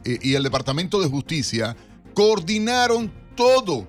y 0.05 0.34
el 0.34 0.43
Departamento 0.43 1.01
de 1.01 1.09
Justicia 1.09 1.77
coordinaron 2.15 3.12
todo, 3.37 3.87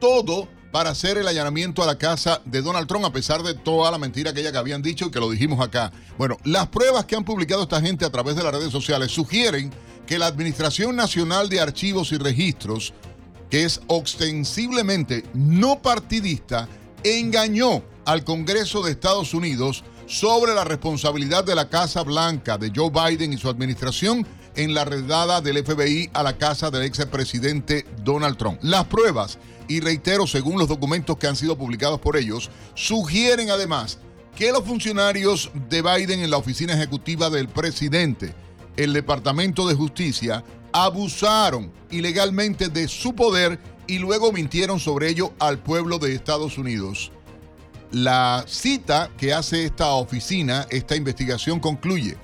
todo 0.00 0.48
para 0.70 0.90
hacer 0.90 1.18
el 1.18 1.26
allanamiento 1.26 1.82
a 1.82 1.86
la 1.86 1.98
casa 1.98 2.42
de 2.44 2.62
Donald 2.62 2.86
Trump, 2.86 3.04
a 3.04 3.12
pesar 3.12 3.42
de 3.42 3.54
toda 3.54 3.90
la 3.90 3.98
mentira 3.98 4.32
que 4.32 4.40
ella 4.40 4.52
que 4.52 4.58
habían 4.58 4.82
dicho 4.82 5.06
y 5.06 5.10
que 5.10 5.18
lo 5.18 5.30
dijimos 5.30 5.60
acá. 5.60 5.92
Bueno, 6.18 6.36
las 6.44 6.68
pruebas 6.68 7.06
que 7.06 7.16
han 7.16 7.24
publicado 7.24 7.62
esta 7.62 7.80
gente 7.80 8.04
a 8.04 8.10
través 8.10 8.36
de 8.36 8.42
las 8.42 8.52
redes 8.52 8.70
sociales 8.70 9.10
sugieren 9.10 9.72
que 10.06 10.18
la 10.18 10.26
Administración 10.26 10.94
Nacional 10.94 11.48
de 11.48 11.60
Archivos 11.60 12.12
y 12.12 12.18
Registros 12.18 12.92
que 13.50 13.64
es 13.64 13.80
ostensiblemente 13.88 15.24
no 15.34 15.82
partidista, 15.82 16.68
engañó 17.02 17.82
al 18.06 18.24
Congreso 18.24 18.82
de 18.82 18.92
Estados 18.92 19.34
Unidos 19.34 19.84
sobre 20.06 20.54
la 20.54 20.64
responsabilidad 20.64 21.44
de 21.44 21.54
la 21.54 21.68
Casa 21.68 22.02
Blanca 22.02 22.58
de 22.58 22.72
Joe 22.74 22.90
Biden 22.90 23.32
y 23.32 23.38
su 23.38 23.48
administración 23.48 24.26
en 24.56 24.74
la 24.74 24.84
redada 24.84 25.40
del 25.40 25.64
FBI 25.64 26.10
a 26.12 26.22
la 26.22 26.36
casa 26.36 26.70
del 26.70 26.82
expresidente 26.82 27.86
Donald 28.02 28.36
Trump. 28.36 28.58
Las 28.62 28.86
pruebas, 28.86 29.38
y 29.68 29.80
reitero, 29.80 30.26
según 30.26 30.58
los 30.58 30.68
documentos 30.68 31.16
que 31.16 31.28
han 31.28 31.36
sido 31.36 31.56
publicados 31.56 32.00
por 32.00 32.16
ellos, 32.16 32.50
sugieren 32.74 33.50
además 33.50 33.98
que 34.34 34.50
los 34.52 34.64
funcionarios 34.64 35.50
de 35.68 35.82
Biden 35.82 36.20
en 36.20 36.30
la 36.30 36.38
oficina 36.38 36.74
ejecutiva 36.74 37.30
del 37.30 37.48
presidente, 37.48 38.34
el 38.76 38.92
Departamento 38.92 39.68
de 39.68 39.74
Justicia, 39.74 40.42
abusaron 40.72 41.72
ilegalmente 41.90 42.68
de 42.68 42.88
su 42.88 43.14
poder 43.14 43.58
y 43.86 43.98
luego 43.98 44.32
mintieron 44.32 44.78
sobre 44.78 45.08
ello 45.08 45.32
al 45.38 45.58
pueblo 45.58 45.98
de 45.98 46.14
Estados 46.14 46.58
Unidos. 46.58 47.10
La 47.90 48.44
cita 48.46 49.10
que 49.16 49.32
hace 49.32 49.64
esta 49.64 49.88
oficina, 49.88 50.66
esta 50.70 50.94
investigación 50.94 51.58
concluye, 51.58 52.16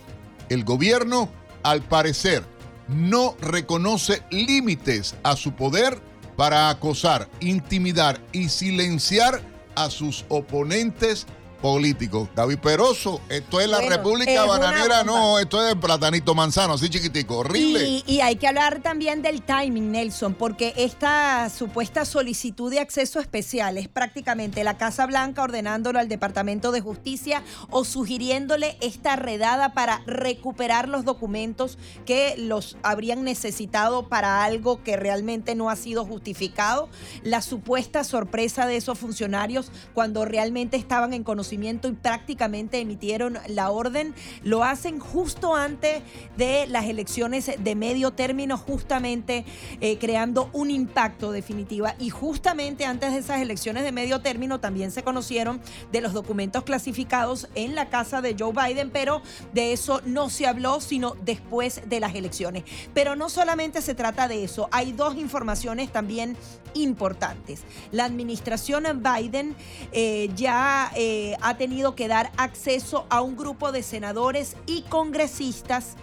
el 0.48 0.64
gobierno, 0.64 1.28
al 1.64 1.82
parecer, 1.82 2.44
no 2.88 3.36
reconoce 3.40 4.22
límites 4.30 5.16
a 5.24 5.34
su 5.34 5.52
poder 5.52 6.00
para 6.36 6.70
acosar, 6.70 7.28
intimidar 7.40 8.20
y 8.30 8.48
silenciar 8.48 9.40
a 9.74 9.90
sus 9.90 10.24
oponentes 10.28 11.26
político. 11.66 12.28
David 12.32 12.58
Peroso, 12.58 13.20
esto 13.28 13.60
es 13.60 13.68
la 13.68 13.80
República 13.80 14.44
Bananera, 14.44 15.02
no, 15.02 15.40
esto 15.40 15.66
es 15.66 15.74
Platanito 15.74 16.32
Manzano, 16.32 16.74
así 16.74 16.88
chiquitico, 16.88 17.38
horrible. 17.38 18.04
Y, 18.06 18.20
hay 18.20 18.36
que 18.36 18.46
hablar 18.46 18.82
también 18.82 19.20
del 19.20 19.42
timing, 19.42 19.90
Nelson, 19.90 20.34
porque 20.34 20.74
esta 20.76 21.50
supuesta 21.50 22.04
solicitud 22.04 22.70
de 22.70 22.78
acceso 22.78 23.18
especial 23.18 23.78
es 23.78 23.88
prácticamente 23.88 24.62
la 24.62 24.78
Casa 24.78 25.06
Blanca 25.06 25.42
ordenándolo 25.42 25.98
al 25.98 26.08
Departamento 26.08 26.70
de 26.70 26.80
Justicia 26.80 27.42
o 27.70 27.84
sugiriéndole 27.84 28.76
esta 28.80 29.16
redada 29.16 29.72
para 29.72 30.02
recuperar 30.06 30.88
los 30.88 31.04
documentos 31.04 31.78
que 32.04 32.36
los 32.38 32.76
habrían 32.84 33.24
necesitado 33.24 34.08
para 34.08 34.44
algo 34.44 34.84
que 34.84 34.96
realmente 34.96 35.56
no 35.56 35.68
ha 35.68 35.74
sido 35.74 36.04
justificado. 36.04 36.88
La 37.24 37.42
supuesta 37.42 38.04
sorpresa 38.04 38.66
de 38.66 38.76
esos 38.76 39.00
funcionarios 39.00 39.72
cuando 39.94 40.24
realmente 40.24 40.76
estaban 40.76 41.12
en 41.12 41.24
conocimiento 41.24 41.55
y 41.56 41.92
prácticamente 41.92 42.78
emitieron 42.78 43.38
la 43.48 43.70
orden. 43.70 44.14
Lo 44.42 44.62
hacen 44.62 44.98
justo 44.98 45.54
antes 45.54 46.02
de 46.36 46.66
las 46.66 46.84
elecciones 46.84 47.50
de 47.58 47.74
medio 47.74 48.12
término, 48.12 48.58
justamente 48.58 49.44
eh, 49.80 49.98
creando 49.98 50.50
un 50.52 50.70
impacto 50.70 51.32
definitiva. 51.32 51.94
Y 51.98 52.10
justamente 52.10 52.84
antes 52.84 53.12
de 53.12 53.18
esas 53.18 53.40
elecciones 53.40 53.84
de 53.84 53.92
medio 53.92 54.20
término 54.20 54.60
también 54.60 54.90
se 54.90 55.02
conocieron 55.02 55.60
de 55.92 56.00
los 56.00 56.12
documentos 56.12 56.62
clasificados 56.64 57.48
en 57.54 57.74
la 57.74 57.88
casa 57.88 58.20
de 58.20 58.36
Joe 58.38 58.52
Biden, 58.52 58.90
pero 58.90 59.22
de 59.54 59.72
eso 59.72 60.02
no 60.04 60.28
se 60.28 60.46
habló 60.46 60.80
sino 60.80 61.14
después 61.24 61.80
de 61.86 62.00
las 62.00 62.14
elecciones. 62.14 62.64
Pero 62.92 63.16
no 63.16 63.28
solamente 63.28 63.80
se 63.80 63.94
trata 63.94 64.28
de 64.28 64.44
eso, 64.44 64.68
hay 64.72 64.92
dos 64.92 65.16
informaciones 65.16 65.90
también 65.90 66.36
importantes. 66.74 67.62
La 67.92 68.04
administración 68.04 68.84
Biden 69.02 69.54
eh, 69.92 70.30
ya 70.36 70.90
eh, 70.94 71.35
ha 71.42 71.56
tenido 71.56 71.94
que 71.94 72.08
dar 72.08 72.32
acceso 72.36 73.06
a 73.10 73.20
un 73.20 73.36
grupo 73.36 73.72
de 73.72 73.82
senadores 73.82 74.56
y 74.66 74.82
congresistas 74.82 75.96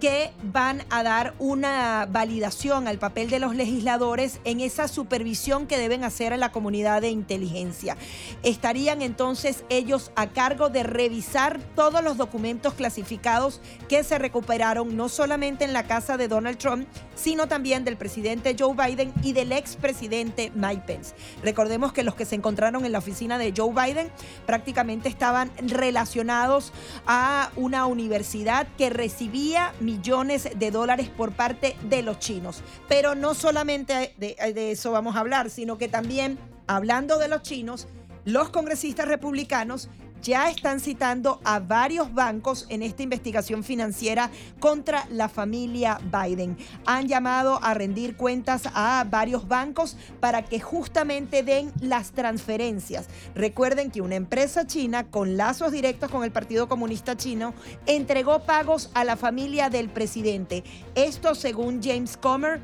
que 0.00 0.30
van 0.42 0.84
a 0.90 1.02
dar 1.02 1.34
una 1.38 2.06
validación 2.10 2.88
al 2.88 2.98
papel 2.98 3.30
de 3.30 3.38
los 3.38 3.54
legisladores 3.54 4.40
en 4.44 4.60
esa 4.60 4.88
supervisión 4.88 5.66
que 5.66 5.78
deben 5.78 6.04
hacer 6.04 6.32
a 6.32 6.36
la 6.36 6.52
comunidad 6.52 7.02
de 7.02 7.10
inteligencia. 7.10 7.96
Estarían 8.42 9.02
entonces 9.02 9.64
ellos 9.68 10.12
a 10.16 10.28
cargo 10.28 10.68
de 10.68 10.82
revisar 10.82 11.60
todos 11.74 12.02
los 12.02 12.16
documentos 12.16 12.74
clasificados 12.74 13.60
que 13.88 14.04
se 14.04 14.18
recuperaron 14.18 14.96
no 14.96 15.08
solamente 15.08 15.64
en 15.64 15.72
la 15.72 15.84
casa 15.84 16.16
de 16.16 16.28
Donald 16.28 16.58
Trump, 16.58 16.86
sino 17.14 17.48
también 17.48 17.84
del 17.84 17.96
presidente 17.96 18.54
Joe 18.58 18.74
Biden 18.74 19.12
y 19.22 19.32
del 19.32 19.52
expresidente 19.52 20.52
Mike 20.54 20.82
Pence. 20.86 21.14
Recordemos 21.42 21.92
que 21.92 22.04
los 22.04 22.14
que 22.14 22.24
se 22.24 22.36
encontraron 22.36 22.84
en 22.84 22.92
la 22.92 22.98
oficina 22.98 23.38
de 23.38 23.52
Joe 23.56 23.72
Biden 23.72 24.10
prácticamente 24.46 25.08
estaban 25.08 25.50
relacionados 25.58 26.72
a 27.06 27.50
una 27.56 27.86
universidad 27.86 28.68
que 28.76 28.90
recibía 28.90 29.72
millones 29.88 30.50
de 30.54 30.70
dólares 30.70 31.08
por 31.08 31.32
parte 31.32 31.74
de 31.88 32.02
los 32.02 32.18
chinos. 32.18 32.62
Pero 32.88 33.14
no 33.14 33.32
solamente 33.32 34.12
de, 34.18 34.36
eso 34.70 34.92
vamos 34.92 35.16
a 35.16 35.20
hablar, 35.20 35.48
sino 35.48 35.78
que 35.78 35.88
también, 35.88 36.38
hablando 36.66 37.18
de 37.18 37.28
los 37.28 37.40
chinos, 37.40 37.88
los 38.26 38.50
congresistas 38.50 39.08
republicanos 39.08 39.88
ya 40.22 40.50
están 40.50 40.80
citando 40.80 41.40
a 41.44 41.58
varios 41.60 42.12
bancos 42.14 42.66
en 42.68 42.82
esta 42.82 43.02
investigación 43.02 43.64
financiera 43.64 44.30
contra 44.60 45.06
la 45.10 45.28
familia 45.28 46.00
Biden. 46.12 46.56
Han 46.86 47.08
llamado 47.08 47.62
a 47.62 47.74
rendir 47.74 48.16
cuentas 48.16 48.68
a 48.74 49.04
varios 49.08 49.48
bancos 49.48 49.96
para 50.20 50.44
que 50.44 50.60
justamente 50.60 51.42
den 51.42 51.72
las 51.80 52.12
transferencias. 52.12 53.06
Recuerden 53.34 53.90
que 53.90 54.00
una 54.00 54.16
empresa 54.16 54.66
china 54.66 55.04
con 55.10 55.36
lazos 55.36 55.72
directos 55.72 56.10
con 56.10 56.24
el 56.24 56.32
Partido 56.32 56.68
Comunista 56.68 57.16
Chino 57.16 57.54
entregó 57.86 58.40
pagos 58.40 58.90
a 58.94 59.04
la 59.04 59.16
familia 59.16 59.70
del 59.70 59.88
presidente. 59.88 60.64
Esto 60.94 61.34
según 61.34 61.82
James 61.82 62.16
Comer, 62.16 62.60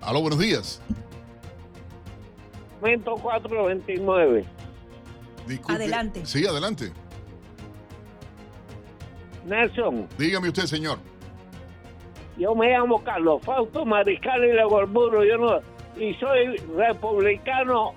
Aló, 0.00 0.22
buenos 0.22 0.38
días. 0.38 0.80
Momento 2.80 3.16
429. 3.16 4.46
Adelante. 5.66 6.24
Sí, 6.24 6.46
adelante. 6.46 6.92
Nelson. 9.44 10.08
Dígame 10.18 10.48
usted, 10.48 10.66
señor. 10.66 10.98
Yo 12.36 12.54
me 12.54 12.70
llamo 12.70 13.02
Carlos 13.02 13.42
Fausto 13.42 13.84
Mariscal 13.84 14.44
y 14.44 14.52
Legorburo, 14.52 15.24
yo 15.24 15.36
no, 15.36 15.60
y 15.96 16.14
soy 16.14 16.56
republicano 16.76 17.92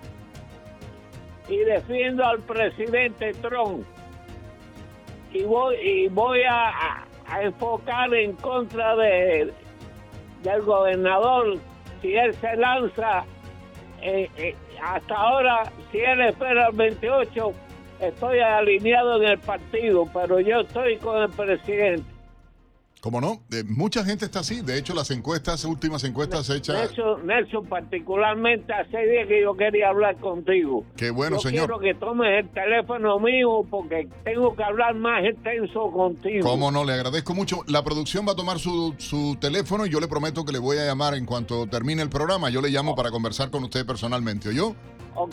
y 1.47 1.57
defiendo 1.57 2.25
al 2.25 2.39
presidente 2.39 3.33
Trump. 3.41 3.85
Y 5.31 5.43
voy, 5.43 5.75
y 5.75 6.07
voy 6.09 6.41
a, 6.47 7.05
enfocar 7.41 8.13
en 8.13 8.33
contra 8.33 8.95
de, 8.95 9.51
del 10.43 10.61
gobernador 10.61 11.57
si 12.01 12.13
él 12.13 12.33
se 12.35 12.55
lanza 12.57 13.25
eh, 14.01 14.29
eh, 14.37 14.55
hasta 14.83 15.15
ahora, 15.15 15.63
si 15.91 15.99
él 15.99 16.21
espera 16.21 16.67
el 16.67 16.75
28, 16.75 17.53
estoy 18.01 18.39
alineado 18.39 19.23
en 19.23 19.29
el 19.29 19.39
partido, 19.39 20.07
pero 20.13 20.39
yo 20.41 20.59
estoy 20.59 20.97
con 20.97 21.23
el 21.23 21.29
presidente. 21.29 22.12
¿Cómo 23.03 23.19
no? 23.19 23.41
mucha 23.67 24.05
gente 24.05 24.23
está 24.23 24.39
así. 24.39 24.61
De 24.61 24.77
hecho, 24.77 24.93
las 24.93 25.11
encuestas, 25.11 25.65
últimas 25.65 26.05
encuestas 26.05 26.49
hechas. 26.49 26.89
Nelson, 27.25 27.65
particularmente 27.65 28.71
hace 28.71 28.97
días 28.97 29.27
que 29.27 29.41
yo 29.41 29.57
quería 29.57 29.89
hablar 29.89 30.15
contigo. 30.19 30.85
Qué 30.95 31.11
bueno, 31.11 31.37
señor. 31.37 31.65
Quiero 31.65 31.79
que 31.79 31.95
tomes 31.95 32.45
el 32.45 32.49
teléfono 32.51 33.19
mío 33.19 33.67
porque 33.69 34.07
tengo 34.23 34.55
que 34.55 34.63
hablar 34.63 34.95
más 34.95 35.21
extenso 35.25 35.91
contigo. 35.91 36.47
¿Cómo 36.47 36.71
no? 36.71 36.85
Le 36.85 36.93
agradezco 36.93 37.33
mucho. 37.33 37.59
La 37.67 37.83
producción 37.83 38.25
va 38.25 38.31
a 38.31 38.35
tomar 38.37 38.57
su, 38.57 38.95
su 38.97 39.35
teléfono 39.37 39.85
y 39.85 39.89
yo 39.89 39.99
le 39.99 40.07
prometo 40.07 40.45
que 40.45 40.53
le 40.53 40.59
voy 40.59 40.77
a 40.77 40.85
llamar 40.85 41.13
en 41.15 41.25
cuanto 41.25 41.67
termine 41.67 42.03
el 42.03 42.09
programa. 42.09 42.51
Yo 42.51 42.61
le 42.61 42.69
llamo 42.69 42.95
para 42.95 43.11
conversar 43.11 43.51
con 43.51 43.65
usted 43.65 43.85
personalmente, 43.85 44.47
¿oyó? 44.47 44.75
O, 45.15 45.27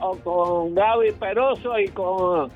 o 0.00 0.18
con 0.24 0.74
Gaby 0.74 1.12
Peroso 1.12 1.78
y 1.78 1.86
con 1.86 2.50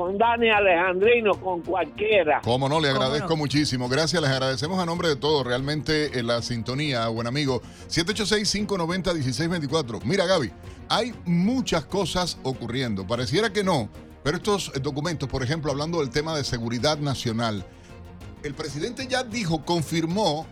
con 0.00 0.16
Dani 0.16 0.48
Alejandrino, 0.48 1.38
con 1.38 1.60
cualquiera. 1.60 2.40
Cómo 2.42 2.70
no, 2.70 2.80
le 2.80 2.88
agradezco 2.88 3.36
muchísimo. 3.36 3.86
Gracias, 3.86 4.22
les 4.22 4.30
agradecemos 4.30 4.80
a 4.80 4.86
nombre 4.86 5.08
de 5.08 5.16
todos, 5.16 5.46
realmente 5.46 6.18
en 6.18 6.26
la 6.26 6.40
sintonía, 6.40 7.06
buen 7.08 7.26
amigo. 7.26 7.60
786-590-1624. 7.90 10.00
Mira, 10.04 10.24
Gaby, 10.24 10.50
hay 10.88 11.12
muchas 11.26 11.84
cosas 11.84 12.38
ocurriendo. 12.44 13.06
Pareciera 13.06 13.52
que 13.52 13.62
no, 13.62 13.90
pero 14.24 14.38
estos 14.38 14.72
documentos, 14.80 15.28
por 15.28 15.42
ejemplo, 15.42 15.70
hablando 15.70 16.00
del 16.00 16.08
tema 16.08 16.34
de 16.34 16.44
seguridad 16.44 16.96
nacional, 16.96 17.66
el 18.42 18.54
presidente 18.54 19.06
ya 19.06 19.22
dijo, 19.22 19.66
confirmó 19.66 20.46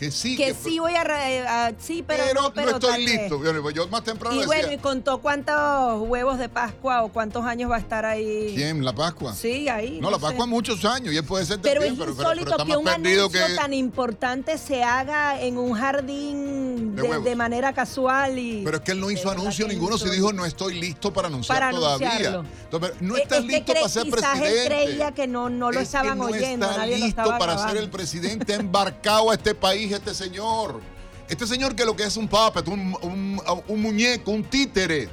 que 0.00 0.10
sí. 0.10 0.34
Que, 0.34 0.54
sí 0.54 0.78
voy 0.78 0.94
a, 0.94 1.74
sí, 1.78 2.02
pero, 2.06 2.24
no, 2.32 2.54
pero 2.54 2.70
estoy 2.70 3.04
listo. 3.04 3.38
Yo 3.70 3.86
más 3.88 4.02
temprano 4.02 4.34
Y 4.34 4.46
bueno, 4.46 4.72
y 4.72 4.78
contó 4.78 5.18
cuántos 5.18 6.08
huevos 6.08 6.38
de 6.38 6.48
Pascua 6.48 7.02
o 7.02 7.10
cuántos 7.10 7.44
años 7.44 7.70
va 7.70 7.76
a 7.76 7.80
estar 7.80 8.06
ahí. 8.06 8.54
¿Quién? 8.56 8.82
¿La 8.82 8.94
Pascua? 8.94 9.34
Sí, 9.34 9.68
ahí. 9.68 10.00
No, 10.00 10.10
la 10.10 10.18
Pascua 10.18 10.46
muchos 10.46 10.86
años 10.86 11.12
y 11.12 11.18
él 11.18 11.24
puede 11.24 11.44
ser 11.44 11.60
Pero 11.60 11.82
es 11.82 11.92
insólito 11.92 12.56
que 12.64 12.76
un 12.78 12.88
anuncio 12.88 13.54
tan 13.54 13.74
importante 13.74 14.56
se 14.56 14.82
haga 14.82 15.38
en 15.38 15.58
un 15.58 15.74
jardín 15.74 16.96
de, 16.96 17.36
manera 17.36 17.74
casual 17.74 18.38
y... 18.38 18.62
Pero 18.64 18.78
es 18.78 18.82
que 18.82 18.92
él 18.92 19.00
no 19.00 19.10
hizo 19.10 19.30
anuncio 19.30 19.68
ninguno, 19.68 19.98
se 19.98 20.10
dijo 20.10 20.32
no 20.32 20.46
estoy 20.46 20.80
listo 20.80 21.12
para 21.12 21.28
anunciar 21.28 21.72
todavía. 21.72 22.42
Entonces, 22.64 22.92
no 23.00 23.18
estás 23.18 23.44
listo 23.44 23.74
para 23.74 23.88
ser 23.90 24.08
presidente. 24.10 24.62
Él 24.62 24.66
creía 24.66 25.12
que 25.12 25.26
no, 25.26 25.50
no 25.50 25.70
lo 25.70 25.80
estaban 25.80 26.16
no 26.16 26.24
oyendo, 26.24 26.70
está 26.70 26.86
listo 26.86 27.36
para 27.38 27.68
ser 27.68 27.76
el 27.76 27.90
presidente 27.90 28.54
embarcado 28.54 29.30
a 29.30 29.34
este 29.34 29.54
país 29.54 29.89
este 29.94 30.14
señor. 30.14 30.80
Este 31.28 31.46
señor 31.46 31.76
que 31.76 31.84
lo 31.84 31.94
que 31.94 32.04
es 32.04 32.16
un 32.16 32.26
puppet, 32.26 32.66
un, 32.66 33.40
muñeco, 33.68 34.30
un 34.32 34.44
títere. 34.44 35.08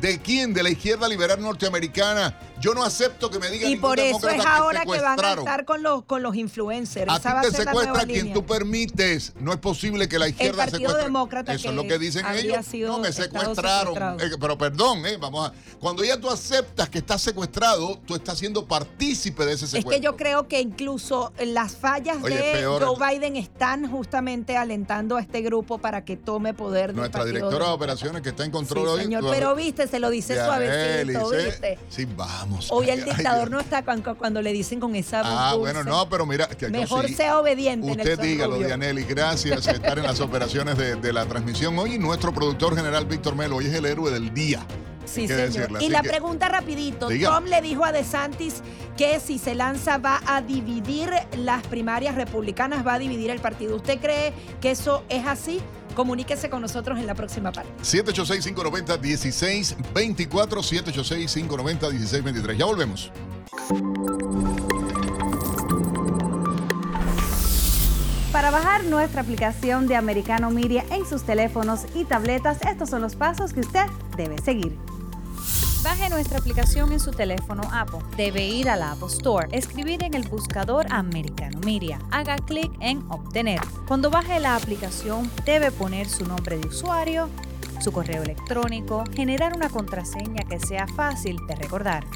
¿De 0.00 0.18
quién? 0.20 0.52
De 0.52 0.62
la 0.62 0.70
izquierda 0.70 1.08
liberal 1.08 1.40
norteamericana 1.40 2.38
Yo 2.60 2.74
no 2.74 2.84
acepto 2.84 3.30
que 3.30 3.38
me 3.38 3.48
digan 3.50 3.70
Y 3.70 3.76
por 3.76 3.98
eso 3.98 4.28
es 4.28 4.44
ahora 4.44 4.84
que, 4.84 5.00
van 5.00 5.24
a 5.24 5.32
estar 5.32 5.64
con 5.64 5.82
los, 5.82 6.04
con 6.04 6.22
los 6.22 6.36
influencers. 6.36 7.10
A 7.10 7.20
ti 7.20 7.28
te 7.50 7.56
secuestra 7.56 8.04
quien 8.04 8.32
tú 8.32 8.44
permites. 8.44 9.32
No 9.38 9.52
es 9.52 9.58
posible 9.58 10.08
que 10.08 10.18
la 10.18 10.28
izquierda 10.28 10.64
El 10.64 10.70
Partido 10.70 10.96
Demócrata 10.96 11.54
Eso 11.54 11.70
es 11.70 11.74
lo 11.74 11.84
que 11.84 11.98
dicen 11.98 12.24
ellos. 12.26 12.66
No, 12.86 12.98
me 12.98 13.12
secuestraron. 13.12 14.20
Eh, 14.20 14.30
pero 14.40 14.58
perdón, 14.58 15.06
eh, 15.06 15.16
vamos 15.16 15.48
a... 15.48 15.52
Cuando 15.78 16.04
ya 16.04 16.18
tú 16.18 16.30
aceptas 16.30 16.88
que 16.88 16.98
estás 16.98 17.22
secuestrado, 17.22 17.98
tú 18.06 18.14
estás 18.14 18.38
siendo 18.38 18.66
partícipe 18.66 19.44
de 19.44 19.52
ese 19.52 19.66
secuestro. 19.66 19.92
Es 19.92 19.98
que 19.98 20.04
yo 20.04 20.16
creo 20.16 20.48
que 20.48 20.60
incluso 20.60 21.32
las 21.38 21.76
fallas 21.76 22.22
de 22.22 22.64
Joe 22.64 22.96
Biden 22.98 23.36
están 23.36 23.90
justamente 23.90 24.56
alentando 24.56 25.16
a 25.16 25.20
este 25.20 25.42
grupo 25.42 25.78
para 25.78 26.04
que 26.04 26.16
tome 26.16 26.54
poder. 26.54 26.94
Nuestra 26.94 27.24
directora 27.24 27.66
de 27.66 27.72
operaciones 27.72 28.22
que 28.22 28.30
está 28.30 28.44
en 28.44 28.50
control 28.50 28.88
hoy. 28.88 29.02
Señor, 29.02 29.24
pero 29.30 29.54
viste, 29.54 29.83
se 29.86 29.98
lo 30.00 30.10
dice 30.10 30.34
suavecito, 30.36 31.30
¿viste? 31.30 31.78
Sí, 31.88 32.06
vamos. 32.16 32.68
Hoy 32.70 32.90
el 32.90 33.04
dictador 33.04 33.50
no 33.50 33.60
está 33.60 33.84
cuando, 33.84 34.42
le 34.42 34.52
dicen 34.52 34.80
con 34.80 34.94
esa 34.94 35.22
voz 35.22 35.30
Ah, 35.32 35.54
bueno, 35.56 35.84
no, 35.84 36.08
pero 36.08 36.26
mira. 36.26 36.48
Que 36.48 36.68
Mejor 36.68 37.08
sea 37.08 37.38
obediente. 37.38 37.90
Usted 37.90 38.18
dígalo, 38.18 38.58
Dianelli. 38.58 39.04
Gracias 39.04 39.66
por 39.66 39.74
estar 39.74 39.98
en 39.98 40.04
las 40.04 40.20
operaciones 40.20 40.76
de, 40.76 40.96
de 40.96 41.12
la 41.12 41.26
transmisión 41.26 41.78
hoy. 41.78 41.98
Nuestro 41.98 42.32
productor 42.32 42.76
general, 42.76 43.06
Víctor 43.06 43.36
Melo, 43.36 43.56
hoy 43.56 43.66
es 43.66 43.74
el 43.74 43.86
héroe 43.86 44.10
del 44.10 44.32
día. 44.32 44.66
Sí, 45.04 45.28
señor. 45.28 45.80
Y 45.80 45.88
la 45.88 46.02
pregunta 46.02 46.48
rapidito. 46.48 47.08
Trump 47.08 47.46
le 47.46 47.60
dijo 47.60 47.84
a 47.84 47.92
DeSantis 47.92 48.62
que 48.96 49.20
si 49.20 49.38
se 49.38 49.54
lanza 49.54 49.98
va 49.98 50.20
a 50.26 50.42
dividir 50.42 51.10
las 51.38 51.66
primarias 51.66 52.14
republicanas, 52.14 52.86
va 52.86 52.94
a 52.94 52.98
dividir 52.98 53.30
el 53.30 53.40
partido. 53.40 53.76
¿Usted 53.76 54.00
cree 54.00 54.32
que 54.60 54.70
eso 54.70 55.04
es 55.08 55.26
así? 55.26 55.60
Comuníquese 55.94 56.50
con 56.50 56.62
nosotros 56.62 56.98
en 56.98 57.06
la 57.06 57.14
próxima 57.14 57.52
parte. 57.52 57.70
786-590-1624, 57.82 60.26
786-590-1623. 60.26 62.56
Ya 62.56 62.64
volvemos. 62.64 63.12
Para 68.32 68.50
bajar 68.50 68.82
nuestra 68.84 69.22
aplicación 69.22 69.86
de 69.86 69.94
Americano 69.94 70.50
Media 70.50 70.84
en 70.90 71.06
sus 71.06 71.22
teléfonos 71.22 71.82
y 71.94 72.04
tabletas, 72.04 72.58
estos 72.62 72.90
son 72.90 73.00
los 73.00 73.14
pasos 73.14 73.52
que 73.52 73.60
usted 73.60 73.86
debe 74.16 74.42
seguir. 74.42 74.76
Baje 75.84 76.08
nuestra 76.08 76.38
aplicación 76.38 76.92
en 76.92 76.98
su 76.98 77.10
teléfono 77.10 77.60
Apple. 77.70 77.98
Debe 78.16 78.42
ir 78.46 78.70
a 78.70 78.76
la 78.76 78.92
Apple 78.92 79.08
Store, 79.08 79.48
escribir 79.52 80.02
en 80.02 80.14
el 80.14 80.26
buscador 80.26 80.86
Americano 80.88 81.60
Media. 81.60 81.98
Haga 82.10 82.36
clic 82.36 82.72
en 82.80 83.04
Obtener. 83.10 83.60
Cuando 83.86 84.08
baje 84.08 84.40
la 84.40 84.56
aplicación, 84.56 85.30
debe 85.44 85.70
poner 85.70 86.08
su 86.08 86.24
nombre 86.24 86.56
de 86.56 86.68
usuario, 86.68 87.28
su 87.80 87.92
correo 87.92 88.22
electrónico, 88.22 89.04
generar 89.14 89.54
una 89.54 89.68
contraseña 89.68 90.44
que 90.48 90.58
sea 90.58 90.86
fácil 90.86 91.36
de 91.46 91.54
recordar, 91.54 92.06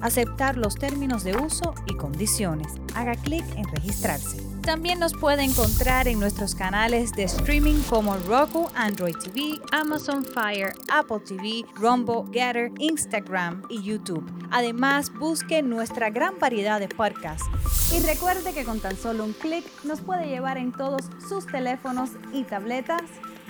aceptar 0.00 0.56
los 0.56 0.76
términos 0.76 1.24
de 1.24 1.36
uso 1.36 1.74
y 1.88 1.96
condiciones. 1.96 2.74
Haga 2.94 3.16
clic 3.16 3.44
en 3.56 3.64
registrarse. 3.64 4.49
También 4.62 4.98
nos 4.98 5.14
puede 5.14 5.42
encontrar 5.42 6.06
en 6.06 6.20
nuestros 6.20 6.54
canales 6.54 7.12
de 7.12 7.24
streaming 7.24 7.82
como 7.88 8.16
Roku, 8.16 8.68
Android 8.74 9.16
TV, 9.16 9.58
Amazon 9.72 10.24
Fire, 10.24 10.74
Apple 10.92 11.20
TV, 11.20 11.64
Rumble, 11.74 12.24
Getter, 12.30 12.70
Instagram 12.78 13.62
y 13.68 13.82
YouTube. 13.82 14.24
Además, 14.50 15.12
busque 15.12 15.62
nuestra 15.62 16.10
gran 16.10 16.38
variedad 16.38 16.78
de 16.78 16.88
podcasts. 16.88 17.48
Y 17.92 18.00
recuerde 18.06 18.52
que 18.52 18.64
con 18.64 18.80
tan 18.80 18.96
solo 18.96 19.24
un 19.24 19.32
clic 19.32 19.64
nos 19.84 20.00
puede 20.00 20.28
llevar 20.28 20.58
en 20.58 20.72
todos 20.72 21.02
sus 21.26 21.46
teléfonos 21.46 22.10
y 22.32 22.44
tabletas 22.44 23.02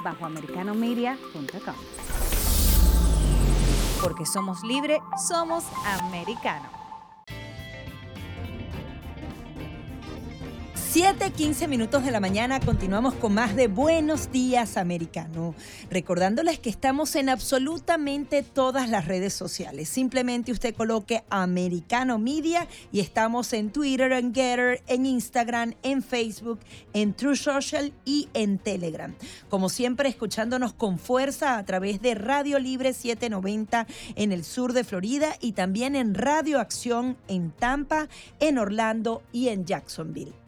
bajo 0.04 0.26
americanomedia.com. 0.26 1.74
Porque 4.00 4.24
somos 4.24 4.62
libre, 4.62 5.00
somos 5.28 5.64
americano. 5.84 6.79
7, 10.92 11.30
15 11.30 11.68
minutos 11.68 12.04
de 12.04 12.10
la 12.10 12.18
mañana 12.18 12.58
continuamos 12.58 13.14
con 13.14 13.32
más 13.32 13.54
de 13.54 13.68
Buenos 13.68 14.32
Días 14.32 14.76
Americano. 14.76 15.54
Recordándoles 15.88 16.58
que 16.58 16.68
estamos 16.68 17.14
en 17.14 17.28
absolutamente 17.28 18.42
todas 18.42 18.90
las 18.90 19.06
redes 19.06 19.32
sociales. 19.32 19.88
Simplemente 19.88 20.50
usted 20.50 20.74
coloque 20.74 21.22
Americano 21.30 22.18
Media 22.18 22.66
y 22.90 22.98
estamos 22.98 23.52
en 23.52 23.70
Twitter, 23.70 24.10
en 24.10 24.34
Getter, 24.34 24.82
en 24.88 25.06
Instagram, 25.06 25.74
en 25.84 26.02
Facebook, 26.02 26.58
en 26.92 27.14
True 27.14 27.36
Social 27.36 27.92
y 28.04 28.28
en 28.34 28.58
Telegram. 28.58 29.14
Como 29.48 29.68
siempre, 29.68 30.08
escuchándonos 30.08 30.72
con 30.72 30.98
fuerza 30.98 31.56
a 31.56 31.64
través 31.64 32.02
de 32.02 32.16
Radio 32.16 32.58
Libre 32.58 32.94
790 32.94 33.86
en 34.16 34.32
el 34.32 34.42
sur 34.42 34.72
de 34.72 34.82
Florida 34.82 35.36
y 35.40 35.52
también 35.52 35.94
en 35.94 36.16
Radio 36.16 36.58
Acción 36.58 37.16
en 37.28 37.52
Tampa, 37.52 38.08
en 38.40 38.58
Orlando 38.58 39.22
y 39.30 39.50
en 39.50 39.66
Jacksonville. 39.66 40.39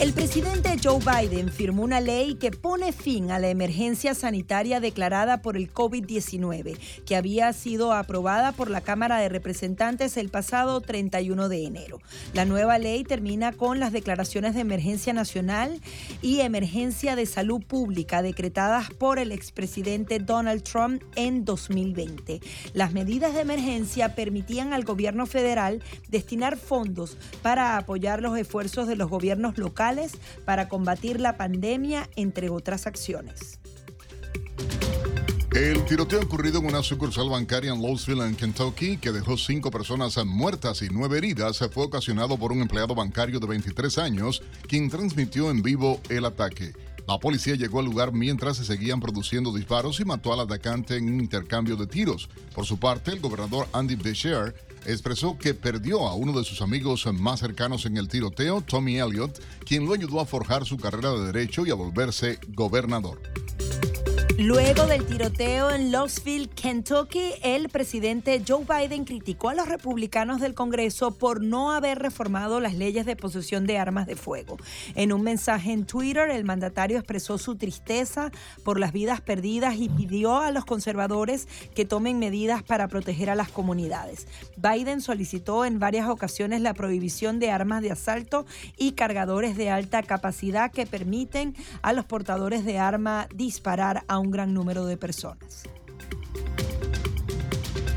El 0.00 0.12
presidente 0.12 0.76
Joe 0.82 0.98
Biden 0.98 1.50
firmó 1.50 1.84
una 1.84 2.00
ley 2.00 2.34
que 2.34 2.50
pone 2.50 2.92
fin 2.92 3.23
a 3.30 3.38
la 3.38 3.48
emergencia 3.48 4.14
sanitaria 4.14 4.80
declarada 4.80 5.42
por 5.42 5.56
el 5.56 5.72
COVID-19, 5.72 6.78
que 7.04 7.16
había 7.16 7.52
sido 7.52 7.92
aprobada 7.92 8.52
por 8.52 8.70
la 8.70 8.80
Cámara 8.80 9.18
de 9.18 9.28
Representantes 9.28 10.16
el 10.16 10.28
pasado 10.28 10.80
31 10.80 11.48
de 11.48 11.64
enero. 11.64 12.00
La 12.32 12.44
nueva 12.44 12.78
ley 12.78 13.04
termina 13.04 13.52
con 13.52 13.80
las 13.80 13.92
declaraciones 13.92 14.54
de 14.54 14.60
emergencia 14.60 15.12
nacional 15.12 15.80
y 16.22 16.40
emergencia 16.40 17.16
de 17.16 17.26
salud 17.26 17.62
pública 17.62 18.22
decretadas 18.22 18.90
por 18.90 19.18
el 19.18 19.32
expresidente 19.32 20.18
Donald 20.18 20.62
Trump 20.62 21.02
en 21.16 21.44
2020. 21.44 22.40
Las 22.72 22.92
medidas 22.92 23.34
de 23.34 23.40
emergencia 23.40 24.14
permitían 24.14 24.72
al 24.72 24.84
gobierno 24.84 25.26
federal 25.26 25.82
destinar 26.08 26.56
fondos 26.56 27.16
para 27.42 27.76
apoyar 27.76 28.22
los 28.22 28.38
esfuerzos 28.38 28.88
de 28.88 28.96
los 28.96 29.08
gobiernos 29.08 29.58
locales 29.58 30.12
para 30.44 30.68
combatir 30.68 31.20
la 31.20 31.36
pandemia, 31.36 32.08
entre 32.16 32.48
otras 32.48 32.86
acciones. 32.86 33.13
El 35.54 35.84
tiroteo 35.84 36.20
ocurrido 36.20 36.58
en 36.58 36.66
una 36.66 36.82
sucursal 36.82 37.30
bancaria 37.30 37.72
en 37.72 37.80
Louisville, 37.80 38.26
en 38.26 38.34
Kentucky, 38.34 38.96
que 38.96 39.12
dejó 39.12 39.36
cinco 39.36 39.70
personas 39.70 40.18
muertas 40.26 40.82
y 40.82 40.88
nueve 40.90 41.18
heridas, 41.18 41.58
fue 41.72 41.84
ocasionado 41.84 42.36
por 42.36 42.50
un 42.50 42.60
empleado 42.60 42.96
bancario 42.96 43.38
de 43.38 43.46
23 43.46 43.98
años, 43.98 44.42
quien 44.66 44.90
transmitió 44.90 45.50
en 45.50 45.62
vivo 45.62 46.00
el 46.08 46.24
ataque. 46.24 46.72
La 47.06 47.18
policía 47.18 47.54
llegó 47.54 47.80
al 47.80 47.84
lugar 47.84 48.12
mientras 48.12 48.56
se 48.56 48.64
seguían 48.64 48.98
produciendo 48.98 49.54
disparos 49.54 50.00
y 50.00 50.04
mató 50.04 50.32
al 50.32 50.40
atacante 50.40 50.96
en 50.96 51.06
un 51.06 51.20
intercambio 51.20 51.76
de 51.76 51.86
tiros. 51.86 52.28
Por 52.52 52.64
su 52.64 52.78
parte, 52.78 53.12
el 53.12 53.20
gobernador 53.20 53.68
Andy 53.72 53.94
Beshear 53.94 54.54
expresó 54.86 55.38
que 55.38 55.54
perdió 55.54 56.06
a 56.06 56.14
uno 56.14 56.32
de 56.38 56.44
sus 56.44 56.62
amigos 56.62 57.06
más 57.12 57.40
cercanos 57.40 57.86
en 57.86 57.96
el 57.96 58.08
tiroteo, 58.08 58.60
Tommy 58.60 58.98
Elliott, 58.98 59.40
quien 59.64 59.86
lo 59.86 59.94
ayudó 59.94 60.20
a 60.20 60.26
forjar 60.26 60.64
su 60.64 60.76
carrera 60.76 61.12
de 61.12 61.26
derecho 61.26 61.66
y 61.66 61.70
a 61.70 61.74
volverse 61.74 62.38
gobernador. 62.48 63.20
Luego 64.38 64.86
del 64.86 65.06
tiroteo 65.06 65.70
en 65.70 65.92
Louisville, 65.92 66.48
Kentucky, 66.48 67.34
el 67.44 67.68
presidente 67.68 68.42
Joe 68.46 68.64
Biden 68.64 69.04
criticó 69.04 69.50
a 69.50 69.54
los 69.54 69.68
republicanos 69.68 70.40
del 70.40 70.54
Congreso 70.54 71.12
por 71.12 71.40
no 71.40 71.70
haber 71.70 72.00
reformado 72.00 72.58
las 72.58 72.74
leyes 72.74 73.06
de 73.06 73.14
posesión 73.14 73.64
de 73.64 73.78
armas 73.78 74.08
de 74.08 74.16
fuego. 74.16 74.56
En 74.96 75.12
un 75.12 75.22
mensaje 75.22 75.70
en 75.70 75.86
Twitter, 75.86 76.30
el 76.30 76.44
mandatario 76.44 76.98
expresó 76.98 77.38
su 77.38 77.54
tristeza 77.54 78.32
por 78.64 78.80
las 78.80 78.92
vidas 78.92 79.20
perdidas 79.20 79.76
y 79.76 79.88
pidió 79.88 80.40
a 80.40 80.50
los 80.50 80.64
conservadores 80.64 81.46
que 81.76 81.84
tomen 81.84 82.18
medidas 82.18 82.64
para 82.64 82.88
proteger 82.88 83.30
a 83.30 83.36
las 83.36 83.50
comunidades. 83.50 84.26
Biden 84.56 85.00
solicitó 85.00 85.64
en 85.64 85.78
varias 85.78 86.08
ocasiones 86.08 86.60
la 86.60 86.74
prohibición 86.74 87.38
de 87.38 87.52
armas 87.52 87.82
de 87.82 87.92
asalto 87.92 88.46
y 88.76 88.92
cargadores 88.92 89.56
de 89.56 89.70
alta 89.70 90.02
capacidad 90.02 90.72
que 90.72 90.86
permiten 90.86 91.54
a 91.82 91.92
los 91.92 92.04
portadores 92.04 92.64
de 92.64 92.80
arma 92.80 93.28
disparar 93.32 94.02
a 94.08 94.18
un 94.18 94.23
gran 94.30 94.54
número 94.54 94.86
de 94.86 94.96
personas. 94.96 95.64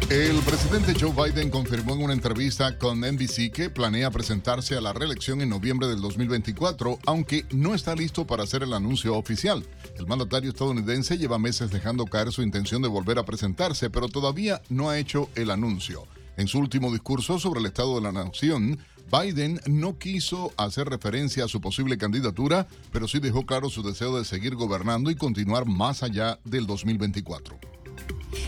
El 0.09 0.39
presidente 0.39 0.93
Joe 0.97 1.11
Biden 1.11 1.49
confirmó 1.49 1.93
en 1.93 2.01
una 2.01 2.13
entrevista 2.13 2.77
con 2.77 3.01
NBC 3.01 3.51
que 3.51 3.69
planea 3.69 4.09
presentarse 4.09 4.77
a 4.77 4.81
la 4.81 4.93
reelección 4.93 5.41
en 5.41 5.49
noviembre 5.49 5.89
del 5.89 5.99
2024, 5.99 6.99
aunque 7.05 7.45
no 7.51 7.75
está 7.75 7.93
listo 7.93 8.25
para 8.25 8.43
hacer 8.43 8.63
el 8.63 8.71
anuncio 8.71 9.17
oficial. 9.17 9.65
El 9.97 10.07
mandatario 10.07 10.51
estadounidense 10.51 11.17
lleva 11.17 11.37
meses 11.39 11.71
dejando 11.71 12.05
caer 12.05 12.31
su 12.31 12.41
intención 12.41 12.81
de 12.81 12.87
volver 12.87 13.19
a 13.19 13.25
presentarse, 13.25 13.89
pero 13.89 14.07
todavía 14.07 14.61
no 14.69 14.89
ha 14.89 14.97
hecho 14.97 15.29
el 15.35 15.51
anuncio. 15.51 16.07
En 16.37 16.47
su 16.47 16.59
último 16.59 16.89
discurso 16.89 17.37
sobre 17.37 17.59
el 17.59 17.65
estado 17.65 17.95
de 17.95 18.01
la 18.01 18.13
nación, 18.13 18.79
Biden 19.11 19.59
no 19.67 19.97
quiso 19.97 20.53
hacer 20.57 20.89
referencia 20.89 21.45
a 21.45 21.47
su 21.47 21.61
posible 21.61 21.97
candidatura, 21.97 22.67
pero 22.91 23.07
sí 23.07 23.19
dejó 23.19 23.45
claro 23.45 23.69
su 23.69 23.83
deseo 23.83 24.17
de 24.17 24.25
seguir 24.25 24.55
gobernando 24.55 25.09
y 25.09 25.15
continuar 25.15 25.65
más 25.65 26.03
allá 26.03 26.39
del 26.43 26.67
2024. 26.67 27.76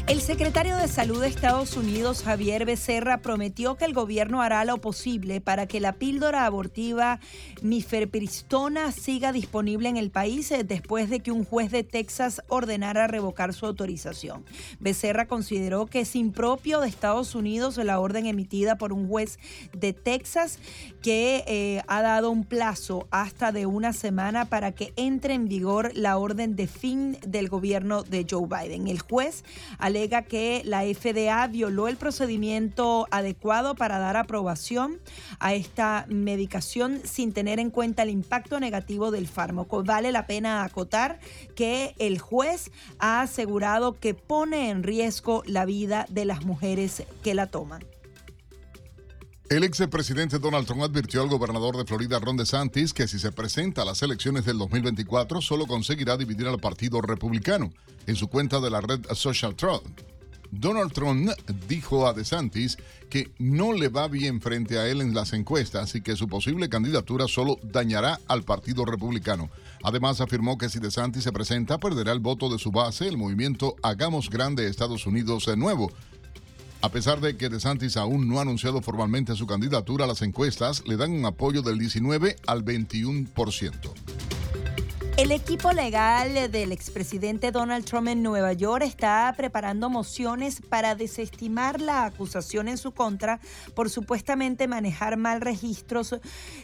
El 0.07 0.21
secretario 0.21 0.75
de 0.75 0.87
Salud 0.87 1.21
de 1.21 1.27
Estados 1.27 1.77
Unidos, 1.77 2.23
Javier 2.23 2.65
Becerra, 2.65 3.19
prometió 3.19 3.75
que 3.75 3.85
el 3.85 3.93
gobierno 3.93 4.41
hará 4.41 4.65
lo 4.65 4.77
posible 4.77 5.39
para 5.39 5.67
que 5.67 5.79
la 5.79 5.93
píldora 5.93 6.45
abortiva 6.45 7.19
mifepristona 7.61 8.91
siga 8.91 9.31
disponible 9.31 9.87
en 9.87 9.97
el 9.97 10.09
país 10.09 10.49
eh, 10.49 10.63
después 10.63 11.11
de 11.11 11.19
que 11.19 11.31
un 11.31 11.45
juez 11.45 11.69
de 11.69 11.83
Texas 11.83 12.41
ordenara 12.47 13.05
revocar 13.05 13.53
su 13.53 13.67
autorización. 13.67 14.45
Becerra 14.79 15.27
consideró 15.27 15.85
que 15.85 15.99
es 15.99 16.15
impropio 16.15 16.79
de 16.81 16.87
Estados 16.87 17.35
Unidos 17.35 17.77
la 17.77 17.99
orden 17.99 18.25
emitida 18.25 18.79
por 18.79 18.93
un 18.93 19.07
juez 19.07 19.37
de 19.73 19.93
Texas 19.93 20.57
que 21.01 21.43
eh, 21.47 21.81
ha 21.87 22.01
dado 22.01 22.29
un 22.29 22.43
plazo 22.43 23.07
hasta 23.11 23.51
de 23.51 23.65
una 23.65 23.93
semana 23.93 24.45
para 24.45 24.73
que 24.73 24.93
entre 24.95 25.33
en 25.33 25.47
vigor 25.47 25.91
la 25.95 26.17
orden 26.17 26.55
de 26.55 26.67
fin 26.67 27.17
del 27.25 27.47
gobierno 27.47 28.03
de 28.03 28.25
Joe 28.29 28.47
Biden. 28.47 28.87
El 28.87 28.99
juez 28.99 29.43
alega 29.77 30.23
que 30.23 30.61
la 30.65 30.81
FDA 30.81 31.47
violó 31.47 31.87
el 31.87 31.97
procedimiento 31.97 33.07
adecuado 33.11 33.75
para 33.75 33.99
dar 33.99 34.17
aprobación 34.17 34.99
a 35.39 35.53
esta 35.53 36.05
medicación 36.09 37.01
sin 37.03 37.33
tener 37.33 37.59
en 37.59 37.69
cuenta 37.69 38.03
el 38.03 38.09
impacto 38.09 38.59
negativo 38.59 39.11
del 39.11 39.27
fármaco. 39.27 39.83
Vale 39.83 40.11
la 40.11 40.27
pena 40.27 40.63
acotar 40.63 41.19
que 41.55 41.95
el 41.99 42.19
juez 42.19 42.71
ha 42.99 43.21
asegurado 43.21 43.99
que 43.99 44.13
pone 44.13 44.69
en 44.69 44.83
riesgo 44.83 45.43
la 45.45 45.65
vida 45.65 46.05
de 46.09 46.25
las 46.25 46.43
mujeres 46.43 47.03
que 47.23 47.33
la 47.33 47.47
toman. 47.47 47.98
El 49.49 49.63
expresidente 49.63 50.37
Donald 50.37 50.67
Trump 50.67 50.83
advirtió 50.83 51.23
al 51.23 51.27
gobernador 51.27 51.75
de 51.75 51.83
Florida, 51.83 52.19
Ron 52.19 52.37
DeSantis, 52.37 52.93
que 52.93 53.07
si 53.07 53.17
se 53.17 53.31
presenta 53.31 53.81
a 53.81 53.85
las 53.85 54.03
elecciones 54.03 54.45
del 54.45 54.59
2024 54.59 55.41
solo 55.41 55.65
conseguirá 55.65 56.17
dividir 56.17 56.45
al 56.47 56.59
partido 56.59 57.01
republicano. 57.01 57.73
En 58.05 58.15
su 58.15 58.27
cuenta 58.27 58.59
de 58.59 58.69
la 58.69 58.79
red 58.79 58.99
Social 59.13 59.55
Trump, 59.55 59.81
Donald 60.51 60.93
Trump 60.93 61.31
dijo 61.67 62.07
a 62.07 62.13
DeSantis 62.13 62.77
que 63.09 63.31
no 63.39 63.73
le 63.73 63.89
va 63.89 64.07
bien 64.07 64.39
frente 64.39 64.77
a 64.77 64.87
él 64.87 65.01
en 65.01 65.15
las 65.15 65.33
encuestas 65.33 65.95
y 65.95 66.01
que 66.01 66.15
su 66.15 66.27
posible 66.27 66.69
candidatura 66.69 67.27
solo 67.27 67.57
dañará 67.63 68.19
al 68.27 68.43
Partido 68.43 68.85
Republicano. 68.85 69.49
Además, 69.83 70.21
afirmó 70.21 70.59
que 70.59 70.69
si 70.69 70.77
DeSantis 70.77 71.23
se 71.23 71.31
presenta, 71.31 71.79
perderá 71.79 72.11
el 72.11 72.19
voto 72.19 72.49
de 72.49 72.59
su 72.59 72.71
base, 72.71 73.07
el 73.07 73.17
movimiento 73.17 73.75
Hagamos 73.81 74.29
Grande 74.29 74.67
Estados 74.67 75.07
Unidos 75.07 75.47
de 75.47 75.57
Nuevo. 75.57 75.91
A 76.81 76.89
pesar 76.89 77.19
de 77.19 77.35
que 77.35 77.49
DeSantis 77.49 77.97
aún 77.97 78.29
no 78.29 78.39
ha 78.39 78.43
anunciado 78.43 78.81
formalmente 78.81 79.35
su 79.35 79.45
candidatura, 79.45 80.07
las 80.07 80.21
encuestas 80.21 80.83
le 80.87 80.95
dan 80.95 81.11
un 81.11 81.25
apoyo 81.25 81.61
del 81.61 81.77
19 81.77 82.37
al 82.47 82.63
21%. 82.63 84.38
El 85.19 85.33
equipo 85.33 85.73
legal 85.73 86.49
del 86.49 86.71
expresidente 86.71 87.51
Donald 87.51 87.83
Trump 87.83 88.07
en 88.07 88.23
Nueva 88.23 88.53
York 88.53 88.85
está 88.85 89.33
preparando 89.35 89.89
mociones 89.89 90.61
para 90.61 90.95
desestimar 90.95 91.81
la 91.81 92.05
acusación 92.05 92.69
en 92.69 92.77
su 92.77 92.93
contra 92.93 93.41
por 93.75 93.89
supuestamente 93.89 94.69
manejar 94.69 95.17
mal 95.17 95.41
registros 95.41 96.15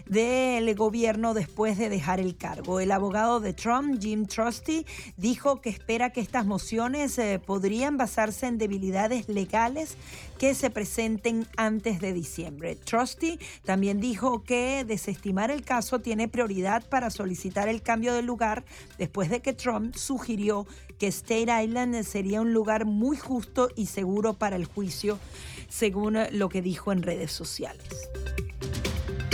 del 0.05 0.73
gobierno 0.73 1.33
después 1.33 1.77
de 1.77 1.89
dejar 1.89 2.21
el 2.21 2.37
cargo. 2.37 2.79
El 2.79 2.93
abogado 2.93 3.41
de 3.41 3.51
Trump, 3.51 4.01
Jim 4.01 4.25
Trusty, 4.25 4.85
dijo 5.17 5.59
que 5.59 5.69
espera 5.69 6.11
que 6.11 6.21
estas 6.21 6.45
mociones 6.45 7.17
eh, 7.17 7.41
podrían 7.45 7.97
basarse 7.97 8.47
en 8.47 8.57
debilidades 8.57 9.27
legales 9.27 9.97
que 10.45 10.53
se 10.53 10.69
presenten 10.69 11.47
antes 11.57 11.99
de 11.99 12.13
diciembre. 12.13 12.75
Trusty 12.75 13.39
también 13.63 13.99
dijo 13.99 14.43
que 14.43 14.85
desestimar 14.85 15.49
el 15.49 15.63
caso 15.63 16.01
tiene 16.01 16.27
prioridad 16.27 16.87
para 16.87 17.09
solicitar 17.09 17.67
el 17.67 17.81
cambio 17.81 18.13
de 18.13 18.21
lugar 18.21 18.63
después 18.99 19.31
de 19.31 19.41
que 19.41 19.53
Trump 19.53 19.95
sugirió 19.95 20.67
que 20.99 21.07
State 21.07 21.63
Island 21.63 22.03
sería 22.03 22.41
un 22.41 22.53
lugar 22.53 22.85
muy 22.85 23.17
justo 23.17 23.69
y 23.75 23.87
seguro 23.87 24.33
para 24.35 24.55
el 24.55 24.65
juicio, 24.65 25.17
según 25.67 26.15
lo 26.29 26.47
que 26.49 26.61
dijo 26.61 26.91
en 26.91 27.01
redes 27.01 27.31
sociales. 27.31 27.83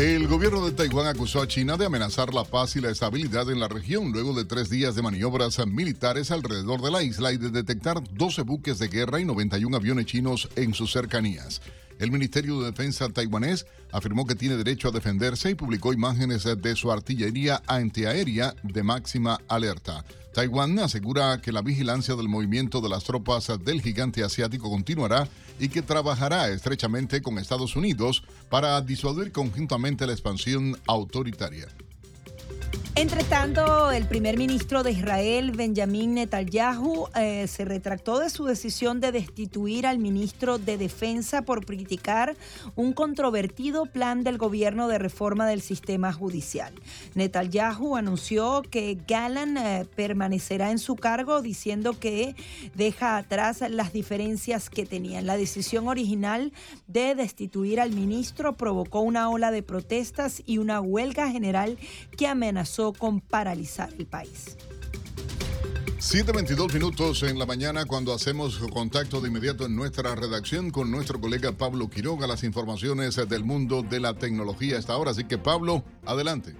El 0.01 0.27
gobierno 0.27 0.65
de 0.65 0.71
Taiwán 0.71 1.05
acusó 1.05 1.43
a 1.43 1.47
China 1.47 1.77
de 1.77 1.85
amenazar 1.85 2.33
la 2.33 2.43
paz 2.43 2.75
y 2.75 2.81
la 2.81 2.89
estabilidad 2.89 3.47
en 3.51 3.59
la 3.59 3.67
región 3.67 4.11
luego 4.11 4.33
de 4.33 4.45
tres 4.45 4.67
días 4.67 4.95
de 4.95 5.03
maniobras 5.03 5.63
militares 5.67 6.31
alrededor 6.31 6.81
de 6.81 6.89
la 6.89 7.03
isla 7.03 7.31
y 7.31 7.37
de 7.37 7.51
detectar 7.51 8.01
12 8.11 8.41
buques 8.41 8.79
de 8.79 8.87
guerra 8.87 9.19
y 9.19 9.25
91 9.25 9.77
aviones 9.77 10.07
chinos 10.07 10.49
en 10.55 10.73
sus 10.73 10.91
cercanías. 10.91 11.61
El 11.99 12.09
Ministerio 12.09 12.59
de 12.59 12.71
Defensa 12.71 13.09
taiwanés 13.09 13.67
afirmó 13.91 14.25
que 14.25 14.33
tiene 14.33 14.57
derecho 14.57 14.87
a 14.87 14.91
defenderse 14.91 15.51
y 15.51 15.55
publicó 15.55 15.93
imágenes 15.93 16.45
de 16.45 16.75
su 16.75 16.91
artillería 16.91 17.61
antiaérea 17.67 18.55
de 18.63 18.81
máxima 18.81 19.39
alerta. 19.47 20.03
Taiwán 20.33 20.79
asegura 20.79 21.41
que 21.41 21.51
la 21.51 21.61
vigilancia 21.61 22.15
del 22.15 22.29
movimiento 22.29 22.79
de 22.79 22.87
las 22.87 23.03
tropas 23.03 23.51
del 23.65 23.81
gigante 23.81 24.23
asiático 24.23 24.69
continuará 24.69 25.27
y 25.59 25.67
que 25.67 25.81
trabajará 25.81 26.49
estrechamente 26.49 27.21
con 27.21 27.37
Estados 27.37 27.75
Unidos 27.75 28.23
para 28.49 28.79
disuadir 28.81 29.33
conjuntamente 29.33 30.07
la 30.07 30.13
expansión 30.13 30.77
autoritaria. 30.87 31.67
Entre 32.95 33.23
tanto, 33.23 33.89
el 33.89 34.05
primer 34.05 34.37
ministro 34.37 34.83
de 34.83 34.91
Israel, 34.91 35.53
Benjamin 35.53 36.13
Netanyahu, 36.13 37.07
eh, 37.15 37.47
se 37.47 37.65
retractó 37.65 38.19
de 38.19 38.29
su 38.29 38.45
decisión 38.45 38.99
de 38.99 39.11
destituir 39.11 39.87
al 39.87 39.97
ministro 39.97 40.59
de 40.59 40.77
Defensa 40.77 41.41
por 41.41 41.65
criticar 41.65 42.35
un 42.75 42.93
controvertido 42.93 43.87
plan 43.87 44.23
del 44.23 44.37
gobierno 44.37 44.87
de 44.87 44.99
reforma 44.99 45.47
del 45.47 45.61
sistema 45.61 46.13
judicial. 46.13 46.73
Netanyahu 47.15 47.95
anunció 47.95 48.61
que 48.61 48.97
Galán 49.07 49.57
eh, 49.57 49.85
permanecerá 49.95 50.69
en 50.69 50.77
su 50.77 50.95
cargo, 50.95 51.41
diciendo 51.41 51.97
que 51.97 52.35
deja 52.75 53.17
atrás 53.17 53.63
las 53.69 53.93
diferencias 53.93 54.69
que 54.69 54.85
tenían. 54.85 55.25
La 55.25 55.37
decisión 55.37 55.87
original 55.87 56.51
de 56.87 57.15
destituir 57.15 57.79
al 57.79 57.93
ministro 57.93 58.57
provocó 58.57 58.99
una 58.99 59.29
ola 59.29 59.49
de 59.49 59.63
protestas 59.63 60.43
y 60.45 60.59
una 60.59 60.81
huelga 60.81 61.29
general 61.31 61.77
que 62.15 62.27
amenazó 62.27 62.60
con 62.97 63.21
paralizar 63.21 63.93
el 63.97 64.05
país. 64.05 64.57
7.22 65.99 66.73
minutos 66.73 67.21
en 67.23 67.37
la 67.37 67.45
mañana 67.45 67.85
cuando 67.85 68.11
hacemos 68.11 68.57
contacto 68.73 69.21
de 69.21 69.27
inmediato 69.27 69.67
en 69.67 69.75
nuestra 69.75 70.15
redacción 70.15 70.71
con 70.71 70.89
nuestro 70.89 71.21
colega 71.21 71.51
Pablo 71.51 71.89
Quiroga, 71.89 72.25
las 72.25 72.43
informaciones 72.43 73.15
del 73.29 73.43
mundo 73.43 73.83
de 73.83 73.99
la 73.99 74.15
tecnología 74.15 74.79
hasta 74.79 74.93
ahora. 74.93 75.11
Así 75.11 75.25
que 75.25 75.37
Pablo, 75.37 75.83
adelante. 76.05 76.55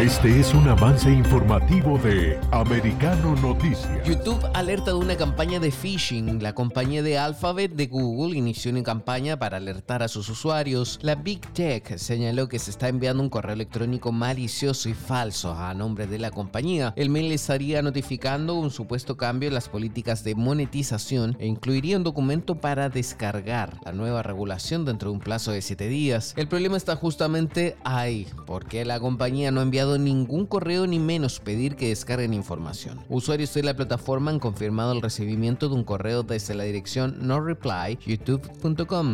Este 0.00 0.40
es 0.40 0.52
un 0.52 0.66
avance 0.66 1.08
informativo 1.08 1.98
de 1.98 2.36
Americano 2.50 3.36
Noticias. 3.36 4.04
YouTube 4.04 4.44
alerta 4.52 4.90
de 4.90 4.96
una 4.96 5.16
campaña 5.16 5.60
de 5.60 5.70
phishing. 5.70 6.42
La 6.42 6.52
compañía 6.52 7.00
de 7.00 7.16
Alphabet 7.16 7.70
de 7.70 7.86
Google 7.86 8.36
inició 8.36 8.72
una 8.72 8.82
campaña 8.82 9.38
para 9.38 9.58
alertar 9.58 10.02
a 10.02 10.08
sus 10.08 10.28
usuarios. 10.28 10.98
La 11.00 11.14
Big 11.14 11.40
Tech 11.52 11.96
señaló 11.96 12.48
que 12.48 12.58
se 12.58 12.72
está 12.72 12.88
enviando 12.88 13.22
un 13.22 13.30
correo 13.30 13.54
electrónico 13.54 14.10
malicioso 14.10 14.88
y 14.88 14.94
falso 14.94 15.54
a 15.54 15.72
nombre 15.74 16.08
de 16.08 16.18
la 16.18 16.32
compañía. 16.32 16.92
El 16.96 17.08
mail 17.08 17.30
estaría 17.30 17.80
notificando 17.80 18.54
un 18.54 18.72
supuesto 18.72 19.16
cambio 19.16 19.46
en 19.46 19.54
las 19.54 19.68
políticas 19.68 20.24
de 20.24 20.34
monetización 20.34 21.36
e 21.38 21.46
incluiría 21.46 21.96
un 21.96 22.02
documento 22.02 22.56
para 22.56 22.88
descargar 22.88 23.78
la 23.84 23.92
nueva 23.92 24.24
regulación 24.24 24.84
dentro 24.84 25.10
de 25.10 25.14
un 25.14 25.20
plazo 25.20 25.52
de 25.52 25.62
7 25.62 25.86
días. 25.86 26.34
El 26.36 26.48
problema 26.48 26.76
está 26.76 26.96
justamente 26.96 27.76
ahí, 27.84 28.26
porque 28.44 28.84
la 28.84 28.98
compañía 28.98 29.52
no 29.52 29.60
ha 29.60 29.62
enviado 29.62 29.83
ningún 29.98 30.46
correo 30.46 30.86
ni 30.86 30.98
menos 30.98 31.40
pedir 31.40 31.76
que 31.76 31.88
descarguen 31.88 32.34
información. 32.34 33.00
Usuarios 33.08 33.52
de 33.54 33.62
la 33.62 33.74
plataforma 33.74 34.30
han 34.30 34.40
confirmado 34.40 34.92
el 34.92 35.02
recibimiento 35.02 35.68
de 35.68 35.74
un 35.74 35.84
correo 35.84 36.22
desde 36.22 36.54
la 36.54 36.64
dirección 36.64 37.18
no. 37.20 37.34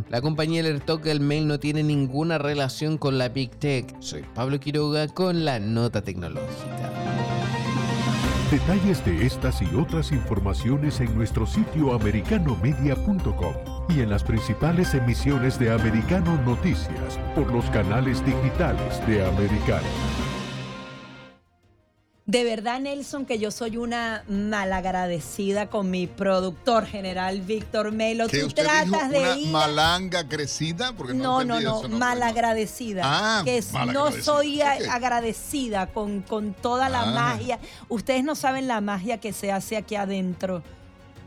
La 0.08 0.20
compañía 0.20 0.60
alertó 0.60 1.00
que 1.00 1.10
el 1.10 1.20
mail 1.20 1.46
no 1.46 1.58
tiene 1.58 1.82
ninguna 1.82 2.38
relación 2.38 2.98
con 2.98 3.18
la 3.18 3.28
Big 3.28 3.50
Tech. 3.50 3.94
Soy 4.00 4.24
Pablo 4.34 4.60
Quiroga 4.60 5.08
con 5.08 5.44
la 5.44 5.58
nota 5.58 6.02
tecnológica. 6.02 6.92
Detalles 8.50 9.04
de 9.04 9.26
estas 9.26 9.62
y 9.62 9.66
otras 9.76 10.10
informaciones 10.10 11.00
en 11.00 11.14
nuestro 11.14 11.46
sitio 11.46 11.92
americanomedia.com 11.94 13.54
y 13.88 14.00
en 14.00 14.10
las 14.10 14.24
principales 14.24 14.92
emisiones 14.94 15.56
de 15.58 15.70
Americano 15.70 16.36
Noticias 16.44 17.18
por 17.36 17.52
los 17.52 17.64
canales 17.70 18.24
digitales 18.24 19.06
de 19.06 19.24
Americano. 19.24 20.29
De 22.26 22.44
verdad, 22.44 22.78
Nelson, 22.78 23.26
que 23.26 23.40
yo 23.40 23.50
soy 23.50 23.76
una 23.76 24.22
malagradecida 24.28 25.66
con 25.68 25.90
mi 25.90 26.06
productor 26.06 26.86
general, 26.86 27.40
Víctor 27.40 27.90
Melo. 27.90 28.28
¿Que 28.28 28.40
Tú 28.40 28.46
usted 28.46 28.62
tratas 28.62 28.84
dijo 28.86 29.08
de 29.08 29.18
una 29.18 29.36
ir... 29.38 29.48
malanga 29.48 30.28
crecida? 30.28 30.92
Porque 30.92 31.12
no, 31.14 31.42
No, 31.42 31.44
no, 31.44 31.60
no, 31.60 31.80
pues, 31.80 31.92
malagradecida. 31.92 33.02
Ah, 33.04 33.42
que 33.44 33.58
es- 33.58 33.72
no 33.72 33.78
malagradecida. 33.80 34.22
soy 34.24 34.60
agradecida 34.62 35.86
con, 35.88 36.20
con 36.22 36.52
toda 36.54 36.88
la 36.88 37.02
Ah. 37.02 37.06
magia. 37.12 37.58
Ustedes 37.88 38.22
no 38.22 38.36
saben 38.36 38.68
la 38.68 38.80
magia 38.80 39.18
que 39.18 39.32
se 39.32 39.50
hace 39.50 39.76
aquí 39.76 39.96
adentro 39.96 40.62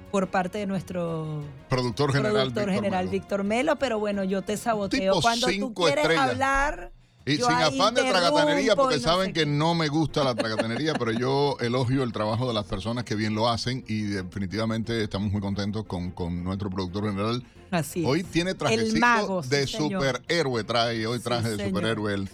por 0.10 0.30
parte 0.30 0.60
de 0.60 0.68
nuestro 0.68 1.44
Productor 1.68 2.12
general. 2.14 2.34
productor 2.34 2.64
Víctor 2.66 2.76
general 2.76 3.06
Melo. 3.06 3.12
Víctor 3.12 3.44
Melo, 3.44 3.76
pero 3.78 4.00
bueno, 4.00 4.24
yo 4.24 4.42
te 4.42 4.56
saboteo. 4.56 5.14
Tipo 5.16 5.22
Cuando 5.22 5.48
tú 5.48 5.74
quieres 5.74 5.98
estrellas. 6.04 6.30
hablar, 6.30 6.92
Y 7.26 7.38
yo 7.38 7.48
sin 7.48 7.56
afán 7.56 7.94
de 7.96 8.02
tragatanería, 8.04 8.76
porque 8.76 8.98
no 8.98 9.02
saben 9.02 9.28
sé 9.28 9.34
que 9.34 9.46
no 9.46 9.74
me 9.76 9.88
gusta 9.88 10.24
la 10.26 10.36
tragatanería, 10.36 10.94
pero 10.96 11.12
yo 11.12 11.56
elogio 11.62 12.04
el 12.04 12.12
trabajo 12.12 12.46
de 12.48 12.54
las 12.54 12.66
personas 12.66 13.06
que 13.06 13.16
bien 13.16 13.34
lo 13.34 13.48
hacen 13.50 13.84
y 13.88 14.02
definitivamente 14.02 15.02
estamos 15.04 15.32
muy 15.32 15.40
contentos 15.42 15.86
con, 15.86 16.12
con 16.12 16.44
nuestro 16.44 16.70
productor 16.70 17.06
general. 17.10 17.42
Así 17.72 18.04
Hoy 18.06 18.20
es. 18.20 18.28
tiene 18.28 18.54
trajecito 18.54 19.00
mago, 19.00 19.42
de 19.42 19.66
superhéroe, 19.66 20.64
trae 20.64 21.08
hoy 21.08 21.18
Sí, 21.18 21.24
traje 21.24 21.58
de 21.58 21.66
superhéroe. 21.70 22.14
él. 22.14 22.30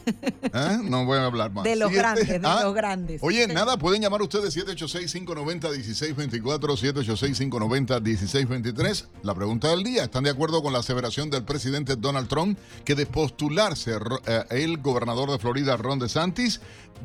¿Ah? 0.52 0.80
No 0.84 1.06
voy 1.06 1.18
a 1.18 1.26
hablar 1.28 1.54
más. 1.54 1.64
De 1.64 1.78
los 1.78 1.88
Siete- 1.92 2.02
grandes, 2.02 2.28
de 2.28 2.42
¿Ah? 2.44 2.60
los 2.64 2.74
grandes. 2.76 3.24
Oye, 3.24 3.46
Sí. 3.48 3.54
nada, 3.54 3.78
pueden 3.78 4.02
llamar 4.02 4.22
ustedes 4.22 4.54
786-590-1624, 4.58 6.76
786-590-1623. 6.76 9.06
La 9.24 9.34
pregunta 9.34 9.70
del 9.70 9.84
día, 9.84 10.04
¿están 10.04 10.26
de 10.26 10.30
acuerdo 10.30 10.62
con 10.62 10.74
la 10.74 10.80
aseveración 10.80 11.30
del 11.30 11.44
presidente 11.44 11.96
Donald 11.96 12.28
Trump 12.28 12.60
que 12.84 12.96
de 12.96 13.06
postularse 13.06 13.92
eh, 14.28 14.44
gobernador 14.82 15.32
de 15.32 15.40
Florida, 15.40 15.78
Ron 15.78 16.00
DeSantis, 16.00 16.62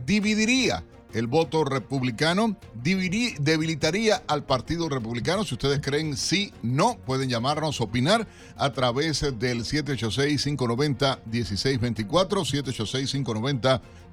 dividiría 0.06 0.84
el 1.14 1.26
voto 1.28 1.64
republicano, 1.64 2.56
debilitaría 2.74 4.22
al 4.26 4.44
Partido 4.44 4.88
Republicano? 4.88 5.44
Si 5.44 5.54
ustedes 5.54 5.78
creen 5.80 6.16
sí, 6.16 6.52
no, 6.62 6.98
pueden 6.98 7.28
llamarnos, 7.28 7.80
opinar 7.80 8.26
a 8.56 8.72
través 8.72 9.20
del 9.38 9.64
786-590-1624, 9.64 12.44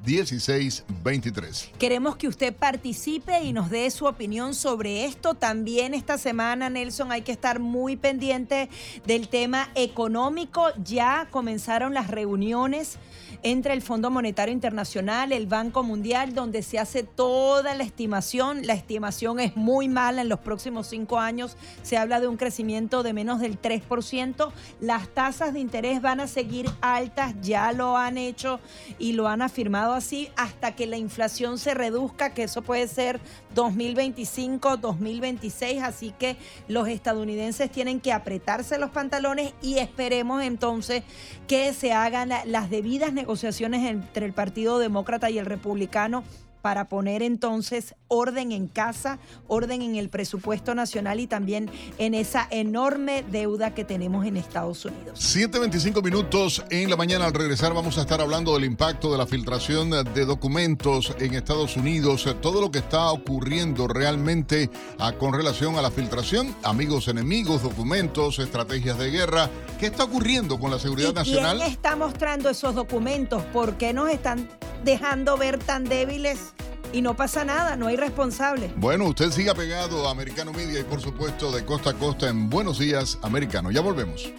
786-590-1623. 0.06 1.72
Queremos 1.78 2.16
que 2.16 2.28
usted 2.28 2.54
participe 2.54 3.42
y 3.44 3.54
nos 3.54 3.70
dé 3.70 3.90
su 3.92 4.06
opinión 4.06 4.54
sobre 4.56 5.06
esto. 5.06 5.34
También 5.34 5.94
esta 5.94 6.18
semana, 6.18 6.70
Nelson, 6.70 7.12
hay 7.12 7.22
que 7.22 7.32
estar 7.32 7.60
muy 7.60 7.96
pendiente 7.96 8.70
del 9.06 9.28
tema 9.28 9.70
económico. 9.76 10.68
Ya 10.84 11.28
comenzaron 11.32 11.94
las 11.94 12.10
reuniones 12.10 12.98
entre 13.44 13.74
el 13.74 13.82
Fondo 13.82 14.12
Monetario 14.12 14.54
Internacional, 14.54 15.32
el 15.32 15.48
Banco 15.48 15.84
Mundial, 15.84 16.34
donde 16.34 16.62
se 16.62 16.80
hace 16.80 17.04
toda 17.04 17.76
la 17.76 17.84
estimación. 17.84 18.66
La 18.66 18.74
estimación 18.74 19.40
es 19.40 19.56
muy 19.56 19.88
mala 19.88 20.22
en 20.22 20.30
los 20.30 20.40
próximos 20.40 20.88
cinco 20.88 21.20
años. 21.20 21.58
Se 21.84 21.98
habla 21.98 22.20
de 22.20 22.28
un 22.28 22.38
crecimiento 22.38 23.04
de 23.04 23.14
menos 23.14 23.40
del 23.40 23.60
3%. 23.60 24.52
Las 24.80 25.10
tasas 25.10 25.54
de 25.54 25.60
interés 25.60 26.02
van 26.02 26.20
a 26.20 26.28
seguir 26.28 26.70
altas, 26.82 27.34
ya 27.42 27.72
lo 27.72 27.98
han 27.98 28.18
hecho 28.18 28.60
y 29.00 29.14
lo 29.14 29.28
han 29.28 29.42
afirmado 29.42 29.91
así, 29.94 30.30
hasta 30.36 30.76
que 30.76 30.88
la 30.88 30.98
inflación 30.98 31.58
se 31.58 31.74
reduzca, 31.74 32.34
que 32.34 32.44
eso 32.44 32.62
puede 32.62 32.88
ser 32.88 33.20
2025, 33.56 34.78
2026. 34.78 35.84
Así 35.84 36.14
que 36.18 36.38
los 36.68 36.88
estadounidenses 36.88 37.72
tienen 37.72 38.00
que 38.00 38.14
apretarse 38.14 38.78
los 38.78 38.90
pantalones 38.92 39.54
y 39.62 39.78
esperemos 39.80 40.44
entonces 40.44 41.04
que 41.48 41.74
se 41.74 41.94
hagan 41.94 42.30
la- 42.30 42.46
las 42.46 42.70
debidas 42.70 43.14
negociaciones 43.14 43.90
entre 43.90 44.26
el 44.26 44.34
Partido 44.34 44.80
Demócrata 44.80 45.30
y 45.30 45.38
el 45.38 45.46
Republicano 45.46 46.24
para 46.62 46.90
poner 46.90 47.24
entonces 47.24 47.96
orden 48.08 48.52
en 48.52 48.68
casa, 48.68 49.20
orden 49.48 49.82
en 49.82 49.96
el 49.96 50.10
presupuesto 50.10 50.76
nacional 50.76 51.20
y 51.20 51.28
también 51.28 51.70
en 51.98 52.14
esa 52.14 52.48
enorme 52.52 53.24
deuda 53.32 53.74
que 53.74 53.86
tenemos 53.86 54.26
en 54.26 54.38
Estados 54.38 54.86
Unidos. 54.86 55.20
7.25 55.20 56.04
minutos 56.04 56.64
en 56.70 56.90
la 56.90 56.96
mañana. 56.96 57.26
Al 57.26 57.34
regresar 57.34 57.74
vamos 57.74 57.98
a 57.98 58.02
estar 58.02 58.22
hablando 58.22 58.54
del 58.54 58.66
impacto 58.66 59.12
de 59.12 59.18
la 59.18 59.28
filtración 59.28 59.90
de 59.90 60.26
documentos 60.26 61.16
en 61.20 61.34
Estados 61.34 61.78
Unidos, 61.78 62.28
todo 62.42 62.62
lo 62.62 62.72
que 62.72 62.80
está 62.80 63.12
ocurriendo 63.12 63.88
realmente 63.88 64.70
ah, 65.00 65.14
con 65.14 65.34
relación 65.34 65.78
a 65.78 65.82
la 65.82 65.92
filtración, 65.92 66.56
amigos, 66.64 67.08
enemigos, 67.08 67.64
documentos, 67.64 68.40
estrategias 68.40 68.98
de 68.98 69.10
guerra. 69.10 69.50
¿Qué 69.80 69.88
está 69.88 70.04
ocurriendo 70.04 70.60
con 70.60 70.72
la 70.72 70.80
seguridad 70.80 71.12
¿Y 71.12 71.14
nacional? 71.14 71.58
quién 71.58 71.72
está 71.72 71.96
mostrando 71.96 72.50
esos 72.50 72.76
documentos? 72.76 73.44
¿Por 73.46 73.78
qué 73.78 73.94
nos 73.94 74.10
están 74.10 74.50
dejando 74.84 75.38
ver 75.38 75.58
tan 75.58 75.86
débiles 75.86 76.54
y 76.94 77.02
no 77.02 77.16
pasa 77.16 77.46
nada? 77.46 77.76
No 77.76 77.88
hay 77.88 77.96
responsable. 77.96 78.72
Bueno, 78.76 79.06
usted 79.06 79.32
siga 79.32 79.54
pegado 79.54 80.08
a 80.08 80.12
Americano 80.12 80.52
Media 80.52 80.80
y 80.80 80.84
por 80.84 81.02
supuesto 81.02 81.52
de 81.52 81.66
costa 81.66 81.92
a 81.92 81.94
costa 81.94 82.30
en 82.30 82.50
Buenos 82.50 82.80
Días 82.80 83.18
Americano. 83.22 83.72
Ya 83.72 83.82
volvemos. 83.82 84.32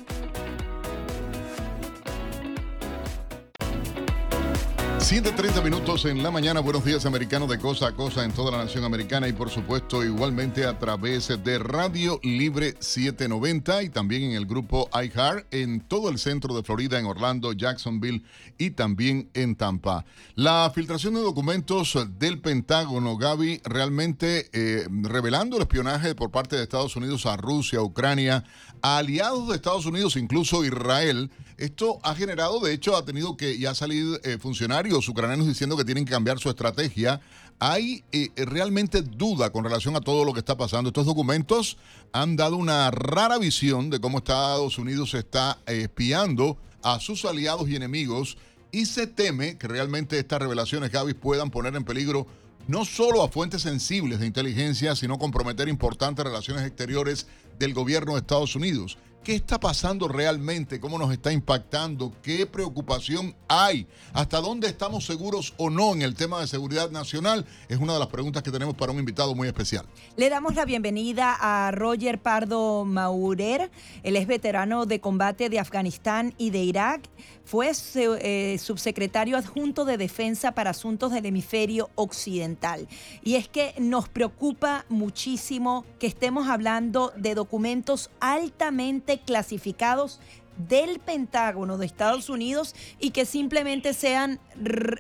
7.30 5.03 5.65
minutos 5.65 6.05
en 6.05 6.23
la 6.23 6.31
mañana, 6.31 6.61
buenos 6.61 6.85
días 6.85 7.07
americano 7.07 7.49
de 7.49 7.59
cosa 7.59 7.89
a 7.89 7.93
cosa 7.93 8.25
en 8.25 8.31
toda 8.31 8.53
la 8.53 8.59
nación 8.59 8.85
americana 8.85 9.27
y 9.27 9.33
por 9.33 9.51
supuesto 9.51 10.05
igualmente 10.05 10.65
a 10.65 10.79
través 10.79 11.27
de 11.43 11.59
Radio 11.59 12.21
Libre 12.23 12.77
790 12.79 13.83
y 13.83 13.89
también 13.89 14.23
en 14.23 14.33
el 14.35 14.47
grupo 14.47 14.89
iHeart 14.95 15.53
en 15.53 15.81
todo 15.81 16.09
el 16.09 16.21
centro 16.21 16.55
de 16.55 16.63
Florida, 16.63 17.01
en 17.01 17.07
Orlando, 17.07 17.53
Jacksonville 17.53 18.23
y 18.59 18.71
también 18.71 19.29
en 19.35 19.57
Tampa. 19.57 20.05
La 20.37 20.71
filtración 20.73 21.15
de 21.15 21.21
documentos 21.21 21.99
del 22.21 22.41
Pentágono, 22.41 23.17
Gaby, 23.17 23.61
realmente 23.65 24.51
eh, 24.53 24.87
revelando 24.89 25.57
el 25.57 25.63
espionaje 25.63 26.15
por 26.15 26.31
parte 26.31 26.55
de 26.55 26.63
Estados 26.63 26.95
Unidos 26.95 27.27
a 27.27 27.37
Rusia, 27.37 27.83
Ucrania, 27.83 28.45
a 28.83 28.99
aliados 28.99 29.49
de 29.49 29.57
Estados 29.57 29.85
Unidos, 29.85 30.15
incluso 30.15 30.65
Israel. 30.65 31.31
Esto 31.57 32.01
ha 32.03 32.15
generado, 32.15 32.61
de 32.61 32.73
hecho, 32.73 32.97
ha 32.97 33.05
tenido 33.05 33.37
que 33.37 33.59
ya 33.59 33.75
salir 33.75 34.21
eh, 34.25 34.39
funcionarios 34.39 34.92
ucranianos 35.09 35.47
diciendo 35.47 35.77
que 35.77 35.85
tienen 35.85 36.05
que 36.05 36.13
cambiar 36.13 36.39
su 36.39 36.49
estrategia. 36.49 37.21
Hay 37.59 38.05
eh, 38.13 38.31
realmente 38.37 39.03
duda 39.03 39.51
con 39.51 39.65
relación 39.65 39.97
a 39.97 40.01
todo 40.01 40.25
lo 40.25 40.33
que 40.33 40.41
está 40.41 40.57
pasando. 40.57 40.89
Estos 40.89 41.07
documentos 41.07 41.77
han 42.13 42.37
dado 42.37 42.57
una 42.57 42.91
rara 42.91 43.39
visión 43.39 43.91
de 43.91 44.01
cómo 44.01 44.19
Estados 44.19 44.79
Unidos 44.79 45.15
está 45.15 45.59
eh, 45.67 45.83
espiando 45.83 46.59
a 46.83 46.99
sus 47.01 47.25
aliados 47.25 47.69
y 47.69 47.77
enemigos 47.77 48.37
y 48.73 48.87
se 48.87 49.07
teme 49.07 49.59
que 49.59 49.69
realmente 49.69 50.19
estas 50.19 50.41
revelaciones, 50.41 50.91
Gaby, 50.91 51.15
puedan 51.15 51.51
poner 51.51 51.77
en 51.77 51.85
peligro 51.85 52.27
no 52.69 52.85
solo 52.85 53.23
a 53.23 53.29
fuentes 53.29 53.63
sensibles 53.63 54.21
de 54.21 54.27
inteligencia, 54.27 54.97
sino 54.97 55.19
comprometer 55.19 55.69
importantes 55.69 56.25
relaciones 56.25 56.65
exteriores 56.65 57.27
del 57.59 57.75
gobierno 57.75 58.13
de 58.13 58.21
Estados 58.21 58.57
Unidos. 58.57 58.99
¿Qué 59.25 59.37
está 59.37 59.61
pasando 59.61 60.09
realmente? 60.09 60.81
¿Cómo 60.81 60.99
nos 60.99 61.13
está 61.13 61.33
impactando? 61.33 62.13
¿Qué 62.25 62.45
preocupación 62.45 63.37
hay? 63.47 63.87
¿Hasta 64.13 64.41
dónde 64.41 64.67
estamos 64.67 65.07
seguros 65.07 65.55
o 65.59 65.71
no 65.71 65.93
en 65.93 66.03
el 66.03 66.17
tema 66.17 66.41
de 66.41 66.49
seguridad 66.49 66.91
nacional? 66.91 67.47
Es 67.69 67.79
una 67.79 67.93
de 67.93 68.01
las 68.01 68.09
preguntas 68.09 68.43
que 68.43 68.51
tenemos 68.51 68.75
para 68.75 68.91
un 68.91 68.99
invitado 68.99 69.37
muy 69.37 69.47
especial. 69.47 69.87
Le 70.17 70.29
damos 70.29 70.57
la 70.57 70.65
bienvenida 70.65 71.37
a 71.41 71.71
Roger 71.71 72.21
Pardo 72.21 72.85
Maurer. 72.85 73.71
Él 74.03 74.17
es 74.17 74.27
veterano 74.27 74.87
de 74.87 75.01
combate 75.01 75.49
de 75.49 75.61
Afganistán 75.61 76.35
y 76.37 76.51
de 76.51 76.65
Irak. 76.65 77.09
Fue 77.53 77.71
eh, 77.97 78.57
subsecretario 78.59 79.37
adjunto 79.37 79.85
de 79.85 79.99
Defensa 79.99 80.53
para 80.53 80.71
Asuntos 80.71 81.13
del 81.13 81.27
Hemisferio 81.27 81.91
Occidental. 81.97 82.89
Y 83.23 83.35
es 83.35 83.47
que 83.47 83.75
nos 83.79 84.09
preocupa 84.09 84.87
muchísimo 84.89 85.85
que 85.99 86.07
estemos 86.07 86.49
hablando 86.49 87.13
de 87.15 87.35
documentos 87.35 88.09
altamente 88.21 89.21
clasificados 89.21 90.19
del 90.67 90.99
Pentágono 90.99 91.77
de 91.77 91.85
Estados 91.85 92.31
Unidos 92.31 92.75
y 92.99 93.11
que 93.11 93.27
simplemente 93.27 93.93
sean 93.93 94.41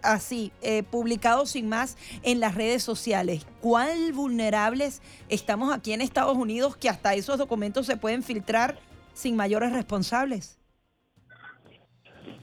así, 0.02 0.52
eh, 0.60 0.82
publicados 0.82 1.52
sin 1.52 1.70
más 1.70 1.96
en 2.22 2.38
las 2.38 2.54
redes 2.54 2.82
sociales. 2.82 3.46
¿Cuán 3.62 4.14
vulnerables 4.14 5.00
estamos 5.30 5.72
aquí 5.72 5.94
en 5.94 6.02
Estados 6.02 6.36
Unidos 6.36 6.76
que 6.76 6.90
hasta 6.90 7.14
esos 7.14 7.38
documentos 7.38 7.86
se 7.86 7.96
pueden 7.96 8.22
filtrar 8.22 8.78
sin 9.14 9.36
mayores 9.36 9.72
responsables? 9.72 10.58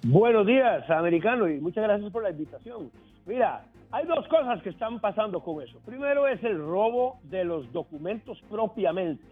Buenos 0.03 0.47
días, 0.47 0.89
americano, 0.89 1.49
y 1.49 1.59
muchas 1.59 1.83
gracias 1.83 2.09
por 2.09 2.23
la 2.23 2.29
invitación. 2.29 2.89
Mira, 3.25 3.65
hay 3.91 4.05
dos 4.05 4.25
cosas 4.29 4.63
que 4.63 4.69
están 4.69 5.01
pasando 5.01 5.41
con 5.41 5.61
eso. 5.61 5.77
Primero 5.85 6.25
es 6.25 6.41
el 6.45 6.57
robo 6.57 7.19
de 7.23 7.43
los 7.43 7.69
documentos 7.73 8.41
propiamente. 8.49 9.25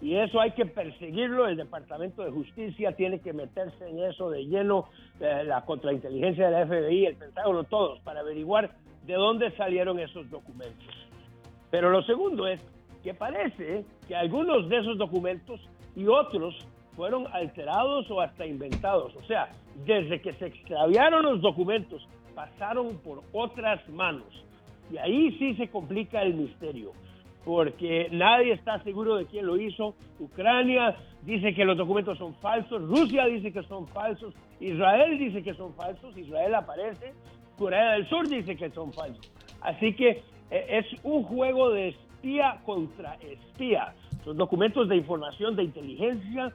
Y 0.00 0.16
eso 0.16 0.40
hay 0.40 0.50
que 0.50 0.66
perseguirlo. 0.66 1.46
El 1.46 1.56
Departamento 1.56 2.24
de 2.24 2.32
Justicia 2.32 2.90
tiene 2.96 3.20
que 3.20 3.32
meterse 3.32 3.88
en 3.88 4.00
eso 4.00 4.30
de 4.30 4.46
lleno, 4.46 4.88
eh, 5.20 5.44
la 5.44 5.64
contrainteligencia 5.64 6.46
de 6.46 6.50
la 6.50 6.66
FBI, 6.66 7.06
el 7.06 7.16
Pentágono, 7.16 7.62
todos, 7.62 8.00
para 8.00 8.20
averiguar 8.20 8.72
de 9.06 9.14
dónde 9.14 9.52
salieron 9.52 10.00
esos 10.00 10.28
documentos. 10.28 10.88
Pero 11.70 11.90
lo 11.90 12.02
segundo 12.02 12.48
es 12.48 12.60
que 13.04 13.14
parece 13.14 13.84
que 14.08 14.16
algunos 14.16 14.68
de 14.68 14.78
esos 14.78 14.98
documentos 14.98 15.60
y 15.94 16.08
otros 16.08 16.66
fueron 17.00 17.26
alterados 17.32 18.10
o 18.10 18.20
hasta 18.20 18.44
inventados. 18.44 19.16
O 19.16 19.22
sea, 19.22 19.48
desde 19.86 20.20
que 20.20 20.34
se 20.34 20.48
extraviaron 20.48 21.22
los 21.22 21.40
documentos, 21.40 22.06
pasaron 22.34 22.98
por 22.98 23.22
otras 23.32 23.88
manos. 23.88 24.44
Y 24.92 24.98
ahí 24.98 25.34
sí 25.38 25.54
se 25.54 25.68
complica 25.68 26.20
el 26.20 26.34
misterio, 26.34 26.92
porque 27.42 28.08
nadie 28.12 28.52
está 28.52 28.82
seguro 28.82 29.16
de 29.16 29.24
quién 29.24 29.46
lo 29.46 29.56
hizo. 29.56 29.94
Ucrania 30.18 30.94
dice 31.22 31.54
que 31.54 31.64
los 31.64 31.78
documentos 31.78 32.18
son 32.18 32.34
falsos, 32.34 32.82
Rusia 32.82 33.24
dice 33.24 33.50
que 33.50 33.62
son 33.62 33.88
falsos, 33.88 34.34
Israel 34.60 35.18
dice 35.18 35.42
que 35.42 35.54
son 35.54 35.72
falsos, 35.72 36.14
Israel 36.18 36.54
aparece, 36.54 37.14
Corea 37.56 37.92
del 37.92 38.06
Sur 38.10 38.28
dice 38.28 38.56
que 38.56 38.68
son 38.72 38.92
falsos. 38.92 39.32
Así 39.62 39.94
que 39.94 40.22
eh, 40.50 40.66
es 40.68 40.84
un 41.02 41.22
juego 41.22 41.70
de 41.70 41.88
espía 41.88 42.60
contra 42.66 43.14
espía. 43.14 43.94
Son 44.22 44.36
documentos 44.36 44.86
de 44.86 44.96
información 44.96 45.56
de 45.56 45.64
inteligencia 45.64 46.52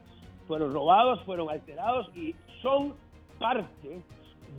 fueron 0.47 0.73
robados, 0.73 1.23
fueron 1.25 1.49
alterados 1.49 2.09
y 2.15 2.35
son 2.61 2.93
parte 3.39 4.01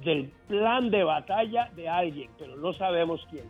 del 0.05 0.31
plan 0.49 0.90
de 0.90 1.05
batalla 1.05 1.70
de 1.75 1.88
alguien, 1.88 2.31
pero 2.38 2.57
no 2.57 2.72
sabemos 2.72 3.20
quién. 3.31 3.44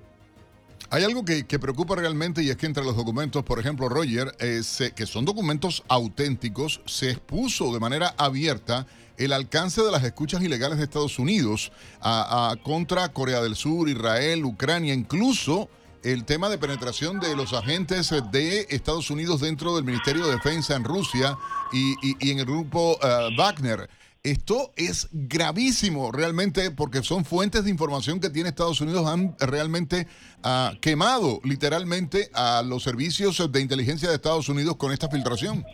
Hay 0.91 1.03
algo 1.03 1.25
que, 1.25 1.45
preocupa 1.59 1.97
realmente 1.97 2.45
y 2.45 2.51
es 2.51 2.57
que 2.57 2.67
entre 2.67 2.85
los 2.85 2.97
documentos, 2.97 3.43
por 3.43 3.59
ejemplo, 3.59 3.89
Roger, 3.89 4.33
eh, 4.39 4.61
que 4.95 5.07
son 5.07 5.25
documentos 5.25 5.83
auténticos, 5.89 6.81
se 6.87 7.11
expuso 7.11 7.73
de 7.73 7.81
manera 7.81 8.15
abierta 8.17 8.87
el 9.17 9.33
alcance 9.33 9.83
de 9.83 9.91
las 9.91 10.05
escuchas 10.05 10.43
ilegales 10.43 10.79
de 10.79 10.85
Estados 10.85 11.19
Unidos 11.19 11.73
a, 12.01 12.55
contra 12.63 13.09
Corea 13.09 13.41
del 13.43 13.57
Sur, 13.57 13.89
Israel, 13.89 14.45
Ucrania, 14.45 14.95
incluso 14.95 15.69
el 16.03 16.25
tema 16.25 16.49
de 16.49 16.59
penetración 16.59 17.21
de 17.21 17.35
los 17.37 17.53
agentes 17.53 18.13
de 18.31 18.67
Estados 18.71 19.11
Unidos 19.11 19.41
dentro 19.41 19.75
del 19.75 19.85
Ministerio 19.85 20.27
de 20.27 20.33
Defensa 20.33 20.77
en 20.77 20.85
Rusia 20.85 21.37
y, 21.73 22.31
en 22.31 22.39
el 22.39 22.45
grupo 22.45 22.99
eh, 23.03 23.35
Wagner. 23.37 23.89
Esto 24.23 24.73
es 24.75 25.09
gravísimo 25.13 26.11
realmente 26.11 26.73
porque 26.73 27.03
son 27.05 27.25
fuentes 27.25 27.63
de 27.63 27.71
información 27.71 28.19
que 28.19 28.29
tiene 28.29 28.49
Estados 28.49 28.81
Unidos, 28.81 29.07
han 29.07 29.37
realmente 29.39 30.09
ah, 30.43 30.73
quemado 30.81 31.41
literalmente 31.45 32.29
a 32.35 32.63
los 32.63 32.83
servicios 32.83 33.41
de 33.53 33.61
inteligencia 33.61 34.09
de 34.09 34.17
Estados 34.17 34.49
Unidos 34.49 34.77
con 34.77 34.93
esta 34.93 35.09
filtración. 35.09 35.65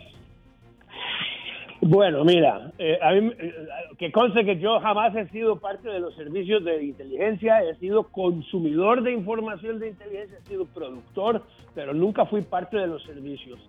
Bueno, 1.85 2.23
mira, 2.23 2.71
eh, 2.77 2.97
eh, 3.01 3.53
que 3.97 4.11
conste 4.11 4.45
que 4.45 4.57
yo 4.57 4.79
jamás 4.79 5.13
he 5.15 5.27
sido 5.29 5.59
parte 5.59 5.89
de 5.89 5.99
los 5.99 6.15
servicios 6.15 6.63
de 6.63 6.83
inteligencia, 6.83 7.61
he 7.61 7.75
sido 7.75 8.03
consumidor 8.03 9.03
de 9.03 9.11
información 9.11 9.79
de 9.79 9.89
inteligencia, 9.89 10.37
he 10.37 10.47
sido 10.47 10.65
productor, 10.65 11.43
pero 11.75 11.93
nunca 11.93 12.25
fui 12.25 12.41
parte 12.41 12.77
de 12.77 12.87
los 12.87 13.03
servicios 13.03 13.59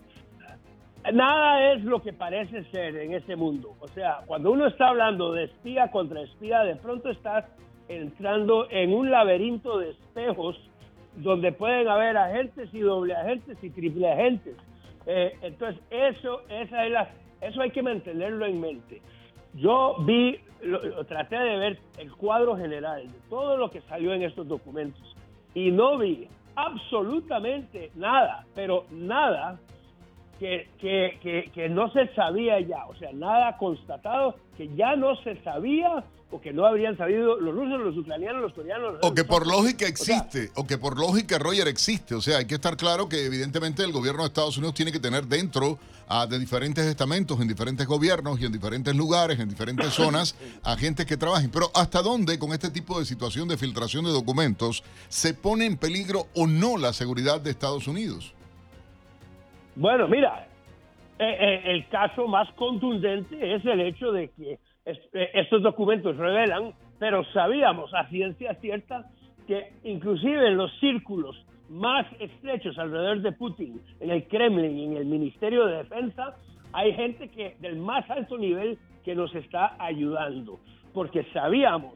nada 1.12 1.72
es 1.72 1.84
lo 1.84 2.00
que 2.00 2.12
parece 2.12 2.64
ser 2.70 2.96
en 2.96 3.12
este 3.12 3.36
mundo. 3.36 3.74
O 3.80 3.88
sea, 3.88 4.20
cuando 4.26 4.50
uno 4.50 4.66
está 4.66 4.88
hablando 4.88 5.32
de 5.32 5.44
espía 5.44 5.90
contra 5.90 6.22
espía, 6.22 6.60
de 6.60 6.76
pronto 6.76 7.10
estás 7.10 7.44
entrando 7.88 8.68
en 8.70 8.94
un 8.94 9.10
laberinto 9.10 9.78
de 9.78 9.90
espejos 9.90 10.58
donde 11.16 11.52
pueden 11.52 11.88
haber 11.88 12.16
agentes 12.16 12.72
y 12.72 12.80
doble 12.80 13.14
agentes 13.14 13.58
y 13.62 13.70
triple 13.70 14.10
agentes. 14.10 14.56
Eh, 15.06 15.36
entonces, 15.42 15.80
eso, 15.90 16.40
esa 16.48 16.86
es 16.86 16.92
la, 16.92 17.10
eso 17.44 17.60
hay 17.60 17.70
que 17.70 17.82
mantenerlo 17.82 18.46
en 18.46 18.60
mente. 18.60 19.02
Yo 19.54 19.96
vi, 20.00 20.38
traté 21.06 21.36
de 21.36 21.58
ver 21.58 21.78
el 21.98 22.12
cuadro 22.12 22.56
general 22.56 23.06
de 23.06 23.18
todo 23.28 23.56
lo 23.56 23.70
que 23.70 23.80
salió 23.82 24.12
en 24.12 24.22
estos 24.22 24.48
documentos 24.48 25.14
y 25.54 25.70
no 25.70 25.98
vi 25.98 26.26
absolutamente 26.56 27.90
nada, 27.94 28.46
pero 28.54 28.86
nada 28.90 29.58
que, 30.78 31.18
que, 31.22 31.50
que, 31.54 31.68
no 31.70 31.90
se 31.90 32.12
sabía 32.14 32.60
ya, 32.60 32.84
o 32.86 32.94
sea, 32.96 33.12
nada 33.14 33.56
constatado, 33.56 34.36
que 34.56 34.68
ya 34.76 34.94
no 34.94 35.16
se 35.22 35.42
sabía 35.42 36.04
o 36.30 36.40
que 36.40 36.52
no 36.52 36.66
habrían 36.66 36.98
sabido 36.98 37.40
los 37.40 37.54
rusos, 37.54 37.80
los 37.80 37.96
ucranianos, 37.96 38.42
los 38.42 38.52
coreanos. 38.52 38.96
o 39.00 39.14
que 39.14 39.24
por 39.24 39.46
lógica 39.46 39.86
existe, 39.86 40.50
o, 40.56 40.66
que 40.66 40.76
por 40.76 40.98
lógica 40.98 41.38
Roger 41.38 41.68
existe. 41.68 42.14
O 42.14 42.20
sea, 42.20 42.38
hay 42.38 42.46
que 42.46 42.56
estar 42.56 42.76
claro 42.76 43.08
que 43.08 43.24
evidentemente 43.24 43.84
el 43.84 43.92
gobierno 43.92 44.22
de 44.22 44.28
Estados 44.28 44.58
Unidos 44.58 44.74
tiene 44.74 44.92
que 44.92 45.00
tener 45.00 45.26
dentro 45.26 45.78
ah, 46.08 46.26
de 46.26 46.38
diferentes 46.38 46.84
estamentos, 46.84 47.40
en 47.40 47.48
diferentes 47.48 47.86
gobiernos 47.86 48.38
y 48.40 48.44
en 48.44 48.52
diferentes 48.52 48.94
lugares, 48.94 49.38
en 49.38 49.48
diferentes 49.48 49.86
zonas, 49.94 50.34
a 50.62 50.76
gente 50.76 51.06
que 51.06 51.16
trabajen. 51.16 51.50
Pero 51.50 51.70
¿hasta 51.74 52.02
dónde 52.02 52.38
con 52.38 52.52
este 52.52 52.70
tipo 52.70 52.98
de 52.98 53.06
situación 53.06 53.48
de 53.48 53.56
filtración 53.56 54.04
de 54.04 54.10
documentos 54.10 54.82
se 55.08 55.32
pone 55.32 55.64
en 55.64 55.78
peligro 55.78 56.26
o 56.34 56.46
no 56.46 56.76
la 56.76 56.92
seguridad 56.92 57.40
de 57.40 57.50
Estados 57.50 57.86
Unidos? 57.86 58.34
Bueno, 59.76 60.06
mira, 60.06 60.46
eh, 61.18 61.36
eh, 61.40 61.62
el 61.64 61.88
caso 61.88 62.28
más 62.28 62.48
contundente 62.52 63.54
es 63.54 63.64
el 63.64 63.80
hecho 63.80 64.12
de 64.12 64.30
que 64.30 64.58
eh, 64.84 65.30
estos 65.34 65.62
documentos 65.62 66.16
revelan, 66.16 66.72
pero 67.00 67.24
sabíamos 67.32 67.92
a 67.92 68.08
ciencia 68.08 68.54
cierta 68.60 69.06
que 69.48 69.72
inclusive 69.82 70.46
en 70.46 70.56
los 70.56 70.72
círculos 70.78 71.44
más 71.68 72.06
estrechos 72.20 72.78
alrededor 72.78 73.20
de 73.22 73.32
Putin, 73.32 73.80
en 73.98 74.10
el 74.10 74.28
Kremlin 74.28 74.78
y 74.78 74.84
en 74.84 74.96
el 74.96 75.06
Ministerio 75.06 75.66
de 75.66 75.78
Defensa, 75.78 76.36
hay 76.72 76.92
gente 76.94 77.28
que 77.28 77.56
del 77.60 77.76
más 77.76 78.08
alto 78.10 78.38
nivel 78.38 78.78
que 79.04 79.14
nos 79.14 79.34
está 79.34 79.76
ayudando, 79.78 80.60
porque 80.92 81.24
sabíamos 81.32 81.94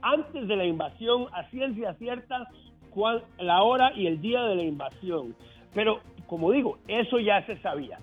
antes 0.00 0.48
de 0.48 0.56
la 0.56 0.64
invasión 0.64 1.26
a 1.32 1.44
ciencia 1.50 1.92
cierta 1.94 2.48
cuál, 2.90 3.24
la 3.38 3.62
hora 3.62 3.92
y 3.94 4.06
el 4.06 4.20
día 4.20 4.42
de 4.42 4.56
la 4.56 4.62
invasión. 4.62 5.34
Pero 5.74 6.00
como 6.26 6.52
digo, 6.52 6.78
eso 6.88 7.18
ya 7.18 7.44
se 7.46 7.56
sabía. 7.58 7.98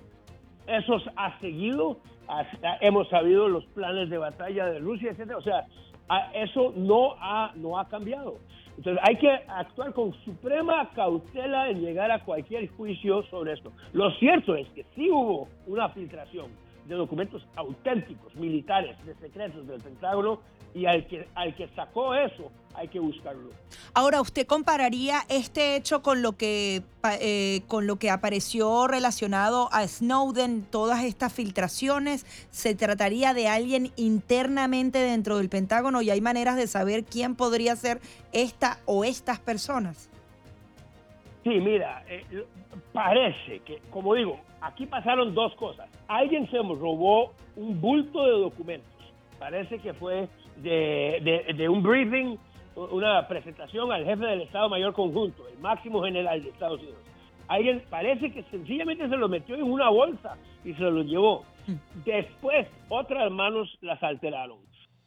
Eso 0.68 0.98
ha 1.16 1.40
seguido, 1.40 1.98
hemos 2.82 3.10
sabido 3.10 3.50
los 3.50 3.66
planes 3.68 4.10
de 4.10 4.18
batalla 4.18 4.66
de 4.68 4.80
Rusia, 4.80 5.12
etcétera. 5.12 5.38
O 5.38 5.42
sea, 5.42 5.66
eso 6.34 6.74
no 6.76 7.16
ha, 7.20 7.52
no 7.56 7.78
ha 7.78 7.88
cambiado. 7.88 8.36
Entonces 8.78 9.04
hay 9.06 9.18
que 9.18 9.30
actuar 9.30 9.94
con 9.94 10.14
suprema 10.26 10.90
cautela 10.96 11.70
en 11.70 11.82
llegar 11.82 12.12
a 12.12 12.24
cualquier 12.24 12.68
juicio 12.70 13.24
sobre 13.24 13.54
esto. 13.54 13.72
Lo 13.92 14.10
cierto 14.12 14.56
es 14.56 14.68
que 14.70 14.84
sí 14.96 15.10
hubo 15.12 15.48
una 15.68 15.90
filtración 15.90 16.48
de 16.86 16.96
documentos 16.96 17.48
auténticos, 17.56 18.36
militares, 18.36 18.96
de 19.06 19.16
secretos 19.16 19.68
del 19.68 19.82
Pentágono, 19.82 20.40
y 20.74 20.86
al 20.86 21.06
que, 21.08 21.28
al 21.36 21.56
que 21.56 21.68
sacó 21.76 22.16
eso 22.16 22.52
hay 22.74 22.88
que 22.88 23.00
buscarlo. 23.00 23.50
Ahora, 23.94 24.22
¿usted 24.22 24.48
compararía 24.48 25.20
este 25.30 25.76
hecho 25.76 26.02
con 26.02 26.24
lo 26.24 26.34
que, 26.34 26.82
eh, 27.20 27.62
con 27.68 27.86
lo 27.86 27.98
que 27.98 28.10
apareció 28.10 28.88
relacionado 28.88 29.70
a 29.72 29.88
Snowden, 29.88 30.64
todas 30.64 31.04
estas 31.04 31.32
filtraciones? 31.32 32.26
¿Se 32.50 32.74
trataría 32.74 33.36
de 33.36 33.48
alguien 33.48 33.92
internamente 33.96 34.98
dentro 34.98 35.38
del 35.38 35.50
Pentágono 35.50 36.02
y 36.02 36.10
hay 36.10 36.22
maneras 36.22 36.56
de 36.56 36.66
saber 36.66 37.04
quién 37.04 37.36
podría 37.36 37.76
ser 37.76 38.02
esta 38.32 38.80
o 38.86 39.04
estas 39.04 39.40
personas? 39.40 40.10
Sí, 41.44 41.50
mira, 41.60 42.04
eh, 42.08 42.24
parece 42.94 43.60
que, 43.60 43.80
como 43.90 44.16
digo, 44.16 44.40
aquí 44.62 44.86
pasaron 44.86 45.34
dos 45.34 45.54
cosas. 45.56 45.90
Alguien 46.08 46.50
se 46.50 46.58
robó 46.58 47.34
un 47.56 47.80
bulto 47.82 48.26
de 48.26 48.32
documentos. 48.32 48.90
Parece 49.40 49.78
que 49.80 49.94
fue 49.94 50.30
de, 50.58 51.68
un 51.70 51.84
briefing, 51.84 52.38
una 52.76 53.28
presentación 53.28 53.92
al 53.92 54.06
jefe 54.06 54.26
del 54.26 54.42
Estado 54.42 54.70
Mayor 54.70 54.94
Conjunto, 54.94 55.46
el 55.50 55.60
máximo 55.60 56.02
general 56.04 56.42
de 56.42 56.50
Estados 56.50 56.80
Unidos. 56.80 57.00
Alguien 57.50 57.84
parece 57.90 58.32
que 58.32 58.44
sencillamente 58.44 59.10
se 59.10 59.18
lo 59.18 59.28
metió 59.28 59.56
en 59.56 59.64
una 59.64 59.90
bolsa 59.90 60.38
y 60.64 60.74
se 60.74 60.82
lo 60.82 61.04
llevó. 61.04 61.44
Después, 62.06 62.68
otras 62.88 63.30
manos 63.32 63.78
las 63.82 64.02
alteraron. 64.02 64.60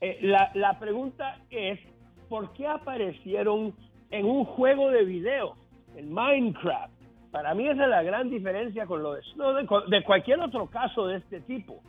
Eh, 0.03 0.19
la, 0.21 0.51
la 0.53 0.79
pregunta 0.79 1.39
es, 1.49 1.81
¿por 2.29 2.53
qué 2.53 2.67
aparecieron 2.67 3.75
en 4.11 4.27
un 4.27 4.45
juego 4.45 4.91
de 4.91 5.05
video, 5.05 5.57
en 5.97 6.13
Minecraft? 6.13 6.93
Para 7.31 7.55
mí 7.55 7.69
esa 7.69 7.85
es 7.85 7.91
la 7.91 8.03
gran 8.03 8.31
diferencia 8.31 8.87
con 8.87 9.03
lo 9.03 9.15
de 9.15 9.23
de 9.89 10.03
cualquier 10.05 10.41
otro 10.41 10.67
caso 10.67 11.07
de 11.07 11.19
este 11.19 11.41
tipo. 11.41 11.83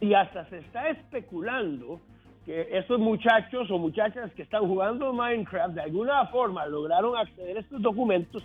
Y 0.00 0.14
hasta 0.14 0.44
se 0.50 0.58
está 0.58 0.88
especulando 0.90 2.00
que 2.44 2.68
estos 2.70 3.00
muchachos 3.00 3.70
o 3.70 3.78
muchachas 3.78 4.32
que 4.34 4.42
están 4.42 4.68
jugando 4.68 5.12
Minecraft 5.12 5.74
de 5.74 5.80
alguna 5.80 6.26
forma 6.26 6.64
lograron 6.66 7.16
acceder 7.16 7.56
a 7.56 7.60
estos 7.60 7.82
documentos 7.82 8.42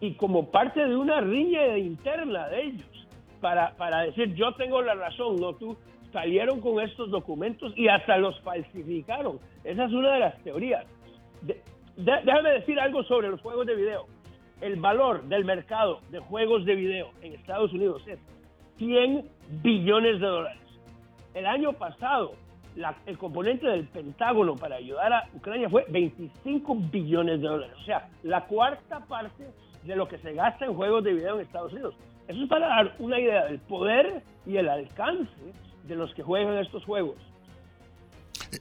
y 0.00 0.14
como 0.14 0.50
parte 0.50 0.84
de 0.84 0.94
una 0.94 1.20
riña 1.20 1.78
interna 1.78 2.48
de 2.48 2.62
ellos 2.62 3.06
para, 3.40 3.74
para 3.76 4.02
decir 4.02 4.34
yo 4.34 4.52
tengo 4.54 4.82
la 4.82 4.94
razón, 4.94 5.36
no 5.40 5.54
tú, 5.54 5.76
salieron 6.12 6.60
con 6.60 6.80
estos 6.80 7.10
documentos 7.10 7.72
y 7.76 7.88
hasta 7.88 8.18
los 8.18 8.38
falsificaron. 8.40 9.38
Esa 9.64 9.84
es 9.84 9.92
una 9.92 10.14
de 10.14 10.20
las 10.20 10.38
teorías. 10.42 10.84
déjame 11.96 12.50
decir 12.50 12.78
algo 12.80 13.02
sobre 13.04 13.28
los 13.28 13.40
juegos 13.40 13.66
de 13.66 13.76
video. 13.76 14.06
El 14.60 14.76
valor 14.76 15.22
del 15.24 15.44
mercado 15.44 16.00
de 16.10 16.18
juegos 16.18 16.64
de 16.64 16.74
video 16.74 17.10
en 17.22 17.34
Estados 17.34 17.72
Unidos 17.72 18.02
es 18.08 18.18
100 18.78 19.24
billones 19.62 20.20
de 20.20 20.26
dólares. 20.26 20.62
El 21.34 21.46
año 21.46 21.72
pasado, 21.74 22.32
el 23.06 23.18
componente 23.18 23.68
del 23.68 23.86
Pentágono 23.86 24.56
para 24.56 24.76
ayudar 24.76 25.12
a 25.12 25.28
Ucrania 25.32 25.68
fue 25.70 25.84
25 25.88 26.74
billones 26.90 27.40
de 27.40 27.46
dólares. 27.46 27.76
O 27.80 27.84
sea, 27.84 28.08
la 28.24 28.46
cuarta 28.46 28.98
parte 29.06 29.48
de 29.84 29.94
lo 29.94 30.08
que 30.08 30.18
se 30.18 30.32
gasta 30.32 30.64
en 30.64 30.74
juegos 30.74 31.04
de 31.04 31.14
video 31.14 31.36
en 31.36 31.42
Estados 31.42 31.72
Unidos. 31.72 31.94
Eso 32.26 32.42
es 32.42 32.48
para 32.48 32.66
dar 32.66 32.96
una 32.98 33.20
idea 33.20 33.44
del 33.44 33.60
poder 33.60 34.22
y 34.44 34.56
el 34.56 34.68
alcance 34.68 35.30
de 35.84 35.94
los 35.94 36.12
que 36.14 36.24
juegan 36.24 36.58
estos 36.58 36.84
juegos. 36.84 37.16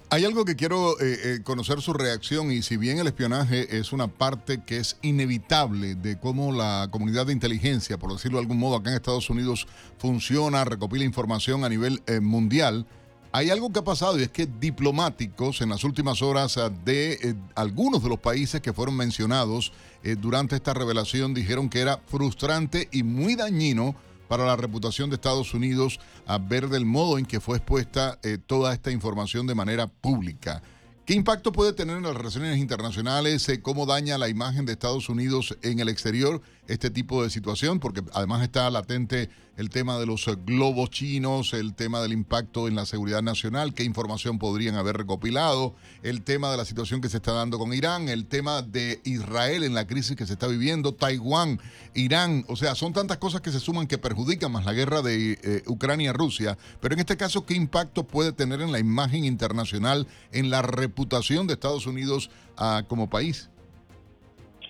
Hay 0.10 0.26
algo 0.26 0.43
que 0.43 0.56
quiero 0.56 1.00
eh, 1.00 1.17
eh, 1.23 1.39
conocer 1.43 1.82
su 1.82 1.93
reacción 1.93 2.52
y 2.52 2.62
si 2.62 2.76
bien 2.76 2.97
el 3.00 3.08
espionaje 3.08 3.78
es 3.78 3.93
una 3.93 4.08
parte 4.08 4.62
que 4.65 4.78
es 4.78 4.97
inevitable 5.02 5.95
de 5.95 6.19
cómo 6.19 6.52
la 6.52 6.89
comunidad 6.91 7.28
de 7.28 7.34
inteligencia, 7.34 7.97
por 7.97 8.12
decirlo 8.12 8.38
de 8.38 8.43
algún 8.43 8.60
modo, 8.60 8.76
acá 8.76 8.89
en 8.89 8.97
Estados 8.97 9.30
Unidos 9.30 9.65
funciona, 9.97 10.65
recopila 10.65 11.06
información 11.06 11.63
a 11.63 11.69
nivel 11.69 12.02
eh, 12.08 12.19
mundial, 12.19 12.86
hay 13.32 13.50
algo 13.50 13.71
que 13.71 13.80
ha 13.80 13.84
pasado 13.84 14.19
y 14.19 14.23
es 14.23 14.30
que 14.30 14.45
diplomáticos 14.45 15.62
en 15.62 15.69
las 15.69 15.84
últimas 15.84 16.21
horas 16.21 16.58
de 16.86 17.36
algunos 17.56 18.02
de 18.02 18.10
los 18.10 18.19
países 18.19 18.62
que 18.62 18.73
fueron 18.73 18.95
mencionados 18.95 19.73
durante 20.19 20.56
esta 20.56 20.73
revelación 20.73 21.34
dijeron 21.34 21.69
que 21.69 21.82
era 21.82 22.00
frustrante 22.08 22.88
y 22.91 23.04
muy 23.04 23.36
dañino 23.36 23.95
para 24.28 24.46
la 24.46 24.56
reputación 24.56 25.10
de 25.10 25.16
Estados 25.16 25.54
Unidos 25.54 26.00
a 26.26 26.38
ver 26.38 26.70
del 26.70 26.86
modo 26.86 27.18
en 27.18 27.26
que 27.26 27.40
fue 27.40 27.58
expuesta 27.58 28.20
eh, 28.24 28.38
toda 28.38 28.74
esta 28.74 28.92
información 28.92 29.48
de 29.48 29.56
manera 29.56 29.88
pública. 29.88 30.62
¿Qué 31.06 31.13
impacto 31.13 31.54
puede 31.54 31.72
tener 31.72 31.98
en 31.98 32.04
las 32.04 32.16
relaciones 32.16 32.58
internacionales? 32.58 33.48
Eh, 33.48 33.62
¿Cómo 33.62 33.86
daña 33.86 34.18
la 34.18 34.28
imagen 34.28 34.66
de 34.66 34.74
Estados 34.74 35.08
Unidos 35.08 35.58
en 35.62 35.80
el 35.80 35.88
exterior 35.88 36.42
este 36.67 36.89
tipo 36.89 37.23
de 37.23 37.30
situación? 37.30 37.80
Porque 37.80 38.03
además 38.13 38.43
está 38.43 38.69
latente 38.69 39.30
el 39.58 39.69
tema 39.69 39.97
de 39.97 40.06
los 40.06 40.27
eh, 40.27 40.38
globos 40.45 40.91
chinos, 40.91 41.53
el 41.53 41.73
tema 41.73 41.99
del 42.01 42.13
impacto 42.13 42.67
en 42.67 42.75
la 42.75 42.86
seguridad 42.86 43.23
nacional, 43.23 43.73
qué 43.73 43.84
información 43.84 44.38
podrían 44.38 44.75
haber 44.75 44.97
recopilado, 44.97 45.75
el 46.03 46.21
tema 46.21 46.51
de 46.51 46.58
la 46.58 46.65
situación 46.65 47.01
que 47.01 47.10
se 47.10 47.17
está 47.17 47.34
dando 47.34 47.58
con 47.58 47.73
Irán, 47.73 48.08
el 48.08 48.27
tema 48.27 48.62
de 48.62 49.01
Israel 49.03 49.63
en 49.63 49.73
la 49.73 49.88
crisis 49.88 50.15
que 50.15 50.27
se 50.27 50.34
está 50.34 50.47
viviendo, 50.47 50.93
Taiwán, 50.93 51.60
Irán, 51.95 52.45
o 52.47 52.56
sea, 52.56 52.75
son 52.75 52.93
tantas 52.93 53.17
cosas 53.17 53.41
que 53.41 53.51
se 53.51 53.60
suman 53.60 53.88
que 53.88 53.97
perjudican 53.97 54.51
más 54.51 54.65
la 54.65 54.73
guerra 54.73 55.01
de 55.01 55.39
eh, 55.41 55.63
Ucrania-Rusia, 55.65 56.58
pero 56.80 56.93
en 56.93 56.99
este 56.99 57.17
caso, 57.17 57.45
¿qué 57.45 57.56
impacto 57.56 58.06
puede 58.06 58.32
tener 58.32 58.62
en 58.62 58.71
la 58.71 58.80
imagen 58.80 59.25
internacional, 59.25 60.08
en 60.32 60.51
la 60.51 60.62
reputación 60.62 61.47
de 61.47 61.53
Estados 61.53 61.88
Unidos 61.88 62.30
ah, 62.58 62.84
como 62.88 63.10
país? 63.10 63.49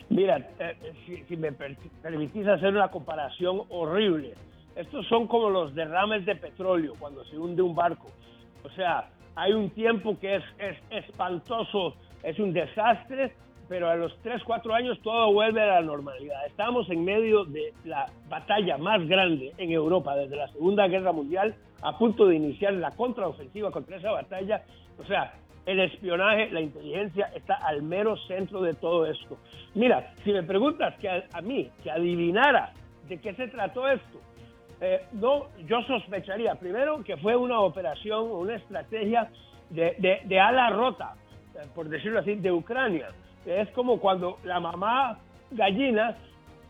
Mira, 0.10 0.38
eh, 0.60 0.94
si, 1.06 1.24
si, 1.26 1.36
me 1.36 1.52
permitís 1.52 2.48
hacer 2.48 2.70
una 2.74 2.90
comparación 2.90 3.64
horrible, 3.70 4.34
estos 4.76 5.06
son 5.08 5.28
como 5.28 5.50
los 5.50 5.76
derrames 5.76 6.26
de 6.26 6.36
petróleo 6.36 6.94
cuando 6.98 7.26
se 7.26 7.38
hunde 7.38 7.62
un 7.62 7.76
barco. 7.76 8.08
O 8.64 8.70
sea, 8.70 9.10
hay 9.36 9.54
un 9.54 9.70
tiempo 9.72 10.18
que 10.20 10.36
es, 10.36 10.44
es 10.60 10.78
espantoso, 10.92 11.96
es 12.24 12.40
un 12.40 12.54
desastre, 12.54 13.34
pero 13.68 13.90
a 13.90 13.96
los 13.96 14.16
3, 14.22 14.44
4 14.44 14.74
años 14.74 15.00
todo 15.02 15.34
vuelve 15.34 15.62
a 15.62 15.66
la 15.66 15.82
normalidad. 15.82 16.46
Estamos 16.46 16.90
en 16.90 17.04
medio 17.04 17.44
de 17.46 17.74
la 17.84 18.06
batalla 18.30 18.78
más 18.78 19.06
grande 19.08 19.54
en 19.58 19.72
Europa 19.72 20.16
desde 20.16 20.38
la 20.38 20.48
Segunda 20.50 20.88
Guerra 20.88 21.12
Mundial, 21.12 21.56
a 21.82 21.98
punto 21.98 22.28
de 22.28 22.36
iniciar 22.36 22.74
la 22.74 22.92
contraofensiva 22.92 23.72
contra 23.72 23.98
esa 23.98 24.12
batalla. 24.12 24.64
O 25.00 25.06
sea, 25.06 25.34
el 25.68 25.82
espionaje, 25.82 26.50
la 26.50 26.62
inteligencia 26.62 27.30
está 27.36 27.56
al 27.56 27.84
mero 27.84 28.16
centro 28.26 28.62
de 28.62 28.74
todo 28.74 29.06
esto. 29.06 29.38
Mira, 29.76 30.14
si 30.24 30.32
me 30.32 30.42
preguntas 30.42 30.96
que 30.96 31.10
a 31.10 31.42
mí, 31.42 31.70
que 31.84 31.92
adivinara 31.92 32.72
de 33.08 33.20
qué 33.20 33.34
se 33.34 33.50
trató 33.50 33.88
esto, 33.88 34.20
eh, 34.80 35.02
no, 35.12 35.48
yo 35.68 35.82
sospecharía 35.84 36.56
primero 36.56 37.04
que 37.04 37.18
fue 37.18 37.36
una 37.36 37.60
operación, 37.60 38.32
una 38.32 38.56
estrategia 38.56 39.30
de, 39.70 40.22
de, 40.24 40.40
ala 40.40 40.70
rota, 40.70 41.16
eh, 41.54 41.68
por 41.76 41.90
decirlo 41.90 42.20
así, 42.20 42.36
de 42.36 42.52
Ucrania. 42.52 43.10
Es 43.46 43.70
como 43.72 44.00
cuando 44.00 44.38
la 44.46 44.62
mamá 44.62 45.20
gallina 45.52 46.16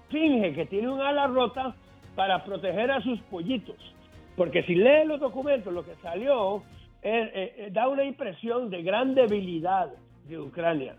finge 0.10 0.54
que 0.54 0.66
tiene 0.66 0.90
un 0.90 1.02
ala 1.02 1.28
rota 1.28 1.76
para 2.16 2.44
proteger 2.44 2.90
a 2.90 3.02
sus 3.02 3.20
pollitos. 3.24 3.76
Porque 4.36 4.64
si 4.64 4.74
lee 4.74 5.06
los 5.06 5.20
documentos, 5.20 5.72
lo 5.72 5.84
que 5.84 5.94
salió 6.02 6.64
eh, 7.02 7.70
da 7.72 7.88
una 7.88 8.04
impresión 8.04 8.70
de 8.70 8.84
gran 8.84 9.16
debilidad 9.16 9.90
de 10.28 10.40
Ucrania. 10.40 10.96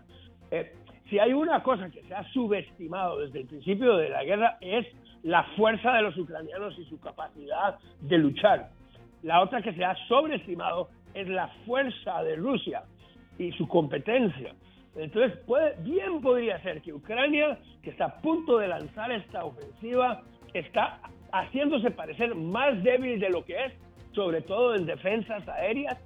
si 1.09 1.19
hay 1.19 1.33
una 1.33 1.61
cosa 1.61 1.89
que 1.89 2.01
se 2.03 2.13
ha 2.13 2.23
subestimado 2.31 3.19
desde 3.19 3.41
el 3.41 3.47
principio 3.47 3.97
de 3.97 4.09
la 4.09 4.23
guerra 4.23 4.57
es 4.61 4.85
la 5.23 5.43
fuerza 5.55 5.93
de 5.93 6.01
los 6.03 6.17
ucranianos 6.17 6.77
y 6.77 6.85
su 6.85 6.99
capacidad 6.99 7.77
de 8.01 8.17
luchar. 8.17 8.69
La 9.23 9.41
otra 9.41 9.61
que 9.61 9.73
se 9.73 9.83
ha 9.83 9.95
sobreestimado 10.07 10.89
es 11.13 11.27
la 11.27 11.47
fuerza 11.65 12.23
de 12.23 12.35
Rusia 12.35 12.83
y 13.37 13.51
su 13.53 13.67
competencia. 13.67 14.53
Entonces, 14.95 15.37
puede, 15.45 15.75
bien 15.81 16.21
podría 16.21 16.61
ser 16.61 16.81
que 16.81 16.93
Ucrania, 16.93 17.57
que 17.81 17.91
está 17.91 18.05
a 18.05 18.17
punto 18.21 18.57
de 18.57 18.67
lanzar 18.67 19.11
esta 19.11 19.45
ofensiva, 19.45 20.23
está 20.53 20.99
haciéndose 21.31 21.91
parecer 21.91 22.35
más 22.35 22.81
débil 22.83 23.19
de 23.19 23.29
lo 23.29 23.45
que 23.45 23.65
es, 23.65 23.73
sobre 24.13 24.41
todo 24.41 24.75
en 24.75 24.85
defensas 24.85 25.47
aéreas. 25.47 25.97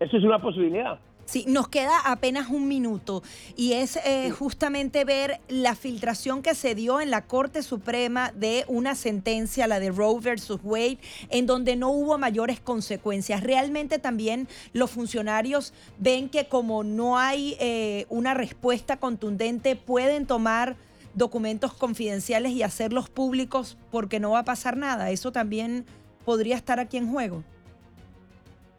Eso 0.00 0.16
es 0.16 0.24
una 0.24 0.40
posibilidad. 0.40 0.98
Sí, 1.24 1.44
nos 1.46 1.68
queda 1.68 1.98
apenas 2.04 2.50
un 2.50 2.66
minuto 2.66 3.22
y 3.56 3.74
es 3.74 3.96
eh, 3.96 4.30
justamente 4.30 5.04
ver 5.04 5.40
la 5.48 5.76
filtración 5.76 6.42
que 6.42 6.54
se 6.54 6.74
dio 6.74 7.00
en 7.00 7.10
la 7.10 7.26
Corte 7.26 7.62
Suprema 7.62 8.32
de 8.32 8.64
una 8.66 8.94
sentencia, 8.96 9.68
la 9.68 9.78
de 9.78 9.90
Roe 9.90 10.20
versus 10.20 10.60
Wade, 10.62 10.98
en 11.30 11.46
donde 11.46 11.76
no 11.76 11.90
hubo 11.90 12.18
mayores 12.18 12.60
consecuencias. 12.60 13.42
Realmente 13.42 13.98
también 13.98 14.48
los 14.72 14.90
funcionarios 14.90 15.72
ven 15.98 16.28
que 16.28 16.48
como 16.48 16.82
no 16.82 17.18
hay 17.18 17.56
eh, 17.60 18.06
una 18.08 18.34
respuesta 18.34 18.98
contundente, 18.98 19.76
pueden 19.76 20.26
tomar 20.26 20.76
documentos 21.14 21.72
confidenciales 21.72 22.52
y 22.52 22.62
hacerlos 22.62 23.08
públicos 23.08 23.78
porque 23.90 24.18
no 24.18 24.32
va 24.32 24.40
a 24.40 24.44
pasar 24.44 24.76
nada. 24.76 25.10
Eso 25.10 25.30
también 25.30 25.86
podría 26.24 26.56
estar 26.56 26.78
aquí 26.80 26.96
en 26.96 27.10
juego. 27.10 27.42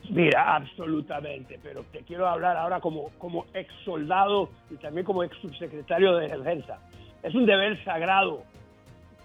Mira, 0.10 0.56
absolutamente, 0.56 1.60
pero 1.64 1.84
te 1.92 2.00
quiero 2.00 2.28
hablar 2.28 2.58
ahora 2.58 2.82
como, 2.82 3.10
como 3.18 3.46
ex 3.54 3.74
soldado 3.86 4.50
y 4.70 4.76
también 4.76 5.06
como 5.06 5.24
ex 5.24 5.36
subsecretario 5.38 6.16
de 6.18 6.28
defensa. 6.28 6.80
Es 7.24 7.34
un 7.34 7.46
deber 7.46 7.82
sagrado 7.86 8.44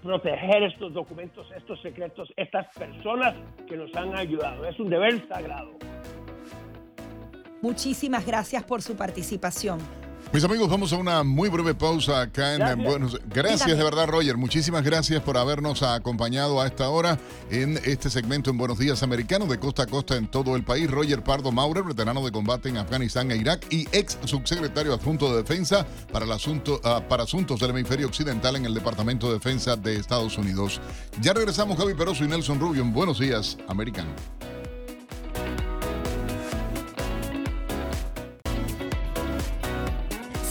proteger 0.02 0.62
estos 0.62 0.92
documentos, 0.92 1.46
estos 1.56 1.80
secretos, 1.80 2.32
estas 2.36 2.66
personas 2.76 3.34
que 3.66 3.76
nos 3.76 3.94
han 3.96 4.16
ayudado. 4.16 4.64
Es 4.66 4.78
un 4.78 4.88
deber 4.88 5.26
sagrado. 5.28 5.72
Muchísimas 7.60 8.24
gracias 8.24 8.62
por 8.62 8.82
su 8.82 8.96
participación. 8.96 9.80
Mis 10.30 10.44
amigos, 10.44 10.68
vamos 10.68 10.92
a 10.92 10.96
una 10.96 11.24
muy 11.24 11.48
breve 11.48 11.74
pausa 11.74 12.20
acá 12.20 12.54
en 12.54 12.82
Buenos 12.82 13.14
Aires. 13.14 13.28
Gracias 13.30 13.78
de 13.78 13.82
verdad, 13.82 14.06
Roger. 14.06 14.36
Muchísimas 14.36 14.84
gracias 14.84 15.22
por 15.22 15.38
habernos 15.38 15.82
acompañado 15.82 16.60
a 16.60 16.66
esta 16.66 16.90
hora 16.90 17.18
en 17.50 17.78
este 17.84 18.10
segmento 18.10 18.50
en 18.50 18.58
Buenos 18.58 18.78
Días 18.78 19.02
Americanos 19.02 19.48
de 19.48 19.58
costa 19.58 19.84
a 19.84 19.86
costa 19.86 20.16
en 20.16 20.26
todo 20.26 20.54
el 20.54 20.64
país. 20.64 20.90
Roger 20.90 21.24
Pardo 21.24 21.50
Maurer, 21.50 21.82
veterano 21.82 22.22
de 22.22 22.30
combate 22.30 22.68
en 22.68 22.76
Afganistán 22.76 23.30
e 23.30 23.36
Irak 23.38 23.66
y 23.70 23.88
ex 23.90 24.18
subsecretario 24.26 24.92
adjunto 24.92 25.30
de 25.30 25.38
Defensa 25.38 25.86
para, 26.12 26.26
el 26.26 26.32
asunto, 26.32 26.78
ah, 26.84 27.00
para 27.08 27.22
asuntos 27.22 27.58
del 27.58 27.70
hemisferio 27.70 28.06
occidental 28.06 28.56
en 28.56 28.66
el 28.66 28.74
Departamento 28.74 29.28
de 29.28 29.34
Defensa 29.34 29.76
de 29.76 29.96
Estados 29.96 30.36
Unidos. 30.36 30.78
Ya 31.22 31.32
regresamos, 31.32 31.78
Javi 31.78 31.94
Peroso 31.94 32.24
y 32.24 32.28
Nelson 32.28 32.60
Rubio 32.60 32.82
en 32.82 32.92
Buenos 32.92 33.18
Días 33.18 33.56
Americanos. 33.66 34.12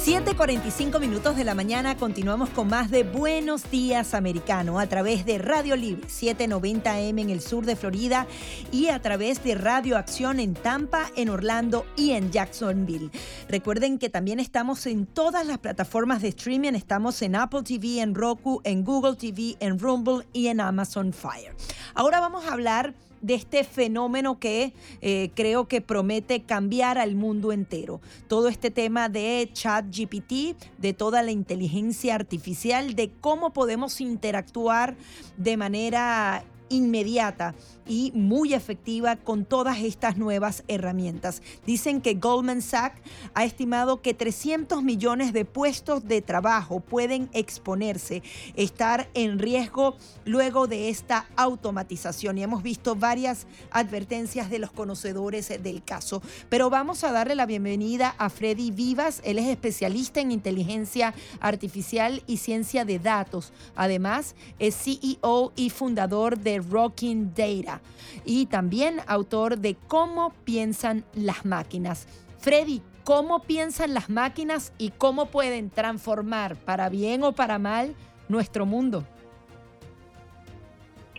7:45 0.07 1.01
minutos 1.01 1.35
de 1.35 1.43
la 1.43 1.53
mañana 1.53 1.97
continuamos 1.97 2.49
con 2.51 2.69
más 2.69 2.89
de 2.89 3.03
Buenos 3.03 3.69
Días 3.69 4.13
Americano 4.13 4.79
a 4.79 4.87
través 4.87 5.25
de 5.25 5.37
Radio 5.37 5.75
Libre 5.75 6.07
790M 6.07 7.23
en 7.23 7.29
el 7.29 7.41
sur 7.41 7.65
de 7.65 7.75
Florida 7.75 8.25
y 8.71 8.87
a 8.87 9.01
través 9.01 9.43
de 9.43 9.55
Radio 9.55 9.97
Acción 9.97 10.39
en 10.39 10.53
Tampa, 10.53 11.11
en 11.17 11.27
Orlando 11.27 11.85
y 11.97 12.11
en 12.11 12.31
Jacksonville. 12.31 13.11
Recuerden 13.49 13.99
que 13.99 14.09
también 14.09 14.39
estamos 14.39 14.85
en 14.85 15.07
todas 15.07 15.45
las 15.45 15.57
plataformas 15.57 16.21
de 16.21 16.29
streaming, 16.29 16.71
estamos 16.71 17.21
en 17.21 17.35
Apple 17.35 17.63
TV, 17.63 17.99
en 17.99 18.15
Roku, 18.15 18.61
en 18.63 18.85
Google 18.85 19.17
TV, 19.17 19.57
en 19.59 19.77
Rumble 19.77 20.25
y 20.31 20.47
en 20.47 20.61
Amazon 20.61 21.11
Fire. 21.11 21.53
Ahora 21.95 22.21
vamos 22.21 22.45
a 22.45 22.53
hablar 22.53 22.93
de 23.21 23.35
este 23.35 23.63
fenómeno 23.63 24.39
que 24.39 24.73
eh, 25.01 25.31
creo 25.35 25.67
que 25.67 25.81
promete 25.81 26.41
cambiar 26.43 26.97
al 26.97 27.15
mundo 27.15 27.51
entero. 27.51 28.01
Todo 28.27 28.47
este 28.47 28.71
tema 28.71 29.09
de 29.09 29.49
chat 29.53 29.85
GPT, 29.85 30.55
de 30.77 30.93
toda 30.93 31.23
la 31.23 31.31
inteligencia 31.31 32.15
artificial, 32.15 32.95
de 32.95 33.11
cómo 33.21 33.53
podemos 33.53 34.01
interactuar 34.01 34.95
de 35.37 35.57
manera 35.57 36.43
inmediata 36.69 37.55
y 37.87 38.11
muy 38.13 38.53
efectiva 38.53 39.15
con 39.15 39.45
todas 39.45 39.79
estas 39.79 40.17
nuevas 40.17 40.63
herramientas. 40.67 41.41
Dicen 41.65 42.01
que 42.01 42.15
Goldman 42.15 42.61
Sachs 42.61 43.01
ha 43.33 43.45
estimado 43.45 44.01
que 44.01 44.13
300 44.13 44.83
millones 44.83 45.33
de 45.33 45.45
puestos 45.45 46.07
de 46.07 46.21
trabajo 46.21 46.79
pueden 46.79 47.29
exponerse, 47.33 48.23
estar 48.55 49.09
en 49.13 49.39
riesgo 49.39 49.95
luego 50.25 50.67
de 50.67 50.89
esta 50.89 51.27
automatización. 51.35 52.37
Y 52.37 52.43
hemos 52.43 52.63
visto 52.63 52.95
varias 52.95 53.47
advertencias 53.71 54.49
de 54.49 54.59
los 54.59 54.71
conocedores 54.71 55.49
del 55.61 55.83
caso. 55.83 56.21
Pero 56.49 56.69
vamos 56.69 57.03
a 57.03 57.11
darle 57.11 57.35
la 57.35 57.45
bienvenida 57.45 58.15
a 58.17 58.29
Freddy 58.29 58.71
Vivas. 58.71 59.21
Él 59.23 59.39
es 59.39 59.47
especialista 59.47 60.19
en 60.19 60.31
inteligencia 60.31 61.13
artificial 61.39 62.23
y 62.27 62.37
ciencia 62.37 62.85
de 62.85 62.99
datos. 62.99 63.53
Además, 63.75 64.35
es 64.59 64.75
CEO 64.75 65.51
y 65.55 65.69
fundador 65.69 66.37
de 66.37 66.59
Rocking 66.59 67.33
Data 67.35 67.76
y 68.25 68.47
también 68.47 68.97
autor 69.07 69.57
de 69.57 69.75
Cómo 69.87 70.33
piensan 70.43 71.05
las 71.13 71.45
máquinas. 71.45 72.07
Freddy, 72.37 72.81
¿cómo 73.03 73.41
piensan 73.43 73.93
las 73.93 74.09
máquinas 74.09 74.73
y 74.77 74.91
cómo 74.91 75.27
pueden 75.27 75.69
transformar, 75.69 76.55
para 76.55 76.89
bien 76.89 77.23
o 77.23 77.33
para 77.33 77.57
mal, 77.59 77.95
nuestro 78.29 78.65
mundo? 78.65 79.03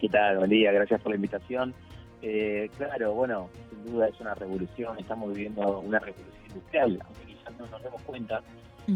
¿Qué 0.00 0.08
tal? 0.08 0.38
Buen 0.38 0.50
día, 0.50 0.70
gracias 0.70 1.00
por 1.00 1.10
la 1.10 1.16
invitación. 1.16 1.74
Eh, 2.22 2.70
claro, 2.76 3.14
bueno, 3.14 3.48
sin 3.70 3.92
duda 3.92 4.08
es 4.08 4.20
una 4.20 4.34
revolución, 4.34 4.98
estamos 4.98 5.32
viviendo 5.32 5.80
una 5.80 5.98
revolución 5.98 6.42
industrial, 6.48 7.00
aunque 7.04 7.24
quizás 7.26 7.58
no 7.58 7.66
nos 7.66 7.82
demos 7.82 8.02
cuenta, 8.02 8.42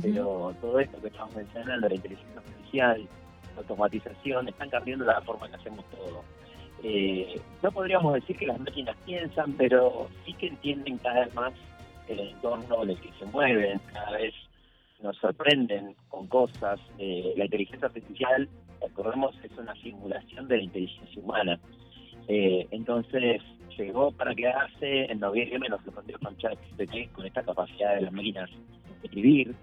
pero 0.01 0.55
todo 0.61 0.81
esto 0.81 1.01
que 1.01 1.09
estamos 1.09 1.35
mencionando, 1.35 1.89
la 1.89 1.95
inteligencia 1.95 2.39
artificial, 2.39 3.09
la 3.55 3.61
automatización, 3.61 4.49
están 4.49 4.71
cambiando 4.71 5.05
la 5.05 5.21
forma 5.23 5.49
que 5.49 5.57
hacemos 5.57 5.85
todo. 5.91 6.23
Eh, 6.85 7.41
no 7.63 7.71
podríamos 7.71 8.15
decir 8.15 8.37
que 8.37 8.47
las 8.47 8.59
máquinas 8.59 8.97
piensan, 9.07 9.53
pero 9.53 10.09
sí 10.27 10.33
que 10.35 10.49
entienden 10.49 10.99
cada 10.99 11.25
vez 11.25 11.35
más 11.35 11.53
el 12.09 12.19
entorno 12.19 12.83
en 12.83 12.91
el 12.91 13.01
que 13.01 13.13
se 13.19 13.25
mueven, 13.27 13.81
cada 13.93 14.11
vez 14.13 14.35
nos 15.01 15.17
sorprenden 15.19 15.95
con 16.09 16.27
cosas. 16.27 16.81
Eh, 16.99 17.35
la 17.37 17.45
inteligencia 17.45 17.87
artificial, 17.87 18.49
recordemos, 18.81 19.35
es 19.45 19.57
una 19.57 19.75
simulación 19.77 20.49
de 20.49 20.57
la 20.57 20.63
inteligencia 20.65 21.23
humana. 21.23 21.61
Eh, 22.27 22.67
entonces, 22.73 23.41
llegó 23.79 24.11
para 24.11 24.35
quedarse, 24.35 25.05
en 25.05 25.21
noviembre 25.21 25.69
nos 25.69 25.83
sorprendió 25.83 26.19
con 26.19 26.37
ChatGPT, 26.37 27.13
con 27.13 27.27
esta 27.27 27.43
capacidad 27.43 27.95
de 27.95 28.03
las 28.03 28.13
máquinas 28.13 28.51
de 28.51 29.07
escribir 29.07 29.55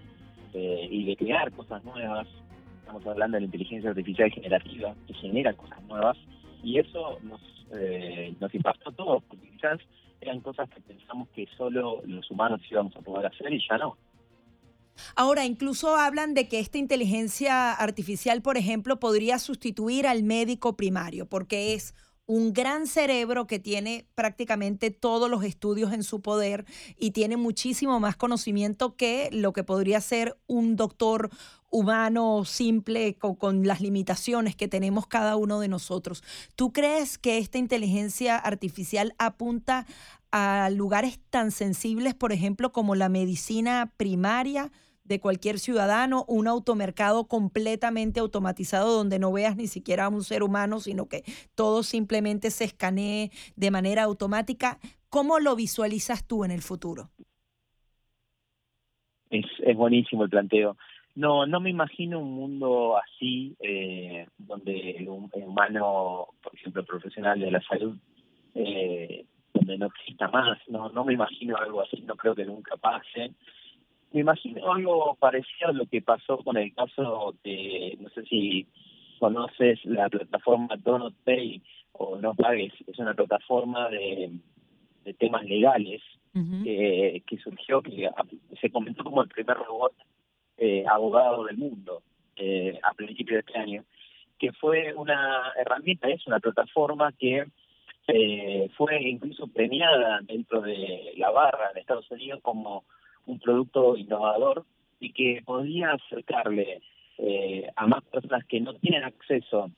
y 0.52 1.04
de 1.04 1.16
crear 1.16 1.52
cosas 1.52 1.84
nuevas. 1.84 2.26
Estamos 2.80 3.06
hablando 3.06 3.36
de 3.36 3.42
la 3.42 3.44
inteligencia 3.44 3.90
artificial 3.90 4.32
generativa, 4.32 4.94
que 5.06 5.14
genera 5.14 5.52
cosas 5.52 5.80
nuevas 5.84 6.18
y 6.62 6.78
eso 6.78 7.18
nos, 7.22 7.40
eh, 7.72 8.34
nos 8.40 8.54
impactó 8.54 8.90
a 8.90 8.92
todos, 8.92 9.22
porque 9.24 9.50
quizás 9.50 9.80
eran 10.20 10.40
cosas 10.40 10.68
que 10.70 10.80
pensamos 10.80 11.28
que 11.34 11.46
solo 11.56 12.02
los 12.04 12.30
humanos 12.30 12.60
íbamos 12.70 12.94
a 12.96 13.00
poder 13.00 13.26
hacer 13.26 13.52
y 13.52 13.60
ya 13.68 13.78
no. 13.78 13.96
Ahora, 15.16 15.46
incluso 15.46 15.96
hablan 15.96 16.34
de 16.34 16.48
que 16.48 16.58
esta 16.58 16.78
inteligencia 16.78 17.72
artificial, 17.72 18.42
por 18.42 18.58
ejemplo, 18.58 19.00
podría 19.00 19.38
sustituir 19.38 20.06
al 20.06 20.22
médico 20.22 20.76
primario, 20.76 21.26
porque 21.26 21.74
es 21.74 21.94
un 22.30 22.52
gran 22.52 22.86
cerebro 22.86 23.48
que 23.48 23.58
tiene 23.58 24.06
prácticamente 24.14 24.92
todos 24.92 25.28
los 25.28 25.42
estudios 25.42 25.92
en 25.92 26.04
su 26.04 26.20
poder 26.20 26.64
y 26.96 27.10
tiene 27.10 27.36
muchísimo 27.36 27.98
más 27.98 28.14
conocimiento 28.14 28.94
que 28.94 29.30
lo 29.32 29.52
que 29.52 29.64
podría 29.64 30.00
ser 30.00 30.38
un 30.46 30.76
doctor 30.76 31.30
humano 31.70 32.44
simple 32.44 33.16
con, 33.16 33.66
las 33.66 33.80
limitaciones 33.80 34.54
que 34.54 34.68
tenemos 34.68 35.08
cada 35.08 35.34
uno 35.34 35.58
de 35.58 35.66
nosotros. 35.66 36.22
¿Tú 36.54 36.72
crees 36.72 37.18
que 37.18 37.38
esta 37.38 37.58
inteligencia 37.58 38.36
artificial 38.36 39.12
apunta 39.18 39.84
a 40.30 40.70
lugares 40.70 41.18
tan 41.30 41.50
sensibles, 41.50 42.14
por 42.14 42.30
ejemplo, 42.30 42.70
como 42.70 42.94
la 42.94 43.08
medicina 43.08 43.92
primaria? 43.96 44.70
De 45.10 45.18
cualquier 45.18 45.58
ciudadano, 45.58 46.24
un 46.28 46.46
automercado 46.46 47.26
completamente 47.26 48.20
automatizado 48.20 48.96
donde 48.96 49.18
no 49.18 49.32
veas 49.32 49.56
ni 49.56 49.66
siquiera 49.66 50.04
a 50.04 50.08
un 50.08 50.22
ser 50.22 50.44
humano, 50.44 50.78
sino 50.78 51.08
que 51.08 51.24
todo 51.56 51.82
simplemente 51.82 52.52
se 52.52 52.62
escanee 52.62 53.30
de 53.56 53.70
manera 53.72 54.04
automática. 54.04 54.78
¿Cómo 55.08 55.40
lo 55.40 55.56
visualizas 55.56 56.24
tú 56.28 56.44
en 56.44 56.52
el 56.52 56.62
futuro? 56.62 57.10
Es, 59.30 59.46
buenísimo 59.74 60.22
el 60.22 60.30
planteo. 60.30 60.76
No, 61.16 61.44
no 61.44 61.58
me 61.58 61.70
imagino 61.70 62.20
un 62.20 62.32
mundo 62.32 62.96
así, 62.96 63.56
eh, 63.58 64.28
donde 64.38 64.92
el, 64.92 65.08
humano, 65.08 66.28
por 66.40 66.54
ejemplo, 66.54 66.84
profesional 66.84 67.40
de 67.40 67.50
la 67.50 67.60
salud, 67.62 67.96
eh, 68.54 69.24
donde 69.52 69.76
no 69.76 69.86
exista 69.86 70.28
más. 70.28 70.56
No, 70.68 70.88
no 70.90 71.04
me 71.04 71.14
imagino 71.14 71.56
algo 71.56 71.80
así, 71.80 72.00
no 72.02 72.14
creo 72.14 72.36
que 72.36 72.44
nunca 72.44 72.76
pase 72.76 73.34
me 74.12 74.20
imagino 74.20 74.72
algo 74.72 75.16
parecido 75.18 75.68
a 75.68 75.72
lo 75.72 75.86
que 75.86 76.02
pasó 76.02 76.38
con 76.38 76.56
el 76.56 76.74
caso 76.74 77.34
de, 77.44 77.96
no 78.00 78.08
sé 78.10 78.24
si 78.24 78.66
conoces 79.18 79.84
la 79.84 80.08
plataforma 80.08 80.76
Donut 80.76 81.14
Pay 81.24 81.62
o 81.92 82.16
No 82.16 82.34
Pagues, 82.34 82.72
es 82.86 82.98
una 82.98 83.14
plataforma 83.14 83.88
de, 83.88 84.32
temas 85.18 85.44
legales 85.44 86.00
que, 86.32 87.38
surgió, 87.42 87.82
que 87.82 88.08
se 88.60 88.70
comentó 88.70 89.02
como 89.02 89.22
el 89.22 89.28
primer 89.28 89.56
robot 89.56 89.92
eh, 90.56 90.84
abogado 90.88 91.44
del 91.44 91.56
mundo 91.56 92.02
eh, 92.36 92.78
a 92.82 92.94
principios 92.94 93.36
de 93.36 93.40
este 93.40 93.58
año, 93.58 93.84
que 94.38 94.52
fue 94.52 94.94
una 94.94 95.52
herramienta, 95.58 96.08
es 96.08 96.26
una 96.26 96.38
plataforma 96.38 97.12
que 97.12 97.44
eh, 98.08 98.68
fue 98.76 99.02
incluso 99.02 99.46
premiada 99.48 100.20
dentro 100.22 100.60
de 100.60 101.12
la 101.16 101.30
barra 101.30 101.70
en 101.70 101.78
Estados 101.78 102.10
Unidos 102.10 102.40
como 102.42 102.84
un 103.26 103.38
producto 103.38 103.96
innovador 103.96 104.64
y 104.98 105.12
que 105.12 105.42
podía 105.44 105.92
acercarle 105.92 106.82
eh, 107.18 107.70
a 107.76 107.86
más 107.86 108.02
personas 108.04 108.44
que 108.46 108.60
no 108.60 108.74
tienen 108.74 109.04
acceso 109.04 109.70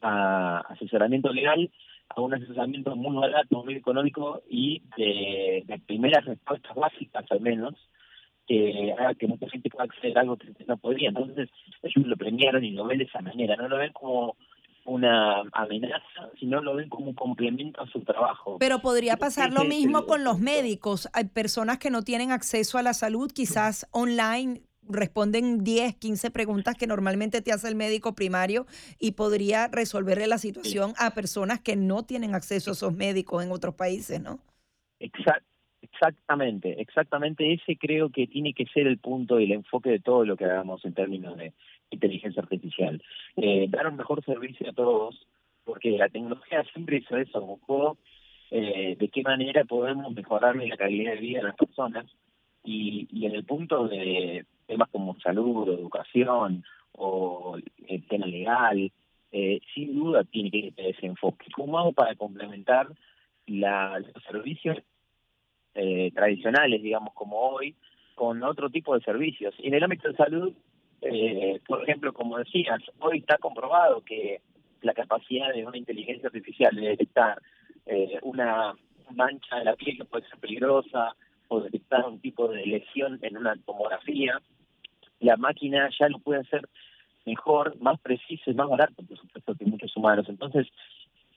a 0.00 0.58
asesoramiento 0.68 1.32
legal 1.32 1.70
a 2.14 2.20
un 2.20 2.34
asesoramiento 2.34 2.94
muy 2.96 3.16
barato, 3.16 3.64
muy 3.64 3.74
económico 3.74 4.42
y 4.48 4.82
de, 4.96 5.64
primeras 5.86 6.24
respuestas 6.24 6.74
básicas 6.74 7.24
al 7.30 7.40
menos, 7.40 7.74
que 8.46 8.92
haga 8.98 9.14
que 9.14 9.28
mucha 9.28 9.48
gente 9.48 9.70
pueda 9.70 9.84
acceder 9.84 10.18
a 10.18 10.22
algo 10.22 10.36
que 10.36 10.52
no 10.66 10.76
podía. 10.76 11.08
Entonces 11.08 11.48
ellos 11.82 12.06
lo 12.06 12.16
premiaron 12.16 12.64
y 12.64 12.72
lo 12.72 12.84
ven 12.84 12.98
de 12.98 13.04
esa 13.04 13.20
manera, 13.20 13.56
no 13.56 13.68
lo 13.68 13.78
ven 13.78 13.92
como 13.92 14.36
una 14.84 15.42
amenaza, 15.52 16.30
sino 16.38 16.60
lo 16.60 16.74
ven 16.74 16.88
como 16.88 17.10
un 17.10 17.14
complemento 17.14 17.80
a 17.80 17.86
su 17.86 18.00
trabajo. 18.00 18.58
Pero 18.58 18.80
podría 18.80 19.16
pasar 19.16 19.52
lo 19.52 19.64
mismo 19.64 20.06
con 20.06 20.24
los 20.24 20.38
médicos. 20.38 21.08
Hay 21.12 21.24
personas 21.24 21.78
que 21.78 21.90
no 21.90 22.02
tienen 22.02 22.32
acceso 22.32 22.78
a 22.78 22.82
la 22.82 22.94
salud, 22.94 23.30
quizás 23.32 23.86
online 23.92 24.62
responden 24.88 25.62
10, 25.62 25.94
15 25.96 26.30
preguntas 26.32 26.76
que 26.76 26.88
normalmente 26.88 27.40
te 27.40 27.52
hace 27.52 27.68
el 27.68 27.76
médico 27.76 28.14
primario 28.14 28.66
y 28.98 29.12
podría 29.12 29.68
resolverle 29.68 30.26
la 30.26 30.38
situación 30.38 30.92
a 30.98 31.14
personas 31.14 31.60
que 31.60 31.76
no 31.76 32.02
tienen 32.02 32.34
acceso 32.34 32.70
a 32.70 32.72
esos 32.72 32.92
médicos 32.92 33.44
en 33.44 33.52
otros 33.52 33.74
países, 33.74 34.20
¿no? 34.20 34.40
exactamente, 36.02 36.80
exactamente 36.80 37.52
ese 37.52 37.76
creo 37.76 38.10
que 38.10 38.26
tiene 38.26 38.54
que 38.54 38.66
ser 38.66 38.86
el 38.86 38.98
punto 38.98 39.38
y 39.38 39.44
el 39.44 39.52
enfoque 39.52 39.90
de 39.90 40.00
todo 40.00 40.24
lo 40.24 40.36
que 40.36 40.44
hagamos 40.44 40.84
en 40.84 40.94
términos 40.94 41.36
de 41.36 41.52
inteligencia 41.94 42.42
artificial. 42.42 43.02
Eh, 43.36 43.66
dar 43.68 43.86
un 43.88 43.96
mejor 43.96 44.24
servicio 44.24 44.70
a 44.70 44.72
todos, 44.72 45.26
porque 45.64 45.90
la 45.92 46.08
tecnología 46.08 46.64
siempre 46.72 46.98
hizo 46.98 47.16
eso, 47.16 47.40
buscó 47.40 47.96
eh, 48.50 48.96
de 48.98 49.08
qué 49.08 49.22
manera 49.22 49.64
podemos 49.64 50.12
mejorar 50.12 50.56
la 50.56 50.76
calidad 50.76 51.14
de 51.14 51.20
vida 51.20 51.38
de 51.38 51.44
las 51.44 51.56
personas 51.56 52.06
y, 52.64 53.08
en 53.26 53.34
el 53.34 53.44
punto 53.44 53.88
de 53.88 54.44
temas 54.66 54.88
como 54.90 55.18
salud, 55.20 55.68
educación 55.68 56.64
o 56.92 57.56
el 57.88 58.06
tema 58.06 58.26
legal, 58.26 58.92
eh, 59.32 59.60
sin 59.74 59.94
duda 59.94 60.24
tiene 60.24 60.50
que 60.50 60.72
tener 60.72 60.94
ese 60.94 61.06
enfoque. 61.06 61.46
¿Cómo 61.54 61.78
hago 61.78 61.92
para 61.92 62.14
complementar 62.14 62.88
los 63.46 64.22
servicios 64.30 64.78
eh, 65.74 66.10
tradicionales, 66.14 66.82
digamos, 66.82 67.14
como 67.14 67.38
hoy, 67.38 67.74
con 68.14 68.42
otro 68.42 68.68
tipo 68.68 68.94
de 68.94 69.04
servicios? 69.04 69.54
En 69.60 69.72
el 69.72 69.82
ámbito 69.82 70.08
de 70.08 70.16
salud, 70.16 70.52
eh, 71.02 71.60
por 71.66 71.82
ejemplo, 71.82 72.12
como 72.12 72.38
decías, 72.38 72.80
hoy 73.00 73.18
está 73.18 73.36
comprobado 73.38 74.02
que 74.02 74.40
la 74.82 74.94
capacidad 74.94 75.52
de 75.52 75.66
una 75.66 75.76
inteligencia 75.76 76.28
artificial 76.28 76.74
de 76.74 76.88
detectar 76.88 77.40
eh, 77.86 78.18
una 78.22 78.74
mancha 79.10 79.58
en 79.58 79.64
la 79.64 79.74
piel 79.74 79.98
que 79.98 80.04
puede 80.04 80.28
ser 80.28 80.38
peligrosa 80.38 81.14
o 81.48 81.60
detectar 81.60 82.06
un 82.06 82.20
tipo 82.20 82.48
de 82.48 82.64
lesión 82.64 83.18
en 83.22 83.36
una 83.36 83.56
tomografía, 83.56 84.40
la 85.20 85.36
máquina 85.36 85.90
ya 85.98 86.08
lo 86.08 86.18
puede 86.18 86.40
hacer 86.40 86.68
mejor, 87.26 87.76
más 87.80 88.00
preciso 88.00 88.50
y 88.50 88.54
más 88.54 88.68
barato, 88.68 89.02
por 89.02 89.18
supuesto, 89.18 89.54
que 89.54 89.64
muchos 89.64 89.96
humanos. 89.96 90.26
Entonces, 90.28 90.66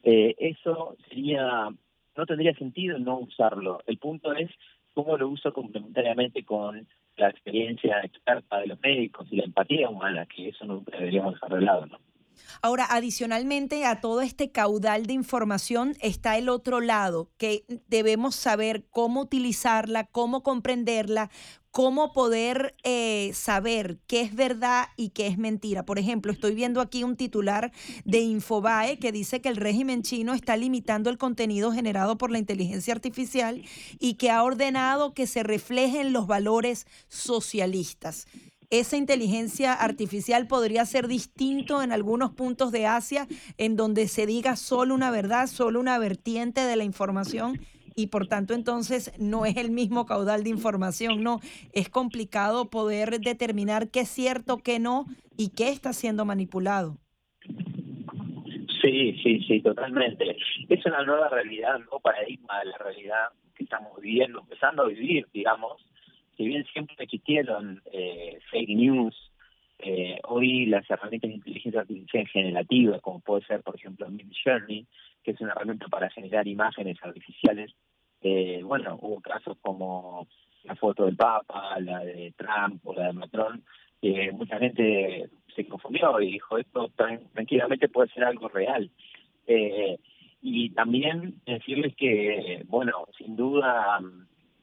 eh, 0.03 0.35
eso 0.37 0.95
sería, 1.09 1.69
no 2.15 2.25
tendría 2.25 2.53
sentido 2.53 2.97
no 2.97 3.19
usarlo. 3.19 3.81
El 3.85 3.97
punto 3.97 4.33
es 4.33 4.49
cómo 4.93 5.17
lo 5.17 5.27
uso 5.27 5.51
complementariamente 5.53 6.43
con 6.43 6.87
la 7.17 7.29
experiencia 7.29 7.99
experta 8.03 8.59
de 8.59 8.67
los 8.67 8.79
médicos 8.81 9.27
y 9.31 9.37
la 9.37 9.45
empatía 9.45 9.89
humana, 9.89 10.25
que 10.25 10.49
eso 10.49 10.65
no 10.65 10.83
deberíamos 10.91 11.33
dejar 11.35 11.53
de 11.57 11.61
lado, 11.61 11.85
¿no? 11.85 11.99
Ahora, 12.61 12.85
adicionalmente 12.89 13.85
a 13.85 14.01
todo 14.01 14.21
este 14.21 14.51
caudal 14.51 15.05
de 15.05 15.13
información 15.13 15.95
está 16.01 16.37
el 16.37 16.49
otro 16.49 16.81
lado, 16.81 17.29
que 17.37 17.65
debemos 17.87 18.35
saber 18.35 18.85
cómo 18.89 19.21
utilizarla, 19.21 20.05
cómo 20.05 20.43
comprenderla, 20.43 21.29
cómo 21.75 22.13
poder 22.13 22.73
eh, 22.83 23.31
saber 23.33 23.99
qué 24.07 24.21
es 24.21 24.33
verdad 24.33 24.85
y 24.95 25.09
qué 25.09 25.27
es 25.27 25.37
mentira. 25.37 25.83
Por 25.83 25.99
ejemplo, 25.99 26.31
estoy 26.31 26.55
viendo 26.55 26.79
aquí 26.79 27.03
un 27.03 27.17
titular 27.17 27.73
de 28.05 28.19
Infobae 28.19 28.97
que 28.97 29.11
dice 29.11 29.41
que 29.41 29.49
el 29.49 29.57
régimen 29.57 30.01
chino 30.01 30.33
está 30.33 30.55
limitando 30.55 31.09
el 31.09 31.17
contenido 31.17 31.73
generado 31.73 32.17
por 32.17 32.31
la 32.31 32.39
inteligencia 32.39 32.93
artificial 32.93 33.61
y 33.99 34.13
que 34.13 34.31
ha 34.31 34.41
ordenado 34.41 35.13
que 35.13 35.27
se 35.27 35.43
reflejen 35.43 36.13
los 36.13 36.27
valores 36.27 36.87
socialistas 37.09 38.25
esa 38.69 38.97
inteligencia 38.97 39.73
artificial 39.73 40.47
podría 40.47 40.85
ser 40.85 41.07
distinto 41.07 41.81
en 41.81 41.91
algunos 41.91 42.31
puntos 42.31 42.71
de 42.71 42.85
Asia, 42.85 43.27
en 43.57 43.75
donde 43.75 44.07
se 44.07 44.25
diga 44.25 44.55
solo 44.55 44.93
una 44.93 45.11
verdad, 45.11 45.47
solo 45.47 45.79
una 45.79 45.97
vertiente 45.97 46.61
de 46.61 46.75
la 46.75 46.83
información 46.83 47.59
y 47.95 48.07
por 48.07 48.27
tanto 48.27 48.53
entonces 48.53 49.13
no 49.19 49.45
es 49.45 49.55
el 49.57 49.71
mismo 49.71 50.05
caudal 50.05 50.43
de 50.43 50.49
información, 50.49 51.23
no, 51.23 51.39
es 51.71 51.89
complicado 51.89 52.69
poder 52.69 53.19
determinar 53.19 53.89
qué 53.89 54.01
es 54.01 54.09
cierto, 54.09 54.57
qué 54.57 54.79
no 54.79 55.05
y 55.37 55.49
qué 55.55 55.69
está 55.69 55.93
siendo 55.93 56.25
manipulado. 56.25 56.97
Sí, 58.81 59.17
sí, 59.23 59.41
sí, 59.47 59.61
totalmente. 59.61 60.37
Es 60.69 60.85
una 60.85 61.03
nueva 61.03 61.29
realidad, 61.29 61.77
un 61.77 61.83
nuevo 61.83 62.01
paradigma 62.01 62.59
de 62.59 62.65
la 62.65 62.77
realidad 62.77 63.29
que 63.55 63.63
estamos 63.63 63.99
viviendo, 63.99 64.41
empezando 64.41 64.83
a 64.83 64.87
vivir, 64.87 65.27
digamos, 65.33 65.83
si 66.37 66.45
bien 66.45 66.65
siempre 66.65 66.95
existieron 66.99 67.81
eh, 67.91 68.39
fake 68.51 68.69
news, 68.69 69.15
eh, 69.79 70.19
hoy 70.23 70.65
las 70.65 70.89
herramientas 70.89 71.29
de 71.29 71.35
inteligencia 71.35 71.81
artificial 71.81 72.27
generativa, 72.27 72.99
como 72.99 73.19
puede 73.19 73.45
ser, 73.45 73.61
por 73.61 73.75
ejemplo, 73.75 74.09
Mid 74.09 74.31
Journey, 74.43 74.85
que 75.23 75.31
es 75.31 75.41
una 75.41 75.51
herramienta 75.51 75.87
para 75.87 76.09
generar 76.09 76.47
imágenes 76.47 76.97
artificiales, 77.01 77.71
eh, 78.21 78.61
bueno, 78.63 78.97
hubo 79.01 79.21
casos 79.21 79.57
como 79.61 80.27
la 80.63 80.75
foto 80.75 81.05
del 81.05 81.15
Papa, 81.15 81.79
la 81.79 81.99
de 81.99 82.33
Trump 82.37 82.85
o 82.85 82.93
la 82.93 83.07
de 83.07 83.13
Macron, 83.13 83.63
que 84.01 84.31
mucha 84.31 84.57
gente 84.57 85.29
se 85.55 85.67
confundió 85.67 86.19
y 86.21 86.33
dijo, 86.33 86.57
esto 86.57 86.91
tranquilamente 86.95 87.87
puede 87.89 88.09
ser 88.09 88.23
algo 88.23 88.47
real. 88.49 88.89
y 90.41 90.69
también 90.71 91.35
decirles 91.45 91.95
que, 91.95 92.63
bueno, 92.67 93.07
sin 93.17 93.35
duda 93.35 93.99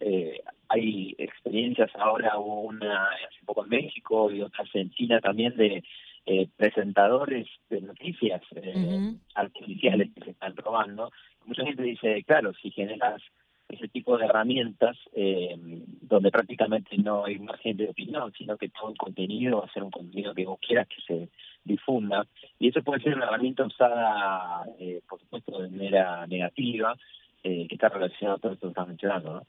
eh, 0.05 0.41
hay 0.73 1.15
experiencias 1.19 1.91
ahora, 1.97 2.39
hubo 2.39 2.63
una 2.63 3.05
hace 3.05 3.45
poco 3.45 3.65
en 3.65 3.71
México 3.71 4.31
y 4.31 4.41
otras 4.41 4.69
en 4.75 4.91
China 4.91 5.21
también 5.21 5.55
de 5.57 5.85
eh, 6.25 6.49
presentadores 6.57 7.47
de 7.69 7.83
noticias 7.83 8.41
eh, 8.57 9.15
artificiales 9.35 10.11
que 10.15 10.25
se 10.25 10.31
están 10.31 10.57
robando. 10.57 11.11
Mucha 11.45 11.65
gente 11.65 11.83
dice, 11.83 12.23
claro, 12.25 12.53
si 12.55 12.71
generas 12.71 13.21
ese 13.69 13.89
tipo 13.89 14.17
de 14.17 14.25
herramientas 14.25 14.97
eh, 15.15 15.55
donde 15.59 16.31
prácticamente 16.31 16.97
no 16.97 17.25
hay 17.25 17.39
margen 17.39 17.77
de 17.77 17.91
opinión, 17.91 18.33
sino 18.37 18.57
que 18.57 18.71
todo 18.71 18.91
el 18.91 18.97
contenido 18.97 19.61
va 19.61 19.67
a 19.67 19.73
ser 19.73 19.83
un 19.83 19.91
contenido 19.91 20.35
que 20.35 20.47
vos 20.47 20.59
quieras 20.61 20.89
que 20.89 21.03
se 21.07 21.29
difunda. 21.65 22.27
Y 22.59 22.69
eso 22.69 22.83
puede 22.83 23.03
ser 23.03 23.17
una 23.17 23.27
herramienta 23.27 23.65
usada, 23.65 24.65
eh, 24.79 25.03
por 25.09 25.21
supuesto, 25.21 25.61
de 25.61 25.69
manera 25.69 26.27
negativa, 26.27 26.97
que 27.43 27.67
está 27.69 27.89
relacionado 27.89 28.37
a 28.37 28.41
todo 28.41 28.53
esto 28.53 28.69
que 28.69 28.71
estás 28.71 28.87
mencionando. 28.87 29.35
¿no? 29.35 29.47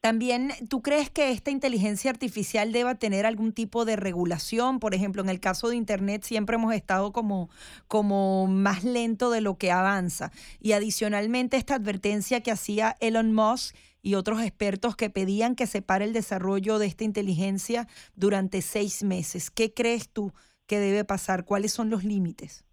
También, 0.00 0.48
¿tú 0.70 0.80
crees 0.80 1.10
que 1.10 1.30
esta 1.30 1.50
inteligencia 1.50 2.10
artificial 2.10 2.72
deba 2.72 2.94
tener 2.94 3.26
algún 3.26 3.52
tipo 3.52 3.84
de 3.84 3.96
regulación? 3.96 4.80
Por 4.80 4.94
ejemplo, 4.94 5.20
en 5.20 5.28
el 5.28 5.40
caso 5.40 5.68
de 5.68 5.76
Internet 5.76 6.22
siempre 6.22 6.56
hemos 6.56 6.72
estado 6.72 7.12
como, 7.12 7.50
como 7.86 8.46
más 8.46 8.82
lento 8.82 9.30
de 9.30 9.42
lo 9.42 9.58
que 9.58 9.70
avanza. 9.70 10.30
Y 10.58 10.72
adicionalmente 10.72 11.58
esta 11.58 11.74
advertencia 11.74 12.40
que 12.40 12.50
hacía 12.50 12.96
Elon 13.00 13.34
Musk 13.34 13.76
y 14.00 14.14
otros 14.14 14.40
expertos 14.40 14.96
que 14.96 15.10
pedían 15.10 15.54
que 15.54 15.66
se 15.66 15.82
pare 15.82 16.06
el 16.06 16.14
desarrollo 16.14 16.78
de 16.78 16.86
esta 16.86 17.04
inteligencia 17.04 17.86
durante 18.14 18.62
seis 18.62 19.02
meses. 19.02 19.50
¿Qué 19.50 19.74
crees 19.74 20.08
tú 20.08 20.32
que 20.66 20.78
debe 20.78 21.04
pasar? 21.04 21.44
¿Cuáles 21.44 21.74
son 21.74 21.90
los 21.90 22.04
límites? 22.04 22.64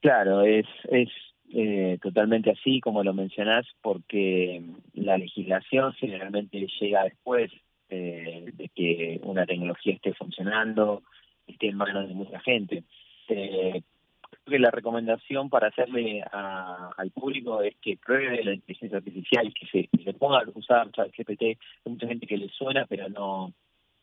Claro, 0.00 0.42
es, 0.42 0.66
es 0.90 1.08
eh, 1.56 1.98
totalmente 2.02 2.50
así, 2.50 2.80
como 2.80 3.04
lo 3.04 3.14
mencionás, 3.14 3.64
porque 3.80 4.60
la 4.94 5.16
legislación 5.16 5.92
generalmente 5.92 6.66
llega 6.80 7.04
después 7.04 7.52
eh, 7.88 8.50
de 8.54 8.68
que 8.70 9.20
una 9.22 9.46
tecnología 9.46 9.94
esté 9.94 10.12
funcionando, 10.14 11.04
esté 11.46 11.68
en 11.68 11.76
manos 11.76 12.08
de 12.08 12.14
mucha 12.14 12.40
gente. 12.40 12.82
Eh, 13.28 13.82
creo 14.30 14.44
que 14.44 14.58
la 14.58 14.72
recomendación 14.72 15.48
para 15.48 15.68
hacerle 15.68 16.24
al 16.32 17.10
público 17.12 17.62
es 17.62 17.76
que 17.76 17.98
pruebe 18.04 18.42
la 18.42 18.54
inteligencia 18.54 18.98
artificial, 18.98 19.54
que 19.54 19.66
se, 19.66 19.88
que 19.96 20.12
ponga 20.14 20.38
a 20.38 20.58
usar 20.58 20.90
ChatGPT. 20.90 21.42
Hay 21.42 21.56
mucha 21.86 22.08
gente 22.08 22.26
que 22.26 22.36
le 22.36 22.48
suena, 22.48 22.84
pero 22.86 23.08
no 23.08 23.52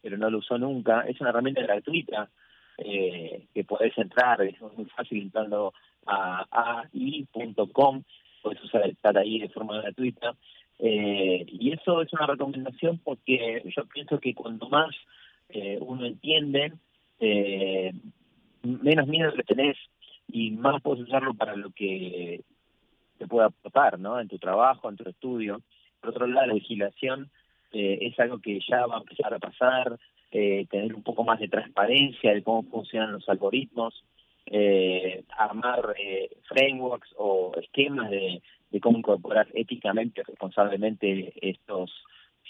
pero 0.02 0.18
no 0.18 0.30
lo 0.30 0.38
usó 0.40 0.58
nunca. 0.58 1.02
Es 1.02 1.20
una 1.20 1.32
herramienta 1.32 1.62
gratuita 1.62 2.30
eh, 2.78 3.48
que 3.54 3.64
podés 3.64 3.96
entrar, 3.98 4.42
es 4.42 4.60
muy 4.62 4.86
fácil 4.86 5.22
entrando 5.22 5.74
a 6.06 6.46
ai.com, 6.52 8.04
puedes 8.42 8.64
usar 8.64 8.86
el 8.86 8.98
chat 8.98 9.16
ahí 9.18 9.40
de 9.40 9.50
forma 9.50 9.82
gratuita. 9.82 10.36
Eh, 10.84 11.46
y 11.48 11.72
eso 11.72 12.02
es 12.02 12.12
una 12.14 12.26
recomendación 12.26 12.98
porque 13.04 13.62
yo 13.76 13.86
pienso 13.86 14.20
que 14.20 14.34
cuanto 14.34 14.68
más 14.68 14.90
eh, 15.50 15.78
uno 15.80 16.06
entiende, 16.06 16.74
eh, 17.20 17.94
menos 18.64 19.08
miedo 19.08 19.32
le 19.36 19.44
tenés 19.44 19.78
y 20.28 20.52
más 20.52 20.82
puedes 20.82 21.04
usarlo 21.04 21.34
para 21.36 21.56
lo 21.56 21.70
que 21.70 22.42
te 23.18 23.28
pueda 23.28 23.48
aportar, 23.48 24.00
¿no? 24.00 24.20
En 24.20 24.28
tu 24.28 24.40
trabajo, 24.40 24.90
en 24.90 24.96
tu 24.96 25.08
estudio. 25.08 25.62
Por 26.00 26.12
otro 26.12 26.26
lado, 26.26 26.48
la 26.48 26.54
legislación 26.54 27.30
eh, 27.74 28.00
es 28.02 28.20
algo 28.20 28.40
que 28.40 28.60
ya 28.68 28.86
va 28.88 28.96
a 28.96 29.02
empezar 29.02 29.34
a 29.34 29.40
pasar, 29.40 30.00
tener 30.32 30.96
un 30.96 31.04
poco 31.04 31.26
más 31.26 31.42
de 31.42 31.50
transparencia 31.50 32.34
de 32.34 32.42
cómo 32.42 32.64
funcionan 32.64 33.12
los 33.12 33.28
algoritmos, 33.28 34.06
eh, 34.54 35.24
armar 35.38 35.96
eh, 35.98 36.30
frameworks 36.44 37.10
o 37.18 37.54
esquemas 37.56 38.10
de, 38.10 38.42
cómo 38.82 38.98
incorporar 38.98 39.48
éticamente, 39.54 40.24
responsablemente 40.24 41.34
estos 41.42 41.90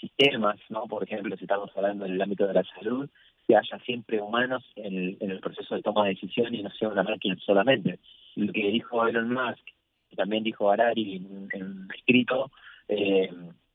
sistemas, 0.00 0.58
¿no? 0.68 0.86
Por 0.88 1.04
ejemplo, 1.04 1.36
si 1.36 1.44
estamos 1.44 1.70
hablando 1.76 2.04
en 2.04 2.14
el 2.14 2.22
ámbito 2.22 2.46
de 2.46 2.54
la 2.54 2.64
salud, 2.64 3.08
que 3.46 3.56
haya 3.56 3.78
siempre 3.84 4.20
humanos 4.20 4.64
en 4.74 5.16
el, 5.20 5.40
proceso 5.40 5.76
de 5.76 5.82
toma 5.82 6.04
de 6.04 6.14
decisiones 6.14 6.60
y 6.60 6.62
no 6.64 6.70
sea 6.70 6.88
una 6.88 7.04
máquina 7.04 7.36
solamente. 7.44 8.00
Lo 8.34 8.52
que 8.52 8.70
dijo 8.70 9.06
Elon 9.06 9.32
Musk, 9.32 9.64
y 10.10 10.16
también 10.16 10.42
dijo 10.42 10.70
Harari 10.70 11.16
en, 11.16 11.48
en 11.52 11.62
un 11.62 11.88
escrito, 11.94 12.50
eh, 12.88 13.30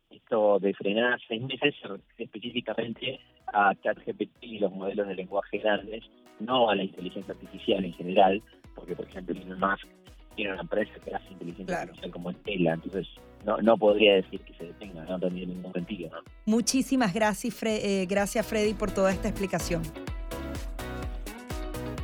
esto 0.10 0.60
de 0.60 0.74
frenar 0.74 1.20
seis 1.28 1.42
meses 1.42 1.76
específicamente 2.18 3.22
a 3.48 3.74
ChatGPT 3.76 4.44
y 4.44 4.60
los 4.60 4.74
modelos 4.74 5.08
de 5.08 5.16
lenguaje 5.16 5.60
grandes, 5.60 6.04
no 6.40 6.70
a 6.70 6.76
la 6.76 6.84
inteligencia 6.84 7.34
artificial 7.34 7.84
en 7.84 7.94
general, 7.94 8.42
porque 8.76 8.96
por 8.96 9.08
ejemplo 9.08 9.36
Elon 9.36 9.60
Musk 9.60 9.88
tiene 10.36 10.54
una 10.54 10.62
empresa 10.62 10.92
que 11.04 11.14
hace 11.14 11.32
inteligencia 11.32 11.82
artificial 11.82 12.12
como 12.12 12.32
Stella, 12.32 12.74
entonces 12.74 13.08
no, 13.46 13.58
no 13.58 13.78
podría 13.78 14.16
decir 14.16 14.40
que 14.42 14.54
se 14.54 14.66
detenga, 14.66 15.04
no 15.06 15.20
tendría 15.20 15.48
ningún 15.48 15.74
sentido. 15.74 16.10
¿no? 16.12 16.18
Muchísimas 16.46 17.14
gracias, 17.14 17.62
eh, 17.64 18.06
gracias 18.08 18.46
Freddy 18.46 18.74
por 18.74 18.92
toda 18.92 19.12
esta 19.12 19.28
explicación. 19.28 19.82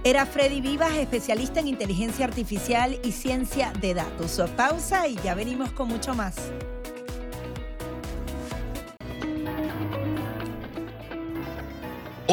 Era 0.05 0.25
Freddy 0.25 0.59
Vivas, 0.59 0.97
especialista 0.97 1.61
en 1.61 1.69
inteligencia 1.69 2.25
artificial 2.25 2.97
y 3.05 3.11
ciencia 3.11 3.71
de 3.79 3.93
datos. 3.93 4.41
Pausa 4.57 5.07
y 5.07 5.15
ya 5.15 5.33
venimos 5.33 5.71
con 5.71 5.87
mucho 5.87 6.13
más. 6.13 6.51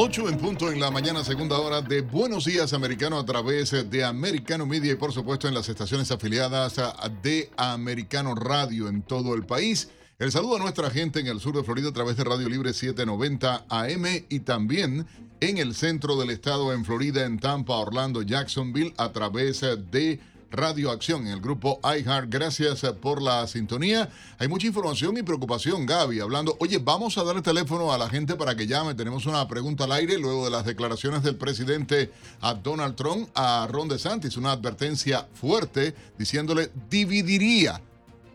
8 0.03 0.31
en 0.31 0.39
punto 0.39 0.73
en 0.73 0.81
la 0.81 0.91
mañana, 0.91 1.23
segunda 1.23 1.59
hora 1.59 1.83
de 1.83 2.01
Buenos 2.01 2.47
Días 2.47 2.73
Americano 2.73 3.19
a 3.19 3.27
través 3.27 3.91
de 3.91 4.03
Americano 4.03 4.65
Media 4.65 4.93
y 4.93 4.95
por 4.95 5.13
supuesto 5.13 5.47
en 5.47 5.53
las 5.53 5.69
estaciones 5.69 6.11
afiliadas 6.11 6.81
de 7.23 7.51
Americano 7.59 8.35
Radio 8.35 8.89
en 8.89 9.03
todo 9.03 9.35
el 9.35 9.45
país. 9.45 9.91
El 10.19 10.33
saludo 10.33 10.57
a 10.57 10.59
nuestra 10.59 10.89
gente 10.89 11.21
en 11.21 11.27
el 11.27 11.39
sur 11.39 11.55
de 11.55 11.65
Florida 11.65 11.91
a 11.91 11.93
través 11.93 12.17
de 12.17 12.25
Radio 12.25 12.49
Libre 12.49 12.73
790 12.73 13.67
AM 13.69 14.07
y 14.31 14.41
también 14.41 15.07
en 15.41 15.59
el 15.59 15.75
centro 15.75 16.17
del 16.17 16.31
estado 16.31 16.73
en 16.73 16.87
Florida, 16.87 17.27
en 17.27 17.39
Tampa, 17.39 17.77
Orlando, 17.77 18.23
Jacksonville 18.23 18.95
a 18.97 19.13
través 19.13 19.61
de 19.61 20.19
Radio 20.51 20.91
Acción 20.91 21.27
en 21.27 21.33
el 21.33 21.41
grupo 21.41 21.81
iHeart. 21.85 22.29
Gracias 22.29 22.85
eh, 22.85 22.93
por 22.93 23.23
la 23.23 23.47
sintonía. 23.47 24.11
Hay 24.39 24.49
mucha 24.49 24.67
información 24.67 25.17
y 25.17 25.23
preocupación, 25.23 25.87
Gaby, 25.87 26.21
hablando. 26.21 26.57
Oye, 26.61 26.79
vamos 26.79 27.19
a 27.19 27.25
dar 27.25 27.37
el 27.37 27.43
teléfono 27.43 27.93
a 27.93 27.99
la 27.99 28.09
gente 28.09 28.35
para 28.35 28.55
que 28.55 28.67
llame. 28.67 28.95
Tenemos 28.95 29.27
una 29.27 29.47
pregunta 29.47 29.85
al 29.85 29.93
aire 29.93 30.19
luego 30.19 30.45
de 30.45 30.51
las 30.51 30.65
declaraciones 30.65 31.23
del 31.23 31.37
presidente 31.37 32.11
a 32.41 32.55
Donald 32.55 32.97
Trump 32.97 33.29
a 33.35 33.69
Ron 33.71 33.89
DeSantis. 33.89 34.37
Una 34.37 34.53
advertencia 34.53 35.29
fuerte 35.35 35.95
diciéndole 36.19 36.71
dividiría, 36.89 37.81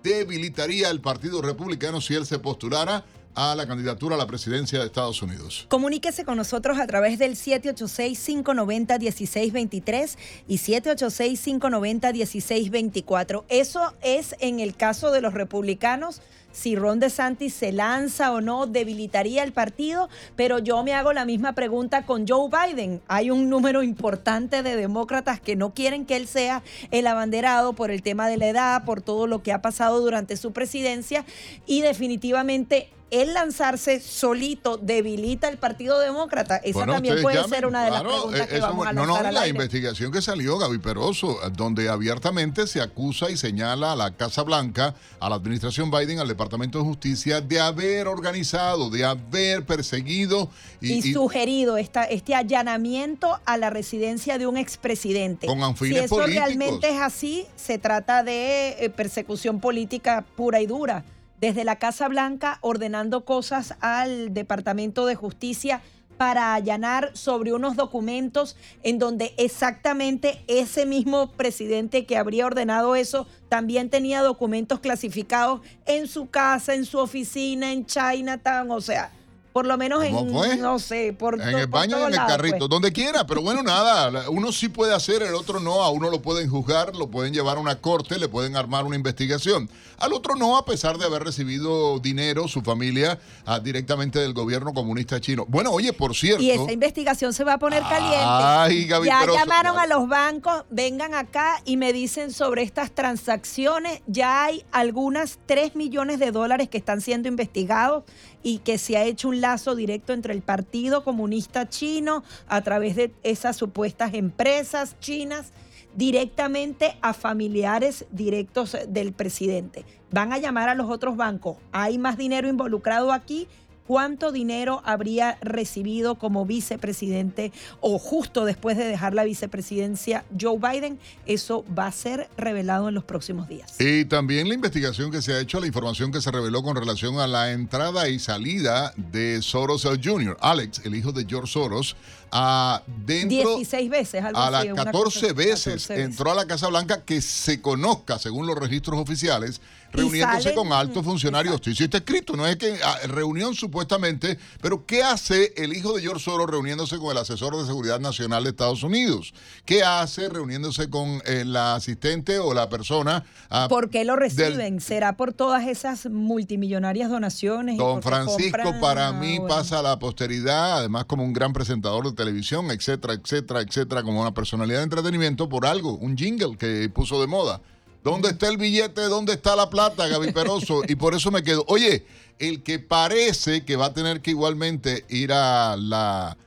debilitaría 0.03 0.89
el 0.89 1.01
Partido 1.01 1.41
Republicano 1.41 1.99
si 1.99 2.13
él 2.15 2.25
se 2.25 2.39
postulara 2.39 3.03
a 3.35 3.55
la 3.55 3.67
candidatura 3.67 4.15
a 4.15 4.17
la 4.17 4.27
presidencia 4.27 4.79
de 4.79 4.85
Estados 4.85 5.21
Unidos. 5.21 5.65
Comuníquese 5.69 6.25
con 6.25 6.35
nosotros 6.37 6.79
a 6.79 6.87
través 6.87 7.19
del 7.19 7.35
786-590-1623 7.35 10.17
y 10.47 10.57
786-590-1624. 10.57 13.43
Eso 13.49 13.93
es 14.01 14.35
en 14.39 14.59
el 14.59 14.75
caso 14.75 15.11
de 15.11 15.21
los 15.21 15.33
republicanos 15.33 16.21
si 16.55 16.77
Ron 16.77 17.01
DeSantis 17.01 17.53
se 17.53 17.73
lanza 17.73 18.31
o 18.31 18.39
no, 18.39 18.65
debilitaría 18.65 19.43
el 19.43 19.51
partido, 19.51 20.07
pero 20.37 20.57
yo 20.57 20.83
me 20.83 20.93
hago 20.93 21.11
la 21.11 21.25
misma 21.25 21.51
pregunta 21.51 22.05
con 22.05 22.25
Joe 22.25 22.49
Biden. 22.49 23.01
Hay 23.09 23.29
un 23.29 23.49
número 23.49 23.83
importante 23.83 24.63
de 24.63 24.77
demócratas 24.77 25.41
que 25.41 25.57
no 25.57 25.73
quieren 25.73 26.05
que 26.05 26.15
él 26.15 26.27
sea 26.27 26.63
el 26.91 27.07
abanderado 27.07 27.73
por 27.73 27.91
el 27.91 28.01
tema 28.01 28.29
de 28.29 28.37
la 28.37 28.47
edad, 28.47 28.85
por 28.85 29.01
todo 29.01 29.27
lo 29.27 29.43
que 29.43 29.51
ha 29.51 29.61
pasado 29.61 29.99
durante 29.99 30.37
su 30.37 30.53
presidencia 30.53 31.25
y 31.65 31.81
definitivamente 31.81 32.87
el 33.11 33.33
lanzarse 33.33 33.99
solito 33.99 34.77
debilita 34.77 35.47
el 35.47 35.57
Partido 35.57 35.99
Demócrata. 35.99 36.57
Esa 36.57 36.85
también 36.85 37.21
puede 37.21 37.43
ser 37.47 37.65
una 37.65 37.85
de 37.85 37.91
las 37.91 38.01
preguntas 38.03 38.47
que 38.47 38.59
vamos 38.59 38.87
a 38.87 38.93
lanzar 38.93 39.07
No, 39.07 39.21
no, 39.21 39.27
al 39.27 39.33
la 39.33 39.41
aire. 39.41 39.49
investigación 39.51 40.11
que 40.11 40.21
salió, 40.21 40.57
Gaby 40.57 40.79
Peroso, 40.79 41.37
donde 41.55 41.87
abiertamente 41.87 42.67
se 42.67 42.81
acusa 42.81 43.29
y 43.29 43.37
señala 43.37 43.91
a 43.93 43.95
la 43.95 44.15
Casa 44.17 44.41
Blanca, 44.43 44.95
a 45.19 45.29
la 45.29 45.35
administración 45.35 45.91
Biden, 45.91 46.19
al 46.19 46.27
Departamento 46.27 46.79
de 46.79 46.83
Justicia, 46.83 47.41
de 47.41 47.59
haber 47.59 48.07
organizado, 48.07 48.89
de 48.89 49.05
haber 49.05 49.65
perseguido 49.65 50.49
y, 50.81 50.93
y, 50.93 50.97
y- 51.09 51.13
sugerido 51.13 51.77
esta, 51.77 52.03
este 52.05 52.33
allanamiento 52.35 53.39
a 53.45 53.57
la 53.57 53.69
residencia 53.69 54.37
de 54.37 54.47
un 54.47 54.57
expresidente. 54.57 55.47
Con 55.47 55.59
si 55.59 55.63
anfines 55.63 56.03
eso 56.05 56.15
políticos. 56.15 56.45
realmente 56.47 56.89
es 56.89 56.99
así, 57.01 57.45
se 57.55 57.77
trata 57.77 58.23
de 58.23 58.69
eh, 58.79 58.89
persecución 58.89 59.59
política 59.59 60.25
pura 60.35 60.59
y 60.59 60.65
dura. 60.65 61.05
Desde 61.39 61.63
la 61.63 61.77
Casa 61.77 62.07
Blanca 62.07 62.59
ordenando 62.61 63.25
cosas 63.25 63.75
al 63.81 64.33
Departamento 64.33 65.05
de 65.05 65.15
Justicia 65.15 65.81
para 66.17 66.53
allanar 66.53 67.11
sobre 67.13 67.53
unos 67.53 67.75
documentos 67.75 68.55
en 68.83 68.99
donde 68.99 69.33
exactamente 69.37 70.43
ese 70.47 70.85
mismo 70.85 71.31
presidente 71.31 72.05
que 72.05 72.17
habría 72.17 72.45
ordenado 72.45 72.95
eso 72.95 73.27
también 73.49 73.89
tenía 73.89 74.21
documentos 74.21 74.79
clasificados 74.79 75.61
en 75.85 76.07
su 76.07 76.29
casa, 76.29 76.73
en 76.73 76.85
su 76.85 76.99
oficina, 76.99 77.71
en 77.71 77.85
Chinatown, 77.85 78.71
o 78.71 78.81
sea, 78.81 79.11
por 79.55 79.65
lo 79.65 79.77
menos 79.77 80.03
¿Cómo 80.03 80.19
en, 80.19 80.33
fue? 80.33 80.57
no 80.57 80.79
sé, 80.79 81.15
por, 81.17 81.35
en 81.35 81.47
el 81.47 81.69
por 81.69 81.79
baño 81.79 81.97
y 81.97 82.01
en 82.01 82.07
el 82.07 82.15
lados, 82.15 82.29
carrito, 82.29 82.57
pues. 82.57 82.69
donde 82.69 82.91
quiera, 82.91 83.25
pero 83.25 83.41
bueno, 83.41 83.63
nada, 83.63 84.29
uno 84.29 84.51
sí 84.51 84.67
puede 84.67 84.93
hacer, 84.93 85.23
el 85.23 85.33
otro 85.33 85.61
no, 85.61 85.81
a 85.81 85.91
uno 85.91 86.09
lo 86.09 86.21
pueden 86.21 86.49
juzgar, 86.49 86.93
lo 86.93 87.07
pueden 87.07 87.33
llevar 87.33 87.55
a 87.55 87.61
una 87.61 87.79
corte, 87.79 88.19
le 88.19 88.27
pueden 88.27 88.57
armar 88.57 88.83
una 88.83 88.97
investigación, 88.97 89.69
al 89.97 90.11
otro 90.11 90.35
no, 90.35 90.57
a 90.57 90.65
pesar 90.65 90.97
de 90.97 91.05
haber 91.05 91.23
recibido 91.23 91.99
dinero, 91.99 92.49
su 92.49 92.63
familia, 92.63 93.17
ah, 93.45 93.61
directamente 93.61 94.19
del 94.19 94.33
gobierno 94.33 94.73
comunista 94.73 95.21
chino. 95.21 95.45
Bueno, 95.47 95.71
oye, 95.71 95.93
por 95.93 96.13
cierto... 96.13 96.43
Y 96.43 96.51
esa 96.51 96.73
investigación 96.73 97.31
se 97.31 97.45
va 97.45 97.53
a 97.53 97.57
poner 97.57 97.81
caliente. 97.83 98.25
Ay, 98.25 98.85
Gaby 98.87 99.07
ya 99.07 99.25
llamaron 99.25 99.79
a 99.79 99.87
los 99.87 100.09
bancos, 100.09 100.65
vengan 100.69 101.13
acá 101.13 101.61
y 101.63 101.77
me 101.77 101.93
dicen 101.93 102.33
sobre 102.33 102.61
estas 102.61 102.91
transacciones. 102.91 104.01
Ya 104.05 104.43
hay 104.43 104.65
algunas 104.73 105.39
3 105.45 105.77
millones 105.77 106.19
de 106.19 106.31
dólares 106.31 106.67
que 106.67 106.77
están 106.77 106.99
siendo 106.99 107.29
investigados 107.29 108.03
y 108.43 108.59
que 108.59 108.77
se 108.77 108.95
ha 108.95 109.03
hecho 109.03 109.29
un 109.29 109.41
lazo 109.45 109.75
directo 109.75 110.11
entre 110.11 110.33
el 110.33 110.41
Partido 110.41 111.03
Comunista 111.03 111.69
Chino 111.69 112.23
a 112.47 112.61
través 112.61 112.95
de 112.95 113.13
esas 113.21 113.55
supuestas 113.55 114.15
empresas 114.15 114.99
chinas 114.99 115.51
directamente 115.93 116.97
a 117.01 117.13
familiares 117.13 118.07
directos 118.09 118.75
del 118.87 119.13
presidente. 119.13 119.85
Van 120.09 120.33
a 120.33 120.39
llamar 120.39 120.67
a 120.67 120.73
los 120.73 120.89
otros 120.89 121.15
bancos. 121.15 121.57
¿Hay 121.71 121.99
más 121.99 122.17
dinero 122.17 122.47
involucrado 122.47 123.11
aquí? 123.11 123.47
¿Cuánto 123.87 124.31
dinero 124.31 124.81
habría 124.83 125.37
recibido 125.41 126.15
como 126.15 126.45
vicepresidente 126.45 127.51
o 127.81 127.99
justo 127.99 128.43
después 128.45 128.77
de 128.77 128.85
dejar 128.85 129.13
la 129.13 129.23
vicepresidencia 129.23 130.25
Joe 130.39 130.57
Biden? 130.57 130.99
Eso 131.27 131.63
va 131.77 131.87
a 131.87 131.91
ser 131.91 132.27
revelado 132.37 132.89
en 132.89 132.95
los 132.95 133.03
próximos 133.03 133.47
días. 133.47 133.79
Y 133.79 134.05
también 134.05 134.47
la 134.47 134.55
investigación 134.55 135.11
que 135.11 135.21
se 135.21 135.33
ha 135.33 135.39
hecho, 135.39 135.59
la 135.59 135.67
información 135.67 136.11
que 136.11 136.19
se 136.21 136.31
reveló 136.31 136.63
con 136.63 136.75
relación 136.75 137.19
a 137.19 137.27
la 137.27 137.51
entrada 137.51 138.09
y 138.09 138.17
salida 138.19 138.91
de 138.97 139.41
Soros 139.41 139.83
Jr., 140.03 140.35
Alex, 140.41 140.81
el 140.85 140.95
hijo 140.95 141.11
de 141.11 141.25
George 141.27 141.53
Soros, 141.53 141.95
a 142.31 142.81
dentro 143.05 143.55
16 143.57 143.89
veces, 143.89 144.23
algo 144.23 144.39
a 144.39 144.49
las 144.51 144.61
así, 144.61 144.71
una 144.71 144.83
14 144.85 145.19
cosa- 145.21 145.33
veces 145.33 145.87
14 145.87 146.01
entró 146.01 146.31
a 146.31 146.35
la 146.35 146.45
Casa 146.47 146.67
Blanca 146.67 147.01
que 147.05 147.21
se 147.21 147.61
conozca, 147.61 148.19
según 148.19 148.47
los 148.47 148.57
registros 148.57 148.99
oficiales, 148.99 149.61
reuniéndose 149.95 150.53
con 150.53 150.71
altos 150.73 151.03
funcionarios. 151.05 151.59
Sí, 151.63 151.73
sí 151.75 151.83
está 151.85 151.97
escrito, 151.97 152.35
no 152.35 152.45
es 152.45 152.55
que 152.57 152.77
ah, 152.83 152.97
reunión 153.07 153.53
supuestamente, 153.55 154.37
pero 154.61 154.85
¿qué 154.85 155.03
hace 155.03 155.53
el 155.57 155.73
hijo 155.73 155.93
de 155.95 156.01
George 156.01 156.23
Soros 156.23 156.49
reuniéndose 156.49 156.97
con 156.97 157.11
el 157.11 157.17
asesor 157.17 157.57
de 157.57 157.65
seguridad 157.65 157.99
nacional 157.99 158.43
de 158.43 158.49
Estados 158.51 158.83
Unidos? 158.83 159.33
¿Qué 159.65 159.83
hace 159.83 160.29
reuniéndose 160.29 160.89
con 160.89 161.21
eh, 161.25 161.43
la 161.45 161.75
asistente 161.75 162.39
o 162.39 162.53
la 162.53 162.69
persona? 162.69 163.23
ah, 163.49 163.67
¿Por 163.69 163.89
qué 163.89 164.05
lo 164.05 164.13
del- 164.13 164.21
reciben? 164.21 164.79
¿Será 164.81 165.17
por 165.17 165.33
todas 165.33 165.67
esas 165.67 166.05
multimillonarias 166.07 167.09
donaciones? 167.09 167.75
y 167.75 167.77
Don 167.77 167.95
porque 168.01 168.09
Francisco 168.09 168.57
compran- 168.59 168.79
para 168.81 169.07
Ah, 169.09 169.13
mí 169.13 169.39
bueno. 169.39 169.53
pasa 169.55 169.79
a 169.79 169.81
la 169.81 169.99
posteridad, 169.99 170.79
además 170.79 171.05
como 171.05 171.23
un 171.23 171.33
gran 171.33 171.53
presentador 171.53 172.05
de 172.05 172.13
televisión, 172.13 172.71
etcétera, 172.71 173.13
etcétera, 173.13 173.61
etcétera, 173.61 174.03
como 174.03 174.21
una 174.21 174.33
personalidad 174.33 174.79
de 174.79 174.83
entretenimiento 174.85 175.47
por 175.49 175.65
algo, 175.65 175.93
un 175.97 176.17
jingle 176.17 176.57
que 176.57 176.89
puso 176.93 177.19
de 177.21 177.27
moda. 177.27 177.61
¿Dónde 178.05 178.29
está 178.29 178.49
el 178.49 178.57
billete? 178.57 179.01
¿Dónde 179.05 179.33
está 179.33 179.55
la 179.55 179.67
plata, 179.67 180.07
Gaby 180.07 180.31
Peroso? 180.31 180.83
Y 180.87 180.93
por 180.93 181.15
eso 181.15 181.31
me 181.31 181.41
quedo. 181.41 181.65
Oye, 181.67 182.05
el 182.37 182.61
que 182.61 182.77
parece 182.77 183.65
que 183.65 183.77
va 183.77 183.87
a 183.87 183.93
tener 183.95 184.21
que 184.21 184.29
igualmente 184.29 185.05
ir 185.09 185.33
a 185.33 185.75
la 185.75 186.37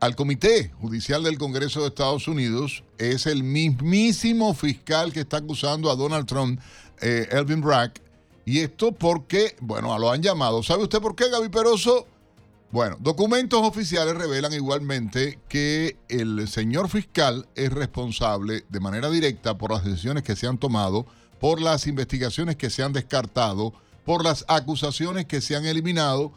al 0.00 0.16
Comité 0.16 0.70
Judicial 0.82 1.22
del 1.22 1.38
Congreso 1.38 1.80
de 1.80 1.86
Estados 1.86 2.28
Unidos 2.28 2.84
es 2.98 3.24
el 3.24 3.42
mismísimo 3.42 4.52
fiscal 4.52 5.14
que 5.14 5.20
está 5.20 5.38
acusando 5.38 5.90
a 5.90 5.96
Donald 5.96 6.26
Trump, 6.26 6.60
eh, 7.00 7.26
Elvin 7.30 7.62
Bragg. 7.62 7.94
Y 8.44 8.58
esto 8.58 8.92
porque, 8.92 9.56
bueno, 9.62 9.98
lo 9.98 10.10
han 10.10 10.20
llamado. 10.20 10.62
¿Sabe 10.62 10.82
usted 10.82 11.00
por 11.00 11.16
qué, 11.16 11.30
Gaby 11.30 11.48
Peroso? 11.48 12.06
Bueno, 12.72 12.96
documentos 13.00 13.60
oficiales 13.62 14.14
revelan 14.16 14.54
igualmente 14.54 15.38
que 15.46 15.98
el 16.08 16.48
señor 16.48 16.88
fiscal 16.88 17.46
es 17.54 17.70
responsable 17.70 18.64
de 18.70 18.80
manera 18.80 19.10
directa 19.10 19.58
por 19.58 19.72
las 19.72 19.84
decisiones 19.84 20.22
que 20.22 20.36
se 20.36 20.46
han 20.46 20.56
tomado, 20.56 21.04
por 21.38 21.60
las 21.60 21.86
investigaciones 21.86 22.56
que 22.56 22.70
se 22.70 22.82
han 22.82 22.94
descartado, 22.94 23.74
por 24.06 24.24
las 24.24 24.46
acusaciones 24.48 25.26
que 25.26 25.42
se 25.42 25.54
han 25.54 25.66
eliminado 25.66 26.32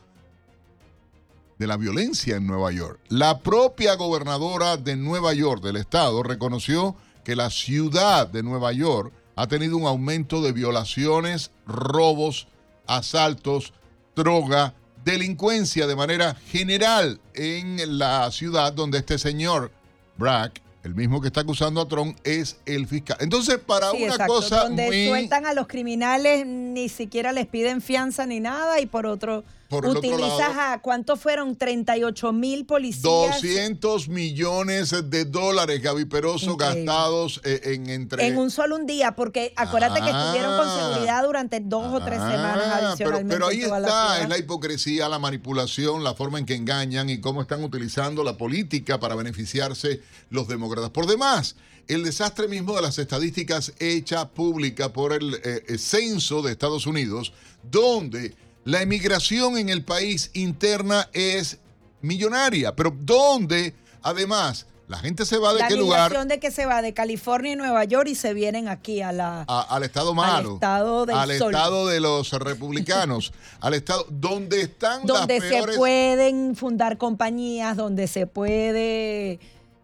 de 1.58 1.68
la 1.68 1.78
violencia 1.78 2.36
en 2.36 2.48
Nueva 2.48 2.74
York. 2.74 3.00
La 3.08 3.40
propia 3.40 3.96
gobernadora 3.96 4.76
de 4.76 4.98
Nueva 4.98 5.34
York, 5.34 5.64
del 5.64 5.78
estado, 5.78 6.22
reconoció 6.22 6.98
que 7.24 7.38
la 7.38 7.50
ciudad 7.50 8.28
de 8.28 8.44
Nueva 8.44 8.74
York 8.74 9.14
ha 9.38 9.48
tenido 9.48 9.78
un 9.78 9.86
aumento 9.86 10.42
de 10.42 10.52
violaciones, 10.52 11.52
robos, 11.66 12.50
asaltos, 12.88 13.72
droga, 14.18 14.74
delincuencia 15.06 15.88
de 15.88 15.95
manera 15.95 16.36
general 16.49 17.20
en 17.36 17.97
la 17.99 18.30
ciudad 18.32 18.74
donde 18.74 18.97
este 18.97 19.18
señor 19.18 19.72
Bragg, 20.18 20.51
el 20.84 20.95
mismo 20.95 21.22
que 21.22 21.28
está 21.28 21.41
acusando 21.41 21.80
a 21.82 21.88
Trump, 21.88 22.18
es 22.24 22.58
el 22.66 22.88
fiscal. 22.88 23.18
Entonces, 23.20 23.60
para 23.60 23.91
Sí, 23.91 23.97
una 23.97 24.14
exacto, 24.14 24.34
cosa 24.34 24.64
donde 24.64 24.86
muy... 24.88 25.08
sueltan 25.08 25.45
a 25.45 25.53
los 25.53 25.68
criminales, 25.68 26.45
ni 26.45 26.89
siquiera 26.89 27.32
les 27.32 27.45
piden 27.47 27.82
fianza 27.82 28.26
ni 28.26 28.39
nada, 28.39 28.80
y 28.82 28.86
por 28.88 29.06
otro, 29.06 29.43
Por 29.76 29.86
el 29.86 29.97
otro 29.97 29.99
utilizas 30.09 30.55
lado- 30.55 30.73
a, 30.73 30.82
¿cuántos 30.82 31.19
fueron? 31.19 31.55
38 31.55 32.34
mil 32.34 32.65
policías. 32.65 33.03
200 33.03 34.09
millones 34.09 34.93
de 35.09 35.26
dólares, 35.26 35.82
Gaby 35.82 36.05
Peroso, 36.05 36.51
Increíble. 36.51 36.86
gastados 36.86 37.41
eh, 37.43 37.61
en 37.76 37.89
entre... 37.89 38.28
En 38.28 38.38
un 38.38 38.51
solo 38.51 38.76
un 38.76 38.86
día, 38.86 39.15
porque 39.15 39.53
acuérdate 39.55 40.01
que 40.01 40.09
estuvieron 40.09 40.57
con 40.57 40.67
Ah. 40.67 40.89
seguridad 40.91 41.23
durante 41.23 41.59
dos 41.59 41.93
o 41.93 42.03
tres 42.03 42.19
semanas 42.19 42.63
Ah, 42.65 42.76
pero, 42.76 42.88
adicionalmente. 42.89 43.34
pero 43.36 43.47
ahí 43.47 43.61
en 43.63 43.69
la 43.71 43.78
está, 43.80 43.89
ciudad. 43.89 44.21
es 44.23 44.30
la 44.30 44.38
hipocresía, 44.38 45.09
la 45.09 45.19
manipulación, 45.19 46.03
la 46.03 46.13
forma 46.15 46.39
en 46.39 46.45
que 46.45 46.55
engañan 46.55 47.09
y 47.09 47.19
cómo 47.21 47.41
están 47.41 47.63
utilizando 47.63 48.23
la 48.23 48.38
política 48.38 48.99
para 48.99 49.15
beneficiarse 49.15 50.01
los 50.30 50.47
demócratas. 50.47 50.89
Por 50.89 51.07
demás, 51.07 51.55
el 51.88 52.03
desastre 52.03 52.47
mismo 52.47 52.76
de 52.76 52.82
las 52.82 52.97
estadísticas 52.97 53.73
hecha 53.80 54.30
pública 54.30 54.91
por 54.91 55.13
el 55.13 55.36
eh, 55.36 55.63
eh, 55.67 55.78
censo 55.78 56.41
de 56.41 56.51
Estados 56.51 56.88
Unidos, 56.88 57.32
donde 57.69 58.34
la 58.66 58.82
emigración 58.82 59.57
en 59.57 59.70
el 59.70 59.84
país 59.86 60.30
interna 60.34 61.07
es 61.13 61.59
millonaria, 62.01 62.76
pero 62.76 62.93
donde 62.99 63.74
además 64.01 64.66
la 64.88 64.97
gente 64.99 65.26
se 65.26 65.39
va 65.39 65.51
de 65.53 65.61
la 65.61 65.68
qué 65.68 65.76
lugar 65.76 66.28
de 66.28 66.39
que 66.39 66.51
se 66.51 66.68
va 66.68 66.84
de 66.84 66.93
California 66.93 67.53
y 67.53 67.55
Nueva 67.55 67.84
York 67.86 68.07
y 68.07 68.13
se 68.16 68.36
vienen 68.36 68.68
aquí 68.68 69.01
a 69.01 69.11
la... 69.11 69.43
a- 69.47 69.61
al 69.76 69.82
estado 69.84 70.13
malo, 70.13 70.55
estado 70.55 71.07
del 71.07 71.16
al 71.16 71.38
sol. 71.39 71.53
estado 71.55 71.88
de 71.88 71.99
los 71.99 72.32
republicanos, 72.34 73.34
al 73.61 73.74
estado 73.74 74.05
donde 74.11 74.61
están 74.61 75.05
donde 75.07 75.39
las 75.39 75.43
se 75.43 75.49
peores 75.55 75.78
pueden 75.78 76.55
fundar 76.55 76.97
compañías, 76.99 77.78
donde 77.78 78.07
se 78.07 78.28
puede 78.28 79.39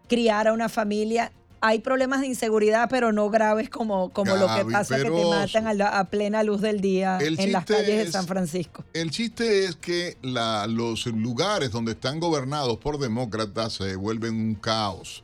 criar 0.08 0.46
a 0.48 0.52
una 0.52 0.68
familia. 0.68 1.32
Hay 1.62 1.78
problemas 1.78 2.20
de 2.20 2.26
inseguridad, 2.26 2.88
pero 2.90 3.12
no 3.12 3.30
graves 3.30 3.70
como, 3.70 4.10
como 4.12 4.36
lo 4.36 4.46
que 4.54 4.64
pasa 4.72 4.96
que 4.96 5.04
te 5.04 5.24
matan 5.30 5.66
a, 5.68 5.74
la- 5.74 5.98
a 5.98 6.04
plena 6.10 6.42
luz 6.42 6.60
del 6.60 6.80
día 6.80 7.18
en 7.20 7.52
las 7.52 7.64
calles 7.64 8.04
de 8.06 8.12
San 8.12 8.26
Francisco. 8.26 8.84
El 8.92 9.10
chiste 9.10 9.64
es 9.64 9.76
que 9.76 10.18
la- 10.22 10.66
los 10.66 11.06
lugares 11.06 11.70
donde 11.70 11.92
están 11.92 12.20
gobernados 12.20 12.76
por 12.78 12.98
demócratas 12.98 13.74
se 13.74 13.96
vuelven 13.96 14.34
un 14.34 14.54
caos. 14.56 15.22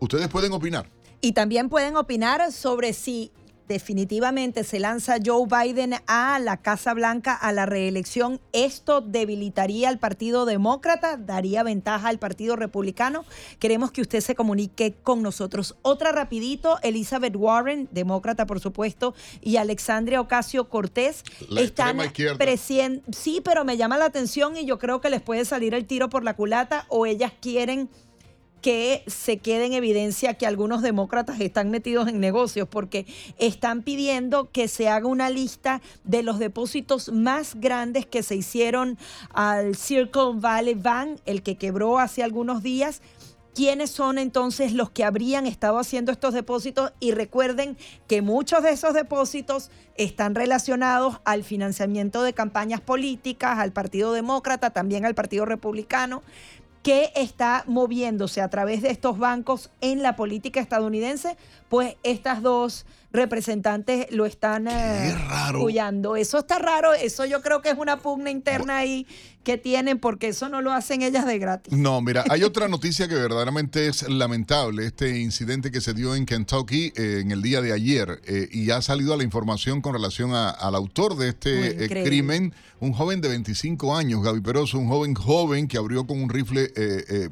Ustedes 0.00 0.28
pueden 0.28 0.52
opinar. 0.52 0.90
Y 1.22 1.32
también 1.32 1.70
pueden 1.70 1.96
opinar 1.96 2.52
sobre 2.52 2.92
si 2.92 3.32
definitivamente 3.68 4.64
se 4.64 4.80
lanza 4.80 5.16
Joe 5.24 5.46
Biden 5.46 5.94
a 6.06 6.38
la 6.38 6.56
Casa 6.58 6.94
Blanca 6.94 7.34
a 7.34 7.52
la 7.52 7.66
reelección. 7.66 8.40
¿Esto 8.52 9.00
debilitaría 9.00 9.88
al 9.88 9.98
Partido 9.98 10.46
Demócrata? 10.46 11.16
¿Daría 11.16 11.62
ventaja 11.62 12.08
al 12.08 12.18
Partido 12.18 12.56
Republicano? 12.56 13.24
Queremos 13.58 13.90
que 13.92 14.00
usted 14.02 14.20
se 14.20 14.34
comunique 14.34 14.94
con 15.02 15.22
nosotros. 15.22 15.76
Otra 15.82 16.12
rapidito, 16.12 16.78
Elizabeth 16.82 17.34
Warren, 17.36 17.88
demócrata 17.92 18.46
por 18.46 18.60
supuesto, 18.60 19.14
y 19.40 19.56
Alexandria 19.56 20.20
Ocasio 20.20 20.68
Cortés 20.68 21.22
La 21.48 21.60
están 21.62 21.96
presien- 22.38 23.02
Sí, 23.12 23.40
pero 23.44 23.64
me 23.64 23.76
llama 23.76 23.96
la 23.98 24.06
atención 24.06 24.56
y 24.56 24.64
yo 24.64 24.78
creo 24.78 25.00
que 25.00 25.10
les 25.10 25.22
puede 25.22 25.44
salir 25.44 25.74
el 25.74 25.86
tiro 25.86 26.08
por 26.08 26.22
la 26.24 26.34
culata 26.34 26.86
o 26.88 27.06
ellas 27.06 27.32
quieren 27.40 27.88
que 28.60 29.04
se 29.06 29.38
quede 29.38 29.66
en 29.66 29.72
evidencia 29.72 30.34
que 30.34 30.46
algunos 30.46 30.82
demócratas 30.82 31.40
están 31.40 31.70
metidos 31.70 32.08
en 32.08 32.20
negocios 32.20 32.68
porque 32.68 33.06
están 33.38 33.82
pidiendo 33.82 34.50
que 34.50 34.68
se 34.68 34.88
haga 34.88 35.06
una 35.06 35.30
lista 35.30 35.80
de 36.04 36.22
los 36.22 36.38
depósitos 36.38 37.12
más 37.12 37.54
grandes 37.54 38.06
que 38.06 38.22
se 38.22 38.36
hicieron 38.36 38.98
al 39.32 39.76
Circle 39.76 40.32
Valley 40.34 40.74
Bank, 40.74 41.20
el 41.26 41.42
que 41.42 41.56
quebró 41.56 41.98
hace 41.98 42.22
algunos 42.22 42.62
días. 42.62 43.02
¿Quiénes 43.54 43.90
son 43.90 44.18
entonces 44.18 44.74
los 44.74 44.90
que 44.90 45.02
habrían 45.02 45.46
estado 45.46 45.78
haciendo 45.78 46.12
estos 46.12 46.34
depósitos? 46.34 46.92
Y 47.00 47.12
recuerden 47.12 47.78
que 48.06 48.20
muchos 48.20 48.62
de 48.62 48.68
esos 48.68 48.92
depósitos 48.92 49.70
están 49.96 50.34
relacionados 50.34 51.20
al 51.24 51.42
financiamiento 51.42 52.22
de 52.22 52.34
campañas 52.34 52.82
políticas, 52.82 53.58
al 53.58 53.72
Partido 53.72 54.12
Demócrata, 54.12 54.68
también 54.70 55.06
al 55.06 55.14
Partido 55.14 55.46
Republicano 55.46 56.22
que 56.86 57.10
está 57.16 57.64
moviéndose 57.66 58.40
a 58.40 58.48
través 58.48 58.80
de 58.80 58.90
estos 58.90 59.18
bancos 59.18 59.70
en 59.80 60.04
la 60.04 60.14
política 60.14 60.60
estadounidense, 60.60 61.36
pues 61.68 61.96
estas 62.04 62.42
dos 62.42 62.86
representantes 63.16 64.06
lo 64.10 64.26
están 64.26 64.68
eh, 64.68 65.14
apoyando. 65.30 66.16
Eso 66.16 66.38
está 66.38 66.58
raro, 66.58 66.94
eso 66.94 67.24
yo 67.24 67.42
creo 67.42 67.62
que 67.62 67.70
es 67.70 67.78
una 67.78 67.98
pugna 67.98 68.30
interna 68.30 68.76
ahí 68.78 69.06
que 69.44 69.56
tienen, 69.58 70.00
porque 70.00 70.28
eso 70.28 70.48
no 70.48 70.60
lo 70.60 70.72
hacen 70.72 71.02
ellas 71.02 71.24
de 71.24 71.38
gratis. 71.38 71.72
No, 71.72 72.00
mira, 72.00 72.24
hay 72.28 72.42
otra 72.42 72.66
noticia 72.66 73.06
que 73.06 73.14
verdaderamente 73.14 73.86
es 73.86 74.08
lamentable, 74.08 74.84
este 74.86 75.20
incidente 75.20 75.70
que 75.70 75.80
se 75.80 75.94
dio 75.94 76.16
en 76.16 76.26
Kentucky 76.26 76.92
eh, 76.96 77.20
en 77.22 77.30
el 77.30 77.42
día 77.42 77.60
de 77.60 77.72
ayer, 77.72 78.20
eh, 78.26 78.48
y 78.50 78.70
ha 78.72 78.82
salido 78.82 79.14
a 79.14 79.16
la 79.16 79.22
información 79.22 79.80
con 79.82 79.92
relación 79.92 80.34
a- 80.34 80.50
al 80.50 80.74
autor 80.74 81.16
de 81.16 81.28
este 81.28 81.84
eh, 81.84 81.88
crimen, 81.88 82.52
un 82.80 82.92
joven 82.92 83.20
de 83.20 83.28
25 83.28 83.94
años, 83.96 84.20
Gaby 84.24 84.40
Peroso, 84.40 84.78
un 84.78 84.88
joven 84.88 85.14
joven 85.14 85.68
que 85.68 85.78
abrió 85.78 86.06
con 86.08 86.20
un 86.20 86.28
rifle 86.28 86.70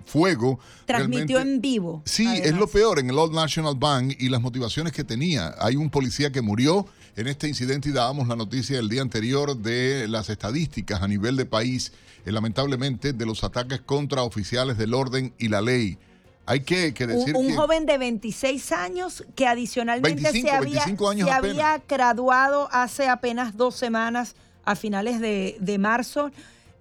fuego. 0.06 0.58
Transmitió 0.86 1.36
Realmente- 1.38 1.54
en 1.56 1.60
vivo. 1.60 2.02
Sí, 2.06 2.26
es 2.42 2.54
lo 2.54 2.66
peor 2.68 2.98
en 3.00 3.10
el 3.10 3.18
Old 3.18 3.34
National 3.34 3.74
Bank 3.76 4.14
y 4.18 4.28
las 4.28 4.40
motivaciones 4.40 4.92
que 4.92 5.02
tenía. 5.04 5.54
Hay 5.58 5.73
un 5.76 5.90
policía 5.90 6.30
que 6.32 6.42
murió 6.42 6.86
en 7.16 7.26
este 7.28 7.48
incidente 7.48 7.88
y 7.88 7.92
dábamos 7.92 8.28
la 8.28 8.36
noticia 8.36 8.78
el 8.78 8.88
día 8.88 9.02
anterior 9.02 9.56
de 9.56 10.08
las 10.08 10.30
estadísticas 10.30 11.02
a 11.02 11.08
nivel 11.08 11.36
de 11.36 11.46
país, 11.46 11.92
eh, 12.26 12.32
lamentablemente, 12.32 13.12
de 13.12 13.26
los 13.26 13.44
ataques 13.44 13.80
contra 13.80 14.22
oficiales 14.22 14.76
del 14.78 14.94
orden 14.94 15.32
y 15.38 15.48
la 15.48 15.60
ley. 15.60 15.98
Hay 16.46 16.60
que, 16.60 16.92
que 16.92 17.04
Un, 17.04 17.10
decir 17.10 17.36
un 17.36 17.46
que... 17.46 17.54
joven 17.54 17.86
de 17.86 17.96
26 17.96 18.72
años 18.72 19.24
que 19.34 19.46
adicionalmente 19.46 20.22
25, 20.22 20.48
se 20.48 20.54
había, 20.54 20.70
25 20.84 21.08
años 21.10 21.28
se 21.28 21.34
apenas. 21.34 21.56
había 21.64 21.82
graduado 21.88 22.68
hace 22.70 23.08
apenas 23.08 23.56
dos 23.56 23.74
semanas, 23.76 24.34
a 24.64 24.76
finales 24.76 25.20
de, 25.20 25.56
de 25.60 25.78
marzo. 25.78 26.30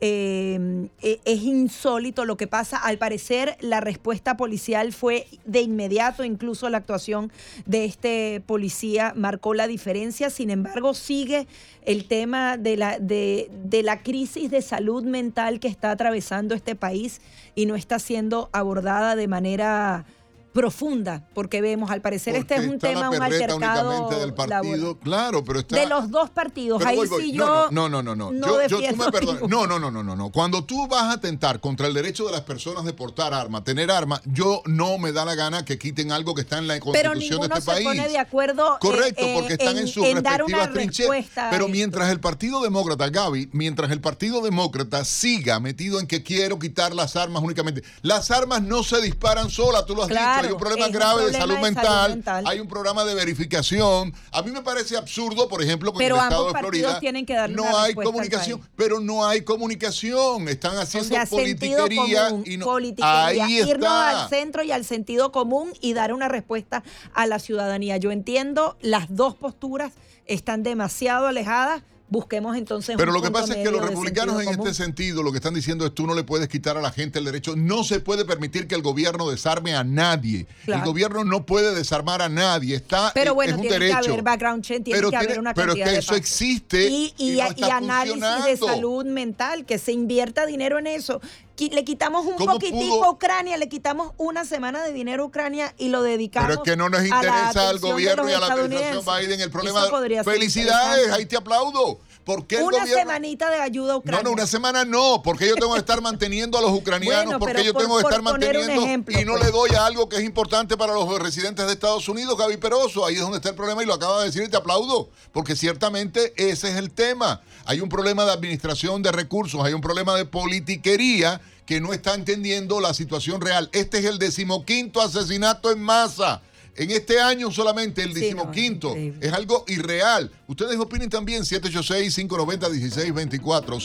Eh, 0.05 0.89
eh, 1.01 1.21
es 1.23 1.43
insólito 1.43 2.25
lo 2.25 2.35
que 2.35 2.45
pasa. 2.45 2.75
Al 2.75 2.97
parecer, 2.97 3.55
la 3.61 3.79
respuesta 3.79 4.35
policial 4.35 4.91
fue 4.91 5.27
de 5.45 5.61
inmediato, 5.61 6.25
incluso 6.25 6.69
la 6.69 6.79
actuación 6.79 7.31
de 7.65 7.85
este 7.85 8.43
policía 8.45 9.13
marcó 9.15 9.53
la 9.53 9.65
diferencia. 9.65 10.29
Sin 10.29 10.49
embargo, 10.49 10.93
sigue 10.93 11.47
el 11.85 12.03
tema 12.05 12.57
de 12.57 12.75
la, 12.75 12.99
de 12.99 13.81
la 13.81 14.03
crisis 14.03 14.51
de 14.51 14.61
salud 14.61 15.05
mental 15.05 15.61
que 15.61 15.69
está 15.69 15.91
atravesando 15.91 16.53
este 16.53 16.75
país 16.75 17.21
y 17.55 17.65
no 17.65 17.77
está 17.77 17.97
siendo 17.97 18.49
abordada 18.51 19.15
de 19.15 19.29
manera 19.29 20.05
profunda, 20.53 21.23
porque 21.33 21.61
vemos, 21.61 21.89
al 21.91 22.01
parecer 22.01 22.35
este 22.35 22.55
es 22.55 22.67
un 22.67 22.77
tema, 22.79 23.09
un 23.09 23.21
altercado 23.21 23.89
únicamente 23.89 24.19
del 24.19 24.33
partido. 24.33 24.99
Claro, 24.99 25.43
pero 25.43 25.59
está... 25.59 25.75
de 25.75 25.87
los 25.87 26.09
dos 26.11 26.29
partidos. 26.29 26.77
Pero 26.77 26.89
Ahí 26.91 26.95
voy, 26.97 27.07
voy. 27.07 27.21
sí 27.23 27.31
no, 27.33 27.45
yo 27.65 27.71
no, 27.71 27.89
no, 27.89 28.03
no, 28.03 28.15
no, 28.15 28.31
no 28.31 28.47
Yo- 28.67 28.79
yo- 28.79 28.89
tú 28.89 28.95
me 28.95 29.11
perdonas. 29.11 29.41
ninguno. 29.41 29.57
No, 29.61 29.67
no, 29.67 29.79
no, 29.79 29.91
no, 29.91 30.03
no, 30.03 30.15
no. 30.15 30.29
Cuando 30.31 30.63
tú 30.63 30.87
vas 30.87 31.03
a 31.03 31.13
atentar 31.13 31.59
contra 31.59 31.87
el 31.87 31.93
derecho 31.93 32.25
de 32.25 32.31
las 32.31 32.41
personas 32.41 32.85
de 32.85 32.93
portar 32.93 33.33
armas, 33.33 33.63
tener 33.63 33.89
armas, 33.91 34.21
yo 34.25 34.61
no 34.65 34.97
me 34.99 35.11
da 35.11 35.25
la 35.25 35.35
gana 35.35 35.65
que 35.65 35.77
quiten 35.79 36.11
algo 36.11 36.35
que 36.35 36.41
está 36.41 36.59
en 36.59 36.67
la 36.67 36.75
pero 36.91 37.11
constitución 37.11 37.41
de 37.41 37.47
este 37.47 37.61
se 37.61 37.65
país. 37.71 37.87
pone 37.87 38.07
de 38.07 38.17
acuerdo. 38.19 38.75
eh, 38.75 38.77
Correcto, 38.79 39.21
eh, 39.25 39.35
porque 39.39 39.53
están 39.53 39.77
en, 39.77 39.87
sus 39.87 40.05
en 40.05 40.21
dar 40.21 40.43
una 40.43 40.65
respectivas 40.67 41.07
trincheras. 41.07 41.49
Pero 41.51 41.67
mientras 41.67 42.09
el 42.11 42.19
Partido 42.19 42.61
Demócrata, 42.61 43.09
Gaby, 43.09 43.49
mientras 43.53 43.89
el 43.91 44.01
Partido 44.01 44.41
Demócrata 44.41 45.03
siga 45.03 45.59
metido 45.59 45.99
en 45.99 46.05
que 46.07 46.21
quiero 46.21 46.59
quitar 46.59 46.93
las 46.93 47.15
armas 47.15 47.41
únicamente, 47.43 47.83
las 48.03 48.29
armas 48.29 48.61
no 48.61 48.83
se 48.83 49.01
disparan 49.01 49.49
solas, 49.49 49.85
tú 49.85 49.95
lo 49.95 50.03
has 50.03 50.09
Claro, 50.09 50.42
dicho, 50.42 50.42
hay 50.47 50.51
un 50.53 50.59
problema 50.59 50.85
un 50.85 50.91
grave 50.91 51.25
de 51.25 51.33
salud 51.33 51.55
de 51.55 51.61
mental, 51.61 51.85
salud 51.85 52.15
mental. 52.15 52.43
hay 52.47 52.59
un 52.59 52.67
programa 52.67 53.03
de 53.05 53.15
verificación. 53.15 54.13
A 54.31 54.41
mí 54.41 54.51
me 54.51 54.61
parece 54.61 54.97
absurdo, 54.97 55.47
por 55.47 55.61
ejemplo, 55.61 55.91
que 55.93 55.99
Pero 55.99 56.15
en 56.15 56.21
el 56.21 56.27
estado 56.27 56.53
de 56.53 56.59
Florida 56.59 56.99
tienen 56.99 57.25
que 57.25 57.33
darle 57.33 57.55
no 57.55 57.77
hay 57.77 57.93
comunicación, 57.93 58.61
pero 58.75 58.99
no 58.99 59.25
hay 59.25 59.41
comunicación, 59.41 60.47
están 60.47 60.77
O 60.77 60.81
haciendo 60.81 61.09
sea, 61.09 61.25
politiquería 61.25 62.29
común, 62.29 62.43
y 62.45 62.57
no 62.57 62.65
politiquería, 62.65 63.25
ahí 63.25 63.59
irnos 63.59 63.75
está. 63.75 64.23
al 64.23 64.29
centro 64.29 64.63
y 64.63 64.71
al 64.71 64.85
sentido 64.85 65.31
común 65.31 65.73
y 65.81 65.93
dar 65.93 66.13
una 66.13 66.27
respuesta 66.27 66.83
a 67.13 67.25
la 67.27 67.39
ciudadanía. 67.39 67.97
Yo 67.97 68.11
entiendo, 68.11 68.77
las 68.81 69.13
dos 69.15 69.35
posturas 69.35 69.93
están 70.25 70.63
demasiado 70.63 71.27
alejadas. 71.27 71.83
Busquemos 72.14 72.55
entonces 72.55 72.95
Pero 72.95 73.09
un 73.09 73.16
lo 73.18 73.24
que 73.24 73.32
pasa 73.32 73.53
es 73.57 73.64
que 73.64 73.72
los 73.72 73.82
republicanos 73.82 74.39
en 74.39 74.45
común. 74.45 74.68
este 74.68 74.84
sentido 74.84 75.24
lo 75.24 75.32
que 75.32 75.38
están 75.39 75.55
diciendo 75.55 75.84
es 75.88 75.95
tú 75.95 76.05
no 76.05 76.14
le 76.14 76.24
puedes 76.24 76.47
quitar 76.47 76.78
a 76.78 76.82
la 76.82 76.91
gente 76.91 77.18
el 77.18 77.26
derecho, 77.26 77.55
no 77.55 77.84
se 77.84 77.99
puede 78.01 78.24
permitir 78.24 78.68
que 78.68 78.76
el 78.76 78.84
gobierno 78.84 79.28
desarme 79.32 79.74
a 79.74 79.84
nadie. 79.84 80.45
Claro. 80.66 80.84
El 80.84 80.88
gobierno 80.88 81.24
no 81.24 81.43
puede 81.47 81.74
desarmar 81.74 82.22
a 82.22 82.30
nadie, 82.30 82.76
está 82.76 83.09
Pero 83.16 83.34
bueno, 83.34 83.53
es 83.53 83.55
un 83.57 83.61
tiene 83.64 83.80
derecho. 83.80 83.99
que 84.01 84.07
haber 84.11 84.22
background 84.22 84.64
check, 84.64 84.84
tiene 84.84 84.99
pero 84.99 85.09
que 85.09 85.18
haber 85.18 85.39
una 85.39 85.55
pero 85.55 85.74
que 85.74 85.84
de 85.86 85.97
eso 85.97 86.14
existe 86.14 86.88
y, 86.88 87.14
y- 87.18 87.32
y 87.34 87.38
no 87.38 87.47
y 87.47 87.61
está 87.64 87.78
análisis 87.78 88.45
de 88.45 88.57
salud 88.57 89.05
mental, 89.05 89.66
que 89.66 89.80
se 89.80 89.91
invierta 89.91 90.45
dinero 90.45 90.78
en 90.78 90.86
eso. 90.86 91.20
Le 91.57 91.85
quitamos 91.85 92.25
un 92.25 92.33
¿Cómo 92.33 92.53
poquitico 92.53 92.97
pudo? 92.97 93.03
a 93.05 93.11
Ucrania, 93.11 93.57
le 93.57 93.69
quitamos 93.69 94.11
una 94.17 94.43
semana 94.43 94.83
de 94.83 94.91
dinero 94.91 95.23
a 95.23 95.25
Ucrania 95.27 95.73
y 95.77 95.89
lo 95.89 96.01
dedicamos 96.01 96.47
Pero 96.49 96.63
es 96.63 96.69
que 96.69 96.75
no 96.75 96.89
nos 96.89 97.03
interesa 97.03 97.69
al 97.69 97.79
gobierno 97.79 98.27
y 98.27 98.33
a 98.33 98.39
la 98.39 98.47
administración. 98.47 99.05
Biden 99.05 99.39
el 99.39 99.51
problema. 99.51 99.83
Felicidades, 100.23 101.11
ahí 101.11 101.25
te 101.25 101.37
aplaudo. 101.37 101.99
¿Por 102.24 102.47
qué 102.47 102.57
el 102.57 102.63
una 102.63 102.80
gobierno- 102.80 102.99
semanita 103.01 103.49
de 103.49 103.59
ayuda 103.59 103.93
a 103.93 103.97
Ucrania. 103.97 104.24
No, 104.24 104.30
no, 104.30 104.34
una 104.34 104.47
semana 104.47 104.86
no, 104.86 105.21
porque 105.24 105.47
yo 105.47 105.55
tengo 105.55 105.74
que 105.74 105.80
estar 105.80 106.01
manteniendo 106.01 106.57
a 106.57 106.61
los 106.61 106.71
ucranianos, 106.71 107.26
Bueno, 107.26 107.39
porque 107.39 107.63
yo 107.65 107.74
por- 107.74 107.82
tengo 107.82 107.97
que 107.97 108.03
estar 108.03 108.21
manteniendo 108.21 108.82
ejemplo, 108.82 109.19
y 109.19 109.26
no 109.26 109.34
pues. 109.34 109.43
le 109.45 109.51
doy 109.51 109.69
a 109.76 109.86
algo 109.86 110.07
que 110.07 110.15
es 110.15 110.24
importante 110.24 110.78
para 110.78 110.93
los 110.93 111.19
residentes 111.19 111.65
de 111.65 111.74
Estados 111.74 112.07
Unidos, 112.07 112.38
Gaby 112.38 112.57
Peroso. 112.57 113.05
Ahí 113.05 113.15
es 113.15 113.21
donde 113.21 113.38
está 113.38 113.49
el 113.49 113.55
problema 113.55 113.84
y 113.84 113.86
lo 113.86 113.93
acaba 113.93 114.19
de 114.19 114.28
decir 114.28 114.43
y 114.43 114.47
te 114.49 114.55
aplaudo, 114.57 115.09
porque 115.34 115.55
ciertamente 115.57 116.34
ese 116.38 116.69
es 116.69 116.76
el 116.78 116.91
tema. 116.91 117.41
Hay 117.65 117.82
un 117.82 117.89
problema 117.89 118.24
de 118.26 118.32
administración 118.32 119.03
de 119.03 119.11
recursos, 119.11 119.61
hay 119.63 119.74
un 119.74 119.82
problema 119.82 120.15
de 120.15 120.26
politiquería 120.26 121.41
que 121.65 121.80
no 121.82 121.93
está 121.93 122.13
entendiendo 122.13 122.80
la 122.80 122.93
situación 122.93 123.41
real. 123.41 123.69
Este 123.74 123.99
es 123.99 124.05
el 124.05 124.17
decimoquinto 124.19 125.01
asesinato 125.01 125.71
en 125.71 125.82
masa. 125.82 126.41
En 126.76 126.89
este 126.91 127.19
año 127.19 127.51
solamente 127.51 128.01
el 128.01 128.13
Sí, 128.13 128.15
no, 128.15 128.19
decimoquinto. 128.45 128.88
increíble. 128.89 129.28
es 129.28 129.34
algo 129.34 129.63
irreal. 129.67 130.32
Ustedes 130.47 130.78
opinen 130.80 131.09
también 131.09 131.43
786-590-1624. 131.43 133.80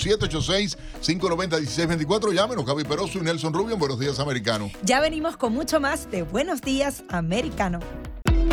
786-590-1624. 1.03 2.33
Llámenos, 2.33 2.65
Gaby 2.65 2.85
Peroso 2.85 3.19
y 3.19 3.23
Nelson 3.23 3.53
Rubio. 3.53 3.75
en 3.75 3.81
Buenos 3.81 3.99
días, 4.01 4.19
americano. 4.21 4.71
Ya 4.83 5.01
venimos 5.01 5.37
con 5.37 5.53
mucho 5.53 5.81
más 5.81 6.11
de 6.11 6.23
Buenos 6.23 6.63
Días, 6.63 7.03
Americano. 7.11 7.81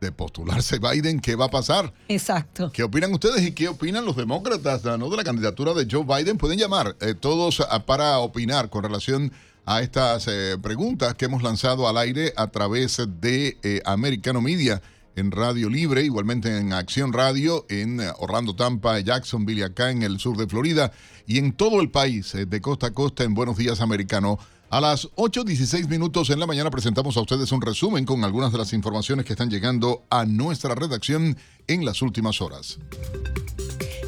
de 0.01 0.13
postularse 0.13 0.79
Biden, 0.79 1.21
¿qué 1.21 1.35
va 1.37 1.47
a 1.47 1.51
pasar? 1.51 1.93
Exacto. 2.09 2.71
¿Qué 2.73 2.83
opinan 2.83 3.13
ustedes 3.13 3.43
y 3.43 3.53
qué 3.53 3.69
opinan 3.69 4.05
los 4.05 4.17
demócratas 4.17 4.85
¿no? 4.85 5.11
de 5.11 5.17
la 5.17 5.25
candidatura 5.25 5.75
de 5.75 5.87
Joe 5.91 6.05
Biden? 6.05 6.39
Pueden 6.39 6.59
llamar 6.59 6.97
eh, 7.01 7.15
todos 7.15 7.63
para 7.87 8.19
opinar 8.19 8.71
con 8.71 8.85
relación 8.85 9.33
a 9.69 9.83
estas 9.83 10.27
eh, 10.29 10.57
preguntas 10.63 11.13
que 11.15 11.27
hemos 11.27 11.43
lanzado 11.43 11.87
al 11.87 11.99
aire 11.99 12.33
a 12.37 12.47
través 12.47 13.03
de 13.21 13.59
eh, 13.63 13.83
Americano 13.85 14.41
Media 14.41 14.81
en 15.15 15.31
Radio 15.31 15.69
Libre, 15.69 16.03
igualmente 16.05 16.57
en 16.57 16.73
Acción 16.73 17.13
Radio, 17.13 17.67
en 17.69 18.01
eh, 18.01 18.11
Orlando, 18.19 18.57
Tampa, 18.57 18.99
Jacksonville, 18.99 19.65
acá 19.65 19.91
en 19.91 20.03
el 20.03 20.21
sur 20.21 20.39
de 20.39 20.47
Florida 20.47 20.91
y 21.27 21.37
en 21.37 21.53
todo 21.53 21.83
el 21.83 21.91
país, 21.91 22.33
de 22.33 22.61
costa 22.63 22.87
a 22.87 22.91
costa, 22.93 23.25
en 23.25 23.35
Buenos 23.35 23.59
Días 23.59 23.83
Americano. 23.83 24.39
A 24.71 24.83
las 24.83 25.09
8.16 25.13 25.89
minutos 25.89 26.29
en 26.29 26.39
la 26.39 26.47
mañana 26.47 26.71
presentamos 26.71 27.17
a 27.17 27.23
ustedes 27.23 27.51
un 27.53 27.63
resumen 27.63 28.05
con 28.05 28.23
algunas 28.23 28.53
de 28.53 28.59
las 28.59 28.75
informaciones 28.75 29.25
que 29.25 29.33
están 29.33 29.49
llegando 29.49 30.05
a 30.11 30.27
nuestra 30.27 30.75
redacción 30.75 31.39
en 31.67 31.87
las 31.87 32.03
últimas 32.03 32.43
horas. 32.43 32.79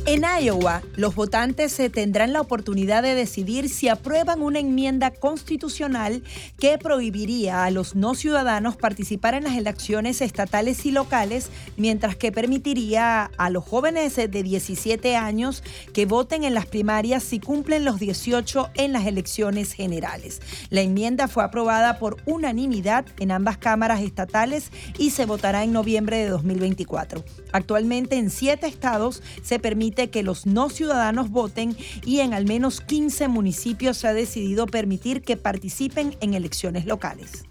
En 0.06 0.24
Iowa, 0.24 0.82
los 0.96 1.14
votantes 1.14 1.72
se 1.72 1.90
tendrán 1.90 2.32
la 2.32 2.40
oportunidad 2.40 3.02
de 3.02 3.14
decidir 3.14 3.68
si 3.68 3.88
aprueban 3.88 4.40
una 4.40 4.58
enmienda 4.58 5.10
constitucional 5.10 6.22
que 6.58 6.78
prohibiría 6.78 7.64
a 7.64 7.70
los 7.70 7.94
no 7.94 8.14
ciudadanos 8.14 8.76
participar 8.76 9.34
en 9.34 9.44
las 9.44 9.56
elecciones 9.56 10.22
estatales 10.22 10.86
y 10.86 10.90
locales, 10.90 11.50
mientras 11.76 12.16
que 12.16 12.32
permitiría 12.32 13.30
a 13.36 13.50
los 13.50 13.62
jóvenes 13.62 14.16
de 14.16 14.28
17 14.28 15.16
años 15.16 15.62
que 15.92 16.06
voten 16.06 16.44
en 16.44 16.54
las 16.54 16.66
primarias 16.66 17.22
si 17.22 17.38
cumplen 17.38 17.84
los 17.84 18.00
18 18.00 18.70
en 18.74 18.92
las 18.92 19.06
elecciones 19.06 19.74
generales. 19.74 20.40
La 20.70 20.80
enmienda 20.80 21.28
fue 21.28 21.44
aprobada 21.44 21.98
por 21.98 22.16
unanimidad 22.24 23.04
en 23.18 23.32
ambas 23.32 23.58
cámaras 23.58 24.00
estatales 24.00 24.72
y 24.98 25.10
se 25.10 25.26
votará 25.26 25.62
en 25.62 25.72
noviembre 25.72 26.16
de 26.16 26.30
2024. 26.30 27.22
Actualmente 27.52 28.16
en 28.16 28.30
siete 28.30 28.66
estados 28.66 29.22
se 29.42 29.58
permite 29.58 29.99
que 30.08 30.22
los 30.22 30.46
no 30.46 30.70
ciudadanos 30.70 31.30
voten 31.30 31.76
y 32.06 32.20
en 32.20 32.32
al 32.32 32.46
menos 32.46 32.80
15 32.80 33.28
municipios 33.28 33.98
se 33.98 34.08
ha 34.08 34.14
decidido 34.14 34.66
permitir 34.66 35.20
que 35.20 35.36
participen 35.36 36.16
en 36.20 36.32
elecciones 36.32 36.86
locales. 36.86 37.44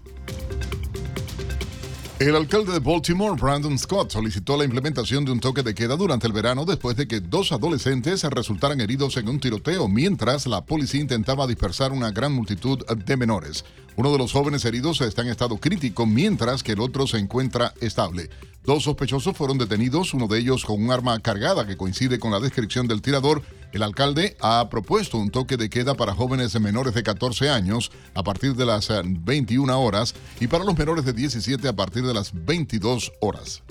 El 2.20 2.36
alcalde 2.36 2.72
de 2.72 2.80
Baltimore, 2.80 3.40
Brandon 3.40 3.78
Scott, 3.78 4.10
solicitó 4.10 4.58
la 4.58 4.64
implementación 4.64 5.24
de 5.24 5.32
un 5.32 5.40
toque 5.40 5.62
de 5.62 5.74
queda 5.74 5.96
durante 5.96 6.26
el 6.26 6.34
verano 6.34 6.66
después 6.66 6.94
de 6.94 7.08
que 7.08 7.20
dos 7.20 7.50
adolescentes 7.50 8.22
resultaran 8.24 8.78
heridos 8.82 9.16
en 9.16 9.26
un 9.26 9.40
tiroteo 9.40 9.88
mientras 9.88 10.46
la 10.46 10.60
policía 10.66 11.00
intentaba 11.00 11.46
dispersar 11.46 11.92
una 11.92 12.10
gran 12.10 12.34
multitud 12.34 12.84
de 12.84 13.16
menores. 13.16 13.64
Uno 13.96 14.12
de 14.12 14.18
los 14.18 14.32
jóvenes 14.32 14.66
heridos 14.66 15.00
está 15.00 15.22
en 15.22 15.28
estado 15.28 15.56
crítico 15.56 16.04
mientras 16.04 16.62
que 16.62 16.72
el 16.72 16.80
otro 16.80 17.06
se 17.06 17.16
encuentra 17.16 17.72
estable. 17.80 18.28
Dos 18.62 18.82
sospechosos 18.82 19.34
fueron 19.34 19.56
detenidos, 19.56 20.12
uno 20.12 20.26
de 20.26 20.38
ellos 20.38 20.66
con 20.66 20.82
un 20.82 20.90
arma 20.90 21.18
cargada 21.20 21.66
que 21.66 21.78
coincide 21.78 22.18
con 22.18 22.30
la 22.30 22.40
descripción 22.40 22.86
del 22.86 23.00
tirador. 23.00 23.42
El 23.72 23.82
alcalde 23.82 24.36
ha 24.40 24.68
propuesto 24.68 25.16
un 25.16 25.30
toque 25.30 25.56
de 25.56 25.70
queda 25.70 25.94
para 25.94 26.14
jóvenes 26.14 26.58
menores 26.60 26.92
de 26.92 27.02
14 27.02 27.48
años 27.48 27.90
a 28.14 28.22
partir 28.22 28.54
de 28.56 28.66
las 28.66 28.90
eh, 28.90 29.00
21 29.04 29.80
horas 29.80 30.14
y 30.40 30.46
para 30.46 30.64
los 30.64 30.76
menores 30.76 31.06
de 31.06 31.14
17 31.14 31.68
a 31.68 31.72
partir 31.72 32.04
de 32.04 32.12
las 32.12 32.32
22 32.34 33.12
horas. 33.20 33.62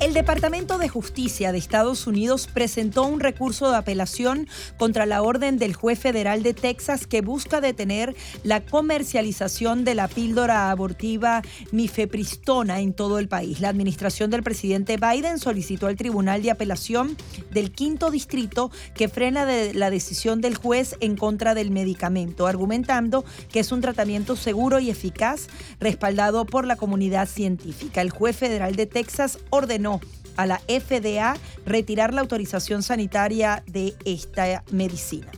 El 0.00 0.14
Departamento 0.14 0.78
de 0.78 0.88
Justicia 0.88 1.50
de 1.50 1.58
Estados 1.58 2.06
Unidos 2.06 2.48
presentó 2.52 3.02
un 3.04 3.18
recurso 3.18 3.68
de 3.68 3.76
apelación 3.76 4.48
contra 4.78 5.06
la 5.06 5.22
orden 5.22 5.58
del 5.58 5.74
juez 5.74 5.98
federal 5.98 6.44
de 6.44 6.54
Texas 6.54 7.06
que 7.06 7.20
busca 7.20 7.60
detener 7.60 8.14
la 8.44 8.64
comercialización 8.64 9.84
de 9.84 9.96
la 9.96 10.06
píldora 10.06 10.70
abortiva 10.70 11.42
mifepristona 11.72 12.78
en 12.80 12.94
todo 12.94 13.18
el 13.18 13.28
país. 13.28 13.60
La 13.60 13.70
administración 13.70 14.07
del 14.08 14.42
presidente 14.42 14.96
Biden 14.96 15.38
solicitó 15.38 15.86
al 15.86 15.96
Tribunal 15.96 16.42
de 16.42 16.50
Apelación 16.50 17.14
del 17.50 17.70
Quinto 17.70 18.10
Distrito 18.10 18.70
que 18.94 19.08
frena 19.08 19.46
la 19.74 19.90
decisión 19.90 20.40
del 20.40 20.56
juez 20.56 20.96
en 21.00 21.14
contra 21.14 21.54
del 21.54 21.70
medicamento, 21.70 22.46
argumentando 22.46 23.24
que 23.52 23.60
es 23.60 23.70
un 23.70 23.82
tratamiento 23.82 24.34
seguro 24.34 24.78
y 24.78 24.88
eficaz 24.88 25.48
respaldado 25.78 26.46
por 26.46 26.66
la 26.66 26.76
comunidad 26.76 27.28
científica. 27.28 28.00
El 28.00 28.10
juez 28.10 28.34
federal 28.34 28.76
de 28.76 28.86
Texas 28.86 29.38
ordenó 29.50 30.00
a 30.36 30.46
la 30.46 30.60
FDA 30.60 31.36
retirar 31.66 32.14
la 32.14 32.22
autorización 32.22 32.82
sanitaria 32.82 33.62
de 33.66 33.94
esta 34.06 34.64
medicina. 34.70 35.30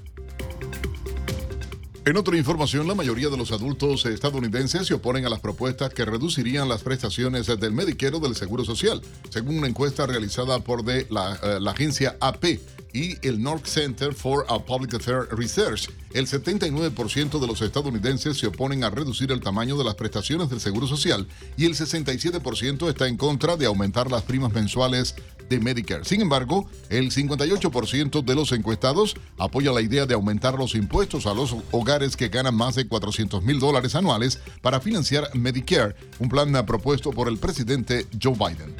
En 2.06 2.16
otra 2.16 2.34
información, 2.38 2.88
la 2.88 2.94
mayoría 2.94 3.28
de 3.28 3.36
los 3.36 3.52
adultos 3.52 4.06
estadounidenses 4.06 4.86
se 4.86 4.94
oponen 4.94 5.26
a 5.26 5.28
las 5.28 5.40
propuestas 5.40 5.92
que 5.92 6.06
reducirían 6.06 6.66
las 6.66 6.82
prestaciones 6.82 7.46
del 7.46 7.72
Medicare 7.72 8.18
del 8.18 8.34
Seguro 8.34 8.64
Social, 8.64 9.02
según 9.28 9.58
una 9.58 9.68
encuesta 9.68 10.06
realizada 10.06 10.60
por 10.60 10.82
de 10.82 11.06
la, 11.10 11.38
eh, 11.42 11.60
la 11.60 11.72
agencia 11.72 12.16
AP 12.20 12.58
y 12.94 13.16
el 13.26 13.42
North 13.42 13.66
Center 13.66 14.14
for 14.14 14.46
Public 14.66 14.94
Affairs 14.94 15.28
Research. 15.30 15.90
El 16.12 16.26
79% 16.26 17.38
de 17.38 17.46
los 17.46 17.60
estadounidenses 17.60 18.38
se 18.38 18.46
oponen 18.46 18.82
a 18.82 18.90
reducir 18.90 19.30
el 19.30 19.40
tamaño 19.40 19.76
de 19.76 19.84
las 19.84 19.94
prestaciones 19.94 20.48
del 20.48 20.60
Seguro 20.60 20.86
Social 20.86 21.28
y 21.58 21.66
el 21.66 21.74
67% 21.74 22.88
está 22.88 23.08
en 23.08 23.18
contra 23.18 23.56
de 23.56 23.66
aumentar 23.66 24.10
las 24.10 24.22
primas 24.22 24.52
mensuales 24.52 25.14
de 25.50 25.60
Medicare. 25.60 26.04
Sin 26.06 26.22
embargo, 26.22 26.66
el 26.88 27.10
58% 27.10 28.24
de 28.24 28.34
los 28.34 28.52
encuestados 28.52 29.14
apoya 29.36 29.72
la 29.72 29.82
idea 29.82 30.06
de 30.06 30.14
aumentar 30.14 30.54
los 30.54 30.74
impuestos 30.74 31.26
a 31.26 31.34
los 31.34 31.54
hogares 31.72 32.16
que 32.16 32.28
ganan 32.28 32.54
más 32.54 32.76
de 32.76 32.86
400 32.86 33.42
mil 33.42 33.60
dólares 33.60 33.94
anuales 33.94 34.40
para 34.62 34.80
financiar 34.80 35.28
Medicare, 35.34 35.94
un 36.20 36.28
plan 36.30 36.50
propuesto 36.64 37.10
por 37.10 37.28
el 37.28 37.36
presidente 37.36 38.06
Joe 38.22 38.34
Biden. 38.34 38.74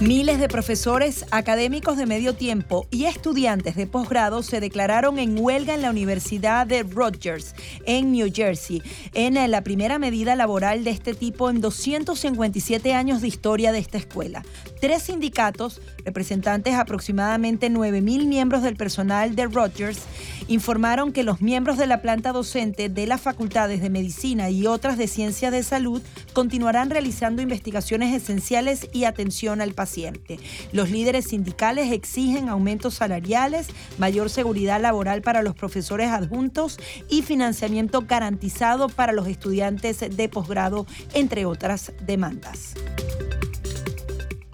Miles 0.00 0.38
de 0.38 0.46
profesores, 0.46 1.26
académicos 1.32 1.96
de 1.96 2.06
medio 2.06 2.32
tiempo 2.32 2.86
y 2.92 3.06
estudiantes 3.06 3.74
de 3.74 3.88
posgrado 3.88 4.44
se 4.44 4.60
declararon 4.60 5.18
en 5.18 5.36
huelga 5.36 5.74
en 5.74 5.82
la 5.82 5.90
Universidad 5.90 6.68
de 6.68 6.84
Rutgers, 6.84 7.56
en 7.84 8.12
New 8.12 8.30
Jersey, 8.32 8.80
en 9.14 9.34
la 9.50 9.64
primera 9.64 9.98
medida 9.98 10.36
laboral 10.36 10.84
de 10.84 10.90
este 10.90 11.14
tipo 11.14 11.50
en 11.50 11.60
257 11.60 12.94
años 12.94 13.20
de 13.20 13.26
historia 13.26 13.72
de 13.72 13.80
esta 13.80 13.98
escuela. 13.98 14.44
Tres 14.80 15.02
sindicatos, 15.02 15.80
representantes 16.04 16.74
aproximadamente 16.74 17.68
9.000 17.68 18.26
miembros 18.28 18.62
del 18.62 18.76
personal 18.76 19.34
de 19.34 19.46
Rutgers, 19.46 20.02
informaron 20.46 21.12
que 21.12 21.24
los 21.24 21.40
miembros 21.40 21.76
de 21.76 21.88
la 21.88 22.02
planta 22.02 22.30
docente 22.30 22.88
de 22.88 23.06
las 23.08 23.20
facultades 23.20 23.82
de 23.82 23.90
medicina 23.90 24.48
y 24.48 24.68
otras 24.68 24.96
de 24.96 25.08
ciencias 25.08 25.50
de 25.50 25.64
salud 25.64 26.02
continuarán 26.34 26.88
realizando 26.88 27.42
investigaciones 27.42 28.14
esenciales 28.14 28.88
y 28.92 29.02
atención 29.02 29.60
al 29.60 29.74
paciente. 29.74 29.87
Los 30.72 30.90
líderes 30.90 31.26
sindicales 31.26 31.92
exigen 31.92 32.48
aumentos 32.48 32.94
salariales, 32.94 33.68
mayor 33.98 34.30
seguridad 34.30 34.80
laboral 34.80 35.22
para 35.22 35.42
los 35.42 35.54
profesores 35.54 36.10
adjuntos 36.10 36.78
y 37.08 37.22
financiamiento 37.22 38.02
garantizado 38.06 38.88
para 38.88 39.12
los 39.12 39.28
estudiantes 39.28 40.00
de 40.00 40.28
posgrado, 40.28 40.86
entre 41.14 41.46
otras 41.46 41.92
demandas. 42.06 42.74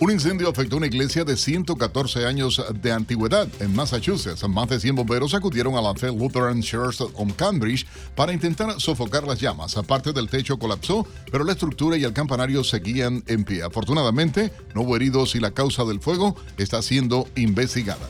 Un 0.00 0.10
incendio 0.10 0.48
afectó 0.48 0.76
una 0.76 0.88
iglesia 0.88 1.24
de 1.24 1.36
114 1.36 2.26
años 2.26 2.60
de 2.82 2.90
antigüedad 2.90 3.46
en 3.60 3.76
Massachusetts. 3.76 4.46
Más 4.48 4.68
de 4.68 4.80
100 4.80 4.96
bomberos 4.96 5.34
acudieron 5.34 5.76
a 5.76 5.80
la 5.80 5.92
Lutheran 6.10 6.62
Church 6.62 7.00
on 7.14 7.30
Cambridge 7.30 7.86
para 8.16 8.32
intentar 8.32 8.80
sofocar 8.80 9.24
las 9.24 9.40
llamas. 9.40 9.76
Aparte 9.76 10.12
del 10.12 10.28
techo 10.28 10.58
colapsó, 10.58 11.06
pero 11.30 11.44
la 11.44 11.52
estructura 11.52 11.96
y 11.96 12.02
el 12.02 12.12
campanario 12.12 12.64
seguían 12.64 13.22
en 13.28 13.44
pie. 13.44 13.62
Afortunadamente, 13.62 14.52
no 14.74 14.82
hubo 14.82 14.96
heridos 14.96 15.36
y 15.36 15.40
la 15.40 15.52
causa 15.52 15.84
del 15.84 16.00
fuego 16.00 16.34
está 16.58 16.82
siendo 16.82 17.28
investigada. 17.36 18.08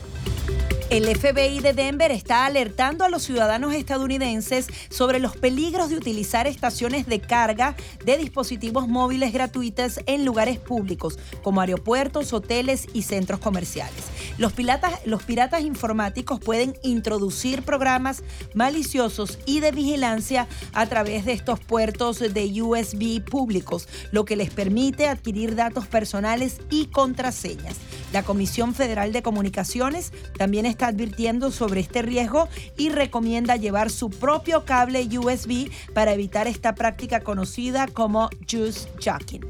El 0.91 1.07
FBI 1.07 1.61
de 1.61 1.73
Denver 1.73 2.11
está 2.11 2.45
alertando 2.45 3.03
a 3.03 3.09
los 3.09 3.23
ciudadanos 3.23 3.73
estadounidenses 3.73 4.67
sobre 4.89 5.17
los 5.17 5.35
peligros 5.35 5.89
de 5.89 5.97
utilizar 5.97 6.45
estaciones 6.45 7.07
de 7.07 7.19
carga 7.19 7.75
de 8.05 8.17
dispositivos 8.17 8.87
móviles 8.87 9.33
gratuitas 9.33 9.99
en 10.05 10.25
lugares 10.25 10.59
públicos, 10.59 11.17
como 11.41 11.61
aeropuertos, 11.61 12.33
hoteles 12.33 12.85
y 12.93 13.01
centros 13.01 13.39
comerciales. 13.39 14.03
Los 14.37 14.53
piratas, 14.53 14.93
los 15.05 15.23
piratas 15.23 15.63
informáticos 15.63 16.39
pueden 16.39 16.75
introducir 16.83 17.63
programas 17.63 18.21
maliciosos 18.53 19.39
y 19.47 19.61
de 19.61 19.71
vigilancia 19.71 20.47
a 20.73 20.85
través 20.85 21.25
de 21.25 21.33
estos 21.33 21.59
puertos 21.59 22.19
de 22.19 22.61
USB 22.61 23.23
públicos, 23.23 23.87
lo 24.11 24.23
que 24.23 24.35
les 24.35 24.51
permite 24.51 25.07
adquirir 25.07 25.55
datos 25.55 25.87
personales 25.87 26.59
y 26.69 26.85
contraseñas. 26.87 27.75
La 28.13 28.23
Comisión 28.23 28.75
Federal 28.75 29.11
de 29.11 29.23
Comunicaciones 29.23 30.13
también 30.37 30.65
está 30.65 30.74
advirtiendo 30.83 31.51
sobre 31.51 31.81
este 31.81 32.01
riesgo 32.01 32.47
y 32.77 32.89
recomienda 32.89 33.55
llevar 33.55 33.89
su 33.89 34.09
propio 34.09 34.65
cable 34.65 35.07
USB 35.17 35.69
para 35.93 36.13
evitar 36.13 36.47
esta 36.47 36.75
práctica 36.75 37.21
conocida 37.21 37.87
como 37.87 38.29
juice 38.49 38.89
jacking. 38.99 39.41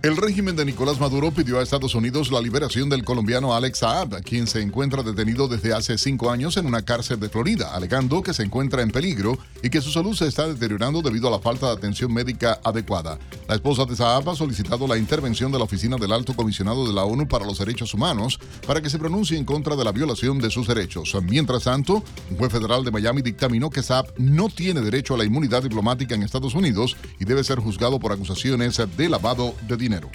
El 0.00 0.16
régimen 0.16 0.54
de 0.54 0.64
Nicolás 0.64 1.00
Maduro 1.00 1.32
pidió 1.32 1.58
a 1.58 1.62
Estados 1.64 1.96
Unidos 1.96 2.30
la 2.30 2.40
liberación 2.40 2.88
del 2.88 3.02
colombiano 3.02 3.52
Alex 3.52 3.78
Saab, 3.78 4.22
quien 4.22 4.46
se 4.46 4.62
encuentra 4.62 5.02
detenido 5.02 5.48
desde 5.48 5.74
hace 5.74 5.98
cinco 5.98 6.30
años 6.30 6.56
en 6.56 6.66
una 6.66 6.82
cárcel 6.82 7.18
de 7.18 7.28
Florida, 7.28 7.74
alegando 7.74 8.22
que 8.22 8.32
se 8.32 8.44
encuentra 8.44 8.82
en 8.82 8.92
peligro 8.92 9.36
y 9.60 9.70
que 9.70 9.80
su 9.80 9.90
salud 9.90 10.14
se 10.14 10.28
está 10.28 10.46
deteriorando 10.46 11.02
debido 11.02 11.26
a 11.26 11.32
la 11.32 11.40
falta 11.40 11.66
de 11.66 11.72
atención 11.72 12.14
médica 12.14 12.60
adecuada. 12.62 13.18
La 13.48 13.56
esposa 13.56 13.86
de 13.86 13.96
Saab 13.96 14.30
ha 14.30 14.36
solicitado 14.36 14.86
la 14.86 14.96
intervención 14.96 15.50
de 15.50 15.58
la 15.58 15.64
Oficina 15.64 15.96
del 15.96 16.12
Alto 16.12 16.32
Comisionado 16.32 16.86
de 16.86 16.92
la 16.92 17.02
ONU 17.02 17.26
para 17.26 17.44
los 17.44 17.58
Derechos 17.58 17.92
Humanos 17.92 18.38
para 18.68 18.80
que 18.80 18.90
se 18.90 19.00
pronuncie 19.00 19.36
en 19.36 19.44
contra 19.44 19.74
de 19.74 19.82
la 19.82 19.90
violación 19.90 20.38
de 20.38 20.50
sus 20.50 20.68
derechos. 20.68 21.16
Mientras 21.24 21.64
tanto, 21.64 22.04
un 22.30 22.36
juez 22.36 22.52
federal 22.52 22.84
de 22.84 22.92
Miami 22.92 23.20
dictaminó 23.20 23.68
que 23.68 23.82
Saab 23.82 24.06
no 24.16 24.48
tiene 24.48 24.80
derecho 24.80 25.14
a 25.14 25.18
la 25.18 25.24
inmunidad 25.24 25.64
diplomática 25.64 26.14
en 26.14 26.22
Estados 26.22 26.54
Unidos 26.54 26.96
y 27.18 27.24
debe 27.24 27.42
ser 27.42 27.58
juzgado 27.58 27.98
por 27.98 28.12
acusaciones 28.12 28.80
de 28.96 29.08
lavado 29.08 29.56
de 29.66 29.76
dinero 29.76 29.87
dinero. 29.88 30.10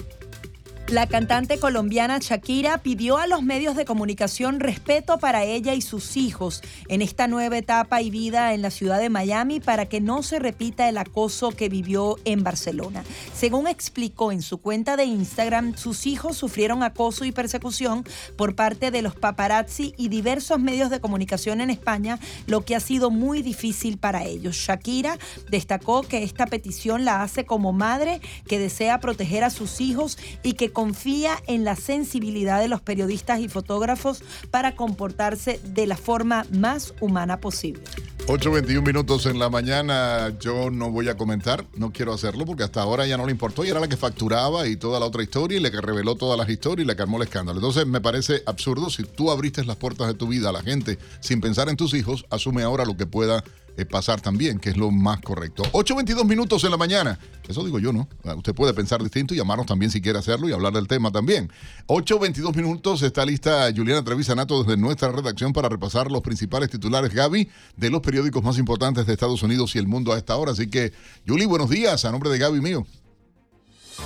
La 0.88 1.06
cantante 1.06 1.58
colombiana 1.58 2.18
Shakira 2.18 2.76
pidió 2.76 3.16
a 3.16 3.26
los 3.26 3.42
medios 3.42 3.74
de 3.74 3.86
comunicación 3.86 4.60
respeto 4.60 5.16
para 5.16 5.42
ella 5.42 5.72
y 5.72 5.80
sus 5.80 6.18
hijos 6.18 6.60
en 6.88 7.00
esta 7.00 7.26
nueva 7.26 7.56
etapa 7.56 8.02
y 8.02 8.10
vida 8.10 8.52
en 8.52 8.60
la 8.60 8.70
ciudad 8.70 9.00
de 9.00 9.08
Miami 9.08 9.60
para 9.60 9.86
que 9.86 10.02
no 10.02 10.22
se 10.22 10.38
repita 10.38 10.86
el 10.86 10.98
acoso 10.98 11.52
que 11.52 11.70
vivió 11.70 12.18
en 12.26 12.44
Barcelona. 12.44 13.02
Según 13.34 13.66
explicó 13.66 14.30
en 14.30 14.42
su 14.42 14.58
cuenta 14.58 14.98
de 14.98 15.06
Instagram, 15.06 15.74
sus 15.74 16.06
hijos 16.06 16.36
sufrieron 16.36 16.82
acoso 16.82 17.24
y 17.24 17.32
persecución 17.32 18.04
por 18.36 18.54
parte 18.54 18.90
de 18.90 19.00
los 19.00 19.16
paparazzi 19.16 19.94
y 19.96 20.08
diversos 20.08 20.60
medios 20.60 20.90
de 20.90 21.00
comunicación 21.00 21.62
en 21.62 21.70
España, 21.70 22.20
lo 22.46 22.66
que 22.66 22.76
ha 22.76 22.80
sido 22.80 23.10
muy 23.10 23.40
difícil 23.40 23.96
para 23.96 24.24
ellos. 24.24 24.54
Shakira 24.56 25.18
destacó 25.48 26.02
que 26.02 26.24
esta 26.24 26.46
petición 26.46 27.06
la 27.06 27.22
hace 27.22 27.46
como 27.46 27.72
madre 27.72 28.20
que 28.46 28.58
desea 28.58 29.00
proteger 29.00 29.44
a 29.44 29.50
sus 29.50 29.80
hijos 29.80 30.18
y 30.42 30.52
que 30.52 30.73
confía 30.74 31.42
en 31.46 31.64
la 31.64 31.76
sensibilidad 31.76 32.60
de 32.60 32.68
los 32.68 32.82
periodistas 32.82 33.40
y 33.40 33.48
fotógrafos 33.48 34.22
para 34.50 34.76
comportarse 34.76 35.58
de 35.64 35.86
la 35.86 35.96
forma 35.96 36.44
más 36.50 36.92
humana 37.00 37.40
posible. 37.40 37.82
8.21 38.26 38.86
minutos 38.86 39.26
en 39.26 39.38
la 39.38 39.50
mañana, 39.50 40.32
yo 40.40 40.70
no 40.70 40.90
voy 40.90 41.10
a 41.10 41.16
comentar, 41.16 41.66
no 41.76 41.92
quiero 41.92 42.14
hacerlo 42.14 42.46
porque 42.46 42.62
hasta 42.62 42.80
ahora 42.80 43.06
ya 43.06 43.18
no 43.18 43.26
le 43.26 43.32
importó 43.32 43.66
y 43.66 43.68
era 43.68 43.80
la 43.80 43.88
que 43.88 43.98
facturaba 43.98 44.66
y 44.66 44.76
toda 44.76 44.98
la 44.98 45.04
otra 45.04 45.22
historia 45.22 45.58
y 45.58 45.60
la 45.60 45.70
que 45.70 45.80
reveló 45.80 46.14
todas 46.14 46.38
las 46.38 46.48
historias 46.48 46.86
y 46.86 46.88
le 46.88 46.96
calmó 46.96 47.18
el 47.18 47.24
escándalo. 47.24 47.58
Entonces 47.58 47.86
me 47.86 48.00
parece 48.00 48.42
absurdo 48.46 48.88
si 48.88 49.02
tú 49.04 49.30
abriste 49.30 49.62
las 49.64 49.76
puertas 49.76 50.08
de 50.08 50.14
tu 50.14 50.26
vida 50.26 50.48
a 50.48 50.52
la 50.52 50.62
gente 50.62 50.98
sin 51.20 51.42
pensar 51.42 51.68
en 51.68 51.76
tus 51.76 51.92
hijos, 51.92 52.24
asume 52.30 52.62
ahora 52.62 52.86
lo 52.86 52.96
que 52.96 53.04
pueda 53.04 53.44
pasar 53.84 54.20
también, 54.20 54.60
que 54.60 54.70
es 54.70 54.76
lo 54.76 54.90
más 54.90 55.20
correcto. 55.20 55.64
8.22 55.72 56.24
minutos 56.24 56.62
en 56.62 56.70
la 56.70 56.76
mañana. 56.76 57.18
Eso 57.48 57.64
digo 57.64 57.80
yo, 57.80 57.92
¿no? 57.92 58.08
Ah, 58.24 58.34
usted 58.34 58.54
puede 58.54 58.72
pensar 58.72 59.02
distinto 59.02 59.34
y 59.34 59.36
llamarnos 59.36 59.66
también 59.66 59.90
si 59.90 60.00
quiere 60.00 60.18
hacerlo 60.18 60.48
y 60.48 60.52
hablar 60.52 60.72
del 60.72 60.86
tema 60.86 61.10
también. 61.10 61.50
8.22 61.88 62.54
minutos. 62.54 63.02
Está 63.02 63.26
lista 63.26 63.68
Juliana 63.74 64.04
Trevisanato 64.04 64.62
desde 64.62 64.80
nuestra 64.80 65.10
redacción 65.10 65.52
para 65.52 65.68
repasar 65.68 66.10
los 66.10 66.22
principales 66.22 66.70
titulares, 66.70 67.12
Gaby, 67.12 67.50
de 67.76 67.90
los 67.90 68.00
periódicos 68.00 68.42
más 68.44 68.58
importantes 68.58 69.06
de 69.06 69.12
Estados 69.12 69.42
Unidos 69.42 69.74
y 69.74 69.78
el 69.78 69.88
mundo 69.88 70.12
a 70.12 70.18
esta 70.18 70.36
hora. 70.36 70.52
Así 70.52 70.70
que, 70.70 70.92
Juli, 71.26 71.44
buenos 71.44 71.68
días. 71.68 72.04
A 72.04 72.12
nombre 72.12 72.30
de 72.30 72.38
Gaby 72.38 72.60
mío. 72.60 72.86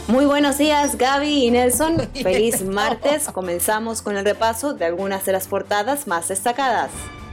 Muy 0.06 0.26
buenos 0.26 0.58
días, 0.58 0.96
Gaby 0.96 1.46
y 1.46 1.50
Nelson. 1.50 2.08
Feliz 2.14 2.62
martes. 2.62 3.24
Comenzamos 3.24 4.02
con 4.02 4.16
el 4.16 4.24
repaso 4.24 4.72
de 4.72 4.86
algunas 4.86 5.24
de 5.26 5.32
las 5.32 5.46
portadas 5.46 6.06
más 6.06 6.28
destacadas. 6.28 6.90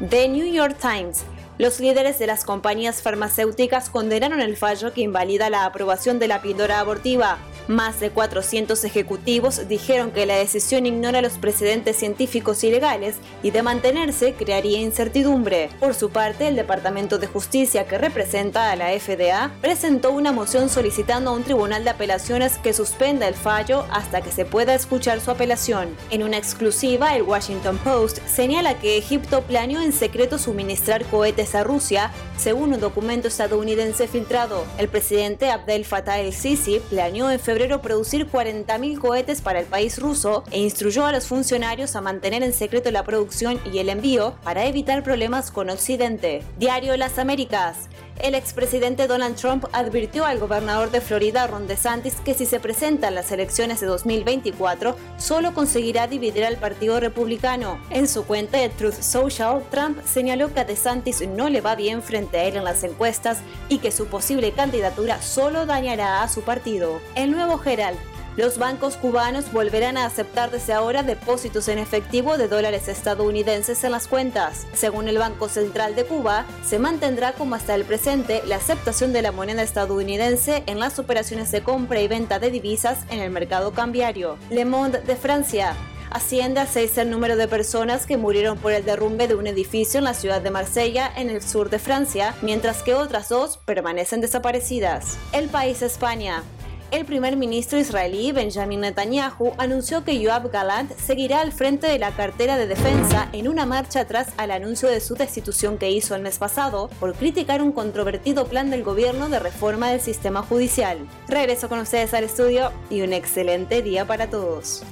The 0.09 0.27
New 0.27 0.45
York 0.45 0.77
Times 0.79 1.23
los 1.58 1.80
líderes 1.80 2.20
de 2.20 2.28
las 2.28 2.43
compañías 2.43 3.01
farmacéuticas 3.01 3.89
condenaron 3.89 4.41
el 4.41 4.58
fallo 4.58 4.93
que 4.93 5.01
invalida 5.01 5.49
la 5.49 5.66
aprobación 5.66 6.20
de 6.20 6.28
la 6.28 6.41
píldora 6.41 6.80
abortiva. 6.80 7.38
Más 7.68 7.99
de 7.99 8.11
400 8.11 8.84
ejecutivos 8.84 9.68
dijeron 9.68 10.11
que 10.11 10.28
la 10.28 10.36
decisión 10.36 10.86
ignora 10.86 11.22
los 11.22 11.39
precedentes 11.39 11.97
científicos 11.97 12.63
y 12.63 12.70
legales 12.70 13.16
y 13.41 13.49
de 13.49 13.63
mantenerse 13.63 14.36
crearía 14.36 14.80
incertidumbre. 14.82 15.70
Por 15.80 15.95
su 15.95 16.11
parte, 16.11 16.47
el 16.47 16.55
Departamento 16.55 17.18
de 17.18 17.26
Justicia 17.26 17.88
que 17.88 17.97
representa 17.97 18.72
a 18.72 18.76
la 18.76 18.89
FDA 18.99 19.51
presentó 19.61 20.11
una 20.11 20.32
moción 20.32 20.70
solicitando 20.70 21.32
a 21.32 21.34
un 21.34 21.43
tribunal 21.43 21.84
de 21.84 21.89
apelaciones 21.89 22.59
que 22.59 22.72
suspenda 22.72 23.28
el 23.28 23.34
fallo 23.34 23.86
hasta 23.89 24.22
que 24.22 24.32
se 24.32 24.45
pueda 24.45 24.76
escuchar 24.76 25.20
su 25.20 25.32
apelación. 25.32 25.95
En 26.11 26.22
una 26.22 26.38
exclusiva, 26.38 27.16
el 27.16 27.24
Washington 27.24 27.80
Post 27.80 28.20
señala 28.28 28.78
que 28.78 28.99
Egipto 28.99 29.41
planeó 29.41 29.82
en 29.82 29.91
secreto 29.91 30.38
suministrar 30.38 31.03
cohetes 31.05 31.55
a 31.55 31.63
Rusia, 31.63 32.11
según 32.38 32.74
un 32.74 32.80
documento 32.80 33.28
estadounidense 33.28 34.07
filtrado. 34.07 34.66
El 34.78 34.88
presidente 34.88 35.49
Abdel 35.49 35.84
Fattah 35.84 36.20
el-Sisi 36.20 36.80
planeó 36.91 37.32
en 37.32 37.39
febrero 37.39 37.55
producir 37.82 38.30
40.000 38.30 38.99
cohetes 38.99 39.41
para 39.41 39.60
el 39.60 39.66
país 39.66 39.97
ruso 39.97 40.43
e 40.51 40.60
instruyó 40.60 41.06
a 41.06 41.12
los 41.14 41.28
funcionarios 41.28 41.95
a 41.95 42.01
mantener 42.01 42.43
en 42.43 42.53
secreto 42.53 42.91
la 42.91 43.03
producción 43.03 43.60
y 43.72 43.80
el 43.80 43.89
envío 43.89 44.36
para 44.43 44.66
evitar 44.66 45.03
problemas 45.03 45.51
con 45.51 45.70
Occidente. 45.70 46.43
Diario 46.58 46.97
Las 46.97 47.18
Américas. 47.18 47.88
El 48.22 48.34
expresidente 48.34 49.08
Donald 49.08 49.36
Trump 49.36 49.66
advirtió 49.74 50.26
al 50.26 50.39
gobernador 50.39 50.89
de 50.89 51.01
Florida, 51.01 51.47
Ron 51.47 51.68
DeSantis, 51.68 52.16
que 52.24 52.34
si 52.34 52.45
se 52.45 52.62
presentan 52.62 53.14
las 53.14 53.30
elecciones 53.32 53.82
de 53.82 53.88
2024, 53.88 54.95
solo 55.18 55.53
conseguirá 55.53 56.08
dividir 56.08 56.45
al 56.45 56.56
Partido 56.56 57.01
Republicano. 57.01 57.78
En 57.89 58.08
su 58.08 58.26
cuenta 58.26 58.58
de 58.58 58.70
Truth 58.70 59.01
Social, 59.01 59.62
Trump 59.70 59.99
señaló 60.06 60.53
que 60.53 60.62
a 60.62 60.66
DeSantis 60.66 61.28
no 61.28 61.49
le 61.49 61.60
va 61.60 61.76
bien 61.76 62.01
frente 62.01 62.38
a 62.38 62.45
él 62.45 62.56
en 62.56 62.64
las 62.64 62.86
encuestas 62.86 63.39
y 63.68 63.80
que 63.80 63.91
su 63.91 64.08
posible 64.08 64.53
candidatura 64.53 65.22
solo 65.22 65.66
dañará 65.66 66.24
a 66.24 66.30
su 66.30 66.41
partido. 66.41 67.01
El 67.16 67.32
nuevo 67.32 67.45
Herald 67.54 67.98
Los 68.38 68.58
bancos 68.58 68.98
cubanos 68.98 69.52
volverán 69.52 69.98
a 69.98 70.06
aceptar 70.06 70.52
desde 70.52 70.74
ahora 70.74 71.04
depósitos 71.04 71.68
en 71.68 71.78
efectivo 71.78 72.38
de 72.38 72.48
dólares 72.48 72.88
estadounidenses 72.88 73.84
en 73.84 73.91
las 73.91 74.08
cuentas. 74.08 74.66
Según 74.74 75.08
el 75.08 75.18
Banco 75.18 75.48
Central 75.48 75.96
de 75.96 76.06
Cuba, 76.06 76.46
se 76.66 76.80
mantendrá 76.80 77.34
como 77.34 77.56
hasta 77.56 77.76
el 77.76 77.86
presente 77.86 78.41
la 78.46 78.58
aceptación 78.58 79.14
de 79.14 79.22
la 79.22 79.32
moneda 79.32 79.62
estadounidense 79.62 80.64
en 80.66 80.80
las 80.80 81.00
operaciones 81.00 81.52
de 81.52 81.62
compra 81.62 82.02
y 82.02 82.08
venta 82.08 82.39
de 82.39 82.52
divisas 82.52 83.06
en 83.10 83.20
el 83.20 83.30
mercado 83.30 83.72
cambiario. 83.72 84.38
Le 84.50 84.66
Monde 84.66 85.00
de 85.02 85.16
Francia 85.16 85.76
asciende 86.16 86.62
a 86.62 86.66
seis 86.66 86.98
el 86.98 87.10
número 87.10 87.36
de 87.36 87.48
personas 87.48 88.06
que 88.06 88.16
murieron 88.16 88.58
por 88.58 88.72
el 88.72 88.86
derrumbe 88.86 89.28
de 89.28 89.36
un 89.36 89.48
edificio 89.48 89.98
en 89.98 90.06
la 90.06 90.14
ciudad 90.14 90.41
de 90.41 90.50
Marsella, 90.50 91.12
en 91.16 91.30
el 91.30 91.41
sur 91.41 91.70
de 91.70 91.78
Francia, 91.78 92.36
mientras 92.41 92.84
que 92.84 92.93
otras 92.93 93.28
dos 93.28 93.58
permanecen 93.58 94.22
desaparecidas. 94.22 95.18
El 95.34 95.50
país 95.50 95.82
España 95.82 96.43
el 96.91 97.05
primer 97.05 97.36
ministro 97.36 97.79
israelí 97.79 98.31
Benjamin 98.31 98.81
Netanyahu 98.81 99.53
anunció 99.57 100.03
que 100.03 100.19
Yoav 100.19 100.49
Galant 100.49 100.91
seguirá 100.97 101.41
al 101.41 101.51
frente 101.51 101.88
de 101.88 101.99
la 101.99 102.11
cartera 102.11 102.57
de 102.57 102.67
defensa 102.67 103.29
en 103.33 103.47
una 103.47 103.65
marcha 103.65 104.01
atrás 104.01 104.29
al 104.38 104.51
anuncio 104.51 104.89
de 104.89 104.99
su 104.99 105.15
destitución 105.15 105.77
que 105.77 105.91
hizo 105.91 106.15
el 106.15 106.21
mes 106.21 106.38
pasado 106.38 106.89
por 106.99 107.13
criticar 107.15 107.61
un 107.61 107.71
controvertido 107.71 108.45
plan 108.47 108.69
del 108.69 108.83
gobierno 108.83 109.29
de 109.29 109.39
reforma 109.39 109.89
del 109.89 110.01
sistema 110.01 110.41
judicial. 110.41 110.99
Regreso 111.27 111.69
con 111.69 111.79
ustedes 111.79 112.13
al 112.13 112.23
estudio 112.23 112.71
y 112.89 113.01
un 113.01 113.13
excelente 113.13 113.81
día 113.81 114.05
para 114.05 114.29
todos. 114.29 114.83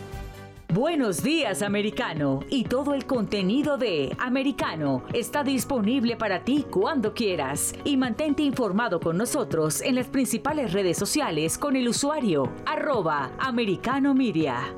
Buenos 0.73 1.21
días, 1.21 1.61
americano. 1.61 2.39
Y 2.49 2.63
todo 2.63 2.95
el 2.95 3.05
contenido 3.05 3.77
de 3.77 4.15
Americano 4.17 5.03
está 5.13 5.43
disponible 5.43 6.15
para 6.15 6.43
ti 6.43 6.65
cuando 6.67 7.13
quieras. 7.13 7.75
Y 7.83 7.95
mantente 7.95 8.41
informado 8.41 8.99
con 8.99 9.15
nosotros 9.15 9.81
en 9.81 9.93
las 9.93 10.07
principales 10.07 10.73
redes 10.73 10.97
sociales 10.97 11.59
con 11.59 11.75
el 11.75 11.87
usuario 11.87 12.51
arroba 12.65 13.29
americano 13.37 14.15
media. 14.15 14.73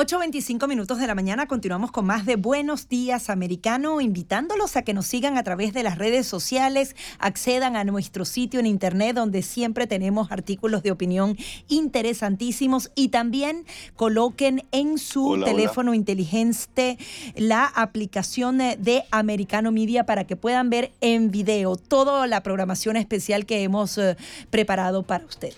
8.25 0.00 0.66
minutos 0.66 0.98
de 0.98 1.06
la 1.06 1.14
mañana 1.14 1.46
continuamos 1.46 1.90
con 1.90 2.06
más 2.06 2.24
de 2.24 2.36
Buenos 2.36 2.88
Días 2.88 3.28
Americano, 3.28 4.00
invitándolos 4.00 4.76
a 4.76 4.80
que 4.82 4.94
nos 4.94 5.06
sigan 5.06 5.36
a 5.36 5.42
través 5.42 5.74
de 5.74 5.82
las 5.82 5.98
redes 5.98 6.26
sociales, 6.26 6.96
accedan 7.18 7.76
a 7.76 7.84
nuestro 7.84 8.24
sitio 8.24 8.60
en 8.60 8.64
internet 8.64 9.14
donde 9.14 9.42
siempre 9.42 9.86
tenemos 9.86 10.32
artículos 10.32 10.82
de 10.82 10.90
opinión 10.90 11.36
interesantísimos 11.68 12.90
y 12.94 13.08
también 13.08 13.66
coloquen 13.94 14.66
en 14.72 14.96
su 14.96 15.38
teléfono 15.44 15.92
inteligente 15.92 16.96
la 17.36 17.66
aplicación 17.66 18.56
de 18.56 19.04
Americano 19.10 19.70
Media 19.70 20.06
para 20.06 20.26
que 20.26 20.34
puedan 20.34 20.70
ver 20.70 20.92
en 21.02 21.30
video 21.30 21.76
toda 21.76 22.26
la 22.26 22.42
programación 22.42 22.96
especial 22.96 23.44
que 23.44 23.64
hemos 23.64 23.98
eh, 23.98 24.16
preparado 24.48 25.02
para 25.02 25.26
usted. 25.26 25.52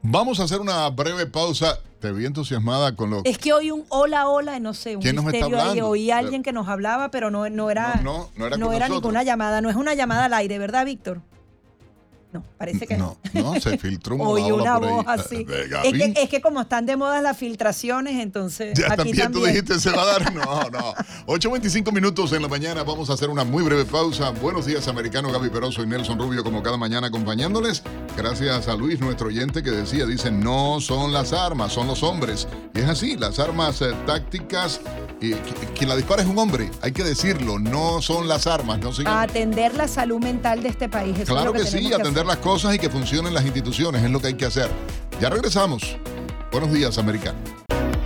Vamos 0.00 0.40
a 0.40 0.44
hacer 0.44 0.60
una 0.60 0.88
breve 0.88 1.26
pausa. 1.26 1.78
Te 2.02 2.10
vi 2.10 2.26
entusiasmada 2.26 2.96
con 2.96 3.10
lo 3.10 3.20
Es 3.22 3.38
que 3.38 3.52
hoy 3.52 3.70
un 3.70 3.84
hola, 3.88 4.26
hola, 4.28 4.58
no 4.58 4.74
sé, 4.74 4.96
un 4.96 5.02
¿Quién 5.02 5.14
nos 5.14 5.24
está 5.26 5.36
misterio 5.36 5.56
ahí. 5.56 5.62
hablando? 5.68 5.88
Oí 5.88 6.10
a 6.10 6.18
alguien 6.18 6.42
que 6.42 6.52
nos 6.52 6.66
hablaba, 6.66 7.12
pero 7.12 7.30
no, 7.30 7.48
no 7.48 7.70
era, 7.70 8.00
No, 8.02 8.28
no, 8.34 8.50
no 8.50 8.72
era 8.72 8.88
ninguna 8.88 9.22
llamada. 9.22 9.60
No 9.60 9.70
es 9.70 9.76
una 9.76 9.94
llamada 9.94 10.24
al 10.24 10.34
aire, 10.34 10.58
¿verdad, 10.58 10.84
Víctor? 10.84 11.20
No, 12.32 12.42
parece 12.56 12.86
que 12.86 12.96
no. 12.96 13.18
No, 13.34 13.60
se 13.60 13.76
filtró 13.76 14.16
Oí 14.20 14.50
ola 14.50 14.54
una 14.54 14.78
por 14.78 14.88
ahí. 14.88 14.94
voz 14.94 15.04
así. 15.06 15.46
Eh, 15.52 15.68
Es 15.84 15.92
que, 15.92 16.22
es 16.22 16.28
que 16.30 16.40
como 16.40 16.62
están 16.62 16.86
de 16.86 16.96
moda 16.96 17.20
las 17.20 17.36
filtraciones, 17.36 18.16
entonces 18.22 18.78
ya 18.78 18.86
aquí 18.86 19.12
también, 19.12 19.32
tú 19.32 19.44
dijiste 19.44 19.78
se 19.78 19.90
va 19.90 20.02
a 20.02 20.06
dar. 20.06 20.32
No, 20.34 20.70
no. 20.70 20.94
8.25 21.26 21.92
minutos 21.92 22.32
en 22.32 22.40
la 22.42 22.48
mañana. 22.48 22.82
Vamos 22.84 23.10
a 23.10 23.12
hacer 23.12 23.28
una 23.28 23.44
muy 23.44 23.62
breve 23.62 23.84
pausa. 23.84 24.30
Buenos 24.30 24.64
días, 24.66 24.88
americano 24.88 25.30
Gaby 25.30 25.50
Peroso 25.50 25.82
y 25.82 25.86
Nelson 25.86 26.18
Rubio, 26.18 26.42
como 26.42 26.62
cada 26.62 26.76
mañana 26.78 27.08
acompañándoles. 27.08 27.82
Gracias 28.16 28.66
a 28.68 28.74
Luis, 28.76 28.98
nuestro 29.00 29.28
oyente, 29.28 29.62
que 29.62 29.70
decía, 29.70 30.06
dice, 30.06 30.30
no 30.30 30.80
son 30.80 31.12
las 31.12 31.32
armas, 31.34 31.72
son 31.72 31.86
los 31.86 32.02
hombres. 32.02 32.48
Y 32.74 32.80
es 32.80 32.88
así, 32.88 33.16
las 33.16 33.38
armas 33.38 33.82
eh, 33.82 33.92
tácticas, 34.06 34.80
quien 35.74 35.88
la 35.88 35.96
dispara 35.96 36.22
es 36.22 36.28
un 36.28 36.38
hombre. 36.38 36.70
Hay 36.80 36.92
que 36.92 37.04
decirlo, 37.04 37.58
no 37.58 38.02
son 38.02 38.28
las 38.28 38.46
armas. 38.46 38.78
No 38.80 38.90
atender 39.06 39.74
la 39.74 39.88
salud 39.88 40.18
mental 40.18 40.62
de 40.62 40.68
este 40.68 40.88
país. 40.88 41.14
Eso 41.14 41.22
es 41.22 41.28
Claro 41.28 41.46
lo 41.46 41.52
que, 41.52 41.60
que, 41.60 41.66
sí, 41.66 41.88
que 41.88 41.94
atender 41.94 42.24
hacer. 42.24 42.26
las 42.26 42.36
cosas 42.38 42.74
y 42.74 42.78
que 42.78 42.90
funcionen 42.90 43.32
las 43.32 43.44
instituciones 43.44 44.02
es 44.02 44.10
lo 44.10 44.20
que 44.20 44.28
hay 44.28 44.34
que 44.34 44.46
hacer. 44.46 44.68
Ya 45.20 45.30
regresamos. 45.30 45.96
Buenos 46.50 46.72
días, 46.72 46.98
americano. 46.98 47.61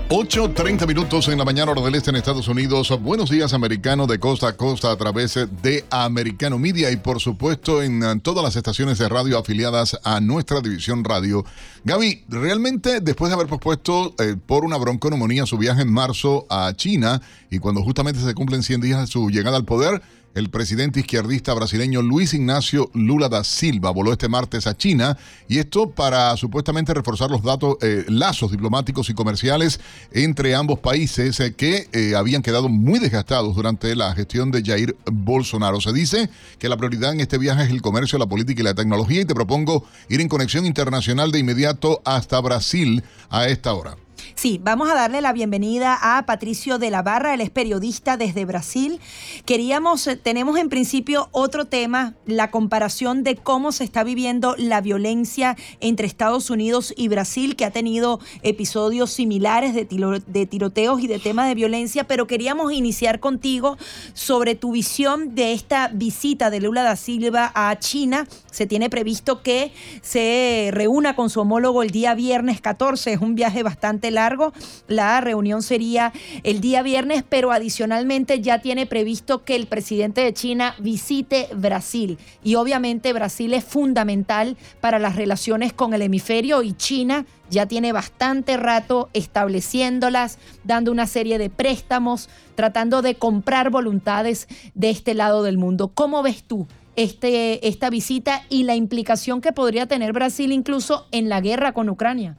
8.30 0.09 0.86
minutos 0.86 1.26
en 1.26 1.36
la 1.36 1.44
mañana 1.44 1.72
hora 1.72 1.82
del 1.82 1.96
este 1.96 2.11
en 2.11 2.16
Estados 2.16 2.46
Unidos. 2.46 2.96
Buenos 3.02 3.28
días, 3.28 3.52
americano, 3.52 4.07
de 4.07 4.20
costa 4.20 4.46
a 4.46 4.57
costa 4.57 4.92
a 4.92 4.96
través 4.96 5.34
de 5.34 5.84
Americano 5.90 6.61
Media 6.61 6.92
y 6.92 6.96
por 6.96 7.20
supuesto 7.20 7.82
en 7.82 8.04
eh, 8.04 8.20
todas 8.22 8.44
las 8.44 8.54
estaciones 8.54 8.98
de 8.98 9.09
radio 9.09 9.36
afiliadas 9.36 9.98
a 10.04 10.20
nuestra 10.20 10.61
división 10.61 11.02
radio. 11.02 11.44
Gaby, 11.82 12.24
realmente 12.28 13.00
después 13.00 13.30
de 13.30 13.34
haber 13.34 13.48
pospuesto 13.48 14.14
eh, 14.20 14.36
por 14.46 14.64
una 14.64 14.76
bronconeumonía 14.76 15.44
su 15.44 15.59
viaje 15.59 15.82
en 15.82 15.92
marzo 15.92 16.46
a 16.50 16.72
China 16.76 17.20
y 17.50 17.59
cuando 17.59 17.82
justamente 17.82 18.20
se 18.20 18.32
cumplen 18.32 18.62
100 18.62 18.80
días 18.80 19.00
de 19.00 19.07
su 19.09 19.28
llegada 19.28 19.57
al 19.57 19.64
poder, 19.64 20.02
el 20.37 20.51
presidente 20.51 21.01
izquierdista 21.01 21.55
brasileño 21.55 22.03
Luis 22.03 22.34
Ignacio 22.34 22.91
Lula 22.93 23.30
da 23.30 23.43
Silva 23.43 23.91
voló 23.91 24.12
este 24.12 24.28
martes 24.28 24.66
a 24.66 24.76
China 24.76 25.16
y 25.49 25.59
esto 25.59 25.91
para 25.91 26.37
supuestamente 26.37 26.93
reforzar 26.93 27.30
los 27.30 27.43
datos, 27.43 27.78
eh, 27.80 28.05
lazos 28.09 28.51
diplomáticos 28.51 29.09
y 29.09 29.14
comerciales 29.14 29.80
entre 30.12 30.55
ambos 30.55 30.78
países 30.78 31.41
eh, 31.41 31.55
que 31.55 31.89
eh, 31.93 32.14
habían 32.14 32.43
quedado 32.43 32.68
muy 32.68 32.99
desgastados 32.99 33.57
durante 33.57 33.97
la 33.97 34.14
gestión 34.14 34.51
de 34.51 34.62
Jair 34.62 34.95
Bolsonaro. 35.11 35.80
Se 35.80 35.95
dice 35.95 36.28
que 36.59 36.68
la 36.68 36.76
prioridad 36.76 37.14
en 37.14 37.20
este 37.20 37.39
viaje 37.39 37.64
es 37.64 37.70
el 37.70 37.80
comercio, 37.80 38.18
la 38.18 38.26
política 38.26 38.61
y 38.61 38.64
la 38.64 38.74
tecnología 38.74 39.22
y 39.22 39.24
te 39.24 39.34
propongo 39.34 39.87
ir 40.11 40.20
en 40.20 40.28
conexión 40.28 40.66
internacional 40.66 41.32
de 41.32 41.39
inmediato 41.39 42.03
hasta 42.05 42.39
Brasil 42.41 43.03
a 43.30 43.49
esta 43.49 43.72
hora. 43.72 43.97
Sí, 44.35 44.61
vamos 44.62 44.91
a 44.91 44.95
darle 44.95 45.20
la 45.20 45.33
bienvenida 45.33 45.99
a 46.01 46.27
Patricio 46.27 46.79
de 46.79 46.91
la 46.91 47.03
Barra, 47.03 47.35
él 47.35 47.41
es 47.41 47.51
periodista 47.51 48.16
desde 48.16 48.45
Brasil. 48.45 49.01
Queríamos, 49.45 50.07
eh, 50.07 50.16
tenemos 50.16 50.59
en 50.59 50.68
principio 50.68 51.29
otro 51.33 51.64
tema, 51.66 52.14
la 52.27 52.51
comparación 52.51 53.22
de 53.22 53.37
cómo 53.37 53.72
se 53.72 53.85
está 53.85 54.05
viviendo 54.05 54.55
la 54.59 54.81
violencia 54.81 55.57
entre 55.81 56.07
Estados 56.07 56.51
Unidos 56.51 56.93
y 56.97 57.09
Brasil, 57.09 57.57
que 57.57 57.64
ha 57.64 57.70
tenido 57.70 58.20
episodios 58.43 59.11
similares 59.11 59.74
de, 59.74 59.85
tiro- 59.87 60.20
de 60.20 60.47
tiroteos 60.47 61.01
y 61.03 61.07
de 61.07 61.18
temas 61.18 61.49
de 61.49 61.55
violencia, 61.55 62.05
pero 62.05 62.27
queríamos 62.27 62.72
iniciar 62.72 63.20
contigo 63.20 63.77
sobre 64.12 64.55
tu 64.55 64.72
visión 64.72 65.35
de 65.35 65.53
esta 65.53 65.89
visita 65.89 66.51
de 66.51 66.61
Lula 66.61 66.83
da 66.83 66.97
Silva 66.97 67.53
a 67.55 67.79
China. 67.79 68.27
Se 68.51 68.66
tiene 68.66 68.91
previsto 68.91 69.43
que 69.43 69.72
se 70.03 70.70
reúna 70.72 71.14
con 71.16 71.31
su 71.31 71.41
homólogo 71.41 71.83
el 71.83 71.91
día 71.91 72.14
viernes 72.14 72.61
14, 72.61 73.12
es 73.12 73.20
un 73.20 73.35
viaje 73.35 73.62
bastante 73.62 74.11
largo. 74.17 74.53
La 74.89 75.21
reunión 75.21 75.62
sería 75.62 76.12
el 76.43 76.61
día 76.61 76.83
viernes, 76.83 77.23
pero 77.29 77.53
adicionalmente 77.53 78.41
ya 78.41 78.59
tiene 78.61 78.87
previsto 78.87 79.45
que 79.45 79.55
el 79.55 79.69
presidente 79.69 80.23
de 80.23 80.35
China 80.35 80.75
visite 80.81 81.49
Brasil. 81.55 82.19
Y 82.43 82.57
obviamente 82.57 83.12
Brasil 83.12 83.55
es 83.55 83.64
fundamental 83.64 84.57
para 84.81 84.99
las 84.99 85.14
relaciones 85.14 85.73
con 85.73 85.95
el 85.95 86.03
hemisferio 86.03 86.62
y 86.62 86.73
China 86.73 87.25
ya 87.51 87.67
tiene 87.67 87.93
bastante 87.93 88.57
rato 88.57 89.09
estableciéndolas, 89.12 90.39
dando 90.64 90.91
una 90.91 91.07
serie 91.07 91.39
de 91.39 91.51
préstamos, 91.51 92.29
tratando 92.55 93.03
de 93.03 93.14
comprar 93.14 93.71
voluntades 93.71 94.49
de 94.75 94.91
este 94.91 95.14
lado 95.14 95.43
del 95.43 95.59
mundo. 95.59 95.89
¿Cómo 95.95 96.23
ves 96.23 96.43
tú 96.43 96.67
este, 96.97 97.69
esta 97.69 97.91
visita 97.91 98.43
y 98.49 98.64
la 98.64 98.75
implicación 98.75 99.41
que 99.41 99.53
podría 99.53 99.87
tener 99.87 100.12
Brasil 100.12 100.51
incluso 100.53 101.07
en 101.12 101.29
la 101.29 101.41
guerra 101.41 101.73
con 101.73 101.89
Ucrania? 101.89 102.37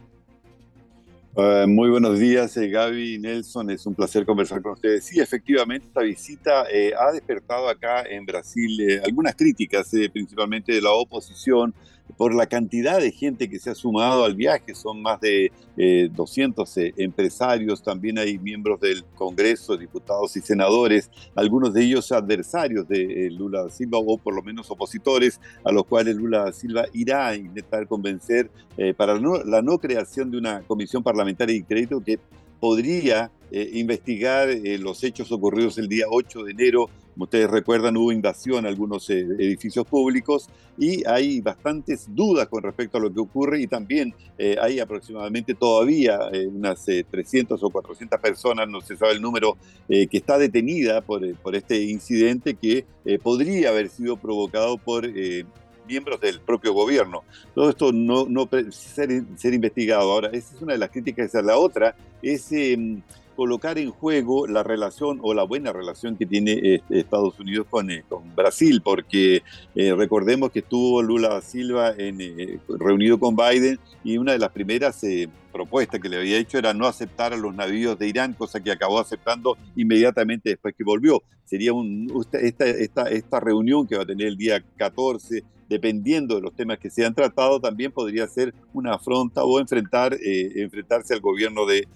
Eh, 1.39 1.67
muy 1.67 1.91
buenos 1.91 2.17
días, 2.17 2.57
eh, 2.57 2.67
Gaby 2.67 3.19
Nelson. 3.19 3.69
Es 3.69 3.85
un 3.85 3.93
placer 3.93 4.25
conversar 4.25 4.59
con 4.59 4.71
ustedes. 4.71 5.05
Sí, 5.05 5.19
efectivamente, 5.19 5.85
esta 5.85 6.01
visita 6.01 6.65
eh, 6.71 6.93
ha 6.97 7.11
despertado 7.11 7.69
acá 7.69 8.01
en 8.09 8.25
Brasil 8.25 8.81
eh, 8.81 9.01
algunas 9.05 9.35
críticas, 9.35 9.93
eh, 9.93 10.09
principalmente 10.11 10.73
de 10.73 10.81
la 10.81 10.91
oposición, 10.93 11.75
por 12.15 12.33
la 12.33 12.47
cantidad 12.47 12.99
de 12.99 13.11
gente 13.11 13.49
que 13.49 13.59
se 13.59 13.69
ha 13.69 13.75
sumado 13.75 14.23
al 14.23 14.35
viaje. 14.35 14.73
Son 14.73 15.01
más 15.01 15.19
de 15.19 15.51
eh, 15.75 16.09
200 16.15 16.77
eh, 16.77 16.93
empresarios, 16.97 17.83
también 17.83 18.17
hay 18.17 18.37
miembros 18.39 18.79
del 18.79 19.03
Congreso, 19.15 19.77
diputados 19.77 20.35
y 20.37 20.41
senadores, 20.41 21.11
algunos 21.35 21.73
de 21.73 21.83
ellos 21.83 22.11
adversarios 22.11 22.87
de 22.87 23.27
eh, 23.27 23.31
Lula 23.31 23.63
da 23.63 23.69
Silva 23.69 23.97
o 23.99 24.17
por 24.17 24.33
lo 24.33 24.41
menos 24.41 24.71
opositores, 24.71 25.39
a 25.63 25.71
los 25.71 25.85
cuales 25.85 26.15
Lula 26.15 26.51
Silva 26.53 26.85
irá 26.93 27.27
a 27.27 27.35
intentar 27.35 27.87
convencer 27.87 28.49
eh, 28.77 28.93
para 28.93 29.19
no- 29.19 29.43
la 29.43 29.61
no 29.61 29.77
creación 29.77 30.31
de 30.31 30.37
una 30.37 30.61
comisión 30.61 31.03
parlamentaria 31.03 31.55
de 31.55 31.63
crédito 31.65 32.01
que 32.01 32.19
podría 32.59 33.29
investigar 33.51 34.49
los 34.79 35.03
hechos 35.03 35.31
ocurridos 35.31 35.77
el 35.77 35.87
día 35.87 36.05
8 36.09 36.43
de 36.43 36.51
enero. 36.51 36.89
Como 37.17 37.23
ustedes 37.23 37.49
recuerdan, 37.49 37.97
hubo 37.97 38.11
invasión 38.11 38.67
a 38.67 38.69
algunos 38.69 39.09
eh, 39.09 39.21
edificios 39.39 39.87
públicos 39.87 40.51
y 40.77 41.03
hay 41.07 41.41
bastantes 41.41 42.13
dudas 42.13 42.47
con 42.47 42.61
respecto 42.61 42.99
a 42.99 43.01
lo 43.01 43.11
que 43.11 43.19
ocurre 43.19 43.59
y 43.59 43.65
también 43.65 44.13
eh, 44.37 44.55
hay 44.61 44.79
aproximadamente 44.79 45.55
todavía 45.55 46.19
eh, 46.31 46.45
unas 46.45 46.87
eh, 46.87 47.03
300 47.09 47.63
o 47.63 47.69
400 47.71 48.21
personas, 48.21 48.69
no 48.69 48.81
se 48.81 48.95
sabe 48.95 49.13
el 49.13 49.21
número, 49.23 49.57
que 49.87 50.07
está 50.11 50.37
detenida 50.37 51.01
por, 51.01 51.25
este 51.55 51.81
incidente 51.85 52.53
que 52.53 52.85
podría 53.23 53.69
haber 53.69 53.89
sido 53.89 54.17
provocado 54.17 54.77
por... 54.77 55.09
miembros 55.87 56.19
del 56.19 56.41
propio 56.41 56.73
gobierno. 56.73 57.23
Todo 57.55 57.69
esto 57.69 57.91
no, 57.93 58.27
no 58.27 58.47
ser, 58.69 59.53
investigado. 59.53 60.11
Ahora, 60.11 60.29
esa 60.33 60.55
es 60.55 60.61
una 60.61 60.73
de 60.73 60.79
las 60.79 60.91
críticas. 60.91 61.33
La 61.33 61.57
otra 61.57 61.95
es... 62.21 62.51
Colocar 63.37 63.77
en 63.77 63.91
juego 63.91 64.47
la 64.47 64.63
relación 64.63 65.19
o 65.21 65.35
la 65.35 65.43
buena 65.43 65.71
relación 65.71 66.17
que 66.17 66.25
tiene 66.25 66.53
eh, 66.53 66.81
Estados 66.89 67.39
Unidos 67.39 67.67
con, 67.69 67.91
eh, 67.91 68.03
con 68.09 68.35
Brasil, 68.35 68.81
porque 68.83 69.43
eh, 69.75 69.93
recordemos 69.93 70.49
que 70.49 70.59
estuvo 70.59 71.03
Lula 71.03 71.39
Silva 71.41 71.93
en, 71.95 72.17
reunido 72.67 73.19
con 73.19 73.35
Biden 73.35 73.79
y 74.03 74.17
una 74.17 74.31
de 74.31 74.39
las 74.39 74.49
primeras 74.49 75.05
propuestas 75.51 76.01
que 76.01 76.09
le 76.09 76.17
había 76.17 76.39
hecho 76.39 76.57
era 76.57 76.73
no 76.73 76.87
aceptar 76.87 77.31
a 77.31 77.37
los 77.37 77.53
navíos 77.53 77.99
de 77.99 78.07
Irán, 78.07 78.33
cosa 78.33 78.59
que 78.59 78.71
acabó 78.71 78.99
aceptando 78.99 79.55
inmediatamente 79.75 80.49
después 80.49 80.73
que 80.75 80.83
volvió. 80.83 81.21
Sería 81.45 81.73
un, 81.73 82.11
esta, 82.41 82.65
esta, 82.65 83.03
esta 83.03 83.39
reunión 83.39 83.85
que 83.85 83.97
va 83.97 84.01
a 84.01 84.07
tener 84.07 84.25
el 84.25 84.37
día 84.37 84.63
14 84.77 85.43
dependiendo 85.69 86.37
de 86.37 86.41
los 86.41 86.55
temas 86.55 86.79
que 86.79 86.89
se 86.89 87.05
han 87.05 87.13
tratado, 87.13 87.59
también 87.59 87.91
podría 87.91 88.27
ser 88.27 88.55
una 88.73 88.95
afronta 88.95 89.43
o 89.43 89.59
enfrentar, 89.59 90.17
enfrentarse 90.23 91.13
al 91.13 91.19
gobierno 91.19 91.67
de 91.67 91.87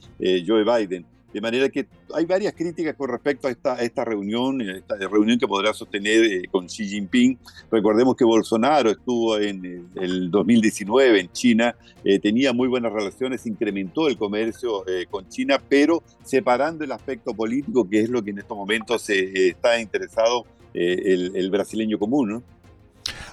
Joe 0.46 0.64
Biden. 0.64 1.04
De 1.34 1.40
manera 1.40 1.70
que 1.70 1.88
hay 2.14 2.26
varias 2.26 2.54
críticas 2.54 2.96
con 2.96 3.10
respecto 3.10 3.48
a 3.48 3.52
esta, 3.52 3.82
esta 3.82 4.04
reunión, 4.04 4.62
esta 4.62 4.96
reunión 4.98 5.40
que 5.40 5.48
podrá 5.48 5.74
sostener 5.74 6.26
eh, 6.26 6.42
con 6.52 6.68
Xi 6.68 6.90
Jinping. 6.90 7.40
Recordemos 7.72 8.16
que 8.16 8.26
Bolsonaro 8.26 8.92
estuvo 8.92 9.38
en 9.38 9.90
el, 9.96 10.30
2019 10.30 11.22
en 11.22 11.32
China, 11.32 11.76
eh, 12.04 12.20
tenía 12.20 12.52
muy 12.52 12.68
buenas 12.68 12.92
relaciones, 12.92 13.46
incrementó 13.46 14.10
el 14.10 14.18
comercio 14.18 14.86
eh, 14.88 15.06
con 15.10 15.28
China, 15.30 15.62
pero 15.70 16.04
separando 16.24 16.84
el 16.84 16.92
aspecto 16.92 17.34
político, 17.34 17.88
que 17.90 18.02
es 18.02 18.10
lo 18.10 18.22
que 18.22 18.32
en 18.32 18.40
estos 18.40 18.58
momentos 18.58 19.10
está 19.10 19.80
interesado 19.80 20.46
el, 20.74 21.50
brasileño 21.50 21.98
común. 21.98 22.44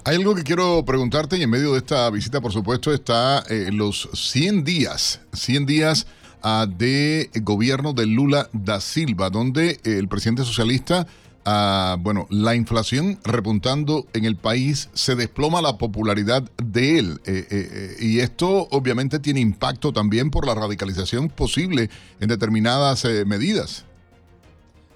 Hay 0.04 0.16
algo 0.16 0.34
que 0.34 0.42
quiero 0.42 0.84
preguntarte 0.84 1.36
y 1.36 1.42
en 1.42 1.50
medio 1.50 1.72
de 1.72 1.78
esta 1.78 2.08
visita, 2.10 2.40
por 2.40 2.52
supuesto, 2.52 2.92
está 2.92 3.44
los 3.72 4.08
100 4.12 4.64
días, 4.64 5.20
100 5.32 5.66
días 5.66 6.06
de 6.68 7.30
gobierno 7.42 7.92
de 7.92 8.06
Lula 8.06 8.48
da 8.52 8.80
Silva, 8.80 9.30
donde 9.30 9.80
el 9.84 10.08
presidente 10.08 10.44
socialista, 10.44 11.06
ah, 11.44 11.96
bueno, 12.00 12.26
la 12.30 12.54
inflación 12.54 13.18
repuntando 13.24 14.06
en 14.12 14.24
el 14.24 14.36
país, 14.36 14.88
se 14.94 15.14
desploma 15.14 15.62
la 15.62 15.78
popularidad 15.78 16.42
de 16.62 16.98
él. 16.98 17.20
Eh, 17.24 17.46
eh, 17.50 17.68
eh, 17.72 17.96
y 18.00 18.20
esto 18.20 18.68
obviamente 18.70 19.18
tiene 19.18 19.40
impacto 19.40 19.92
también 19.92 20.30
por 20.30 20.46
la 20.46 20.54
radicalización 20.54 21.28
posible 21.28 21.90
en 22.20 22.28
determinadas 22.28 23.04
medidas. 23.26 23.84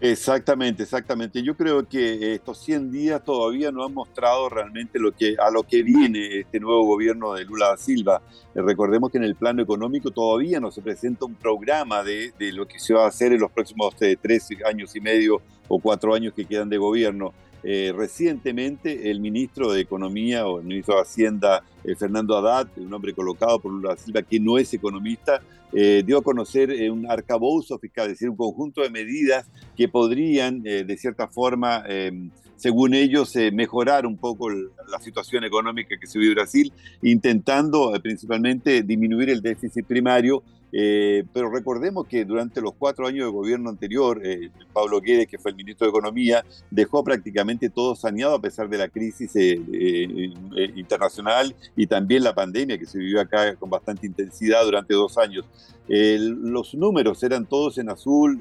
Exactamente, 0.04 0.82
exactamente. 0.82 1.44
Yo 1.44 1.56
creo 1.56 1.88
que 1.88 2.34
estos 2.34 2.58
100 2.58 2.90
días 2.90 3.22
todavía 3.22 3.70
no 3.70 3.84
han 3.84 3.94
mostrado 3.94 4.48
realmente 4.48 4.98
lo 4.98 5.12
que, 5.12 5.36
a 5.38 5.48
lo 5.48 5.62
que 5.62 5.84
viene 5.84 6.40
este 6.40 6.58
nuevo 6.58 6.84
gobierno 6.84 7.34
de 7.34 7.44
Lula 7.44 7.68
da 7.68 7.76
Silva. 7.76 8.20
Eh, 8.52 8.62
recordemos 8.62 9.12
que 9.12 9.18
en 9.18 9.22
el 9.22 9.36
plano 9.36 9.62
económico 9.62 10.10
todavía 10.10 10.58
no 10.58 10.72
se 10.72 10.82
presenta 10.82 11.24
un 11.24 11.36
programa 11.36 12.02
de, 12.02 12.32
lo 12.52 12.66
que 12.66 12.80
se 12.80 12.92
va 12.94 13.04
a 13.04 13.08
hacer 13.08 13.32
en 13.32 13.42
los 13.42 13.52
próximos 13.52 13.94
eh, 14.00 14.16
tres 14.20 14.48
años 14.66 14.96
y 14.96 15.00
medio 15.00 15.40
o 15.68 15.78
cuatro 15.78 16.16
años 16.16 16.34
que 16.34 16.46
quedan 16.46 16.68
de 16.68 16.78
gobierno. 16.78 17.32
Eh, 17.64 17.92
recientemente 17.94 19.10
el 19.10 19.20
ministro 19.20 19.72
de 19.72 19.80
Economía 19.80 20.46
o 20.46 20.60
el 20.60 20.66
ministro 20.66 20.96
de 20.96 21.02
Hacienda, 21.02 21.64
Fernando 21.98 22.36
Haddad, 22.36 22.68
un 22.76 22.92
hombre 22.92 23.12
colocado 23.12 23.58
por 23.58 23.72
Lula 23.72 23.96
Silva 23.96 24.22
que 24.22 24.38
no 24.38 24.58
es 24.58 24.72
economista, 24.74 25.40
eh, 25.74 26.02
dio 26.04 26.18
a 26.18 26.22
conocer 26.22 26.70
eh, 26.70 26.90
un 26.90 27.10
arcabouzo 27.10 27.78
fiscal, 27.78 28.06
es 28.06 28.12
decir, 28.12 28.28
un 28.28 28.36
conjunto 28.36 28.82
de 28.82 28.90
medidas 28.90 29.46
que 29.74 29.88
podrían, 29.88 30.60
eh, 30.66 30.84
de 30.84 30.96
cierta 30.98 31.28
forma, 31.28 31.82
em, 31.88 32.30
según 32.56 32.92
ellos, 32.94 33.34
mejorar 33.52 34.06
un 34.06 34.16
poco 34.16 34.48
la 34.50 35.00
situación 35.00 35.42
económica 35.42 35.96
que 35.98 36.06
se 36.06 36.18
vive 36.18 36.34
Brasil, 36.34 36.72
intentando 37.02 37.92
principalmente 38.00 38.82
disminuir 38.82 39.30
el 39.30 39.42
déficit 39.42 39.84
primario 39.84 40.44
eh, 40.74 41.24
pero 41.34 41.50
recordemos 41.50 42.06
que 42.06 42.24
durante 42.24 42.62
los 42.62 42.72
cuatro 42.74 43.06
años 43.06 43.26
de 43.26 43.32
gobierno 43.32 43.68
anterior, 43.68 44.22
eh, 44.24 44.50
Pablo 44.72 45.02
Guedes, 45.02 45.28
que 45.28 45.38
fue 45.38 45.50
el 45.50 45.56
ministro 45.58 45.86
de 45.86 45.90
Economía, 45.90 46.44
dejó 46.70 47.04
prácticamente 47.04 47.68
todo 47.68 47.94
saneado 47.94 48.36
a 48.36 48.40
pesar 48.40 48.70
de 48.70 48.78
la 48.78 48.88
crisis 48.88 49.30
eh, 49.34 50.32
internacional 50.74 51.54
y 51.76 51.86
también 51.86 52.24
la 52.24 52.34
pandemia 52.34 52.78
que 52.78 52.86
se 52.86 52.98
vivió 52.98 53.20
acá 53.20 53.54
con 53.56 53.68
bastante 53.68 54.06
intensidad 54.06 54.64
durante 54.64 54.94
dos 54.94 55.18
años. 55.18 55.44
los 55.88 56.74
números 56.74 57.22
eran 57.22 57.44
todos 57.44 57.76
en 57.76 57.90
azul, 57.90 58.40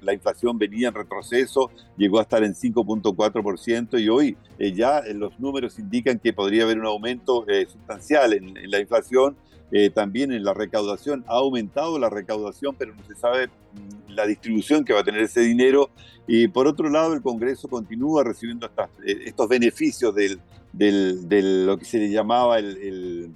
la, 0.00 0.14
inflación 0.14 0.56
venía 0.58 0.88
en 0.88 0.94
retroceso, 0.94 1.70
llegó 1.98 2.18
a 2.18 2.22
estar 2.22 2.42
en 2.44 2.54
5.4% 2.54 4.00
y 4.00 4.08
hoy 4.08 4.36
ya 4.74 5.02
los 5.12 5.38
números 5.38 5.78
indican 5.78 6.18
que 6.18 6.32
podría 6.32 6.62
haber 6.62 6.78
un 6.78 6.86
aumento 6.86 7.44
sustancial 7.68 8.32
en 8.32 8.70
la 8.70 8.80
inflación 8.80 9.36
eh, 9.74 9.88
también 9.88 10.32
en 10.32 10.44
la 10.44 10.52
recaudación. 10.52 11.24
Ha 11.26 11.36
aumentado 11.36 11.98
la 11.98 12.10
recaudación, 12.10 12.76
pero 12.78 12.94
no 12.94 13.02
se 13.04 13.14
sabe 13.14 13.46
mm, 13.46 14.12
la 14.12 14.26
distribución 14.26 14.84
que 14.84 14.92
va 14.92 15.00
a 15.00 15.04
tener 15.04 15.22
ese 15.22 15.40
dinero. 15.40 15.88
Y 16.26 16.48
por 16.48 16.66
otro 16.66 16.90
lado, 16.90 17.14
el 17.14 17.22
Congreso 17.22 17.68
continúa 17.68 18.22
recibiendo 18.22 18.66
eh, 18.66 19.22
estos 19.24 19.48
beneficios 19.48 20.14
del, 20.14 20.38
del, 20.72 21.64
lo 21.66 21.78
que 21.78 21.86
se 21.86 21.98
le 21.98 22.10
llamaba 22.10 22.58
el, 22.58 23.34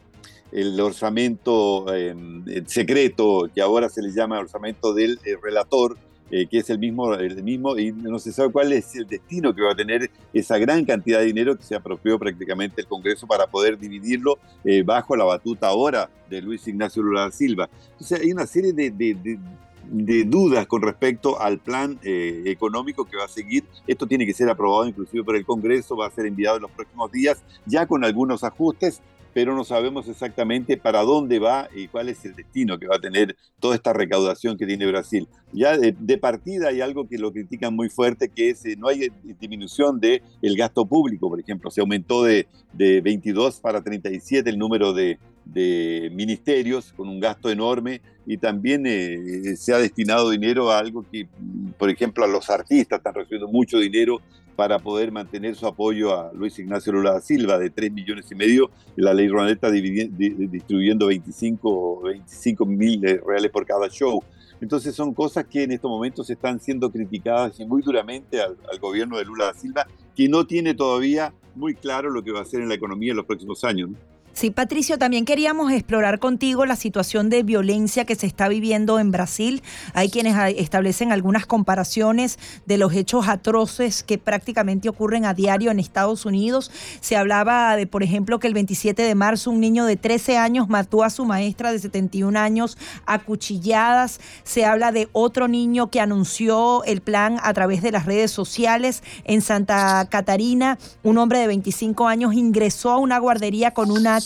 el, 0.52 0.80
orzamento 0.80 1.92
em, 1.94 2.44
secreto, 2.66 3.48
que 3.54 3.62
ahora 3.62 3.88
se 3.88 4.02
le 4.02 4.12
llama 4.12 4.38
orzamento 4.38 4.92
del 4.92 5.18
eh, 5.24 5.36
relator, 5.42 5.96
eh, 6.30 6.46
que 6.46 6.58
es 6.58 6.70
el 6.70 6.78
mismo, 6.78 7.14
el 7.14 7.42
mismo, 7.42 7.78
y 7.78 7.92
no 7.92 8.18
se 8.18 8.32
sabe 8.32 8.50
cuál 8.50 8.72
es 8.72 8.96
el 8.96 9.06
destino 9.06 9.54
que 9.54 9.62
va 9.62 9.72
a 9.72 9.76
tener 9.76 10.10
esa 10.32 10.58
gran 10.58 10.84
cantidad 10.84 11.20
de 11.20 11.26
dinero 11.26 11.56
que 11.56 11.62
se 11.62 11.76
apropió 11.76 12.18
prácticamente 12.18 12.80
el 12.80 12.88
Congreso 12.88 13.26
para 13.26 13.46
poder 13.46 13.78
dividirlo 13.78 14.38
eh, 14.64 14.82
bajo 14.82 15.14
la 15.14 15.24
batuta 15.24 15.68
ahora 15.68 16.10
de 16.28 16.42
Luis 16.42 16.66
Ignacio 16.66 17.02
Lula 17.02 17.22
da 17.22 17.30
Silva. 17.30 17.70
Entonces 17.92 18.20
hay 18.20 18.32
una 18.32 18.46
serie 18.46 18.72
de, 18.72 18.90
de, 18.90 20.24
dudas 20.24 20.66
con 20.66 20.82
respecto 20.82 21.40
al 21.40 21.58
plan 21.58 21.96
eh, 22.02 22.42
económico 22.46 23.04
que 23.04 23.16
va 23.16 23.26
a 23.26 23.28
seguir. 23.28 23.62
Esto 23.86 24.06
tiene 24.06 24.26
que 24.26 24.34
ser 24.34 24.48
aprobado 24.48 24.88
inclusive 24.88 25.22
por 25.22 25.36
el 25.36 25.46
Congreso, 25.46 25.96
va 25.96 26.08
a 26.08 26.10
ser 26.10 26.26
enviado 26.26 26.56
en 26.56 26.62
los 26.62 26.72
próximos 26.72 27.12
días, 27.12 27.40
ya 27.66 27.86
con 27.86 28.04
algunos 28.04 28.42
ajustes, 28.42 29.00
pero 29.36 29.54
no 29.54 29.64
sabemos 29.64 30.08
exactamente 30.08 30.78
para 30.78 31.02
dónde 31.02 31.38
va 31.38 31.68
y 31.76 31.88
cuál 31.88 32.08
es 32.08 32.24
el 32.24 32.34
destino 32.34 32.78
que 32.78 32.86
va 32.86 32.96
a 32.96 33.00
tener 33.00 33.36
toda 33.60 33.74
esta 33.74 33.92
recaudación 33.92 34.56
que 34.56 34.64
tiene 34.64 34.86
Brasil. 34.86 35.28
Ya 35.52 35.76
de, 35.76 36.16
partida 36.16 36.68
hay 36.68 36.80
algo 36.80 37.06
que 37.06 37.18
lo 37.18 37.30
critican 37.30 37.76
muy 37.76 37.90
fuerte, 37.90 38.30
que 38.30 38.48
es 38.48 38.64
eh, 38.64 38.76
no 38.78 38.88
hay 38.88 39.10
disminución 39.38 40.00
del 40.00 40.22
el 40.40 40.56
gasto 40.56 40.86
público, 40.86 41.28
por 41.28 41.38
ejemplo, 41.38 41.70
se 41.70 41.82
aumentó 41.82 42.24
de, 42.24 42.46
de 42.72 43.02
22 43.02 43.60
para 43.60 43.82
37 43.82 44.48
el 44.48 44.56
número 44.56 44.94
de, 44.94 45.18
de 45.44 46.10
ministerios 46.14 46.94
con 46.94 47.06
un 47.06 47.20
gasto 47.20 47.50
enorme 47.50 48.00
y 48.24 48.38
también 48.38 48.86
eh, 48.86 49.54
se 49.58 49.74
ha 49.74 49.78
destinado 49.78 50.30
dinero 50.30 50.70
a 50.70 50.78
algo 50.78 51.04
que, 51.12 51.28
por 51.76 51.90
ejemplo, 51.90 52.24
a 52.24 52.26
los 52.26 52.48
artistas 52.48 53.00
están 53.00 53.12
recibiendo 53.12 53.48
mucho 53.48 53.78
dinero 53.78 54.18
para 54.56 54.78
poder 54.78 55.12
mantener 55.12 55.54
su 55.54 55.66
apoyo 55.66 56.18
a 56.18 56.32
Luis 56.32 56.58
Ignacio 56.58 56.92
Lula 56.92 57.12
da 57.12 57.20
Silva 57.20 57.58
de 57.58 57.70
3 57.70 57.92
millones 57.92 58.26
y 58.32 58.34
medio. 58.34 58.70
La 58.96 59.12
ley 59.12 59.28
Ronaleta 59.28 59.70
distribuyendo 59.70 61.08
25, 61.08 62.00
25 62.00 62.66
mil 62.66 63.02
reales 63.24 63.50
por 63.50 63.66
cada 63.66 63.88
show. 63.88 64.22
Entonces 64.60 64.94
son 64.94 65.12
cosas 65.12 65.44
que 65.44 65.64
en 65.64 65.72
estos 65.72 65.90
momentos 65.90 66.30
están 66.30 66.58
siendo 66.60 66.90
criticadas 66.90 67.60
y 67.60 67.66
muy 67.66 67.82
duramente 67.82 68.40
al, 68.40 68.56
gobierno 68.80 69.18
de 69.18 69.24
Lula 69.26 69.46
da 69.46 69.54
Silva, 69.54 69.86
que 70.14 70.28
no 70.28 70.46
tiene 70.46 70.74
todavía 70.74 71.34
muy 71.54 71.74
claro 71.74 72.10
lo 72.10 72.22
que 72.22 72.32
va 72.32 72.40
a 72.40 72.42
hacer 72.42 72.62
en 72.62 72.68
la 72.70 72.74
economía 72.74 73.10
en 73.10 73.18
los 73.18 73.26
próximos 73.26 73.62
años. 73.64 73.90
Sí, 74.36 74.50
Patricio, 74.50 74.98
también 74.98 75.24
queríamos 75.24 75.72
explorar 75.72 76.18
contigo 76.18 76.66
la 76.66 76.76
situación 76.76 77.30
de 77.30 77.42
violencia 77.42 78.04
que 78.04 78.16
se 78.16 78.26
está 78.26 78.48
viviendo 78.48 78.98
en 78.98 79.10
Brasil. 79.10 79.62
Hay 79.94 80.10
quienes 80.10 80.36
establecen 80.58 81.10
algunas 81.10 81.46
comparaciones 81.46 82.38
de 82.66 82.76
los 82.76 82.92
hechos 82.92 83.28
atroces 83.28 84.02
que 84.02 84.18
prácticamente 84.18 84.90
ocurren 84.90 85.24
a 85.24 85.32
diario 85.32 85.70
en 85.70 85.80
Estados 85.80 86.26
Unidos. 86.26 86.70
Se 87.00 87.16
hablaba 87.16 87.76
de, 87.76 87.86
por 87.86 88.02
ejemplo, 88.02 88.38
que 88.38 88.46
el 88.46 88.52
27 88.52 89.00
de 89.00 89.14
marzo 89.14 89.50
un 89.50 89.58
niño 89.58 89.86
de 89.86 89.96
13 89.96 90.36
años 90.36 90.68
mató 90.68 91.02
a 91.02 91.08
su 91.08 91.24
maestra 91.24 91.72
de 91.72 91.78
71 91.78 92.38
años 92.38 92.76
a 93.06 93.20
cuchilladas. 93.20 94.20
Se 94.44 94.66
habla 94.66 94.92
de 94.92 95.08
otro 95.12 95.48
niño 95.48 95.88
que 95.90 96.02
anunció 96.02 96.84
el 96.84 97.00
plan 97.00 97.38
a 97.42 97.54
través 97.54 97.80
de 97.80 97.90
las 97.90 98.04
redes 98.04 98.32
sociales. 98.32 99.02
En 99.24 99.40
Santa 99.40 100.06
Catarina, 100.10 100.76
un 101.02 101.16
hombre 101.16 101.38
de 101.38 101.46
25 101.46 102.06
años 102.06 102.34
ingresó 102.34 102.90
a 102.90 102.98
una 102.98 103.18
guardería 103.18 103.70
con 103.70 103.90
una 103.90 104.20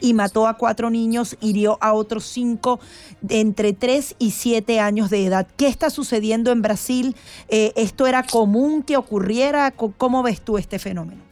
y 0.00 0.14
mató 0.14 0.46
a 0.46 0.54
cuatro 0.54 0.90
niños, 0.90 1.36
hirió 1.40 1.78
a 1.80 1.92
otros 1.92 2.24
cinco 2.24 2.80
de 3.20 3.40
entre 3.40 3.72
tres 3.72 4.16
y 4.18 4.32
siete 4.32 4.80
años 4.80 5.10
de 5.10 5.26
edad. 5.26 5.46
¿Qué 5.56 5.68
está 5.68 5.90
sucediendo 5.90 6.50
en 6.50 6.62
Brasil? 6.62 7.16
Eh, 7.48 7.72
¿Esto 7.76 8.06
era 8.06 8.22
común 8.24 8.82
que 8.82 8.96
ocurriera? 8.96 9.70
¿Cómo 9.70 10.22
ves 10.22 10.40
tú 10.40 10.58
este 10.58 10.78
fenómeno? 10.78 11.22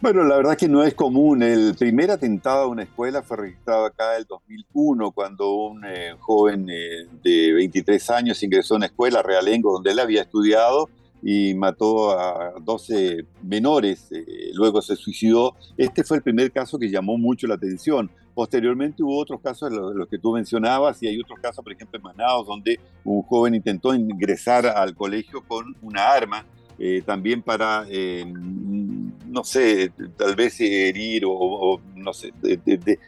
Bueno, 0.00 0.24
la 0.24 0.36
verdad 0.36 0.56
que 0.56 0.66
no 0.66 0.82
es 0.82 0.94
común. 0.94 1.42
El 1.42 1.74
primer 1.74 2.10
atentado 2.10 2.62
a 2.62 2.66
una 2.68 2.84
escuela 2.84 3.22
fue 3.22 3.36
registrado 3.36 3.84
acá 3.84 4.14
en 4.14 4.20
el 4.20 4.26
2001, 4.26 5.10
cuando 5.10 5.52
un 5.52 5.84
eh, 5.84 6.14
joven 6.18 6.70
eh, 6.70 7.06
de 7.22 7.52
23 7.52 8.10
años 8.10 8.42
ingresó 8.42 8.74
a 8.74 8.76
una 8.78 8.86
escuela 8.86 9.22
realengo 9.22 9.72
donde 9.72 9.90
él 9.90 9.98
había 9.98 10.22
estudiado 10.22 10.88
y 11.22 11.54
mató 11.54 12.18
a 12.18 12.54
12 12.60 13.26
menores, 13.42 14.10
eh, 14.12 14.50
luego 14.54 14.80
se 14.80 14.96
suicidó. 14.96 15.54
Este 15.76 16.02
fue 16.04 16.18
el 16.18 16.22
primer 16.22 16.50
caso 16.50 16.78
que 16.78 16.88
llamó 16.88 17.18
mucho 17.18 17.46
la 17.46 17.54
atención. 17.54 18.10
Posteriormente 18.34 19.02
hubo 19.02 19.18
otros 19.18 19.40
casos, 19.40 19.70
los, 19.70 20.08
que 20.08 20.18
tú 20.18 20.32
mencionabas, 20.32 21.02
y 21.02 21.08
hay 21.08 21.20
otros 21.20 21.38
casos, 21.40 21.62
por 21.62 21.72
ejemplo, 21.72 21.98
en 21.98 22.02
Manaus, 22.02 22.46
donde 22.46 22.80
un 23.04 23.22
joven 23.22 23.54
intentó 23.54 23.94
ingresar 23.94 24.66
al 24.66 24.94
colegio 24.94 25.42
con 25.46 25.76
una 25.82 26.08
arma, 26.08 26.46
eh, 26.78 27.02
también 27.04 27.42
para, 27.42 27.84
eh, 27.90 28.24
no 28.24 29.44
sé, 29.44 29.92
tal 30.16 30.34
vez 30.36 30.58
herir 30.60 31.24
o, 31.26 31.78
no 31.94 32.14
sé, 32.14 32.32
de, 32.40 32.98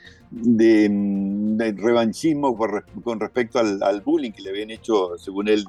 revanchismo 1.77 2.57
con 2.57 3.21
respecto 3.21 3.59
al, 3.59 3.83
al 3.83 4.03
bullying 4.03 4.33
que 4.33 4.43
le 4.43 4.51
habían 4.51 4.71
hecho, 4.71 5.17
según 5.17 5.49
él 5.49 5.65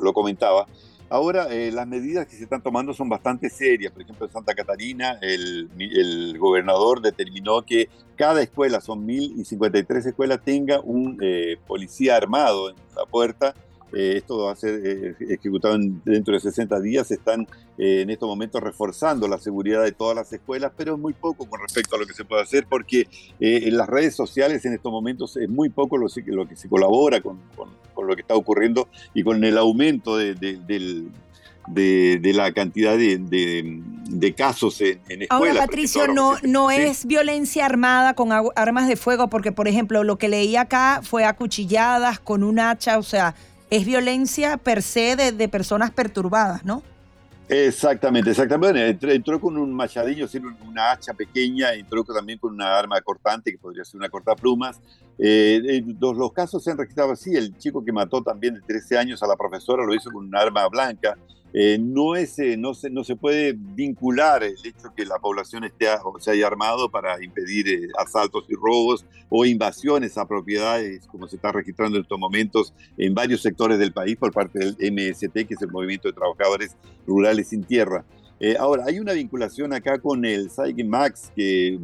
lo 0.00 0.12
comentaba. 0.12 0.66
Ahora, 1.10 1.48
eh, 1.52 1.70
las 1.70 1.86
medidas 1.86 2.26
que 2.26 2.36
se 2.36 2.44
están 2.44 2.62
tomando 2.62 2.94
son 2.94 3.08
bastante 3.08 3.50
serias. 3.50 3.92
Por 3.92 4.02
ejemplo, 4.02 4.26
en 4.26 4.32
Santa 4.32 4.54
Catarina, 4.54 5.18
el, 5.20 5.68
el 5.78 6.38
gobernador 6.38 7.00
determinó 7.00 7.62
que 7.62 7.88
cada 8.16 8.42
escuela, 8.42 8.80
son 8.80 9.06
1.053 9.06 10.06
escuelas, 10.06 10.40
tenga 10.44 10.80
un 10.80 11.18
eh, 11.20 11.56
policía 11.66 12.16
armado 12.16 12.70
en 12.70 12.76
la 12.96 13.06
puerta 13.06 13.54
eh, 13.94 14.16
esto 14.16 14.44
va 14.44 14.52
a 14.52 14.56
ser 14.56 14.80
eh, 14.84 15.16
ejecutado 15.30 15.76
dentro 16.04 16.34
de 16.34 16.40
60 16.40 16.80
días. 16.80 17.10
Están 17.10 17.46
eh, 17.78 18.02
en 18.02 18.10
estos 18.10 18.28
momentos 18.28 18.62
reforzando 18.62 19.28
la 19.28 19.38
seguridad 19.38 19.82
de 19.82 19.92
todas 19.92 20.16
las 20.16 20.32
escuelas, 20.32 20.72
pero 20.76 20.94
es 20.94 21.00
muy 21.00 21.12
poco 21.12 21.48
con 21.48 21.60
respecto 21.60 21.96
a 21.96 21.98
lo 21.98 22.06
que 22.06 22.14
se 22.14 22.24
puede 22.24 22.42
hacer 22.42 22.66
porque 22.68 23.06
en 23.40 23.76
las 23.76 23.88
redes 23.88 24.14
sociales 24.14 24.64
en 24.64 24.74
estos 24.74 24.90
momentos 24.90 25.36
es 25.36 25.48
muy 25.48 25.68
poco 25.68 25.96
lo, 25.96 26.06
lo 26.26 26.48
que 26.48 26.56
se 26.56 26.68
colabora 26.68 27.20
con, 27.20 27.40
con, 27.54 28.06
lo 28.06 28.14
que 28.14 28.22
está 28.22 28.34
ocurriendo 28.34 28.88
y 29.14 29.22
con 29.22 29.42
el 29.44 29.56
aumento 29.56 30.16
de, 30.16 30.34
de, 30.34 32.32
la 32.34 32.52
cantidad 32.52 32.96
de, 32.96 33.18
de 33.18 34.34
casos 34.34 34.80
en, 34.80 35.00
en, 35.08 35.22
escuelas. 35.22 35.30
Ahora, 35.30 35.66
Patricio, 35.66 36.08
no, 36.08 36.36
no 36.42 36.70
es 36.70 37.06
violencia 37.06 37.64
armada 37.64 38.14
con 38.14 38.30
armas 38.56 38.88
de 38.88 38.96
fuego, 38.96 39.28
porque, 39.28 39.52
por 39.52 39.68
ejemplo, 39.68 40.04
lo 40.04 40.16
que 40.16 40.28
leí 40.28 40.56
acá 40.56 41.00
fue 41.02 41.24
acuchilladas 41.24 42.18
con 42.18 42.42
un 42.42 42.58
hacha, 42.58 42.98
o 42.98 43.02
sea, 43.02 43.34
es 43.76 43.84
violencia 43.84 44.56
per 44.56 44.82
se 44.82 45.16
de, 45.16 45.48
personas 45.48 45.90
perturbadas, 45.90 46.64
¿no? 46.64 46.82
Exactamente, 47.48 48.30
exactamente. 48.30 48.96
Entró, 49.12 49.40
con 49.40 49.56
un 49.56 49.72
machadillo, 49.72 50.26
una 50.64 50.92
hacha 50.92 51.12
pequeña, 51.12 51.72
entró 51.74 52.04
también 52.04 52.38
con 52.38 52.54
una 52.54 52.78
arma 52.78 53.00
cortante, 53.00 53.50
que 53.50 53.58
podría 53.58 53.84
ser 53.84 53.98
una 53.98 54.08
cortaplumas. 54.08 54.80
Eh, 55.18 55.60
eh 55.64 55.84
los, 56.00 56.16
los, 56.16 56.32
casos 56.32 56.62
se 56.62 56.70
han 56.70 56.78
registrado 56.78 57.12
así. 57.12 57.34
El 57.34 57.58
chico 57.58 57.84
que 57.84 57.92
mató 57.92 58.22
también 58.22 58.54
de 58.54 58.60
13 58.60 58.96
años 58.96 59.22
a 59.24 59.26
la 59.26 59.36
profesora 59.36 59.84
lo 59.84 59.92
hizo 59.92 60.10
con 60.10 60.24
un 60.24 60.36
arma 60.36 60.68
blanca. 60.68 61.18
Eh, 61.56 61.78
no, 61.80 62.16
es, 62.16 62.36
eh, 62.40 62.56
no, 62.56 62.74
se, 62.74 62.90
no 62.90 63.04
se 63.04 63.14
puede 63.14 63.54
vincular 63.56 64.42
el 64.42 64.56
hecho 64.64 64.92
que 64.96 65.06
la 65.06 65.20
población 65.20 65.62
esté, 65.62 65.86
se 66.18 66.32
haya 66.32 66.48
armado 66.48 66.90
para 66.90 67.22
impedir 67.22 67.68
eh, 67.68 67.88
asaltos 67.96 68.44
y 68.48 68.56
robos 68.56 69.06
o 69.28 69.44
invasiones 69.44 70.18
a 70.18 70.26
propiedades, 70.26 71.06
como 71.06 71.28
se 71.28 71.36
está 71.36 71.52
registrando 71.52 71.96
en 71.96 72.02
estos 72.02 72.18
momentos 72.18 72.74
en 72.98 73.14
varios 73.14 73.40
sectores 73.40 73.78
del 73.78 73.92
país 73.92 74.16
por 74.16 74.32
parte 74.32 74.58
del 74.58 74.76
MST, 74.92 75.46
que 75.46 75.54
es 75.54 75.62
el 75.62 75.70
Movimiento 75.70 76.08
de 76.08 76.14
Trabajadores 76.14 76.76
Rurales 77.06 77.48
sin 77.48 77.62
Tierra. 77.62 78.04
ahora, 78.58 78.86
hay 78.88 78.98
una 78.98 79.12
vinculación 79.12 79.72
acá 79.72 80.00
con 80.00 80.24
el 80.24 80.50
Saigen 80.50 80.88
Max, 80.88 81.30
que 81.36 81.78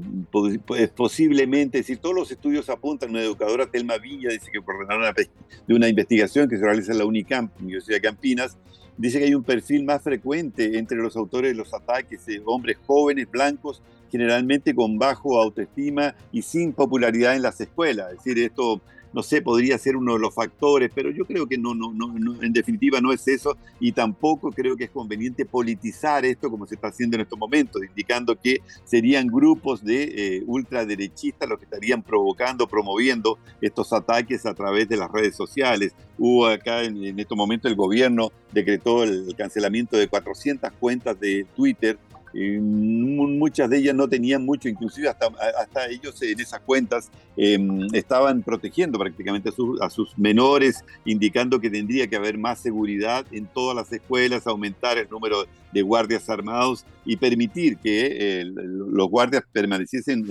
es 0.76 0.90
posiblemente, 0.90 1.78
decir, 1.78 1.98
todos 1.98 2.14
los 2.14 2.30
estudios 2.32 2.68
apuntan, 2.68 3.10
una 3.10 3.22
educadora 3.22 3.70
Telma 3.70 3.98
Villa 3.98 4.30
dice 4.30 4.50
que 4.50 4.58
una, 4.58 5.12
de 5.12 5.74
una 5.74 5.88
investigación 5.88 6.48
que 6.48 6.56
se 6.56 6.64
realiza 6.64 6.90
en 6.90 6.98
la 6.98 7.04
UNICAMP, 7.04 7.60
Universidad 7.60 7.98
de 7.98 8.02
Campinas, 8.02 8.58
Dice 9.00 9.18
que 9.18 9.24
hay 9.24 9.34
un 9.34 9.44
perfil 9.44 9.84
más 9.84 10.02
frecuente 10.02 10.76
entre 10.78 10.98
los 10.98 11.16
autores 11.16 11.52
de 11.52 11.56
los 11.56 11.72
ataques, 11.72 12.26
de 12.26 12.42
hombres 12.44 12.76
jóvenes, 12.86 13.30
blancos, 13.30 13.80
generalmente 14.10 14.74
con 14.74 14.98
bajo 14.98 15.40
autoestima 15.40 16.14
y 16.30 16.42
sin 16.42 16.74
popularidad 16.74 17.34
en 17.34 17.40
las 17.40 17.58
escuelas. 17.62 18.10
Es 18.10 18.18
decir, 18.18 18.38
esto 18.44 18.82
no 19.12 19.22
sé, 19.22 19.42
podría 19.42 19.78
ser 19.78 19.96
uno 19.96 20.14
de 20.14 20.20
los 20.20 20.34
factores, 20.34 20.90
pero 20.94 21.10
yo 21.10 21.24
creo 21.24 21.46
que 21.46 21.58
no, 21.58 21.74
no, 21.74 21.92
no, 21.92 22.42
en 22.42 22.52
definitiva 22.52 23.00
no 23.00 23.12
es 23.12 23.26
eso 23.28 23.56
y 23.80 23.92
tampoco 23.92 24.50
creo 24.50 24.76
que 24.76 24.84
es 24.84 24.90
conveniente 24.90 25.44
politizar 25.44 26.24
esto 26.24 26.50
como 26.50 26.66
se 26.66 26.76
está 26.76 26.88
haciendo 26.88 27.16
en 27.16 27.22
estos 27.22 27.38
momentos, 27.38 27.82
indicando 27.82 28.36
que 28.36 28.60
serían 28.84 29.26
grupos 29.26 29.84
de 29.84 30.02
eh, 30.04 30.42
ultraderechistas 30.46 31.48
los 31.48 31.58
que 31.58 31.64
estarían 31.64 32.02
provocando, 32.02 32.66
promoviendo 32.66 33.38
estos 33.60 33.92
ataques 33.92 34.46
a 34.46 34.54
través 34.54 34.88
de 34.88 34.96
las 34.96 35.10
redes 35.10 35.34
sociales. 35.34 35.92
Hubo 36.18 36.46
acá 36.46 36.84
en, 36.84 37.02
en 37.04 37.18
estos 37.18 37.36
momentos 37.36 37.70
el 37.70 37.76
gobierno 37.76 38.30
decretó 38.52 39.04
el 39.04 39.34
cancelamiento 39.36 39.96
de 39.96 40.08
400 40.08 40.72
cuentas 40.72 41.18
de 41.18 41.46
Twitter 41.56 41.98
muchas 42.32 43.68
de 43.70 43.78
ellas 43.78 43.94
no 43.94 44.08
tenían 44.08 44.44
mucho, 44.44 44.68
inclusive 44.68 45.08
hasta, 45.08 45.86
ellos 45.88 46.20
en 46.22 46.38
esas 46.38 46.60
cuentas 46.60 47.10
em, 47.36 47.86
estaban 47.92 48.42
protegiendo 48.42 48.98
prácticamente 48.98 49.50
a, 49.80 49.90
sus 49.90 50.16
menores, 50.18 50.84
indicando 51.04 51.60
que 51.60 51.70
tendría 51.70 52.06
que 52.06 52.16
haber 52.16 52.38
más 52.38 52.60
seguridad 52.60 53.24
en 53.32 53.46
todas 53.46 53.76
las 53.76 53.92
escuelas, 53.92 54.46
aumentar 54.46 54.98
el 54.98 55.08
número 55.08 55.46
de 55.72 55.82
guardias 55.82 56.28
armados 56.28 56.84
y 57.04 57.16
permitir 57.16 57.76
que 57.78 58.40
eh, 58.40 58.44
los 58.44 59.08
guardias 59.08 59.44
permaneciesen 59.52 60.24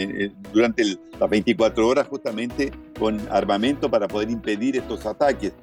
durante 0.53 0.83
las 1.19 1.29
24 1.29 1.87
horas 1.87 2.07
justamente 2.07 2.71
con 2.97 3.19
armamento 3.29 3.89
para 3.89 4.07
poder 4.07 4.29
impedir 4.29 4.77
estos 4.77 5.05
ataques. 5.05 5.53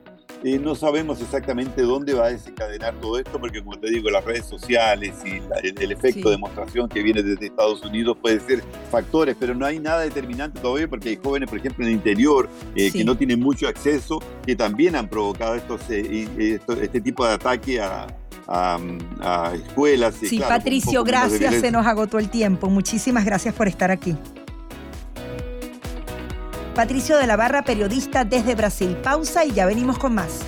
Eh, 0.45 0.59
no 0.59 0.75
sabemos 0.75 1.21
exactamente 1.21 1.83
dónde 1.83 2.15
va 2.15 2.27
a 2.27 2.31
desencadenar 2.31 2.95
todo 3.01 3.19
esto, 3.19 3.41
porque 3.41 3.63
como 3.63 3.79
te 3.79 3.91
digo, 3.91 4.11
las 4.11 4.25
redes 4.25 4.45
sociales 4.45 5.15
y 5.25 5.41
el, 5.83 5.93
efecto 5.93 6.29
de 6.29 6.37
demostración 6.37 6.89
que 6.89 7.03
viene 7.03 7.23
desde 7.23 7.47
Estados 7.47 7.83
Unidos 7.83 8.17
puede 8.21 8.41
ser 8.41 8.63
factores, 8.91 9.37
pero 9.39 9.55
no 9.55 9.65
hay 9.65 9.79
nada 9.79 10.01
determinante 10.03 10.61
todavía, 10.61 10.89
porque 10.89 11.11
hay 11.11 11.17
jóvenes, 11.17 11.49
por 11.49 11.59
ejemplo, 11.59 11.85
en 11.85 11.91
el 11.91 11.97
interior, 11.97 12.49
eh, 12.75 12.91
que 12.91 13.05
no 13.05 13.17
tienen 13.17 13.41
mucho 13.41 13.67
acceso, 13.67 14.23
que 14.45 14.55
también 14.55 14.95
han 14.95 15.09
provocado 15.09 15.55
estos, 15.55 15.81
eh, 15.91 16.61
este 16.81 17.01
tipo 17.01 17.27
de 17.27 17.33
ataque 17.33 17.81
a, 17.81 18.07
escuelas. 19.55 20.15
Sí, 20.21 20.39
Patricio, 20.39 21.03
gracias, 21.03 21.57
se 21.57 21.73
nos 21.73 21.85
agotó 21.85 22.21
el 22.21 22.29
tiempo. 22.29 22.71
Muchísimas 22.71 23.25
gracias 23.25 23.53
por 23.55 23.67
estar 23.67 23.91
aquí. 23.91 24.17
Patricio 26.77 27.17
de 27.17 27.27
la 27.27 27.37
Barra, 27.37 27.63
periodista 27.63 28.27
desde 28.27 28.55
Brasil. 28.55 28.99
Pausa 29.03 29.47
y 29.47 29.53
ya 29.53 29.65
venimos 29.65 29.99
con 29.99 30.15
más. 30.15 30.45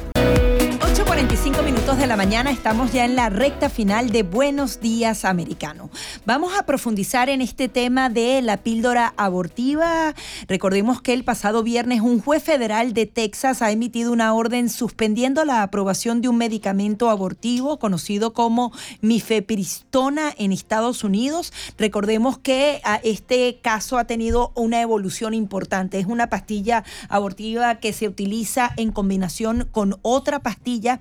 45 1.19 1.62
minutos 1.65 1.99
de 1.99 2.07
la 2.07 2.16
mañana 2.16 2.53
estamos 2.53 2.93
ya 2.93 3.05
en 3.05 3.16
la 3.16 3.28
recta 3.28 3.69
final 3.69 4.11
de 4.11 4.23
Buenos 4.23 4.78
Días 4.78 5.24
Americano. 5.24 5.90
Vamos 6.24 6.57
a 6.57 6.65
profundizar 6.65 7.28
en 7.28 7.40
este 7.40 7.69
tema 7.69 8.09
de 8.09 8.40
la 8.40 8.59
píldora 8.59 9.15
abortiva. 9.16 10.15
Recordemos 10.47 11.03
que 11.03 11.15
el 11.15 11.24
pasado 11.24 11.65
viernes 11.65 12.03
un 12.03 12.20
juez 12.20 12.45
federal 12.45 12.93
de 12.93 13.07
Texas 13.07 13.62
ha 13.62 13.73
emitido 13.73 14.12
una 14.12 14.32
orden 14.32 14.69
suspendiendo 14.69 15.45
la 15.45 15.65
aprobación 15.65 16.20
de 16.20 16.28
un 16.28 16.36
medicamento 16.36 17.11
abortivo 17.11 17.81
conocido 17.81 18.32
como 18.32 18.70
mifepristona 19.01 20.32
en 20.39 20.53
Estados 20.53 21.03
Unidos. 21.03 21.53
Recordemos 21.78 22.39
que 22.39 22.81
ah, 22.85 23.01
este 23.03 23.59
caso 23.61 23.99
ha 23.99 24.05
tenido 24.05 24.53
una 24.55 24.81
evolución 24.82 25.35
importante. 25.35 25.99
Es 25.99 26.07
una 26.07 26.31
pastilla 26.31 26.85
abortiva 27.09 27.81
que 27.81 27.93
se 27.93 28.07
utiliza 28.07 28.70
en 28.77 28.93
combinación 28.93 29.69
con 29.73 29.99
otra 30.03 30.39
pastilla 30.39 31.01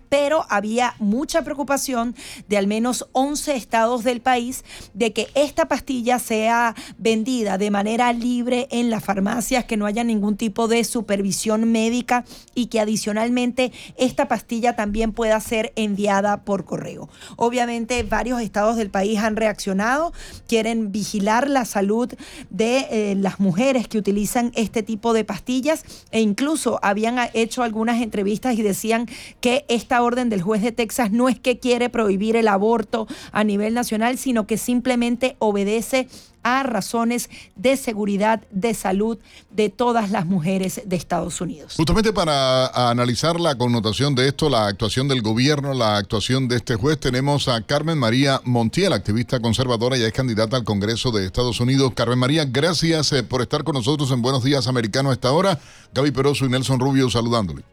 pero 0.11 0.45
había 0.49 0.93
mucha 0.99 1.41
preocupación 1.45 2.15
de 2.49 2.57
al 2.57 2.67
menos 2.67 3.07
11 3.13 3.55
estados 3.55 4.03
del 4.03 4.19
país 4.19 4.65
de 4.93 5.13
que 5.13 5.29
esta 5.35 5.69
pastilla 5.69 6.19
sea 6.19 6.75
vendida 6.97 7.57
de 7.57 7.71
manera 7.71 8.11
libre 8.11 8.67
en 8.71 8.89
las 8.89 9.05
farmacias, 9.05 9.63
que 9.63 9.77
no 9.77 9.85
haya 9.85 10.03
ningún 10.03 10.35
tipo 10.35 10.67
de 10.67 10.83
supervisión 10.83 11.71
médica 11.71 12.25
y 12.53 12.65
que 12.65 12.81
adicionalmente 12.81 13.71
esta 13.95 14.27
pastilla 14.27 14.75
también 14.75 15.13
pueda 15.13 15.39
ser 15.39 15.71
enviada 15.77 16.43
por 16.43 16.65
correo. 16.65 17.07
Obviamente 17.37 18.03
varios 18.03 18.41
estados 18.41 18.75
del 18.75 18.89
país 18.89 19.17
han 19.19 19.37
reaccionado, 19.37 20.11
quieren 20.45 20.91
vigilar 20.91 21.49
la 21.49 21.63
salud 21.63 22.13
de 22.49 22.85
eh, 22.91 23.15
las 23.15 23.39
mujeres 23.39 23.87
que 23.87 23.97
utilizan 23.97 24.51
este 24.55 24.83
tipo 24.83 25.13
de 25.13 25.23
pastillas 25.23 25.85
e 26.11 26.19
incluso 26.19 26.81
habían 26.83 27.17
hecho 27.33 27.63
algunas 27.63 28.01
entrevistas 28.01 28.57
y 28.57 28.61
decían 28.61 29.07
que 29.39 29.63
esta 29.69 30.00
orden 30.03 30.29
del 30.29 30.41
juez 30.41 30.61
de 30.61 30.71
Texas 30.71 31.11
no 31.11 31.29
es 31.29 31.39
que 31.39 31.59
quiere 31.59 31.89
prohibir 31.89 32.35
el 32.35 32.47
aborto 32.47 33.07
a 33.31 33.43
nivel 33.43 33.73
nacional, 33.73 34.17
sino 34.17 34.47
que 34.47 34.57
simplemente 34.57 35.35
obedece 35.39 36.07
a 36.43 36.63
razones 36.63 37.29
de 37.55 37.77
seguridad, 37.77 38.41
de 38.51 38.73
salud 38.73 39.17
de 39.51 39.69
todas 39.69 40.11
las 40.11 40.25
mujeres 40.25 40.81
de 40.85 40.95
Estados 40.95 41.41
Unidos. 41.41 41.75
Justamente 41.77 42.13
para 42.13 42.89
analizar 42.89 43.39
la 43.39 43.55
connotación 43.55 44.15
de 44.15 44.27
esto, 44.27 44.49
la 44.49 44.67
actuación 44.67 45.07
del 45.07 45.21
gobierno, 45.21 45.73
la 45.73 45.97
actuación 45.97 46.47
de 46.47 46.57
este 46.57 46.75
juez, 46.75 46.99
tenemos 46.99 47.47
a 47.47 47.61
Carmen 47.61 47.97
María 47.97 48.41
Montiel, 48.43 48.93
activista 48.93 49.39
conservadora 49.39 49.97
y 49.97 50.03
es 50.03 50.13
candidata 50.13 50.57
al 50.57 50.63
Congreso 50.63 51.11
de 51.11 51.25
Estados 51.25 51.59
Unidos. 51.59 51.91
Carmen 51.95 52.19
María, 52.19 52.45
gracias 52.45 53.11
eh, 53.13 53.23
por 53.23 53.41
estar 53.41 53.63
con 53.63 53.75
nosotros 53.75 54.11
en 54.11 54.21
Buenos 54.21 54.43
Días 54.43 54.67
Americano 54.67 55.11
a 55.11 55.13
esta 55.13 55.31
hora. 55.31 55.59
Gaby 55.93 56.11
Peroso 56.11 56.45
y 56.45 56.49
Nelson 56.49 56.79
Rubio 56.79 57.09
saludándole. 57.09 57.63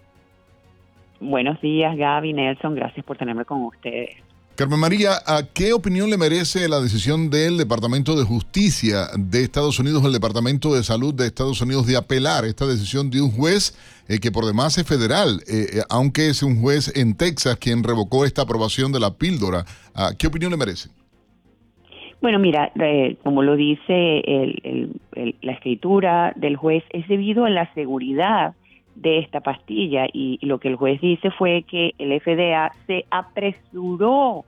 Buenos 1.21 1.61
días, 1.61 1.97
Gaby, 1.97 2.33
Nelson. 2.33 2.75
Gracias 2.75 3.05
por 3.05 3.17
tenerme 3.17 3.45
con 3.45 3.65
ustedes. 3.65 4.17
Carmen 4.59 4.81
María, 4.81 5.11
¿a 5.25 5.43
qué 5.55 5.73
opinión 5.73 6.11
le 6.11 6.19
merece 6.19 6.69
la 6.69 6.81
decisión 6.81 7.31
del 7.31 7.59
Departamento 7.59 8.19
de 8.19 8.25
Justicia 8.25 9.07
de 9.17 9.43
Estados 9.43 9.79
Unidos, 9.79 10.05
el 10.05 10.13
Departamento 10.13 10.75
de 10.75 10.83
Salud 10.83 11.15
de 11.15 11.27
Estados 11.27 11.63
Unidos, 11.63 11.87
de 11.87 11.97
apelar 11.97 12.45
esta 12.45 12.67
decisión 12.67 13.09
de 13.09 13.23
un 13.23 13.31
juez 13.31 13.79
eh, 14.09 14.19
que 14.19 14.33
por 14.33 14.45
demás 14.45 14.77
es 14.77 14.85
federal, 14.85 15.39
eh, 15.47 15.79
eh, 15.79 15.83
aunque 15.89 16.27
es 16.27 16.43
un 16.43 16.61
juez 16.61 16.93
en 16.97 17.17
Texas 17.17 17.57
quien 17.57 17.85
revocó 17.85 18.25
esta 18.25 18.43
aprobación 18.43 18.91
de 18.91 18.99
la 18.99 19.15
píldora? 19.17 19.63
¿A 19.95 20.11
¿Qué 20.19 20.27
opinión 20.27 20.51
le 20.51 20.57
merece? 20.57 20.89
Bueno, 22.21 22.41
mira, 22.41 22.73
como 23.23 23.45
lo 23.45 23.55
dice 23.55 24.25
la 25.41 25.53
escritura 25.53 26.33
del 26.35 26.57
juez, 26.57 26.83
es 26.91 27.07
debido 27.07 27.45
a 27.45 27.51
la 27.51 27.73
seguridad 27.75 28.57
de 29.01 29.19
esta 29.19 29.41
pastilla 29.41 30.07
y, 30.13 30.39
lo 30.43 30.59
que 30.59 30.69
el 30.69 30.77
juez 30.77 31.01
dice 31.01 31.31
fue 31.31 31.63
que 31.63 31.95
el 31.99 32.19
FDA 32.21 32.73
se 32.87 33.05
apresuró 33.11 34.45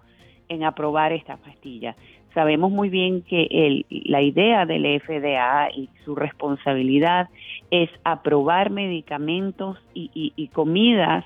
en 0.48 0.64
aprobar 0.64 1.12
esta 1.12 1.36
pastilla. 1.36 1.94
Sabemos 2.34 2.70
muy 2.70 2.88
bien 2.88 3.22
que 3.22 3.48
el, 3.50 3.86
la 3.90 4.22
idea 4.22 4.66
del 4.66 5.00
FDA 5.00 5.70
y 5.74 5.88
su 6.04 6.14
responsabilidad 6.14 7.28
es 7.70 7.90
aprobar 8.04 8.70
medicamentos 8.70 9.78
y, 9.94 10.10
y, 10.14 10.48
comidas 10.48 11.24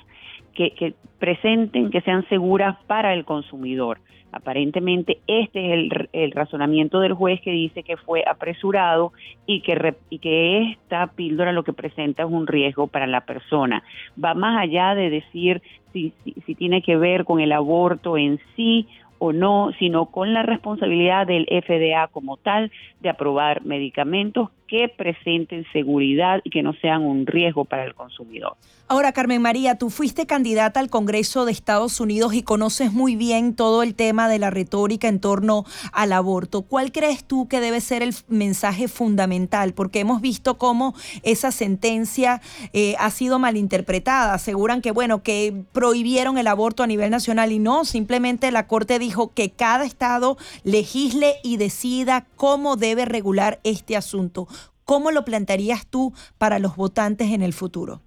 que, 0.55 0.70
que 0.70 0.94
presenten, 1.18 1.90
que 1.90 2.01
sean 2.01 2.26
seguras 2.28 2.76
para 2.86 3.12
el 3.14 3.24
consumidor. 3.24 3.98
Aparentemente 4.35 5.18
este 5.28 5.86
es 5.86 5.90
el, 6.12 6.32
razonamiento 6.32 6.98
del 6.98 7.12
juez 7.12 7.40
que 7.40 7.52
dice 7.52 7.85
que 7.85 7.97
fue 7.97 8.24
apresurado 8.26 9.12
y 9.47 9.60
que, 9.60 9.94
y 10.10 10.18
que 10.18 10.72
esta 10.72 11.06
píldora 11.06 11.52
lo 11.52 11.62
que 11.62 11.72
presenta 11.72 12.24
es 12.24 12.28
un 12.28 12.48
riesgo 12.48 12.89
para 12.89 13.06
la 13.06 13.20
persona. 13.20 13.85
Va 14.22 14.35
más 14.35 14.60
allá 14.60 14.97
de 14.97 15.09
decir 15.09 15.62
si, 15.93 16.12
si 16.47 16.55
tiene 16.56 16.82
que 16.82 16.97
ver 16.97 17.24
con 17.24 17.39
el 17.39 17.52
aborto 17.52 18.18
en 18.18 18.40
sí 18.56 18.89
o 19.18 19.32
no, 19.32 19.70
sino 19.78 20.06
con 20.06 20.35
la 20.35 20.43
responsabilidad 20.43 21.28
del 21.28 21.47
FDA 21.47 22.09
como 22.09 22.36
tal 22.36 22.72
de 23.01 23.10
aprobar 23.10 23.64
medicamentos 23.64 24.51
que 24.75 24.89
presenten 24.89 25.65
seguridad 25.73 26.41
y 26.43 26.51
que 26.51 26.65
no 26.65 26.73
sean 26.73 27.03
un 27.03 27.29
riesgo 27.29 27.65
para 27.65 27.85
el 27.85 27.95
consumidor. 27.95 28.57
Ahora, 28.89 29.13
Carmen 29.13 29.41
María, 29.41 29.79
tú 29.79 29.89
fuiste 29.89 30.27
candidata 30.27 30.81
al 30.81 30.91
Congreso 30.91 31.45
de 31.45 31.53
Estados 31.53 32.01
Unidos 32.01 32.35
y 32.35 32.43
conoces 32.43 32.93
muy 32.93 33.15
bien 33.15 33.55
todo 33.55 33.83
el 33.85 33.95
tema 33.95 34.29
de 34.29 34.39
la 34.41 34.51
retórica 34.51 35.07
en 35.09 35.21
torno 35.21 35.65
al 35.93 36.13
aborto. 36.13 36.63
¿Cuál 36.63 36.91
crees 36.91 37.25
tú 37.25 37.47
que 37.49 37.61
debe 37.61 37.81
ser 37.81 38.03
el 38.03 38.15
mensaje 38.29 38.89
fundamental? 38.89 39.75
Porque 39.75 40.01
hemos 40.01 40.21
visto 40.21 40.59
cómo 40.59 40.95
esa 41.23 41.53
sentencia 41.53 42.43
eh, 42.73 42.97
ha 42.99 43.11
sido 43.11 43.39
malinterpretada. 43.39 44.35
Aseguran 44.35 44.83
que, 44.83 44.91
bueno, 44.91 45.23
que 45.23 45.55
prohibieron 45.73 46.37
el 46.37 46.49
aborto 46.49 46.83
a 46.83 46.89
nivel 46.89 47.11
nacional 47.11 47.53
y 47.53 47.61
no, 47.61 47.85
simplemente 47.85 48.51
la 48.51 48.67
Corte 48.67 48.99
dijo 48.99 49.33
que 49.33 49.51
cada 49.51 49.85
estado 49.85 50.37
legisle 50.65 51.37
y 51.45 51.59
decida 51.59 52.27
cómo 52.37 52.77
debe 52.77 53.05
regular 53.05 53.61
este 53.63 53.97
asunto. 53.97 54.47
¿Cómo 54.85 55.11
lo 55.11 55.24
plantearías 55.24 55.89
tú 55.89 56.12
para 56.39 56.59
los 56.59 56.77
votantes 56.77 57.32
en 57.32 57.43
el 57.43 57.52
futuro? 57.52 58.01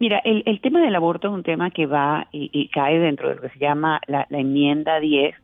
Mira, 0.00 0.20
el, 0.24 0.42
el 0.46 0.60
tema 0.60 0.80
del 0.80 0.94
aborto 0.94 1.28
es 1.28 1.34
un 1.34 1.42
tema 1.42 1.70
que 1.70 1.86
va 1.86 2.28
y, 2.32 2.68
cae 2.68 2.98
dentro 2.98 3.28
de 3.28 3.36
lo 3.36 3.40
que 3.42 3.50
se 3.50 3.58
llama 3.58 4.00
la, 4.06 4.26
la 4.28 4.38
enmienda 4.38 5.00
10 5.00 5.34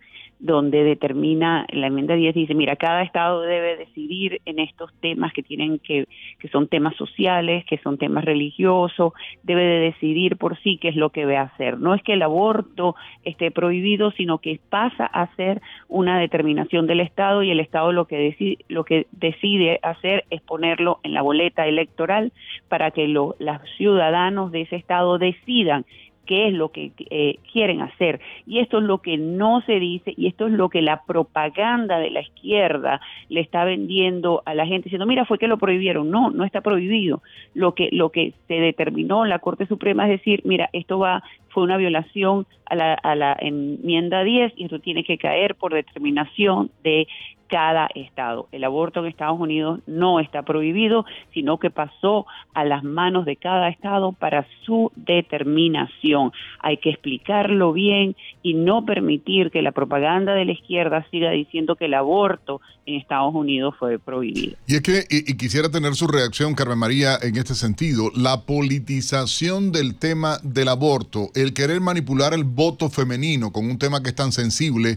donde 0.41 0.85
determina, 0.85 1.67
la 1.71 1.87
enmienda 1.87 2.15
10 2.15 2.35
dice, 2.35 2.55
mira, 2.55 2.77
cada 2.77 3.03
estado 3.03 3.43
debe 3.43 3.77
decidir 3.77 4.41
en 4.47 4.59
estos 4.59 4.93
temas 5.01 5.33
que 5.33 5.43
tienen 5.43 5.79
que, 5.79 6.07
que 6.39 6.49
son 6.49 6.67
temas 6.67 6.97
sociales, 6.97 7.65
que 7.67 7.79
son 7.79 7.99
temas 7.99 8.25
religiosos, 8.25 9.13
debe 9.43 9.63
de 9.63 9.81
decidir 9.81 10.37
por 10.39 10.59
sí 10.63 10.79
qué 10.81 10.89
es 10.89 10.97
lo 10.97 11.11
que 11.11 11.31
a 11.37 11.43
hacer. 11.43 11.79
No 11.79 11.95
es 11.95 12.03
que 12.03 12.15
el 12.15 12.23
aborto 12.23 12.97
esté 13.25 13.51
prohibido, 13.51 14.11
sino 14.13 14.39
que 14.39 14.59
pasa 14.71 15.05
a 15.05 15.35
ser 15.37 15.61
una 15.89 16.19
determinación 16.19 16.87
del 16.87 17.01
estado 17.01 17.43
y 17.43 17.51
el 17.51 17.61
estado 17.61 17.93
lo 17.93 18.07
que 18.07 18.17
decide, 18.17 18.59
lo 18.69 18.85
que 18.85 19.07
decide 19.13 19.79
hacer 19.83 20.25
es 20.31 20.41
ponerlo 20.41 21.01
en 21.03 21.15
la 21.15 21.23
boleta 21.23 21.67
electoral 21.67 22.33
para 22.69 22.91
que 22.91 23.07
los 23.07 23.35
ciudadanos 23.77 24.53
de 24.53 24.63
ese 24.63 24.77
estado 24.77 25.19
decidan 25.19 25.85
qué 26.31 26.47
es 26.47 26.55
lo 26.55 26.69
que 26.69 26.93
eh, 27.11 27.39
quieren 27.53 27.81
hacer. 27.81 28.21
Y 28.47 28.61
esto 28.61 28.79
es 28.79 28.85
lo 28.85 28.99
que 28.99 29.17
no 29.17 29.63
se 29.63 29.81
dice 29.81 30.15
y 30.17 30.29
esto 30.29 30.47
es 30.47 30.53
lo 30.53 30.69
que 30.69 30.81
la 30.81 31.03
propaganda 31.03 31.99
de 31.99 32.11
la 32.11 32.21
izquierda 32.21 33.01
le 33.29 33.41
está 33.41 33.65
vendiendo 33.65 34.41
a 34.47 34.55
la 34.55 34.65
gente 34.65 34.85
diciendo, 34.85 35.07
mira, 35.07 35.25
fue 35.25 35.39
que 35.39 35.49
lo 35.49 35.59
prohibieron. 35.59 36.09
No, 36.09 36.31
no 36.31 36.45
está 36.45 36.61
prohibido. 36.61 37.21
Lo 37.53 37.75
que, 37.75 37.89
lo 37.91 38.11
que 38.11 38.33
se 38.47 38.55
determinó 38.55 39.25
en 39.25 39.31
la 39.31 39.41
Corte 39.41 39.67
Suprema 39.67 40.05
es 40.05 40.21
decir, 40.21 40.43
mira, 40.45 40.71
esto 40.73 41.01
va 41.01 41.25
fue 41.49 41.65
una 41.65 41.79
violación 41.79 42.47
a 42.67 42.77
la, 42.77 42.95
a 42.95 43.17
la 43.17 43.37
enmienda 43.41 44.23
10 44.23 44.53
y 44.55 44.67
esto 44.67 44.79
tiene 44.79 45.03
que 45.03 45.19
caer 45.19 45.57
por 45.57 45.75
determinación 45.75 46.71
de 46.85 47.09
cada 47.51 47.89
estado. 47.95 48.49
El 48.53 48.65
aborto 48.65 49.01
en 49.01 49.07
Estados 49.07 49.39
Unidos 49.39 49.81
no 49.87 50.21
está 50.21 50.43
prohibido, 50.43 51.05
sino 51.35 51.59
que 51.59 51.71
pasó 51.71 52.27
a 52.55 52.65
las 52.65 52.85
manos 52.85 53.27
de 53.27 53.37
cada 53.37 53.69
estado 53.69 54.13
para 54.13 54.47
su 54.65 54.93
determinación. 54.95 56.33
Hay 56.61 56.79
que 56.79 56.91
explicarlo 56.91 57.73
bien 57.73 58.17
y 58.43 58.55
no 58.55 58.85
permitir 58.87 59.51
que 59.51 59.63
la 59.63 59.73
propaganda 59.73 60.33
de 60.35 60.45
la 60.45 60.53
izquierda 60.53 61.05
siga 61.11 61.31
diciendo 61.31 61.77
que 61.77 61.87
el 61.87 61.95
aborto 61.95 62.61
en 62.87 62.95
Estados 62.95 63.35
Unidos 63.35 63.75
fue 63.79 63.99
prohibido. 63.99 64.57
Y 64.67 64.77
es 64.77 64.83
que, 64.83 65.05
y, 65.11 65.37
quisiera 65.37 65.71
tener 65.71 65.95
su 65.95 66.07
reacción, 66.07 66.55
Carmen 66.55 66.79
María, 66.79 67.19
en 67.21 67.37
este 67.37 67.55
sentido, 67.55 68.11
la 68.15 68.43
politización 68.43 69.73
del 69.73 69.97
tema 69.97 70.39
del 70.43 70.69
aborto, 70.69 71.31
el 71.35 71.53
querer 71.53 71.81
manipular 71.81 72.33
el 72.33 72.45
voto 72.45 72.89
femenino 72.91 73.53
con 73.53 73.69
un 73.69 73.79
tema 73.79 74.03
que 74.03 74.11
es 74.11 74.15
tan 74.15 74.33
sensible 74.33 74.97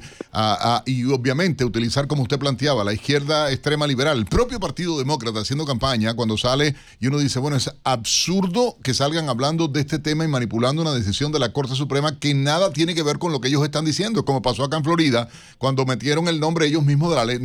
y 0.85 1.05
obviamente 1.05 1.65
utilizar 1.65 2.07
como 2.07 2.23
usted 2.23 2.39
planteaba, 2.43 2.83
la 2.83 2.91
izquierda 2.91 3.49
extrema 3.53 3.87
liberal, 3.87 4.17
el 4.17 4.25
propio 4.25 4.59
Partido 4.59 4.97
Demócrata 4.99 5.39
haciendo 5.39 5.65
campaña, 5.65 6.13
cuando 6.13 6.37
sale 6.37 6.75
y 6.99 7.07
uno 7.07 7.17
dice, 7.17 7.39
bueno, 7.39 7.55
es 7.55 7.71
absurdo 7.85 8.75
que 8.83 8.93
salgan 8.93 9.29
hablando 9.29 9.69
de 9.69 9.79
este 9.79 9.97
tema 9.97 10.25
y 10.25 10.27
manipulando 10.27 10.81
una 10.81 10.91
decisión 10.91 11.31
de 11.31 11.39
la 11.39 11.53
Corte 11.53 11.73
Suprema 11.73 12.19
que 12.19 12.33
nada 12.33 12.73
tiene 12.73 12.95
que 12.95 13.01
ver 13.01 13.17
con 13.17 13.31
lo 13.31 13.39
que 13.39 13.47
ellos 13.47 13.63
están 13.63 13.85
diciendo, 13.85 14.25
como 14.25 14.41
pasó 14.41 14.65
acá 14.65 14.75
en 14.75 14.83
Florida, 14.83 15.29
cuando 15.57 15.85
metieron 15.85 16.27
el 16.27 16.41
nombre 16.41 16.67
ellos 16.67 16.83
mismos 16.83 17.11
de 17.11 17.15
la 17.15 17.23
ley, 17.23 17.39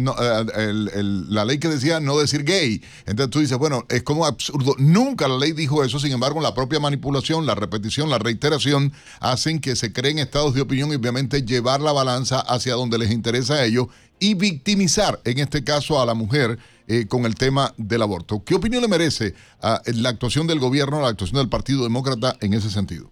eh, 0.56 1.02
la 1.28 1.44
ley 1.44 1.58
que 1.58 1.68
decía 1.68 2.00
no 2.00 2.18
decir 2.18 2.42
gay. 2.42 2.82
Entonces 3.06 3.30
tú 3.30 3.38
dices, 3.38 3.56
bueno, 3.56 3.86
es 3.88 4.02
como 4.02 4.26
absurdo. 4.26 4.74
Nunca 4.78 5.28
la 5.28 5.38
ley 5.38 5.52
dijo 5.52 5.84
eso, 5.84 6.00
sin 6.00 6.10
embargo, 6.10 6.40
la 6.40 6.54
propia 6.54 6.80
manipulación, 6.80 7.46
la 7.46 7.54
repetición, 7.54 8.10
la 8.10 8.18
reiteración 8.18 8.92
hacen 9.20 9.60
que 9.60 9.76
se 9.76 9.92
creen 9.92 10.18
estados 10.18 10.54
de 10.54 10.60
opinión 10.60 10.90
y 10.90 10.96
obviamente 10.96 11.42
llevar 11.42 11.80
la 11.80 11.92
balanza 11.92 12.40
hacia 12.40 12.74
donde 12.74 12.98
les 12.98 13.12
interesa 13.12 13.54
a 13.54 13.64
ellos 13.64 13.86
y 14.20 14.35
victimizar, 14.35 15.19
en 15.24 15.39
este 15.39 15.65
caso, 15.65 16.01
a 16.01 16.07
la 16.07 16.15
mujer 16.15 16.59
eh, 16.90 17.07
con 17.07 17.27
el 17.27 17.35
tema 17.35 17.73
del 17.77 18.01
aborto. 18.01 18.43
¿Qué 18.47 18.55
opinión 18.55 18.81
le 18.81 18.89
merece 18.89 19.35
a 19.61 19.81
la 19.95 20.09
actuación 20.09 20.47
del 20.47 20.59
gobierno, 20.59 21.01
la 21.01 21.09
actuación 21.09 21.39
del 21.40 21.51
Partido 21.51 21.82
Demócrata 21.82 22.32
en 22.40 22.55
ese 22.55 22.70
sentido? 22.70 23.11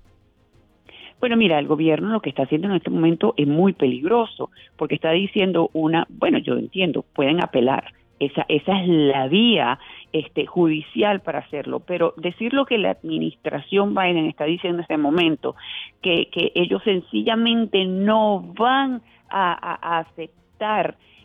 Bueno, 1.20 1.36
mira, 1.36 1.58
el 1.58 1.66
gobierno 1.66 2.10
lo 2.10 2.20
que 2.20 2.30
está 2.30 2.44
haciendo 2.44 2.68
en 2.68 2.76
este 2.76 2.90
momento 2.90 3.34
es 3.36 3.46
muy 3.46 3.72
peligroso, 3.72 4.50
porque 4.76 4.94
está 4.94 5.10
diciendo 5.10 5.70
una, 5.72 6.06
bueno, 6.08 6.38
yo 6.38 6.54
entiendo, 6.54 7.04
pueden 7.14 7.42
apelar, 7.42 7.92
esa, 8.18 8.46
esa 8.48 8.80
es 8.80 8.88
la 8.88 9.28
vía 9.28 9.78
este, 10.12 10.46
judicial 10.46 11.20
para 11.20 11.40
hacerlo, 11.40 11.80
pero 11.80 12.14
decir 12.16 12.54
lo 12.54 12.64
que 12.64 12.78
la 12.78 12.92
administración 12.92 13.94
Biden 13.94 14.24
está 14.24 14.44
diciendo 14.44 14.78
en 14.78 14.82
este 14.82 14.96
momento, 14.96 15.54
que, 16.00 16.28
que 16.32 16.52
ellos 16.54 16.82
sencillamente 16.82 17.84
no 17.84 18.40
van 18.56 19.02
a 19.28 19.98
aceptar 19.98 20.45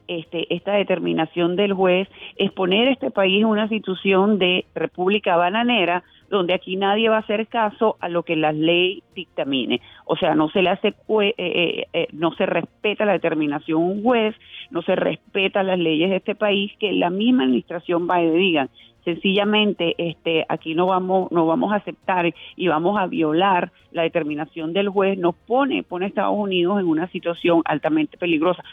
este, 0.08 0.54
esta 0.54 0.74
determinación 0.74 1.56
del 1.56 1.74
juez 1.74 2.08
es 2.36 2.52
poner 2.52 2.88
este 2.90 3.12
país 3.12 3.42
en 3.42 3.48
una 3.48 3.70
situación 3.70 4.40
de 4.40 4.66
república 4.76 5.38
bananera 5.38 6.04
donde 6.30 6.54
aquí 6.54 6.78
nadie 6.78 7.10
va 7.10 7.18
a 7.18 7.20
hacer 7.20 7.48
caso 7.48 7.98
a 8.00 8.10
lo 8.10 8.24
que 8.24 8.36
la 8.36 8.54
ley 8.54 9.04
dictamine. 9.14 9.82
O 10.06 10.16
sea, 10.16 10.34
no 10.34 10.50
se 10.50 10.62
le 10.62 10.70
hace, 10.70 10.88
eh, 10.88 11.34
eh, 11.38 11.88
eh, 11.94 12.08
no 12.14 12.32
se 12.34 12.46
respeta 12.46 13.06
la 13.06 13.12
determinación 13.14 13.84
un 13.84 14.02
juez, 14.02 14.34
no 14.72 14.82
se 14.82 14.96
respeta 14.96 15.62
las 15.62 15.78
leyes 15.78 16.10
de 16.10 16.16
este 16.16 16.36
país, 16.36 16.72
que 16.80 16.94
la 16.94 17.10
misma 17.10 17.44
administración 17.44 18.08
va 18.10 18.22
y 18.22 18.30
digan, 18.30 18.70
sencillamente 19.04 19.96
este 19.98 20.46
aquí 20.48 20.76
no 20.76 20.88
vamos 20.88 21.32
no 21.32 21.46
vamos 21.46 21.72
a 21.74 21.78
aceptar 21.78 22.34
y 22.56 22.68
vamos 22.68 23.00
a 23.00 23.08
violar 23.08 23.72
la 23.92 24.04
determinación 24.04 24.74
del 24.74 24.90
juez 24.90 25.18
nos 25.18 25.36
pone 25.36 25.84
pone 25.84 26.06
a 26.06 26.08
Estados 26.08 26.38
Unidos 26.38 26.80
en 26.80 26.88
una 26.88 27.08
situación 27.08 27.62
altamente 27.66 28.18
peligrosa 28.18 28.64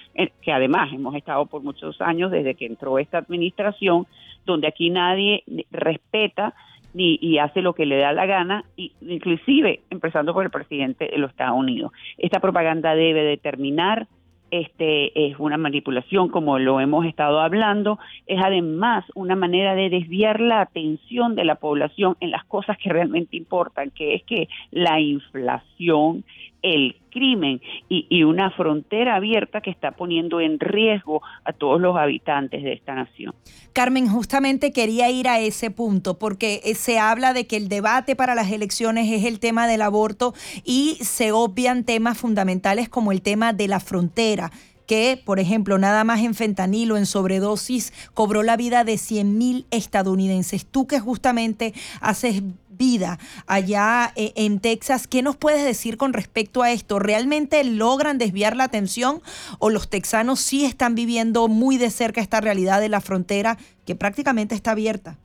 que 0.42 0.52
además 0.52 0.92
hemos 0.92 1.14
estado 1.14 1.46
por 1.46 1.62
muchos 1.62 2.00
años 2.00 2.30
desde 2.30 2.54
que 2.54 2.66
entró 2.66 2.98
esta 2.98 3.18
administración 3.18 4.06
donde 4.44 4.66
aquí 4.66 4.90
nadie 4.90 5.44
respeta 5.70 6.54
ni, 6.94 7.18
y 7.20 7.38
hace 7.38 7.62
lo 7.62 7.74
que 7.74 7.86
le 7.86 7.98
da 7.98 8.12
la 8.12 8.26
gana, 8.26 8.64
y 8.76 8.92
inclusive 9.02 9.80
empezando 9.90 10.32
por 10.32 10.44
el 10.44 10.50
presidente 10.50 11.06
de 11.06 11.18
los 11.18 11.30
Estados 11.30 11.58
Unidos. 11.58 11.92
Esta 12.16 12.40
propaganda 12.40 12.94
debe 12.94 13.22
determinar 13.22 14.08
este 14.50 15.26
es 15.28 15.38
una 15.38 15.56
manipulación 15.56 16.28
como 16.28 16.58
lo 16.58 16.80
hemos 16.80 17.06
estado 17.06 17.40
hablando, 17.40 17.98
es 18.26 18.40
además 18.42 19.04
una 19.14 19.36
manera 19.36 19.74
de 19.74 19.90
desviar 19.90 20.40
la 20.40 20.60
atención 20.60 21.34
de 21.34 21.44
la 21.44 21.56
población 21.56 22.16
en 22.20 22.30
las 22.30 22.44
cosas 22.44 22.78
que 22.78 22.90
realmente 22.90 23.36
importan, 23.36 23.90
que 23.90 24.14
es 24.14 24.22
que 24.24 24.48
la 24.70 25.00
inflación, 25.00 26.24
el 26.62 26.96
crimen 27.10 27.60
y, 27.88 28.22
una 28.22 28.50
frontera 28.50 29.16
abierta 29.16 29.60
que 29.60 29.70
está 29.70 29.92
poniendo 29.92 30.40
en 30.40 30.60
riesgo 30.60 31.22
a 31.44 31.52
todos 31.52 31.80
los 31.80 31.96
habitantes 31.96 32.62
de 32.62 32.72
esta 32.72 32.94
nación. 32.94 33.34
Carmen, 33.72 34.08
justamente 34.08 34.72
quería 34.72 35.10
ir 35.10 35.28
a 35.28 35.40
ese 35.40 35.70
punto 35.70 36.18
porque 36.18 36.60
eh, 36.64 36.74
se 36.74 36.98
habla 36.98 37.32
de 37.32 37.46
que 37.46 37.56
el 37.56 37.68
debate 37.68 38.16
para 38.16 38.34
las 38.34 38.50
elecciones 38.50 39.10
es 39.10 39.24
el 39.24 39.40
tema 39.40 39.66
del 39.66 39.82
aborto 39.82 40.34
y 40.64 40.96
se 41.00 41.32
obvian 41.32 41.84
temas 41.84 42.18
fundamentales 42.18 42.88
como 42.88 43.12
el 43.12 43.22
tema 43.22 43.52
de 43.52 43.68
la 43.68 43.80
frontera 43.80 44.50
que, 44.88 45.20
por 45.22 45.38
ejemplo, 45.38 45.78
nada 45.78 46.02
más 46.02 46.20
en 46.20 46.34
fentanilo, 46.34 46.96
en 46.96 47.04
sobredosis, 47.04 47.92
cobró 48.14 48.42
la 48.42 48.56
vida 48.56 48.84
de 48.84 48.94
100.000 48.94 49.66
estadounidenses. 49.70 50.64
Tú 50.64 50.86
que 50.86 50.98
justamente 50.98 51.74
haces 52.00 52.42
vida 52.78 53.18
allá 53.46 54.12
eh, 54.16 54.32
en 54.36 54.60
Texas, 54.60 55.06
¿qué 55.06 55.22
nos 55.22 55.36
puedes 55.36 55.64
decir 55.64 55.96
con 55.96 56.12
respecto 56.12 56.62
a 56.62 56.70
esto? 56.70 56.98
¿Realmente 56.98 57.62
logran 57.64 58.16
desviar 58.16 58.56
la 58.56 58.64
atención 58.64 59.20
o 59.58 59.68
los 59.68 59.90
texanos 59.90 60.40
sí 60.40 60.64
están 60.64 60.94
viviendo 60.94 61.48
muy 61.48 61.76
de 61.76 61.90
cerca 61.90 62.20
esta 62.20 62.40
realidad 62.40 62.80
de 62.80 62.88
la 62.88 63.00
frontera 63.00 63.58
que 63.84 63.94
prácticamente 63.94 64.54
está 64.54 64.70
abierta? 64.70 65.18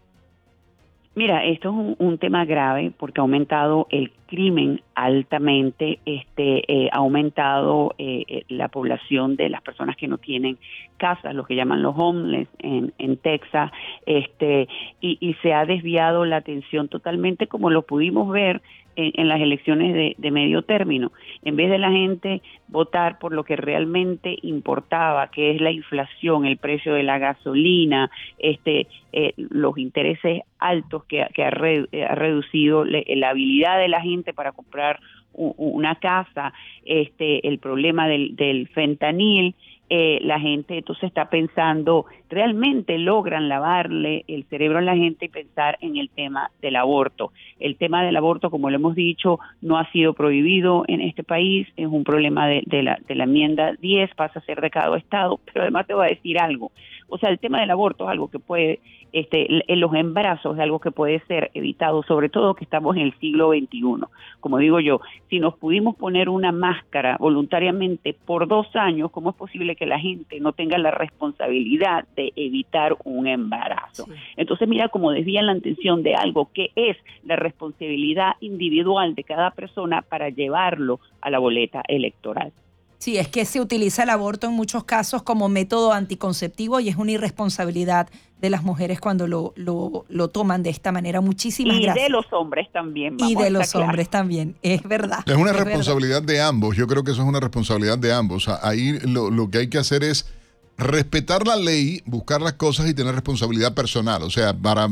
Mira, 1.15 1.45
esto 1.45 1.69
es 1.69 1.95
un, 1.99 2.17
tema 2.17 2.43
grave 2.43 2.91
porque 2.97 3.21
ha 3.21 3.23
aumentado 3.23 3.85
el 3.91 4.11
crimen 4.25 4.81
altamente, 4.95 5.99
este, 6.07 6.63
eh, 6.67 6.89
ha 6.91 6.97
aumentado 6.97 7.93
eh, 7.99 8.23
eh, 8.27 8.45
la 8.49 8.69
población 8.69 9.35
de 9.35 9.49
las 9.49 9.61
personas 9.61 9.95
que 9.95 10.07
no 10.07 10.17
tienen 10.17 10.57
casas, 10.97 11.35
lo 11.35 11.45
que 11.45 11.55
llaman 11.55 11.83
los 11.83 11.93
homeless 11.95 12.47
en, 12.57 12.93
en 12.97 13.17
Texas, 13.17 13.71
este, 14.07 14.67
y, 15.01 15.19
y 15.21 15.35
se 15.35 15.53
ha 15.53 15.67
desviado 15.67 16.25
la 16.25 16.37
atención 16.37 16.87
totalmente 16.87 17.45
como 17.45 17.69
lo 17.69 17.83
pudimos 17.83 18.31
ver 18.31 18.63
en, 18.95 19.27
las 19.27 19.41
elecciones 19.41 20.15
de, 20.17 20.31
medio 20.31 20.61
término. 20.61 21.11
En 21.43 21.55
vez 21.55 21.69
de 21.69 21.77
la 21.77 21.91
gente 21.91 22.41
votar 22.67 23.19
por 23.19 23.33
lo 23.33 23.43
que 23.43 23.55
realmente 23.55 24.37
importaba, 24.41 25.29
que 25.29 25.51
es 25.51 25.61
la 25.61 25.71
inflación, 25.71 26.45
el 26.45 26.57
precio 26.57 26.93
de 26.93 27.03
la 27.03 27.19
gasolina, 27.19 28.09
este, 28.39 28.87
eh, 29.11 29.33
los 29.37 29.77
intereses 29.77 30.41
altos 30.59 31.03
que, 31.05 31.21
ha, 31.21 31.49
reducido 31.49 32.85
la 32.85 33.29
habilidad 33.29 33.79
de 33.79 33.87
la 33.87 34.01
gente 34.01 34.33
para 34.33 34.51
comprar 34.51 34.99
una 35.33 35.95
casa, 35.95 36.53
este, 36.85 37.47
el 37.47 37.57
problema 37.57 38.07
del, 38.07 38.35
del 38.35 38.67
fentanil, 38.67 39.55
eh, 39.89 40.19
la 40.21 40.39
gente 40.39 40.77
entonces 40.77 41.03
está 41.03 41.29
pensando, 41.29 42.05
realmente 42.29 42.97
logran 42.97 43.49
lavarle 43.49 44.23
el 44.27 44.45
cerebro 44.45 44.79
a 44.79 44.81
la 44.81 44.95
gente 44.95 45.25
y 45.25 45.29
pensar 45.29 45.77
en 45.81 45.97
el 45.97 46.09
tema 46.09 46.49
del 46.61 46.77
aborto. 46.77 47.31
El 47.59 47.75
tema 47.75 48.03
del 48.03 48.15
aborto, 48.15 48.49
como 48.49 48.69
lo 48.69 48.77
hemos 48.77 48.95
dicho, 48.95 49.39
no 49.61 49.77
ha 49.77 49.91
sido 49.91 50.13
prohibido 50.13 50.83
en 50.87 51.01
este 51.01 51.23
país, 51.23 51.67
es 51.77 51.87
un 51.87 52.03
problema 52.03 52.47
de, 52.47 52.63
la, 52.83 52.97
de 53.07 53.15
la 53.15 53.25
enmienda 53.25 53.73
10, 53.73 54.15
pasa 54.15 54.39
a 54.39 54.43
ser 54.43 54.61
de 54.61 54.69
cada 54.69 54.97
estado, 54.97 55.39
pero 55.45 55.61
además 55.61 55.85
te 55.85 55.93
voy 55.93 56.07
a 56.07 56.09
decir 56.09 56.39
algo, 56.39 56.71
o 57.13 57.17
sea, 57.19 57.29
el 57.29 57.37
tema 57.37 57.59
del 57.59 57.69
aborto 57.69 58.05
es 58.05 58.09
algo 58.09 58.27
que 58.27 58.39
puede, 58.39 58.79
este, 59.11 59.71
en 59.71 59.79
los 59.79 59.93
embarazos 59.93 60.55
es 60.55 60.59
algo 60.59 60.79
que 60.79 60.89
puede 60.89 61.19
ser 61.27 61.51
evitado, 61.53 62.01
sobre 62.01 62.27
todo 62.27 62.55
que 62.55 62.63
estamos 62.63 62.95
en 62.95 63.03
el 63.03 63.13
siglo 63.19 63.51
XXI. 63.51 64.07
Como 64.39 64.57
digo 64.57 64.79
yo, 64.79 64.99
si 65.29 65.39
nos 65.39 65.55
pudimos 65.55 65.95
poner 65.95 66.27
una 66.27 66.51
máscara 66.51 67.17
voluntariamente 67.19 68.15
por 68.25 68.47
dos 68.47 68.65
años, 68.75 69.11
¿cómo 69.11 69.29
es 69.29 69.35
posible 69.35 69.75
que 69.75 69.85
la 69.85 69.99
gente 69.99 70.39
no 70.39 70.53
tenga 70.53 70.79
la 70.79 70.89
responsabilidad 70.89 72.05
de 72.15 72.33
evitar 72.35 72.97
un 73.03 73.27
embarazo? 73.27 74.07
Entonces, 74.35 74.67
mira 74.67 74.89
cómo 74.89 75.11
desvían 75.11 75.45
la 75.45 75.51
atención 75.51 76.01
de 76.01 76.15
algo 76.15 76.49
que 76.51 76.71
es 76.75 76.97
la 77.23 77.35
responsabilidad 77.35 78.37
individual 78.39 79.13
de 79.13 79.23
cada 79.23 79.51
persona 79.51 80.01
para 80.01 80.29
llevarlo 80.29 80.99
a 81.21 81.29
la 81.29 81.37
boleta 81.37 81.83
electoral. 81.87 82.51
Sí, 83.03 83.17
es 83.17 83.27
que 83.27 83.43
se 83.43 83.59
utiliza 83.59 84.03
el 84.03 84.09
aborto 84.09 84.47
en 84.47 84.53
muchos 84.53 84.85
casos 84.85 85.23
como 85.23 85.49
método 85.49 85.91
anticonceptivo 85.91 86.79
y 86.79 86.87
es 86.87 86.95
una 86.95 87.11
irresponsabilidad 87.11 88.07
de 88.39 88.49
las 88.49 88.63
mujeres 88.63 89.01
cuando 89.01 89.27
lo, 89.27 89.53
lo, 89.57 90.27
toman 90.29 90.63
de 90.63 90.69
esta 90.69 90.93
manera. 90.93 91.19
Muchísimas 91.19 91.81
gracias. 91.81 91.97
Y 91.97 92.01
de 92.01 92.09
los 92.09 92.25
hombres 92.31 92.71
también. 92.71 93.17
y 93.19 93.35
de 93.35 93.49
los 93.49 93.75
hombres 93.75 94.07
también, 94.07 94.55
es 94.61 94.83
verdad. 94.83 95.19
Es 95.25 95.35
una 95.35 95.51
responsabilidad 95.51 96.21
de 96.21 96.41
ambos, 96.41 96.77
yo 96.77 96.87
creo 96.87 97.03
que 97.03 97.11
eso 97.11 97.23
es 97.23 97.27
una 97.27 97.41
responsabilidad 97.41 97.97
de 97.97 98.13
ambos. 98.13 98.47
Ahí 98.47 98.97
lo, 98.99 99.29
lo 99.29 99.49
que 99.49 99.57
hay 99.57 99.67
que 99.67 99.79
hacer 99.79 100.01
es 100.05 100.25
respetar 100.77 101.45
la 101.45 101.57
ley, 101.57 102.03
buscar 102.05 102.41
las 102.41 102.53
cosas 102.53 102.87
y 102.87 102.93
tener 102.93 103.13
responsabilidad 103.13 103.73
personal. 103.73 104.23
O 104.23 104.29
sea, 104.29 104.53
para 104.53 104.87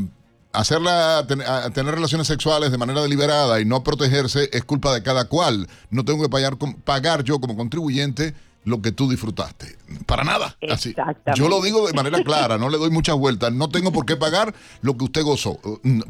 hacerla 0.52 1.26
tener 1.26 1.94
relaciones 1.94 2.26
sexuales 2.26 2.70
de 2.70 2.78
manera 2.78 3.02
deliberada 3.02 3.60
y 3.60 3.64
no 3.64 3.82
protegerse 3.82 4.48
es 4.52 4.64
culpa 4.64 4.92
de 4.94 5.02
cada 5.02 5.26
cual. 5.26 5.68
No 5.90 6.04
tengo 6.04 6.22
que 6.22 6.28
pagar, 6.28 6.56
pagar 6.84 7.24
yo 7.24 7.40
como 7.40 7.56
contribuyente 7.56 8.34
lo 8.64 8.80
que 8.80 8.92
tú 8.92 9.10
disfrutaste. 9.10 9.76
Para 10.06 10.22
nada. 10.22 10.56
Así. 10.70 10.94
Yo 11.34 11.48
lo 11.48 11.60
digo 11.60 11.84
de 11.86 11.92
manera 11.94 12.22
clara, 12.22 12.58
no 12.58 12.68
le 12.68 12.78
doy 12.78 12.90
muchas 12.90 13.16
vueltas. 13.16 13.52
No 13.52 13.68
tengo 13.68 13.92
por 13.92 14.06
qué 14.06 14.16
pagar 14.16 14.54
lo 14.82 14.96
que 14.96 15.04
usted 15.04 15.22
gozó. 15.22 15.58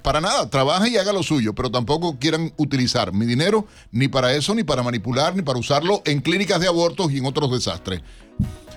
Para 0.02 0.20
nada, 0.20 0.50
trabaje 0.50 0.90
y 0.90 0.98
haga 0.98 1.12
lo 1.12 1.22
suyo, 1.22 1.54
pero 1.54 1.70
tampoco 1.70 2.18
quieran 2.18 2.52
utilizar 2.58 3.12
mi 3.12 3.24
dinero 3.24 3.66
ni 3.90 4.08
para 4.08 4.34
eso, 4.34 4.54
ni 4.54 4.64
para 4.64 4.82
manipular, 4.82 5.34
ni 5.34 5.42
para 5.42 5.58
usarlo 5.58 6.02
en 6.04 6.20
clínicas 6.20 6.60
de 6.60 6.68
abortos 6.68 7.10
y 7.10 7.18
en 7.18 7.26
otros 7.26 7.50
desastres. 7.50 8.02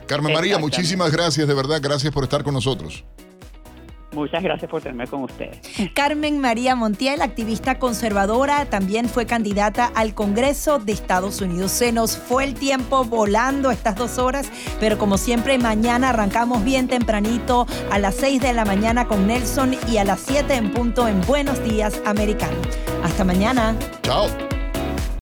Carmen 0.08 0.34
María, 0.34 0.58
muchísimas 0.60 1.12
gracias, 1.12 1.48
de 1.48 1.54
verdad, 1.54 1.80
gracias 1.82 2.14
por 2.14 2.24
estar 2.24 2.44
con 2.44 2.54
nosotros. 2.54 3.04
Muchas 4.16 4.42
gracias 4.42 4.72
por 4.72 4.82
tenerme 4.82 5.08
con 5.08 5.24
ustedes. 5.24 5.60
Carmen 5.94 6.40
María 6.40 6.74
Montiel, 6.76 7.22
activista 7.22 7.78
conservadora, 7.80 8.66
también 8.66 9.10
fue 9.10 9.26
candidata 9.26 9.92
al 9.94 10.14
Congreso 10.14 10.80
de 10.80 10.94
Estados 10.94 11.42
Unidos. 11.42 11.72
Se 11.72 11.92
nos 11.92 12.18
fue 12.18 12.46
el 12.46 12.54
tiempo 12.54 13.04
volando 13.04 13.72
estas 13.72 13.96
dos 13.96 14.18
horas, 14.18 14.50
pero 14.80 14.98
como 14.98 15.18
siempre, 15.18 15.58
mañana 15.58 16.10
arrancamos 16.12 16.64
bien 16.64 16.88
tempranito 16.88 17.68
a 17.92 18.00
las 18.00 18.16
6 18.16 18.42
de 18.42 18.54
la 18.54 18.64
mañana 18.64 19.08
con 19.08 19.28
Nelson 19.28 19.76
y 19.92 19.98
a 19.98 20.06
las 20.06 20.22
7 20.22 20.56
en 20.56 20.72
punto 20.72 21.08
en 21.08 21.20
Buenos 21.22 21.62
Días 21.64 22.02
Americano. 22.06 22.58
Hasta 23.04 23.26
mañana. 23.26 23.76
Chao. 24.02 24.55